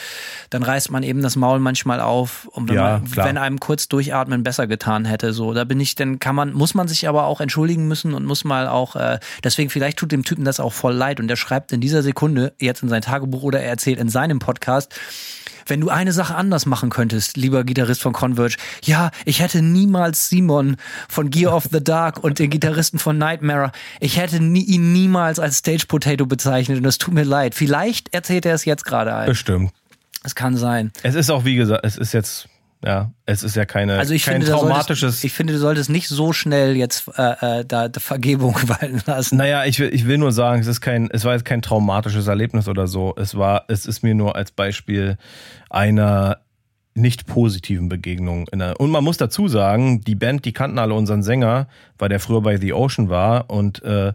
dann 0.50 0.62
reißt 0.62 0.90
man 0.90 1.02
eben 1.02 1.22
das 1.22 1.36
Maul 1.36 1.58
manchmal 1.58 2.00
auf. 2.00 2.46
Und 2.46 2.68
wenn, 2.68 2.76
Ja, 2.76 2.98
man, 2.98 3.16
wenn 3.16 3.38
einem 3.38 3.60
kurz 3.60 3.88
durchatmen 3.88 4.42
besser 4.42 4.66
getan 4.66 5.04
hätte, 5.04 5.32
so, 5.32 5.54
da 5.54 5.64
bin 5.64 5.80
ich, 5.80 5.94
dann 5.94 6.18
kann 6.18 6.34
man, 6.34 6.52
muss 6.52 6.74
man 6.74 6.88
sich 6.88 7.08
aber 7.08 7.24
auch 7.24 7.40
entschuldigen 7.40 7.88
müssen 7.88 8.14
und 8.14 8.24
muss 8.24 8.44
mal 8.44 8.68
auch, 8.68 8.96
äh, 8.96 9.18
deswegen 9.44 9.70
vielleicht 9.70 9.98
tut 9.98 10.12
dem 10.12 10.24
Typen 10.24 10.44
das 10.44 10.60
auch 10.60 10.72
voll 10.72 10.94
leid 10.94 11.20
und 11.20 11.28
der 11.28 11.36
schreibt 11.36 11.72
in 11.72 11.80
dieser 11.80 12.02
Sekunde 12.02 12.52
jetzt 12.58 12.82
in 12.82 12.88
sein 12.88 13.02
Tagebuch 13.02 13.42
oder 13.42 13.60
er 13.60 13.70
erzählt 13.70 13.98
in 13.98 14.08
seinem 14.08 14.38
Podcast, 14.38 14.94
wenn 15.68 15.80
du 15.80 15.88
eine 15.88 16.12
Sache 16.12 16.36
anders 16.36 16.64
machen 16.64 16.90
könntest, 16.90 17.36
lieber 17.36 17.64
Gitarrist 17.64 18.00
von 18.00 18.12
Converge, 18.26 18.56
ja, 18.82 19.10
ich 19.24 19.40
hätte 19.40 19.62
niemals 19.62 20.28
Simon 20.28 20.76
von 21.08 21.30
Gear 21.30 21.54
of 21.54 21.68
the 21.70 21.82
Dark 21.82 22.22
und 22.24 22.38
den 22.40 22.50
Gitarristen 22.50 22.98
von 22.98 23.18
Nightmare, 23.18 23.70
ich 24.00 24.18
hätte 24.18 24.42
nie, 24.42 24.64
ihn 24.64 24.92
niemals 24.92 25.38
als 25.38 25.58
Stage 25.58 25.84
Potato 25.86 26.26
bezeichnet 26.26 26.78
und 26.78 26.82
das 26.84 26.98
tut 26.98 27.14
mir 27.14 27.24
leid. 27.24 27.54
Vielleicht 27.54 28.12
erzählt 28.12 28.44
er 28.46 28.54
es 28.54 28.64
jetzt 28.64 28.84
gerade 28.84 29.14
ein. 29.14 29.26
Bestimmt. 29.26 29.72
Es 30.24 30.34
kann 30.34 30.56
sein. 30.56 30.90
Es 31.04 31.14
ist 31.14 31.30
auch, 31.30 31.44
wie 31.44 31.54
gesagt, 31.54 31.84
es 31.86 31.96
ist 31.96 32.12
jetzt, 32.12 32.48
ja, 32.84 33.12
es 33.26 33.44
ist 33.44 33.54
ja 33.54 33.64
keine, 33.64 33.96
Also 33.98 34.12
ich 34.12 34.24
kein 34.24 34.42
finde, 34.42 34.50
traumatisches. 34.50 35.00
solltest, 35.00 35.24
ich 35.24 35.32
finde, 35.32 35.52
du 35.52 35.58
solltest 35.60 35.88
nicht 35.88 36.08
so 36.08 36.32
schnell 36.32 36.76
jetzt 36.76 37.08
äh, 37.16 37.60
äh, 37.60 37.64
da 37.64 37.88
da 37.88 38.00
Vergebung 38.00 38.56
walten 38.66 39.00
lassen. 39.06 39.36
Naja, 39.36 39.64
ich 39.66 39.78
will, 39.78 39.94
ich 39.94 40.08
will 40.08 40.18
nur 40.18 40.32
sagen, 40.32 40.60
es 40.60 40.66
ist 40.66 40.80
kein, 40.80 41.08
es 41.12 41.24
war 41.24 41.34
jetzt 41.34 41.44
kein 41.44 41.62
traumatisches 41.62 42.26
Erlebnis 42.26 42.66
oder 42.66 42.88
so. 42.88 43.14
Es 43.16 43.36
war, 43.36 43.64
es 43.68 43.86
ist 43.86 44.02
mir 44.02 44.16
nur 44.16 44.34
als 44.34 44.50
Beispiel 44.50 45.16
einer 45.70 46.38
nicht 46.96 47.26
positiven 47.26 47.88
Begegnung. 47.88 48.48
In 48.48 48.62
einer, 48.62 48.80
und 48.80 48.90
man 48.90 49.04
muss 49.04 49.16
dazu 49.16 49.48
sagen, 49.48 50.00
die 50.00 50.14
Band, 50.14 50.44
die 50.44 50.52
kannten 50.52 50.78
alle 50.78 50.94
unseren 50.94 51.22
Sänger, 51.22 51.68
weil 51.98 52.08
der 52.08 52.20
früher 52.20 52.40
bei 52.40 52.56
The 52.56 52.72
Ocean 52.72 53.08
war 53.08 53.50
und 53.50 53.82
äh, 53.82 54.12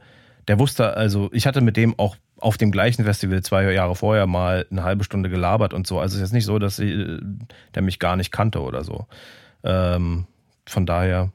der 0.47 0.59
wusste, 0.59 0.95
also 0.95 1.29
ich 1.31 1.45
hatte 1.45 1.61
mit 1.61 1.77
dem 1.77 1.97
auch 1.97 2.15
auf 2.37 2.57
dem 2.57 2.71
gleichen 2.71 3.05
Festival 3.05 3.43
zwei 3.43 3.71
Jahre 3.71 3.95
vorher 3.95 4.25
mal 4.25 4.65
eine 4.71 4.83
halbe 4.83 5.03
Stunde 5.03 5.29
gelabert 5.29 5.73
und 5.73 5.85
so. 5.85 5.99
Also 5.99 6.13
es 6.13 6.15
ist 6.15 6.21
jetzt 6.29 6.33
nicht 6.33 6.45
so, 6.45 6.57
dass 6.57 6.77
sie, 6.77 6.91
äh, 6.91 7.19
der 7.75 7.83
mich 7.83 7.99
gar 7.99 8.15
nicht 8.15 8.31
kannte 8.31 8.61
oder 8.61 8.83
so. 8.83 9.05
Ähm, 9.63 10.25
von 10.65 10.85
daher 10.85 11.31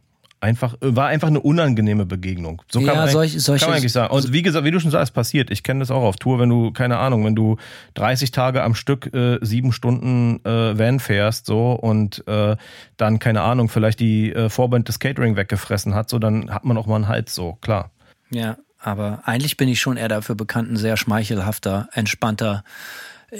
einfach 0.46 0.74
war 0.80 1.08
einfach 1.08 1.28
eine 1.28 1.40
unangenehme 1.40 2.06
Begegnung. 2.06 2.62
So 2.70 2.78
kann, 2.80 2.88
Ja, 2.88 2.94
man, 2.94 3.08
solch- 3.10 3.38
solche- 3.40 3.64
kann 3.64 3.70
man 3.72 3.78
eigentlich 3.78 3.92
sagen. 3.92 4.14
Und 4.14 4.32
wie 4.32 4.42
gesagt, 4.42 4.64
wie 4.64 4.70
du 4.70 4.80
schon 4.80 4.90
sagst, 4.90 5.12
passiert. 5.12 5.50
Ich 5.50 5.62
kenne 5.62 5.80
das 5.80 5.90
auch 5.90 6.02
auf 6.02 6.16
Tour, 6.16 6.38
wenn 6.38 6.48
du 6.48 6.70
keine 6.72 6.98
Ahnung, 6.98 7.24
wenn 7.24 7.34
du 7.34 7.56
30 7.94 8.30
Tage 8.30 8.62
am 8.62 8.74
Stück 8.74 9.12
äh, 9.14 9.38
sieben 9.42 9.72
Stunden 9.72 10.40
äh, 10.44 10.78
Van 10.78 11.00
fährst 11.00 11.46
so 11.46 11.72
und 11.72 12.26
äh, 12.28 12.56
dann 12.96 13.18
keine 13.18 13.42
Ahnung, 13.42 13.68
vielleicht 13.68 14.00
die 14.00 14.32
äh, 14.32 14.48
Vorband 14.48 14.88
des 14.88 14.98
Catering 14.98 15.36
weggefressen 15.36 15.94
hat, 15.94 16.08
so 16.08 16.18
dann 16.18 16.50
hat 16.50 16.64
man 16.64 16.78
auch 16.78 16.86
mal 16.86 16.96
einen 16.96 17.08
Hals 17.08 17.34
so 17.34 17.54
klar. 17.60 17.90
Ja, 18.30 18.56
aber 18.78 19.22
eigentlich 19.24 19.56
bin 19.56 19.68
ich 19.68 19.80
schon 19.80 19.96
eher 19.96 20.08
dafür 20.08 20.34
bekannt, 20.34 20.70
ein 20.70 20.76
sehr 20.76 20.96
schmeichelhafter, 20.96 21.88
entspannter, 21.92 22.62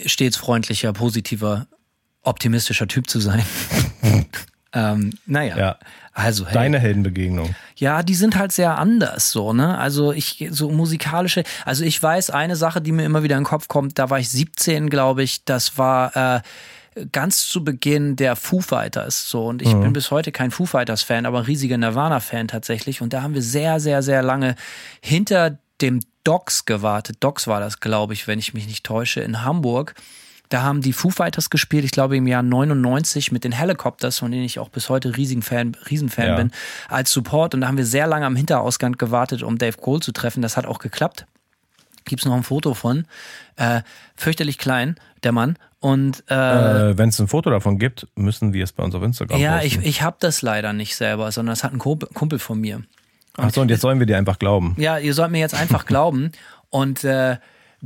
stets 0.04 0.36
freundlicher, 0.36 0.92
positiver, 0.92 1.66
optimistischer 2.22 2.88
Typ 2.88 3.08
zu 3.08 3.20
sein. 3.20 3.42
ähm, 4.77 5.15
naja, 5.24 5.57
Ja. 5.57 5.77
also 6.12 6.44
hey. 6.47 6.53
Deine 6.55 6.78
Heldenbegegnung. 6.78 7.55
Ja, 7.77 8.03
die 8.03 8.15
sind 8.15 8.36
halt 8.36 8.53
sehr 8.53 8.77
anders 8.78 9.32
so, 9.32 9.53
ne? 9.53 9.78
Also 9.78 10.12
ich 10.12 10.47
so 10.51 10.70
musikalische, 10.70 11.43
also 11.65 11.82
ich 11.85 12.03
weiß 12.03 12.31
eine 12.31 12.57
Sache, 12.57 12.81
die 12.82 12.93
mir 12.93 13.05
immer 13.05 13.23
wieder 13.23 13.36
in 13.36 13.43
den 13.43 13.48
Kopf 13.48 13.69
kommt, 13.69 13.98
da 13.98 14.11
war 14.11 14.19
ich 14.19 14.28
17, 14.28 14.90
glaube 14.90 15.23
ich, 15.23 15.44
das 15.44 15.78
war 15.78 16.15
äh, 16.16 16.40
ganz 17.12 17.47
zu 17.48 17.65
Beginn 17.65 18.16
der 18.16 18.36
Foo 18.36 18.61
Fighters 18.61 19.28
so 19.31 19.47
und 19.47 19.61
ich 19.62 19.73
bin 19.73 19.93
bis 19.93 20.11
heute 20.11 20.32
kein 20.32 20.51
Foo 20.51 20.65
Fighters 20.66 21.03
Fan, 21.03 21.27
aber 21.27 21.39
ein 21.39 21.44
riesiger 21.44 21.77
Nirvana 21.77 22.20
Fan 22.20 22.48
tatsächlich 22.48 23.03
und 23.03 23.12
da 23.12 23.23
haben 23.23 23.35
wir 23.35 23.43
sehr 23.43 23.81
sehr 23.81 24.03
sehr 24.03 24.23
lange 24.23 24.55
hinter 25.03 25.59
dem 25.82 26.01
Docks 26.24 26.65
gewartet. 26.65 27.19
Docks 27.20 27.47
war 27.47 27.61
das, 27.61 27.81
glaube 27.81 28.15
ich, 28.15 28.27
wenn 28.27 28.39
ich 28.39 28.53
mich 28.55 28.66
nicht 28.66 28.85
täusche, 28.85 29.20
in 29.20 29.44
Hamburg 29.44 29.94
Da 30.48 30.62
haben 30.62 30.81
die 30.81 30.93
Foo 30.93 31.10
Fighters 31.10 31.51
gespielt, 31.51 31.85
ich 31.85 31.90
glaube 31.90 32.16
im 32.16 32.27
Jahr 32.27 32.43
99 32.43 33.32
mit 33.32 33.44
den 33.44 33.52
Helicopters, 33.52 34.18
von 34.18 34.31
denen 34.31 34.44
ich 34.44 34.59
auch 34.59 34.68
bis 34.68 34.89
heute 34.89 35.16
riesigen 35.16 35.43
Fan, 35.43 35.77
Riesenfan 35.90 36.27
Ja. 36.27 36.36
bin, 36.36 36.51
als 36.89 37.10
Support. 37.12 37.55
Und 37.55 37.62
da 37.62 37.68
haben 37.68 37.77
wir 37.77 37.86
sehr 37.86 38.06
lange 38.06 38.27
am 38.27 38.36
Hinterausgang 38.36 38.93
gewartet, 38.93 39.43
um 39.43 39.59
Dave 39.59 39.77
Grohl 39.77 40.01
zu 40.01 40.12
treffen. 40.12 40.43
Das 40.43 40.56
hat 40.56 40.66
auch 40.66 40.78
geklappt. 40.78 41.27
Gibt's 42.05 42.24
noch 42.24 42.35
ein 42.35 42.44
Foto 42.44 42.74
von. 42.74 43.06
Äh, 43.56 43.82
fürchterlich 44.14 44.59
klein, 44.59 44.97
der 45.24 45.32
Mann. 45.32 45.59
Und 45.81 46.23
äh, 46.31 46.90
Äh, 46.90 46.98
Wenn 46.98 47.09
es 47.09 47.18
ein 47.18 47.27
Foto 47.28 47.51
davon 47.51 47.78
gibt, 47.78 48.06
müssen 48.14 48.52
wir 48.52 48.62
es 48.64 48.73
bei 48.73 48.82
uns 48.85 48.94
auf 48.94 49.02
Instagram 49.02 49.40
ja, 49.40 49.59
posten. 49.59 49.81
ich, 49.81 49.86
ich 49.86 50.02
habe 50.02 50.16
das 50.20 50.43
leider 50.43 50.73
nicht 50.73 50.94
selber, 50.97 51.31
sondern 51.32 51.52
das 51.52 51.64
hat 51.64 51.73
ein 51.73 51.78
Kumpel, 51.78 52.09
Kumpel 52.14 52.39
von 52.39 52.60
mir. 52.60 52.82
Achso, 53.36 53.60
und 53.60 53.68
jetzt 53.70 53.81
sollen 53.82 53.98
wir 53.98 54.06
dir 54.06 54.16
einfach 54.16 54.39
glauben. 54.39 54.74
Ja, 54.78 54.98
ihr 54.98 55.12
sollt 55.14 55.31
mir 55.31 55.40
jetzt 55.40 55.55
einfach 55.55 55.85
glauben. 55.85 56.31
Und 56.70 57.05
äh, 57.05 57.36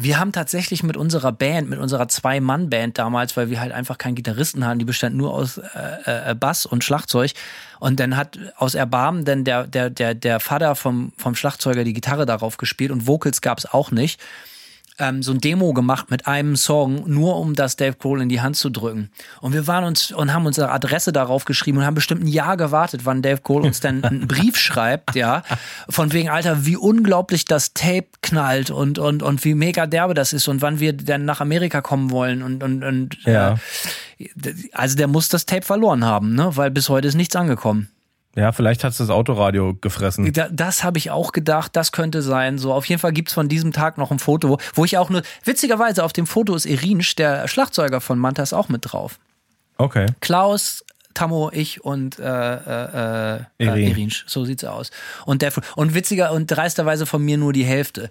wir 0.02 0.18
haben 0.18 0.32
tatsächlich 0.32 0.82
mit 0.82 0.97
unserer 0.97 1.32
Band, 1.32 1.68
mit 1.68 1.78
unserer 1.78 2.09
Zwei-Mann-Band 2.09 2.98
damals, 2.98 3.36
weil 3.36 3.51
wir 3.51 3.60
halt 3.60 3.72
einfach 3.72 3.98
keinen 3.98 4.14
Gitarristen 4.14 4.64
hatten, 4.64 4.78
die 4.78 4.85
bestand 4.85 5.16
nur 5.16 5.35
aus 5.35 5.59
äh, 5.59 6.31
äh, 6.31 6.35
Bass 6.35 6.64
und 6.66 6.85
Schlagzeug. 6.85 7.32
Und 7.78 8.01
dann 8.01 8.16
hat 8.16 8.39
aus 8.56 8.74
Erbarmen 8.74 9.24
dann 9.24 9.44
der, 9.44 9.66
der, 9.66 9.90
der, 9.90 10.14
der 10.14 10.40
Vater 10.40 10.74
vom, 10.74 11.12
vom 11.16 11.35
Schlagzeuger 11.35 11.85
die 11.85 11.93
Gitarre 11.93 12.27
darauf 12.27 12.56
gespielt 12.56 12.90
und 12.90 13.06
Vocals 13.06 13.40
gab's 13.40 13.66
auch 13.66 13.90
nicht. 13.90 14.20
Ähm, 15.01 15.22
so 15.22 15.32
ein 15.32 15.40
Demo 15.40 15.72
gemacht 15.72 16.10
mit 16.10 16.27
einem 16.27 16.56
Song, 16.56 17.09
nur 17.10 17.36
um 17.39 17.55
das 17.55 17.77
Dave 17.77 17.97
Grohl 17.97 18.20
in 18.20 18.28
die 18.28 18.40
Hand 18.40 18.56
zu 18.56 18.68
drücken. 18.70 19.10
Und 19.40 19.55
wir 19.55 19.66
waren 19.66 19.85
uns 19.85 20.12
und 20.12 20.32
haben 20.32 20.47
unsere 20.47 20.70
Adresse 20.70 21.10
darauf 21.12 21.47
geschrieben 21.47 21.78
und 21.78 21.86
haben 21.86 21.94
bestimmt 21.94 22.22
ein 22.22 22.28
Jahr 22.28 22.56
gewartet, 22.56 23.02
wann 23.05 23.22
Dave 23.22 23.40
Grohl 23.40 23.62
uns 23.62 23.81
dann 23.81 24.05
einen 24.05 24.28
Brief 24.28 24.56
schreibt, 24.56 25.14
ja, 25.16 25.43
von 25.89 26.12
wegen, 26.12 26.28
Alter, 26.28 26.66
wie 26.66 26.77
unglaublich 26.77 27.47
das 27.47 27.72
Tape 27.72 28.06
knallt 28.22 28.70
und, 28.70 28.98
und, 28.98 29.22
und 29.22 29.44
wie 29.44 29.55
mega 29.55 29.86
derbe 29.86 30.14
das 30.14 30.32
ist 30.32 30.47
und 30.48 30.60
wann 30.62 30.81
wir 30.81 30.93
dann 30.93 31.24
nach 31.24 31.40
Amerika 31.40 31.81
kommen 31.81 32.10
wollen 32.10 32.43
und, 32.43 32.62
und, 32.62 32.85
und 32.85 33.16
Ja. 33.24 33.56
äh, 34.18 34.28
also 34.72 34.97
der 34.97 35.09
muss 35.09 35.28
das 35.31 35.47
Tape 35.47 35.62
verloren 35.64 36.05
haben, 36.05 36.35
ne? 36.35 36.51
Weil 36.56 36.70
bis 36.70 36.89
heute 36.90 37.09
ist 37.09 37.14
nichts 37.14 37.35
angekommen. 37.36 37.89
Ja, 38.36 38.52
vielleicht 38.52 38.85
hat 38.85 38.93
es 38.93 38.98
das 38.98 39.11
Autoradio 39.11 39.74
gefressen. 39.74 40.32
Da, 40.32 40.48
das 40.51 40.85
habe 40.85 40.98
ich 40.98 41.11
auch 41.11 41.32
gedacht, 41.32 41.74
das 41.74 41.90
könnte 41.90 42.23
sein. 42.23 42.59
So, 42.59 42.73
auf 42.73 42.85
jeden 42.86 43.01
Fall 43.01 43.12
gibt's 43.12 43.32
von 43.32 43.48
diesem 43.48 43.73
Tag 43.73 43.98
noch 43.98 44.12
ein 44.12 44.20
Foto, 44.20 44.59
wo 44.74 44.85
ich 44.85 44.98
auch 44.98 45.11
nur, 45.11 45.23
witzigerweise 45.44 46.05
auf 46.05 46.12
dem 46.12 46.27
Foto 46.27 46.55
ist 46.55 46.65
Irinsch, 46.65 47.16
der 47.16 47.48
Schlagzeuger 47.48 48.01
von 48.01 48.19
Mantas, 48.19 48.52
auch 48.52 48.69
mit 48.69 48.93
drauf. 48.93 49.19
Okay. 49.78 50.07
Klaus, 50.20 50.85
Tammo, 51.15 51.51
ich 51.52 51.85
und 51.85 52.20
äh, 52.20 52.23
äh, 52.24 53.36
äh, 53.36 53.44
Irin. 53.59 53.74
äh, 53.74 53.90
Irinsch. 53.90 54.24
So 54.28 54.44
sieht's 54.44 54.65
aus. 54.65 54.90
Und 55.27 55.43
der 55.43 55.52
und 55.74 55.94
witziger 55.94 56.32
und 56.32 56.47
dreisterweise 56.47 57.07
von 57.07 57.23
mir 57.23 57.36
nur 57.36 57.52
die 57.52 57.65
Hälfte. 57.65 58.09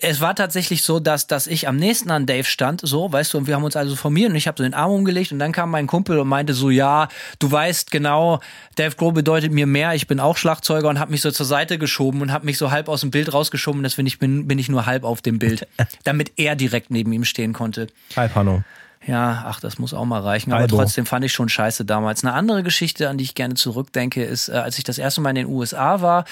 Es 0.00 0.20
war 0.20 0.34
tatsächlich 0.34 0.82
so, 0.82 1.00
dass, 1.00 1.26
dass 1.26 1.46
ich 1.46 1.66
am 1.66 1.76
nächsten 1.76 2.10
an 2.10 2.26
Dave 2.26 2.44
stand, 2.44 2.80
so, 2.84 3.10
weißt 3.10 3.34
du, 3.34 3.38
und 3.38 3.46
wir 3.46 3.54
haben 3.54 3.64
uns 3.64 3.76
also 3.76 3.96
formiert 3.96 4.30
und 4.30 4.36
ich 4.36 4.46
habe 4.46 4.56
so 4.56 4.62
den 4.62 4.74
Arm 4.74 4.92
umgelegt 4.92 5.32
und 5.32 5.38
dann 5.38 5.52
kam 5.52 5.70
mein 5.70 5.86
Kumpel 5.86 6.18
und 6.18 6.28
meinte 6.28 6.54
so, 6.54 6.70
ja, 6.70 7.08
du 7.38 7.50
weißt 7.50 7.90
genau, 7.90 8.40
Dave 8.76 8.94
Grohl 8.94 9.12
bedeutet 9.12 9.52
mir 9.52 9.66
mehr, 9.66 9.94
ich 9.94 10.06
bin 10.06 10.20
auch 10.20 10.36
Schlagzeuger 10.36 10.88
und 10.88 11.00
hat 11.00 11.10
mich 11.10 11.20
so 11.20 11.30
zur 11.30 11.46
Seite 11.46 11.78
geschoben 11.78 12.22
und 12.22 12.32
hat 12.32 12.44
mich 12.44 12.58
so 12.58 12.70
halb 12.70 12.88
aus 12.88 13.00
dem 13.00 13.10
Bild 13.10 13.32
rausgeschoben, 13.32 13.82
deswegen 13.82 14.06
ich 14.06 14.18
bin, 14.18 14.46
bin 14.46 14.58
ich 14.58 14.68
nur 14.68 14.86
halb 14.86 15.04
auf 15.04 15.20
dem 15.20 15.38
Bild, 15.38 15.66
damit 16.04 16.32
er 16.36 16.54
direkt 16.54 16.90
neben 16.90 17.12
ihm 17.12 17.24
stehen 17.24 17.52
konnte. 17.52 17.88
Hi, 18.16 18.28
Pano. 18.28 18.62
Ja, 19.08 19.44
ach, 19.46 19.58
das 19.60 19.78
muss 19.78 19.94
auch 19.94 20.04
mal 20.04 20.20
reichen. 20.20 20.52
Aber 20.52 20.60
Albo. 20.60 20.76
trotzdem 20.76 21.06
fand 21.06 21.24
ich 21.24 21.32
schon 21.32 21.48
scheiße 21.48 21.86
damals. 21.86 22.22
Eine 22.22 22.34
andere 22.34 22.62
Geschichte, 22.62 23.08
an 23.08 23.16
die 23.16 23.24
ich 23.24 23.34
gerne 23.34 23.54
zurückdenke, 23.54 24.22
ist, 24.22 24.50
äh, 24.50 24.52
als 24.52 24.76
ich 24.76 24.84
das 24.84 24.98
erste 24.98 25.22
Mal 25.22 25.30
in 25.30 25.36
den 25.36 25.46
USA 25.46 26.02
war, 26.02 26.26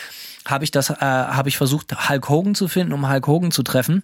habe 0.45 0.63
ich 0.63 0.73
das, 0.73 0.91
äh, 0.91 0.95
habe 1.01 1.49
ich 1.49 1.57
versucht, 1.57 2.11
Hulk 2.11 2.29
Hogan 2.29 2.55
zu 2.55 2.69
finden, 2.69 2.93
um 2.93 3.09
Hulk 3.11 3.27
Hogan 3.27 3.51
zu 3.51 3.63
treffen. 3.63 4.03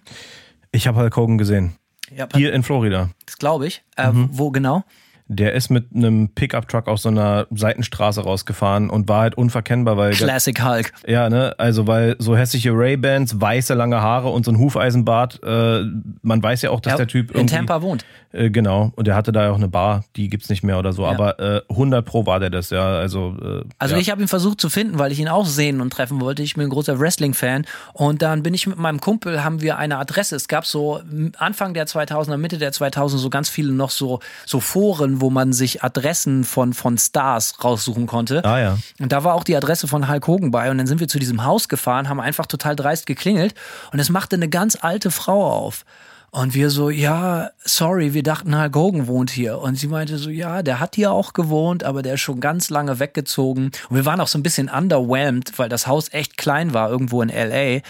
Ich 0.71 0.87
habe 0.87 0.99
Hulk 0.99 1.15
Hogan 1.15 1.37
gesehen. 1.37 1.75
Ja, 2.15 2.27
Hier 2.33 2.51
in 2.51 2.63
Florida. 2.63 3.11
das 3.27 3.37
glaube 3.37 3.67
ich. 3.67 3.83
Äh, 3.95 4.09
Wo 4.11 4.49
genau? 4.49 4.83
Der 5.27 5.53
ist 5.53 5.69
mit 5.69 5.87
einem 5.95 6.29
Pickup-Truck 6.29 6.87
aus 6.87 7.03
so 7.03 7.09
einer 7.09 7.47
Seitenstraße 7.51 8.21
rausgefahren 8.21 8.89
und 8.89 9.07
war 9.07 9.21
halt 9.21 9.35
unverkennbar, 9.35 9.97
weil 9.97 10.11
Classic 10.13 10.63
Hulk. 10.63 10.91
ja, 11.07 11.29
ne, 11.29 11.55
also 11.57 11.87
weil 11.87 12.15
so 12.19 12.35
hässliche 12.35 12.71
Ray-Bans, 12.71 13.39
weiße 13.39 13.73
lange 13.73 14.01
Haare 14.01 14.29
und 14.29 14.45
so 14.45 14.51
ein 14.51 14.57
Hufeisenbart, 14.57 15.41
äh, 15.43 15.83
man 16.21 16.43
weiß 16.43 16.61
ja 16.63 16.71
auch, 16.71 16.79
dass 16.79 16.91
Ja, 16.91 16.97
der 16.97 17.07
Typ 17.07 17.35
in 17.35 17.47
Tampa 17.47 17.81
wohnt. 17.81 18.05
Äh, 18.31 18.49
genau, 18.49 18.91
und 18.95 19.07
der 19.07 19.15
hatte 19.15 19.31
da 19.31 19.43
ja 19.43 19.51
auch 19.51 19.57
eine 19.57 19.67
Bar, 19.67 20.03
die 20.15 20.27
gibt's 20.27 20.49
nicht 20.49 20.63
mehr 20.63 20.79
oder 20.79 20.91
so, 20.91 21.05
aber 21.05 21.39
äh, 21.39 21.61
100 21.69 22.03
pro 22.03 22.25
war 22.25 22.39
der 22.39 22.49
das, 22.49 22.69
ja, 22.71 22.83
also 22.83 23.35
äh, 23.41 23.63
Also 23.77 23.95
ja. 23.95 24.01
ich 24.01 24.09
habe 24.09 24.21
ihn 24.21 24.27
versucht 24.27 24.59
zu 24.59 24.69
finden, 24.69 24.97
weil 24.99 25.11
ich 25.11 25.19
ihn 25.19 25.27
auch 25.29 25.45
sehen 25.45 25.81
und 25.81 25.91
treffen 25.91 26.19
wollte. 26.19 26.41
Ich 26.43 26.55
bin 26.55 26.63
ein 26.63 26.69
großer 26.69 26.99
Wrestling-Fan 26.99 27.65
und 27.93 28.21
dann 28.21 28.43
bin 28.43 28.53
ich 28.53 28.65
mit 28.67 28.77
meinem 28.79 28.99
Kumpel, 28.99 29.43
haben 29.43 29.61
wir 29.61 29.77
eine 29.77 29.97
Adresse. 29.97 30.35
Es 30.35 30.47
gab 30.47 30.65
so 30.65 31.01
Anfang 31.37 31.73
der 31.73 31.85
2000er, 31.87 32.37
Mitte 32.37 32.57
der 32.57 32.73
2000er 32.73 33.17
so 33.17 33.29
ganz 33.29 33.49
viele 33.49 33.71
noch 33.71 33.91
so 33.91 34.19
so 34.45 34.59
Foren, 34.59 35.12
wo 35.21 35.29
man 35.29 35.53
sich 35.53 35.83
Adressen 35.83 36.43
von 36.43 36.73
von 36.73 36.97
Stars 36.97 37.63
raussuchen 37.63 38.07
konnte. 38.07 38.43
Ah 38.45 38.59
ja. 38.59 38.77
Und 38.99 39.11
da 39.11 39.23
war 39.23 39.33
auch 39.35 39.43
die 39.43 39.55
Adresse 39.55 39.87
von 39.87 40.09
Hulk 40.09 40.27
Hogan 40.27 40.51
bei 40.51 40.69
und 40.69 40.77
dann 40.77 40.87
sind 40.87 40.99
wir 40.99 41.07
zu 41.07 41.19
diesem 41.19 41.43
Haus 41.43 41.67
gefahren, 41.67 42.09
haben 42.09 42.19
einfach 42.19 42.45
total 42.45 42.75
dreist 42.75 43.05
geklingelt 43.05 43.53
und 43.91 43.99
es 43.99 44.09
machte 44.09 44.35
eine 44.35 44.49
ganz 44.49 44.77
alte 44.79 45.11
Frau 45.11 45.45
auf. 45.49 45.85
Und 46.33 46.55
wir 46.55 46.71
so, 46.71 46.89
ja, 46.89 47.51
sorry, 47.63 48.15
wir 48.15 48.23
dachten, 48.23 48.59
Hulk 48.59 48.75
Hogan 48.75 49.05
wohnt 49.05 49.29
hier. 49.29 49.59
Und 49.59 49.75
sie 49.75 49.87
meinte 49.87 50.17
so, 50.17 50.31
ja, 50.31 50.63
der 50.63 50.79
hat 50.79 50.95
hier 50.95 51.11
auch 51.11 51.33
gewohnt, 51.33 51.83
aber 51.83 52.01
der 52.01 52.15
ist 52.15 52.21
schon 52.21 52.39
ganz 52.39 52.71
lange 52.71 52.97
weggezogen. 52.97 53.65
Und 53.89 53.95
wir 53.95 54.05
waren 54.05 54.19
auch 54.19 54.27
so 54.27 54.39
ein 54.39 54.43
bisschen 54.43 54.67
underwhelmed, 54.67 55.59
weil 55.59 55.69
das 55.69 55.85
Haus 55.85 56.11
echt 56.11 56.37
klein 56.37 56.73
war, 56.73 56.89
irgendwo 56.89 57.21
in 57.21 57.29
L.A. 57.29 57.83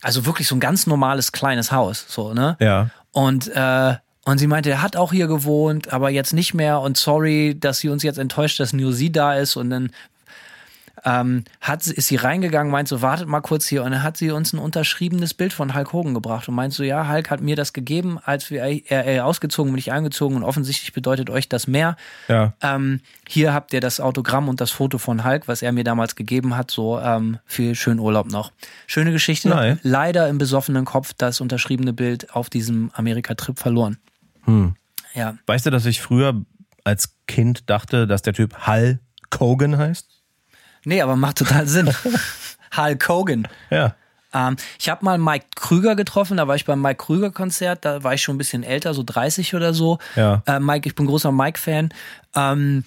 Also 0.00 0.26
wirklich 0.26 0.46
so 0.46 0.54
ein 0.54 0.60
ganz 0.60 0.86
normales 0.86 1.32
kleines 1.32 1.72
Haus, 1.72 2.06
so, 2.08 2.32
ne? 2.34 2.56
Ja. 2.60 2.90
Und, 3.10 3.48
äh, 3.48 3.96
und 4.24 4.38
sie 4.38 4.46
meinte, 4.46 4.70
er 4.70 4.82
hat 4.82 4.96
auch 4.96 5.12
hier 5.12 5.26
gewohnt, 5.26 5.92
aber 5.92 6.10
jetzt 6.10 6.32
nicht 6.32 6.54
mehr. 6.54 6.80
Und 6.80 6.96
sorry, 6.96 7.56
dass 7.58 7.78
sie 7.78 7.88
uns 7.88 8.04
jetzt 8.04 8.18
enttäuscht, 8.18 8.60
dass 8.60 8.72
nur 8.72 8.92
sie 8.92 9.10
da 9.10 9.34
ist. 9.34 9.56
Und 9.56 9.70
dann 9.70 9.90
ähm, 11.04 11.42
hat, 11.60 11.84
ist 11.88 12.06
sie 12.06 12.14
reingegangen, 12.14 12.70
meint 12.70 12.86
so, 12.86 13.02
wartet 13.02 13.26
mal 13.26 13.40
kurz 13.40 13.66
hier. 13.66 13.82
Und 13.82 13.90
dann 13.90 14.04
hat 14.04 14.16
sie 14.16 14.30
uns 14.30 14.52
ein 14.52 14.60
unterschriebenes 14.60 15.34
Bild 15.34 15.52
von 15.52 15.74
Hulk 15.74 15.92
Hogan 15.92 16.14
gebracht 16.14 16.48
und 16.48 16.54
meint 16.54 16.72
so, 16.72 16.84
ja, 16.84 17.08
Hulk 17.08 17.30
hat 17.30 17.40
mir 17.40 17.56
das 17.56 17.72
gegeben, 17.72 18.20
als 18.24 18.48
wir 18.52 18.62
er, 18.62 19.04
er 19.04 19.26
ausgezogen 19.26 19.72
bin, 19.72 19.78
ich 19.80 19.90
eingezogen 19.90 20.36
und 20.36 20.44
offensichtlich 20.44 20.92
bedeutet 20.92 21.28
euch 21.28 21.48
das 21.48 21.66
mehr. 21.66 21.96
Ja. 22.28 22.52
Ähm, 22.62 23.00
hier 23.28 23.52
habt 23.52 23.72
ihr 23.72 23.80
das 23.80 23.98
Autogramm 23.98 24.48
und 24.48 24.60
das 24.60 24.70
Foto 24.70 24.98
von 24.98 25.24
Hulk, 25.24 25.48
was 25.48 25.62
er 25.62 25.72
mir 25.72 25.82
damals 25.82 26.14
gegeben 26.14 26.56
hat. 26.56 26.70
So 26.70 27.00
ähm, 27.00 27.38
viel 27.44 27.74
schönen 27.74 27.98
Urlaub 27.98 28.30
noch. 28.30 28.52
Schöne 28.86 29.10
Geschichte. 29.10 29.48
Nein. 29.48 29.80
Leider 29.82 30.28
im 30.28 30.38
besoffenen 30.38 30.84
Kopf 30.84 31.12
das 31.18 31.40
unterschriebene 31.40 31.92
Bild 31.92 32.36
auf 32.36 32.48
diesem 32.50 32.92
Amerika-Trip 32.94 33.58
verloren. 33.58 33.98
Hm. 34.44 34.74
Ja. 35.14 35.36
Weißt 35.46 35.66
du, 35.66 35.70
dass 35.70 35.86
ich 35.86 36.00
früher 36.00 36.42
als 36.84 37.16
Kind 37.26 37.68
dachte, 37.70 38.06
dass 38.06 38.22
der 38.22 38.32
Typ 38.32 38.66
Hulk 38.66 39.00
Hogan 39.38 39.78
heißt? 39.78 40.08
Nee, 40.84 41.00
aber 41.00 41.16
macht 41.16 41.38
total 41.38 41.66
Sinn. 41.66 41.90
Hulk 42.76 43.08
Hogan. 43.08 43.48
Ja. 43.70 43.94
Ähm, 44.34 44.56
ich 44.78 44.88
habe 44.88 45.04
mal 45.04 45.18
Mike 45.18 45.46
Krüger 45.54 45.94
getroffen, 45.94 46.38
da 46.38 46.48
war 46.48 46.56
ich 46.56 46.64
beim 46.64 46.80
Mike 46.80 47.04
Krüger 47.04 47.30
Konzert, 47.30 47.84
da 47.84 48.02
war 48.02 48.14
ich 48.14 48.22
schon 48.22 48.34
ein 48.34 48.38
bisschen 48.38 48.62
älter, 48.62 48.94
so 48.94 49.02
30 49.04 49.54
oder 49.54 49.74
so. 49.74 49.98
Ja. 50.16 50.42
Äh, 50.46 50.58
Mike, 50.58 50.88
ich 50.88 50.94
bin 50.94 51.06
großer 51.06 51.32
Mike-Fan. 51.32 51.90
Ähm, 52.34 52.84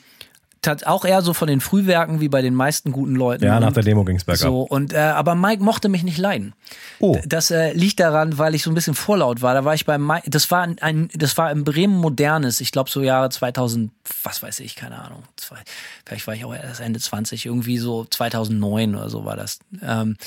auch 0.85 1.05
eher 1.05 1.21
so 1.21 1.33
von 1.33 1.47
den 1.47 1.61
Frühwerken 1.61 2.21
wie 2.21 2.29
bei 2.29 2.41
den 2.41 2.53
meisten 2.53 2.91
guten 2.91 3.15
Leuten. 3.15 3.43
Ja, 3.43 3.59
nach 3.59 3.73
der 3.73 3.83
Demo 3.83 4.03
ging's 4.03 4.23
bergab. 4.23 4.41
So, 4.41 4.61
und 4.61 4.93
äh, 4.93 4.97
aber 4.97 5.35
Mike 5.35 5.63
mochte 5.63 5.89
mich 5.89 6.03
nicht 6.03 6.17
leiden. 6.17 6.53
Oh. 6.99 7.17
Das 7.25 7.51
äh, 7.51 7.73
liegt 7.73 7.99
daran, 7.99 8.37
weil 8.37 8.55
ich 8.55 8.63
so 8.63 8.71
ein 8.71 8.75
bisschen 8.75 8.95
vorlaut 8.95 9.41
war. 9.41 9.53
Da 9.53 9.65
war 9.65 9.73
ich 9.73 9.85
bei 9.85 9.97
Mike, 9.97 10.29
das 10.29 10.49
war 10.51 10.61
ein, 10.61 10.77
ein 10.79 11.09
das 11.13 11.37
war 11.37 11.51
im 11.51 11.63
Bremen 11.63 11.97
Modernes, 11.97 12.61
ich 12.61 12.71
glaube 12.71 12.89
so 12.89 13.01
Jahre 13.01 13.29
2000, 13.29 13.91
was 14.23 14.41
weiß 14.41 14.59
ich, 14.59 14.75
keine 14.75 14.99
Ahnung. 14.99 15.23
Zwei, 15.35 15.57
vielleicht 16.05 16.27
war 16.27 16.35
ich 16.35 16.45
auch 16.45 16.53
erst 16.53 16.81
Ende 16.81 16.99
20, 16.99 17.45
irgendwie 17.45 17.77
so 17.77 18.05
2009 18.05 18.95
oder 18.95 19.09
so 19.09 19.25
war 19.25 19.35
das. 19.35 19.59
Ähm, 19.81 20.17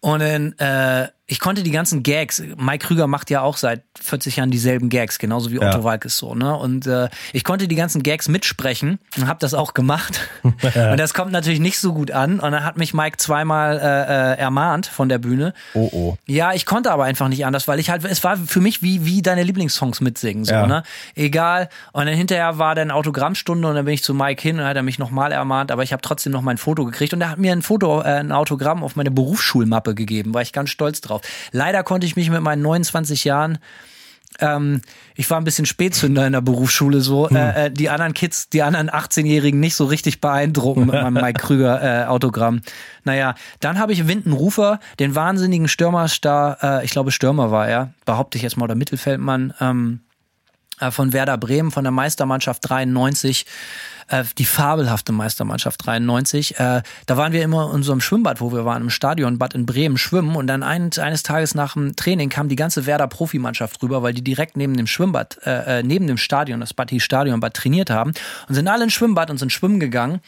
und 0.00 0.20
dann, 0.20 0.52
äh, 0.58 1.08
ich 1.26 1.40
konnte 1.40 1.62
die 1.62 1.70
ganzen 1.70 2.02
Gags, 2.02 2.42
Mike 2.58 2.86
Krüger 2.86 3.06
macht 3.06 3.30
ja 3.30 3.40
auch 3.40 3.56
seit 3.56 3.82
40 3.98 4.36
Jahren 4.36 4.50
dieselben 4.50 4.90
Gags, 4.90 5.18
genauso 5.18 5.50
wie 5.50 5.54
Ja. 5.56 5.70
Otto 5.70 5.82
Walkes 5.82 6.18
so, 6.18 6.34
ne? 6.34 6.54
Und 6.54 6.86
äh, 6.86 7.08
ich 7.32 7.44
konnte 7.44 7.66
die 7.66 7.76
ganzen 7.76 8.02
Gags 8.02 8.28
mitsprechen 8.28 8.98
und 9.16 9.26
habe 9.26 9.38
das 9.40 9.54
auch 9.54 9.72
gemacht. 9.72 10.20
und 10.42 10.98
das 10.98 11.14
kommt 11.14 11.32
natürlich 11.32 11.60
nicht 11.60 11.78
so 11.78 11.94
gut 11.94 12.10
an. 12.10 12.40
Und 12.40 12.52
dann 12.52 12.62
hat 12.62 12.76
mich 12.76 12.92
Mike 12.92 13.16
zweimal 13.16 13.78
äh, 13.78 14.34
äh, 14.34 14.38
ermahnt 14.38 14.84
von 14.84 15.08
der 15.08 15.16
Bühne. 15.18 15.54
Oh, 15.72 15.88
oh. 15.92 16.16
Ja, 16.26 16.52
ich 16.52 16.66
konnte 16.66 16.90
aber 16.92 17.04
einfach 17.04 17.28
nicht 17.28 17.46
anders, 17.46 17.66
weil 17.68 17.78
ich 17.80 17.88
halt, 17.88 18.04
es 18.04 18.22
war 18.22 18.36
für 18.36 18.60
mich 18.60 18.82
wie, 18.82 19.06
wie 19.06 19.22
deine 19.22 19.44
Lieblingssongs 19.44 20.02
mitsingen, 20.02 20.44
so, 20.44 20.52
Ja. 20.52 20.66
ne? 20.66 20.82
Egal. 21.14 21.70
Und 21.92 22.04
dann 22.04 22.14
hinterher 22.14 22.58
war 22.58 22.74
dann 22.74 22.90
Autogrammstunde 22.90 23.66
und 23.66 23.74
dann 23.76 23.86
bin 23.86 23.94
ich 23.94 24.04
zu 24.04 24.12
Mike 24.12 24.42
hin 24.42 24.58
und 24.58 24.66
hat 24.66 24.76
er 24.76 24.82
mich 24.82 24.98
nochmal 24.98 25.32
ermahnt, 25.32 25.70
aber 25.72 25.82
ich 25.84 25.92
habe 25.94 26.02
trotzdem 26.02 26.32
noch 26.32 26.42
mein 26.42 26.58
Foto 26.58 26.84
gekriegt 26.84 27.14
und 27.14 27.22
er 27.22 27.30
hat 27.30 27.38
mir 27.38 27.52
ein 27.52 27.62
Foto, 27.62 28.02
äh, 28.02 28.04
ein 28.20 28.30
Autogramm 28.32 28.82
auf 28.84 28.94
meine 28.94 29.10
Berufsschulmappe 29.10 29.94
gegeben, 29.94 30.34
war 30.34 30.42
ich 30.42 30.52
ganz 30.52 30.68
stolz 30.68 31.00
drauf. 31.00 31.13
Leider 31.52 31.82
konnte 31.82 32.06
ich 32.06 32.16
mich 32.16 32.30
mit 32.30 32.42
meinen 32.42 32.62
29 32.62 33.24
Jahren 33.24 33.58
ähm, 34.40 34.80
ich 35.14 35.30
war 35.30 35.38
ein 35.38 35.44
bisschen 35.44 35.66
Spätzünder 35.66 36.26
in 36.26 36.32
der 36.32 36.40
Berufsschule 36.40 37.00
so. 37.00 37.28
Hm. 37.28 37.36
Äh, 37.36 37.66
äh, 37.66 37.70
die 37.70 37.88
anderen 37.90 38.14
Kids, 38.14 38.48
die 38.48 38.62
anderen 38.62 38.90
18-Jährigen 38.90 39.60
nicht 39.60 39.76
so 39.76 39.84
richtig 39.84 40.20
beeindrucken 40.20 40.86
mit 40.86 40.94
meinem 40.94 41.14
Mike 41.22 41.40
Krüger 41.40 41.82
äh, 41.82 42.06
Autogramm. 42.06 42.60
Naja, 43.04 43.34
dann 43.60 43.78
habe 43.78 43.92
ich 43.92 44.08
Winton 44.08 44.32
Rufer, 44.32 44.80
den 44.98 45.14
wahnsinnigen 45.14 45.68
Stürmerstar, 45.68 46.58
äh, 46.62 46.84
ich 46.84 46.90
glaube 46.90 47.12
Stürmer 47.12 47.50
war 47.50 47.68
er, 47.68 47.94
behaupte 48.04 48.38
ich 48.38 48.42
jetzt 48.42 48.56
mal, 48.56 48.64
oder 48.64 48.74
Mittelfeldmann, 48.74 49.54
ähm, 49.60 50.00
äh, 50.00 50.03
von 50.90 51.12
Werder 51.12 51.38
Bremen, 51.38 51.70
von 51.70 51.84
der 51.84 51.92
Meistermannschaft 51.92 52.68
93, 52.68 53.46
äh, 54.08 54.24
die 54.38 54.44
fabelhafte 54.44 55.12
Meistermannschaft 55.12 55.84
93. 55.86 56.58
Äh, 56.58 56.82
da 57.06 57.16
waren 57.16 57.32
wir 57.32 57.42
immer 57.42 57.66
in 57.66 57.70
unserem 57.70 58.00
Schwimmbad, 58.00 58.40
wo 58.40 58.52
wir 58.52 58.64
waren, 58.64 58.82
im 58.82 58.90
Stadionbad 58.90 59.54
in 59.54 59.66
Bremen 59.66 59.98
schwimmen 59.98 60.36
und 60.36 60.46
dann 60.46 60.62
ein, 60.62 60.90
eines 60.98 61.22
Tages 61.22 61.54
nach 61.54 61.74
dem 61.74 61.96
Training 61.96 62.28
kam 62.28 62.48
die 62.48 62.56
ganze 62.56 62.86
Werder 62.86 63.08
Profimannschaft 63.08 63.82
rüber, 63.82 64.02
weil 64.02 64.14
die 64.14 64.24
direkt 64.24 64.56
neben 64.56 64.76
dem 64.76 64.86
Schwimmbad, 64.86 65.38
äh, 65.44 65.80
äh, 65.80 65.82
neben 65.82 66.06
dem 66.06 66.18
Stadion, 66.18 66.60
das 66.60 66.74
Bad 66.74 66.92
Stadionbad, 66.96 67.54
trainiert 67.54 67.90
haben 67.90 68.12
und 68.48 68.54
sind 68.54 68.68
alle 68.68 68.84
ins 68.84 68.92
Schwimmbad 68.92 69.30
und 69.30 69.38
sind 69.38 69.52
schwimmen 69.52 69.80
gegangen. 69.80 70.20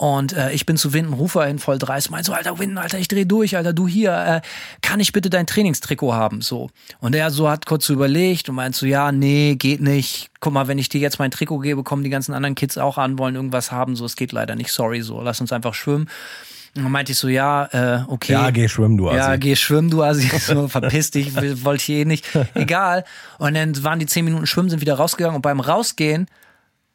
Und 0.00 0.32
äh, 0.32 0.50
ich 0.52 0.64
bin 0.64 0.78
zu 0.78 0.94
Winden 0.94 1.12
Rufer 1.12 1.44
hin 1.44 1.58
voll 1.58 1.78
dreist, 1.78 2.10
meint 2.10 2.24
so, 2.24 2.32
Alter, 2.32 2.58
Winden, 2.58 2.78
Alter, 2.78 2.98
ich 2.98 3.06
dreh 3.06 3.26
durch, 3.26 3.58
Alter, 3.58 3.74
du 3.74 3.86
hier, 3.86 4.12
äh, 4.12 4.40
kann 4.80 4.98
ich 4.98 5.12
bitte 5.12 5.28
dein 5.28 5.46
Trainingstrikot 5.46 6.14
haben? 6.14 6.40
So. 6.40 6.70
Und 7.00 7.14
er 7.14 7.30
so 7.30 7.50
hat 7.50 7.66
kurz 7.66 7.84
so 7.84 7.92
überlegt 7.92 8.48
und 8.48 8.54
meint 8.54 8.74
so, 8.74 8.86
ja, 8.86 9.12
nee, 9.12 9.56
geht 9.56 9.82
nicht. 9.82 10.30
Guck 10.40 10.54
mal, 10.54 10.68
wenn 10.68 10.78
ich 10.78 10.88
dir 10.88 11.02
jetzt 11.02 11.18
mein 11.18 11.30
Trikot 11.30 11.58
gebe, 11.58 11.82
kommen 11.82 12.02
die 12.02 12.08
ganzen 12.08 12.32
anderen 12.32 12.54
Kids 12.54 12.78
auch 12.78 12.96
an, 12.96 13.18
wollen 13.18 13.34
irgendwas 13.34 13.72
haben, 13.72 13.94
so, 13.94 14.06
es 14.06 14.16
geht 14.16 14.32
leider 14.32 14.56
nicht, 14.56 14.72
sorry, 14.72 15.02
so, 15.02 15.20
lass 15.20 15.38
uns 15.42 15.52
einfach 15.52 15.74
schwimmen. 15.74 16.08
Und 16.76 16.84
dann 16.84 16.92
meinte 16.92 17.12
ich 17.12 17.18
so, 17.18 17.28
ja, 17.28 17.66
äh, 17.66 18.04
okay. 18.08 18.32
Ja, 18.32 18.48
geh 18.48 18.68
schwimmen, 18.68 18.96
du 18.96 19.10
Ja, 19.10 19.28
Assi. 19.28 19.38
geh 19.38 19.54
schwimmen, 19.54 19.90
du 19.90 20.02
Assi. 20.02 20.30
So, 20.40 20.66
verpiss 20.68 21.10
dich, 21.10 21.34
wollte 21.62 21.82
ich 21.82 21.88
eh 21.90 22.04
nicht. 22.06 22.26
Egal. 22.54 23.04
Und 23.36 23.54
dann 23.54 23.84
waren 23.84 23.98
die 23.98 24.06
zehn 24.06 24.24
Minuten 24.24 24.46
schwimmen, 24.46 24.70
sind 24.70 24.80
wieder 24.80 24.94
rausgegangen 24.94 25.36
und 25.36 25.42
beim 25.42 25.60
Rausgehen 25.60 26.26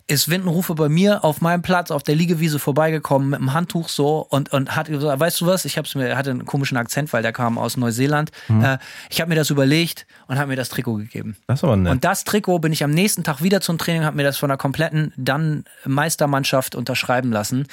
ist 0.07 0.29
Windenrufe 0.29 0.75
bei 0.75 0.87
mir 0.87 1.23
auf 1.23 1.41
meinem 1.41 1.63
Platz 1.63 1.89
auf 1.89 2.03
der 2.03 2.15
Liegewiese 2.15 2.59
vorbeigekommen 2.59 3.29
mit 3.29 3.39
dem 3.39 3.53
Handtuch 3.53 3.89
so 3.89 4.25
und 4.29 4.53
und 4.53 4.75
hat 4.75 4.87
gesagt, 4.87 5.19
weißt 5.19 5.41
du 5.41 5.47
was? 5.47 5.65
Ich 5.65 5.77
hab's 5.77 5.95
mir 5.95 6.07
er 6.07 6.17
hatte 6.17 6.29
einen 6.29 6.45
komischen 6.45 6.77
Akzent, 6.77 7.11
weil 7.11 7.23
der 7.23 7.33
kam 7.33 7.57
aus 7.57 7.75
Neuseeland. 7.75 8.31
Äh, 8.61 8.77
ich 9.09 9.19
habe 9.19 9.29
mir 9.29 9.35
das 9.35 9.49
überlegt 9.49 10.05
und 10.27 10.37
habe 10.37 10.49
mir 10.49 10.55
das 10.55 10.69
Trikot 10.69 10.95
gegeben. 10.97 11.37
Das 11.47 11.63
aber 11.63 11.75
nett. 11.75 11.91
Und 11.91 12.03
das 12.03 12.23
Trikot 12.23 12.59
bin 12.59 12.71
ich 12.71 12.83
am 12.83 12.91
nächsten 12.91 13.23
Tag 13.23 13.41
wieder 13.41 13.61
zum 13.61 13.77
Training, 13.77 14.03
habe 14.03 14.17
mir 14.17 14.23
das 14.23 14.37
von 14.37 14.49
der 14.49 14.57
kompletten 14.57 15.11
dann 15.17 15.65
Meistermannschaft 15.85 16.75
unterschreiben 16.75 17.31
lassen. 17.31 17.67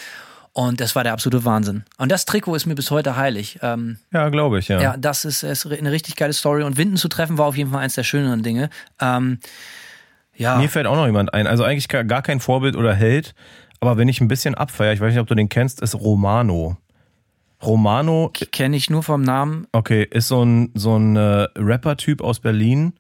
Und 0.55 0.81
das 0.83 0.95
war 0.95 1.03
der 1.03 1.15
absolute 1.15 1.47
Wahnsinn. 1.47 1.85
Und 1.97 2.13
das 2.13 2.27
Trikot 2.27 2.55
ist 2.55 2.67
mir 2.67 2.75
bis 2.75 2.91
heute 2.91 3.17
heilig. 3.17 3.59
Ähm, 3.63 3.99
ja, 4.13 4.29
glaube 4.29 4.59
ich, 4.59 4.69
ja. 4.69 4.81
ja, 4.81 4.97
das 4.99 5.25
ist, 5.25 5.43
ist 5.43 5.67
eine 5.67 5.91
richtig 5.91 6.17
geile 6.17 6.35
Story. 6.35 6.63
Und 6.63 6.77
Winden 6.77 6.97
zu 6.97 7.09
treffen 7.09 7.39
war 7.39 7.47
auf 7.47 7.57
jeden 7.57 7.71
Fall 7.71 7.81
eins 7.81 7.95
der 7.95 8.05
schöneren 8.05 8.43
Dinge. 8.43 8.69
Ähm, 9.01 9.39
ja, 10.37 10.57
Mir 10.57 10.69
fällt 10.69 10.87
auch 10.87 10.97
noch 10.97 11.07
jemand 11.07 11.35
ein. 11.35 11.47
Also 11.47 11.65
eigentlich 11.65 11.89
gar 11.89 12.23
kein 12.23 12.41
Vorbild 12.41 12.77
oder 12.77 12.95
Held, 12.95 13.35
aber 13.81 13.97
wenn 13.97 14.09
ich 14.09 14.21
ein 14.21 14.29
bisschen 14.29 14.55
abfeier, 14.55 14.93
ich 14.93 15.01
weiß 15.01 15.13
nicht, 15.13 15.21
ob 15.21 15.27
du 15.27 15.35
den 15.35 15.49
kennst, 15.49 15.81
ist 15.81 15.95
Romano. 15.95 16.77
Romano, 17.63 18.31
kenne 18.51 18.77
ich 18.77 18.91
nur 18.91 19.03
vom 19.03 19.23
Namen. 19.23 19.67
okay, 19.73 20.07
ist 20.11 20.29
so 20.29 20.45
ein, 20.45 20.71
so 20.75 20.97
ein 20.97 21.17
äh, 21.17 21.47
Rapper-Typ 21.57 22.21
aus 22.21 22.41
Berlin. 22.41 22.95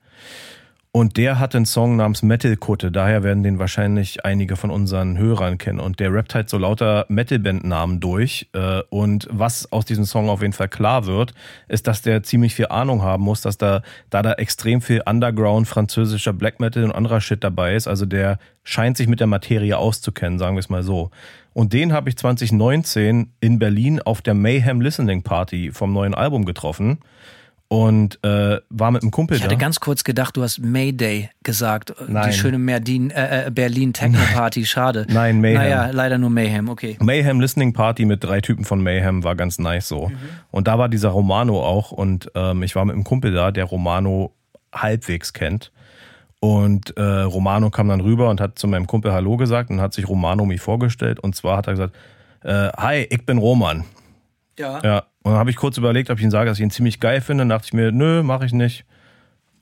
Und 0.95 1.17
der 1.17 1.39
hat 1.39 1.55
einen 1.55 1.65
Song 1.65 1.97
namens 1.97 2.23
Metal-Kutte. 2.23 2.93
Daher 2.93 3.23
werden 3.23 3.43
den 3.43 3.59
wahrscheinlich 3.59 4.27
einige 4.27 4.57
von 4.57 4.69
unseren 4.69 5.17
Hörern 5.17 5.57
kennen. 5.57 5.81
Und 5.81 6.01
der 6.01 6.13
rappt 6.13 6.35
halt 6.35 6.51
so 6.51 6.59
lauter 6.59 7.07
Metal-Band-Namen 7.09 7.99
durch. 7.99 8.51
Äh, 8.53 8.83
Und 8.91 9.27
was 9.31 9.73
aus 9.73 9.87
diesem 9.87 10.05
Song 10.05 10.29
auf 10.29 10.43
jeden 10.43 10.53
Fall 10.53 10.69
klar 10.69 11.07
wird, 11.07 11.33
ist, 11.67 11.87
dass 11.87 12.03
der 12.03 12.23
ziemlich 12.23 12.55
viel 12.55 12.67
Ahnung 12.67 13.01
haben 13.01 13.25
muss, 13.25 13.41
dass 13.41 13.57
da, 13.57 13.81
da 14.11 14.21
da 14.21 14.35
extrem 14.35 14.83
viel 14.83 15.01
Underground, 15.07 15.67
französischer 15.67 16.35
Black 16.35 16.61
Metal 16.61 16.85
und 16.85 16.93
anderer 16.93 17.23
Shit 17.23 17.43
dabei 17.43 17.75
ist. 17.75 17.89
Also 17.89 18.05
der 18.05 18.39
scheint 18.63 18.99
sich 18.99 19.09
mit 19.09 19.19
der 19.19 19.27
Materie 19.27 19.79
auszukennen, 19.79 20.39
sagen 20.39 20.57
wir 20.57 20.61
es 20.61 20.69
mal 20.69 20.83
so. 20.83 21.11
Und 21.55 21.73
den 21.73 21.95
habe 21.95 22.11
ich 22.11 22.19
2019 22.19 23.33
in 23.41 23.59
Berlin 23.59 24.03
auf 24.03 24.21
der 24.21 24.35
Mayhem 24.35 24.83
Listening 24.83 25.23
Party 25.23 25.71
vom 25.73 25.95
neuen 25.95 26.15
Album 26.15 26.45
getroffen. 26.45 26.99
Und 27.73 28.23
äh, 28.23 28.61
war 28.69 28.91
mit 28.91 29.01
einem 29.01 29.11
Kumpel 29.11 29.39
Ich 29.39 29.43
hatte 29.43 29.55
da. 29.55 29.59
ganz 29.59 29.81
kurz 29.81 30.05
gedacht, 30.05 30.37
du 30.37 30.43
hast 30.43 30.59
Mayday 30.59 31.31
gesagt. 31.43 31.95
Nein. 32.07 32.29
Die 32.29 32.37
schöne 32.37 32.59
Merdin, 32.59 33.11
äh, 33.11 33.47
äh, 33.47 33.51
Berlin 33.51 33.95
Techno 33.95 34.19
Party, 34.35 34.67
schade. 34.67 35.07
Nein, 35.09 35.41
Mayhem. 35.41 35.57
Naja, 35.57 35.89
leider 35.91 36.19
nur 36.19 36.29
Mayhem, 36.29 36.69
okay. 36.69 36.99
Mayhem 37.01 37.41
Listening 37.41 37.73
Party 37.73 38.05
mit 38.05 38.23
drei 38.23 38.43
Typen 38.43 38.67
von 38.67 38.83
Mayhem 38.83 39.25
war 39.25 39.37
ganz 39.37 39.59
nice 39.59 39.89
so. 39.89 40.13
Und 40.51 40.69
da 40.69 40.79
war 40.79 40.91
dieser 40.91 41.09
Romano 41.09 41.65
auch 41.65 41.93
und 41.93 42.31
ähm, 42.35 42.63
ich 42.63 42.77
war 42.77 42.85
mit 42.85 42.93
einem 42.93 43.05
Kumpel 43.05 43.33
da, 43.33 43.51
der 43.51 43.65
Romano 43.65 44.35
halbwegs 44.75 45.33
kennt. 45.33 45.73
Und 46.41 46.95
äh, 46.99 47.03
Romano 47.03 47.71
kam 47.71 47.89
dann 47.89 48.03
rüber 48.03 48.29
und 48.29 48.43
hat 48.43 48.59
zu 48.59 48.69
meinem 48.69 48.87
Kumpel 48.87 49.15
Hallo 49.15 49.39
gesagt 49.39 49.71
und 49.71 49.81
hat 49.81 49.95
sich 49.95 50.07
Romano 50.07 50.45
mich 50.45 50.61
vorgestellt. 50.61 51.21
Und 51.21 51.37
zwar 51.37 51.57
hat 51.57 51.69
er 51.69 51.73
gesagt, 51.73 51.97
äh, 52.43 52.69
hi, 52.77 53.07
ich 53.09 53.25
bin 53.25 53.39
Roman. 53.39 53.85
Ja. 54.59 54.81
Ja. 54.83 54.99
Und 55.23 55.33
dann 55.33 55.39
habe 55.39 55.51
ich 55.51 55.57
kurz 55.57 55.77
überlegt, 55.79 56.11
ob 56.11 56.19
ich 56.19 56.25
ihn 56.25 56.31
sage, 56.31 56.49
dass 56.51 56.59
ich 56.59 56.63
ihn 56.65 56.71
ziemlich 56.71 57.01
geil 57.01 57.21
finde. 57.21 57.43
Dann 57.43 57.49
dachte 57.49 57.67
ich 57.67 57.73
mir, 57.73 57.93
nö, 57.93 58.23
mache 58.23 58.45
ich 58.47 58.53
nicht. 58.53 58.85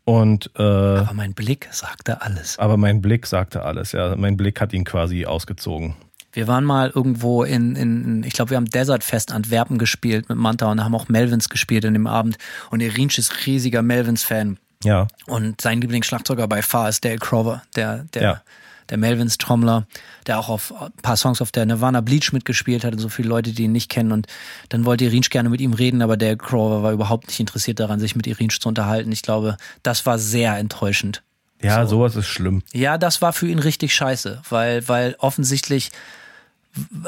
Und 0.05 0.51
äh, 0.57 0.63
Aber 0.63 1.13
mein 1.15 1.35
Blick 1.35 1.69
sagte 1.71 2.23
alles. 2.23 2.59
aber 2.59 2.77
mein 2.77 3.01
Blick 3.01 3.27
sagte 3.27 3.63
alles, 3.63 3.93
ja. 3.93 4.17
Mein 4.17 4.37
Blick 4.37 4.61
hat 4.61 4.73
ihn 4.73 4.85
quasi 4.85 5.27
ausgezogen. 5.27 5.95
Wir 6.33 6.47
waren 6.49 6.65
mal 6.65 6.91
irgendwo 6.95 7.43
in, 7.45 7.77
in 7.77 8.25
ich 8.25 8.33
glaube, 8.33 8.51
wir 8.51 8.57
haben 8.57 8.67
Desert 8.71 9.05
Fest 9.05 9.33
Antwerpen 9.33 9.79
gespielt 9.79 10.29
mit 10.29 10.39
Manta 10.39 10.71
und 10.71 10.83
haben 10.83 10.95
auch 10.95 11.09
Melvins 11.09 11.49
gespielt 11.49 11.85
in 11.85 11.93
dem 11.93 12.07
Abend. 12.07 12.39
Und 12.71 12.81
Irinsch 12.81 13.19
ist 13.19 13.47
riesiger 13.47 13.83
Melvins-Fan. 13.83 14.59
Ja. 14.85 15.09
Und 15.27 15.61
sein 15.61 15.81
Lieblingsschlagzeuger 15.81 16.49
bei 16.49 16.63
Far 16.63 16.89
ist 16.89 17.05
Dale 17.05 17.19
Crover, 17.19 17.63
der, 17.77 18.05
der, 18.15 18.23
Ja. 18.23 18.43
Der 18.91 18.99
Melvins 18.99 19.39
Trommler, 19.39 19.87
der 20.27 20.39
auch 20.39 20.49
auf 20.49 20.75
ein 20.81 20.93
paar 21.03 21.17
Songs 21.17 21.41
auf 21.41 21.53
der 21.53 21.65
Nirvana 21.65 22.01
Bleach 22.01 22.33
mitgespielt 22.33 22.85
hat 22.85 22.93
und 22.93 22.99
so 22.99 23.09
viele 23.09 23.29
Leute, 23.29 23.53
die 23.53 23.65
ihn 23.65 23.73
nicht 23.73 23.89
kennen. 23.89 24.13
Und 24.13 24.27
dann 24.69 24.85
wollte 24.85 25.05
Irinsch 25.05 25.31
gerne 25.31 25.49
mit 25.49 25.61
ihm 25.61 25.73
reden, 25.73 26.03
aber 26.03 26.17
Dale 26.17 26.37
Crover 26.37 26.83
war 26.83 26.93
überhaupt 26.93 27.29
nicht 27.29 27.41
interessiert 27.41 27.81
daran, 27.81 28.01
sich 28.01 28.17
mit 28.17 28.27
Irinsch 28.27 28.59
zu 28.61 28.69
unterhalten. 28.69 29.13
Ich 29.13 29.23
glaube, 29.23 29.57
das 29.83 30.05
war 30.07 30.19
sehr 30.19 30.57
enttäuschend. 30.57 31.23
Ja, 31.63 31.87
sowas 31.87 32.17
ist 32.17 32.27
schlimm. 32.27 32.63
Ja, 32.73 32.99
das 32.99 33.21
war 33.23 33.33
für 33.33 33.47
ihn 33.47 33.59
richtig 33.59 33.95
scheiße, 33.95 34.43
weil, 34.49 34.89
weil 34.89 35.15
offensichtlich, 35.19 35.91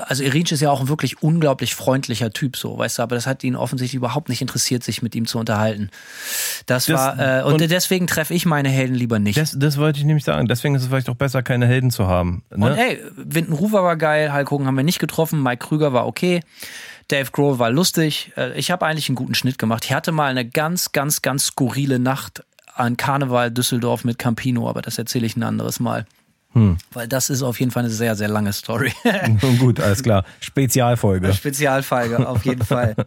also 0.07 0.23
Irinsch 0.25 0.51
ist 0.53 0.61
ja 0.61 0.71
auch 0.71 0.81
ein 0.81 0.89
wirklich 0.89 1.23
unglaublich 1.23 1.75
freundlicher 1.75 2.31
Typ, 2.33 2.57
so, 2.57 2.77
weißt 2.79 2.99
du, 2.99 3.03
aber 3.03 3.15
das 3.15 3.27
hat 3.27 3.45
ihn 3.45 3.55
offensichtlich 3.57 3.97
überhaupt 3.97 4.29
nicht 4.29 4.41
interessiert, 4.43 4.83
sich 4.83 5.03
mit 5.03 5.15
ihm 5.15 5.27
zu 5.27 5.39
unterhalten. 5.39 5.91
Das, 6.67 6.87
Das- 6.87 6.99
war, 6.99 7.19
äh, 7.41 7.43
und, 7.45 7.55
und- 7.63 7.71
deswegen 7.71 8.07
treffe 8.07 8.35
ich 8.35 8.45
meine 8.47 8.69
Helden 8.69 8.95
lieber 8.95 9.19
nicht. 9.19 9.39
Das, 9.39 9.57
das 9.59 9.79
wollte 9.79 9.99
ich 10.01 10.05
nämlich 10.05 10.25
sagen. 10.25 10.49
Deswegen 10.49 10.75
ist 10.75 10.83
es 10.83 10.89
vielleicht 10.89 11.09
auch 11.09 11.15
besser, 11.17 11.43
keine 11.43 11.67
Helden 11.67 11.91
zu 11.91 12.07
haben. 12.09 12.43
Ne? 12.55 12.67
Und 12.73 12.77
ey, 12.77 13.01
Winton 13.17 13.55
Rufer 13.55 13.85
war 13.85 13.97
geil, 13.97 14.33
Hulk 14.35 14.51
Hogan 14.51 14.67
haben 14.67 14.77
wir 14.77 14.85
nicht 14.85 14.99
getroffen, 14.99 15.43
Mike 15.43 15.67
Krüger 15.67 15.93
war 15.93 16.07
okay, 16.07 16.43
Dave 17.09 17.31
Grohl 17.31 17.59
war 17.59 17.71
lustig. 17.71 18.33
Äh, 18.37 18.59
Ich 18.59 18.71
habe 18.71 18.85
eigentlich 18.87 19.09
einen 19.09 19.17
guten 19.17 19.35
Schnitt 19.35 19.59
gemacht. 19.59 19.85
Ich 19.85 19.93
hatte 19.93 20.13
mal 20.13 20.31
eine 20.31 20.45
ganz, 20.49 20.93
ganz, 20.93 21.23
ganz 21.23 21.47
skurrile 21.47 21.99
Nacht 21.99 22.43
an 22.75 22.97
Karneval 22.97 23.51
Düsseldorf 23.51 24.03
mit 24.05 24.19
Campino, 24.19 24.69
aber 24.69 24.83
das 24.83 24.99
erzähle 24.99 25.27
ich 25.27 25.37
ein 25.37 25.43
anderes 25.43 25.79
Mal. 25.79 26.07
Hm. 26.55 26.77
Weil 26.93 27.09
das 27.09 27.31
ist 27.31 27.43
auf 27.43 27.59
jeden 27.61 27.71
Fall 27.73 27.85
eine 27.85 27.93
sehr, 27.93 28.15
sehr 28.17 28.29
lange 28.29 28.53
Story. 28.53 28.93
Gut, 29.59 29.81
alles 29.81 30.03
klar. 30.03 30.25
Spezialfolge. 30.41 31.33
Spezialfolge, 31.33 32.29
auf 32.29 32.45
jeden 32.45 32.65
Fall. 32.65 32.95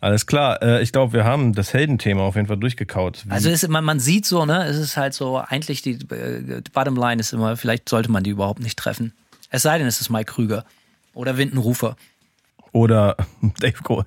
Alles 0.00 0.26
klar. 0.26 0.62
Äh, 0.62 0.82
ich 0.82 0.92
glaube, 0.92 1.14
wir 1.14 1.24
haben 1.24 1.54
das 1.54 1.72
Heldenthema 1.72 2.20
auf 2.24 2.34
jeden 2.36 2.46
Fall 2.46 2.58
durchgekaut. 2.58 3.24
Wie- 3.24 3.30
Also 3.30 3.48
es, 3.48 3.66
man, 3.68 3.82
man 3.84 4.00
sieht 4.00 4.26
so, 4.26 4.44
ne, 4.44 4.66
es 4.66 4.76
ist 4.76 4.98
halt 4.98 5.14
so, 5.14 5.38
eigentlich 5.38 5.80
die, 5.80 5.92
äh, 5.92 6.60
die 6.60 6.70
Bottom 6.74 6.94
Line 6.96 7.20
ist 7.20 7.32
immer, 7.32 7.56
vielleicht 7.56 7.88
sollte 7.88 8.10
man 8.12 8.22
die 8.22 8.28
überhaupt 8.28 8.60
nicht 8.60 8.78
treffen. 8.78 9.14
Es 9.48 9.62
sei 9.62 9.78
denn, 9.78 9.86
es 9.86 10.02
ist 10.02 10.10
Mike 10.10 10.30
Krüger 10.30 10.66
oder 11.14 11.38
Winton 11.38 11.56
Rufer. 11.58 11.96
Oder 12.72 13.16
Dave 13.60 13.82
Grohl. 13.82 14.04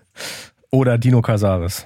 Oder 0.70 0.99
Dino 0.99 1.24
Casares. 1.24 1.84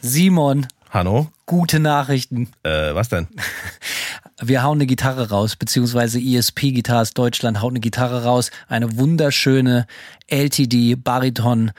Simon, 0.00 0.66
Hanno? 0.96 1.30
gute 1.44 1.78
Nachrichten. 1.78 2.48
Äh, 2.62 2.94
was 2.94 3.10
denn? 3.10 3.28
Wir 4.42 4.62
hauen 4.62 4.76
eine 4.76 4.84
Gitarre 4.84 5.30
raus, 5.30 5.56
beziehungsweise 5.56 6.20
ESP 6.20 6.74
Guitars 6.74 7.14
Deutschland 7.14 7.62
haut 7.62 7.72
eine 7.72 7.80
Gitarre 7.80 8.24
raus. 8.24 8.50
Eine 8.68 8.98
wunderschöne 8.98 9.86
LTD 10.28 10.96
Bariton 10.96 11.70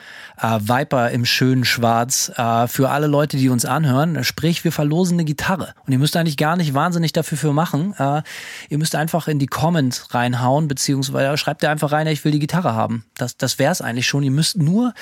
äh, 0.41 0.59
Viper 0.61 1.11
im 1.11 1.23
schönen 1.25 1.65
Schwarz. 1.65 2.31
Äh, 2.35 2.65
für 2.65 2.89
alle 2.89 3.05
Leute, 3.05 3.37
die 3.37 3.49
uns 3.49 3.65
anhören, 3.65 4.23
sprich, 4.23 4.63
wir 4.63 4.71
verlosen 4.71 5.17
eine 5.17 5.25
Gitarre. 5.25 5.75
Und 5.85 5.93
ihr 5.93 5.99
müsst 5.99 6.17
eigentlich 6.17 6.37
gar 6.37 6.55
nicht 6.55 6.73
wahnsinnig 6.73 7.13
dafür 7.13 7.37
für 7.37 7.53
machen. 7.53 7.93
Äh, 7.99 8.23
ihr 8.69 8.79
müsst 8.79 8.95
einfach 8.95 9.27
in 9.27 9.37
die 9.37 9.45
Comments 9.45 10.15
reinhauen, 10.15 10.67
beziehungsweise 10.67 11.37
schreibt 11.37 11.61
ihr 11.61 11.69
einfach 11.69 11.91
rein, 11.91 12.07
ich 12.07 12.25
will 12.25 12.31
die 12.31 12.39
Gitarre 12.39 12.73
haben. 12.73 13.05
Das, 13.17 13.37
das 13.37 13.59
wär's 13.59 13.81
eigentlich 13.81 14.07
schon. 14.07 14.23
Ihr 14.23 14.31
müsst 14.31 14.57
nur 14.57 14.95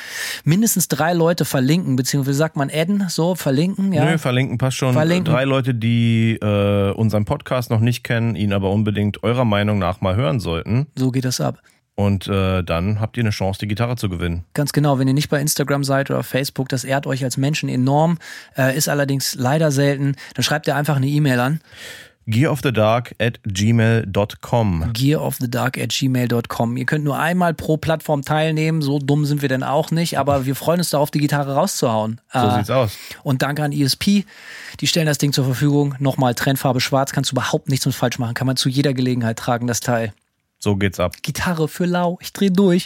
mindestens 0.44 0.90
drei 0.90 1.14
Leute 1.14 1.46
verlinken, 1.46 1.96
beziehungsweise 1.96 2.38
sagt 2.38 2.58
man 2.58 2.70
adden, 2.70 3.06
so 3.08 3.36
verlinken. 3.36 3.94
Ja. 3.94 4.04
Nö, 4.04 4.18
verlinken 4.18 4.58
passt 4.58 4.76
schon. 4.76 4.92
Verlinken. 4.92 5.34
Drei 5.34 5.46
Leute, 5.46 5.74
die 5.74 6.34
äh, 6.42 6.92
unseren 6.92 7.24
Podcast 7.24 7.45
noch 7.70 7.80
nicht 7.80 8.04
kennen, 8.04 8.36
ihn 8.36 8.54
aber 8.54 8.72
unbedingt 8.72 9.24
eurer 9.24 9.46
Meinung 9.46 9.80
nach 9.80 10.02
mal 10.02 10.16
hören 10.16 10.40
sollten. 10.40 10.88
So 10.96 11.12
geht 11.12 11.26
das 11.26 11.40
ab. 11.40 11.62
Und 11.96 12.28
äh, 12.28 12.62
dann 12.62 13.00
habt 13.00 13.16
ihr 13.16 13.24
eine 13.24 13.30
Chance, 13.30 13.60
die 13.60 13.68
Gitarre 13.70 13.96
zu 13.96 14.10
gewinnen. 14.10 14.44
Ganz 14.54 14.74
genau, 14.74 15.00
wenn 15.00 15.08
ihr 15.08 15.14
nicht 15.14 15.30
bei 15.30 15.40
Instagram 15.40 15.86
seid 15.86 16.12
oder 16.12 16.24
Facebook, 16.24 16.68
das 16.68 16.84
ehrt 16.84 17.08
euch 17.08 17.24
als 17.24 17.38
Menschen 17.38 17.70
enorm, 17.70 18.18
äh, 18.58 18.76
ist 18.76 18.90
allerdings 18.90 19.36
leider 19.36 19.72
selten, 19.72 20.16
dann 20.34 20.44
schreibt 20.44 20.68
ihr 20.68 20.76
einfach 20.76 20.98
eine 20.98 21.08
E-Mail 21.08 21.40
an. 21.40 21.62
Gearofthedark 22.28 23.14
at 23.20 23.40
gmail.com. 23.44 24.92
Gearofthedark 24.94 25.78
at 25.78 25.90
gmail.com. 25.90 26.78
Ihr 26.78 26.86
könnt 26.86 27.04
nur 27.04 27.20
einmal 27.20 27.54
pro 27.54 27.78
Plattform 27.78 28.24
teilnehmen, 28.24 28.82
so 28.82 29.00
dumm 29.00 29.26
sind 29.26 29.42
wir 29.42 29.50
denn 29.50 29.64
auch 29.64 29.92
nicht, 29.92 30.18
aber 30.18 30.46
wir 30.46 30.56
freuen 30.56 30.80
uns 30.80 30.90
darauf, 30.90 31.12
die 31.12 31.20
Gitarre 31.20 31.54
rauszuhauen. 31.56 32.22
So 32.34 32.40
Äh, 32.40 32.56
sieht's 32.58 32.70
aus. 32.70 32.98
Und 33.24 33.42
danke 33.42 33.64
an 33.64 33.72
ESP, 33.72 34.26
die 34.80 34.88
stellen 34.88 35.06
das 35.06 35.18
Ding 35.18 35.34
zur 35.34 35.46
Verfügung. 35.46 35.96
Nochmal 36.00 36.34
Trennfarbe 36.36 36.82
schwarz, 36.82 37.12
kannst 37.12 37.32
du 37.32 37.36
überhaupt 37.36 37.70
nichts 37.70 37.86
mit 37.86 37.96
falsch 37.96 38.20
machen, 38.20 38.34
kann 38.34 38.48
man 38.48 38.58
zu 38.58 38.70
jeder 38.70 38.94
Gelegenheit 38.94 39.38
tragen, 39.38 39.68
das 39.68 39.80
Teil. 39.80 40.14
So 40.58 40.76
geht's 40.76 41.00
ab. 41.00 41.14
Gitarre 41.22 41.68
für 41.68 41.86
lau, 41.86 42.18
ich 42.22 42.34
dreh 42.34 42.50
durch. 42.50 42.86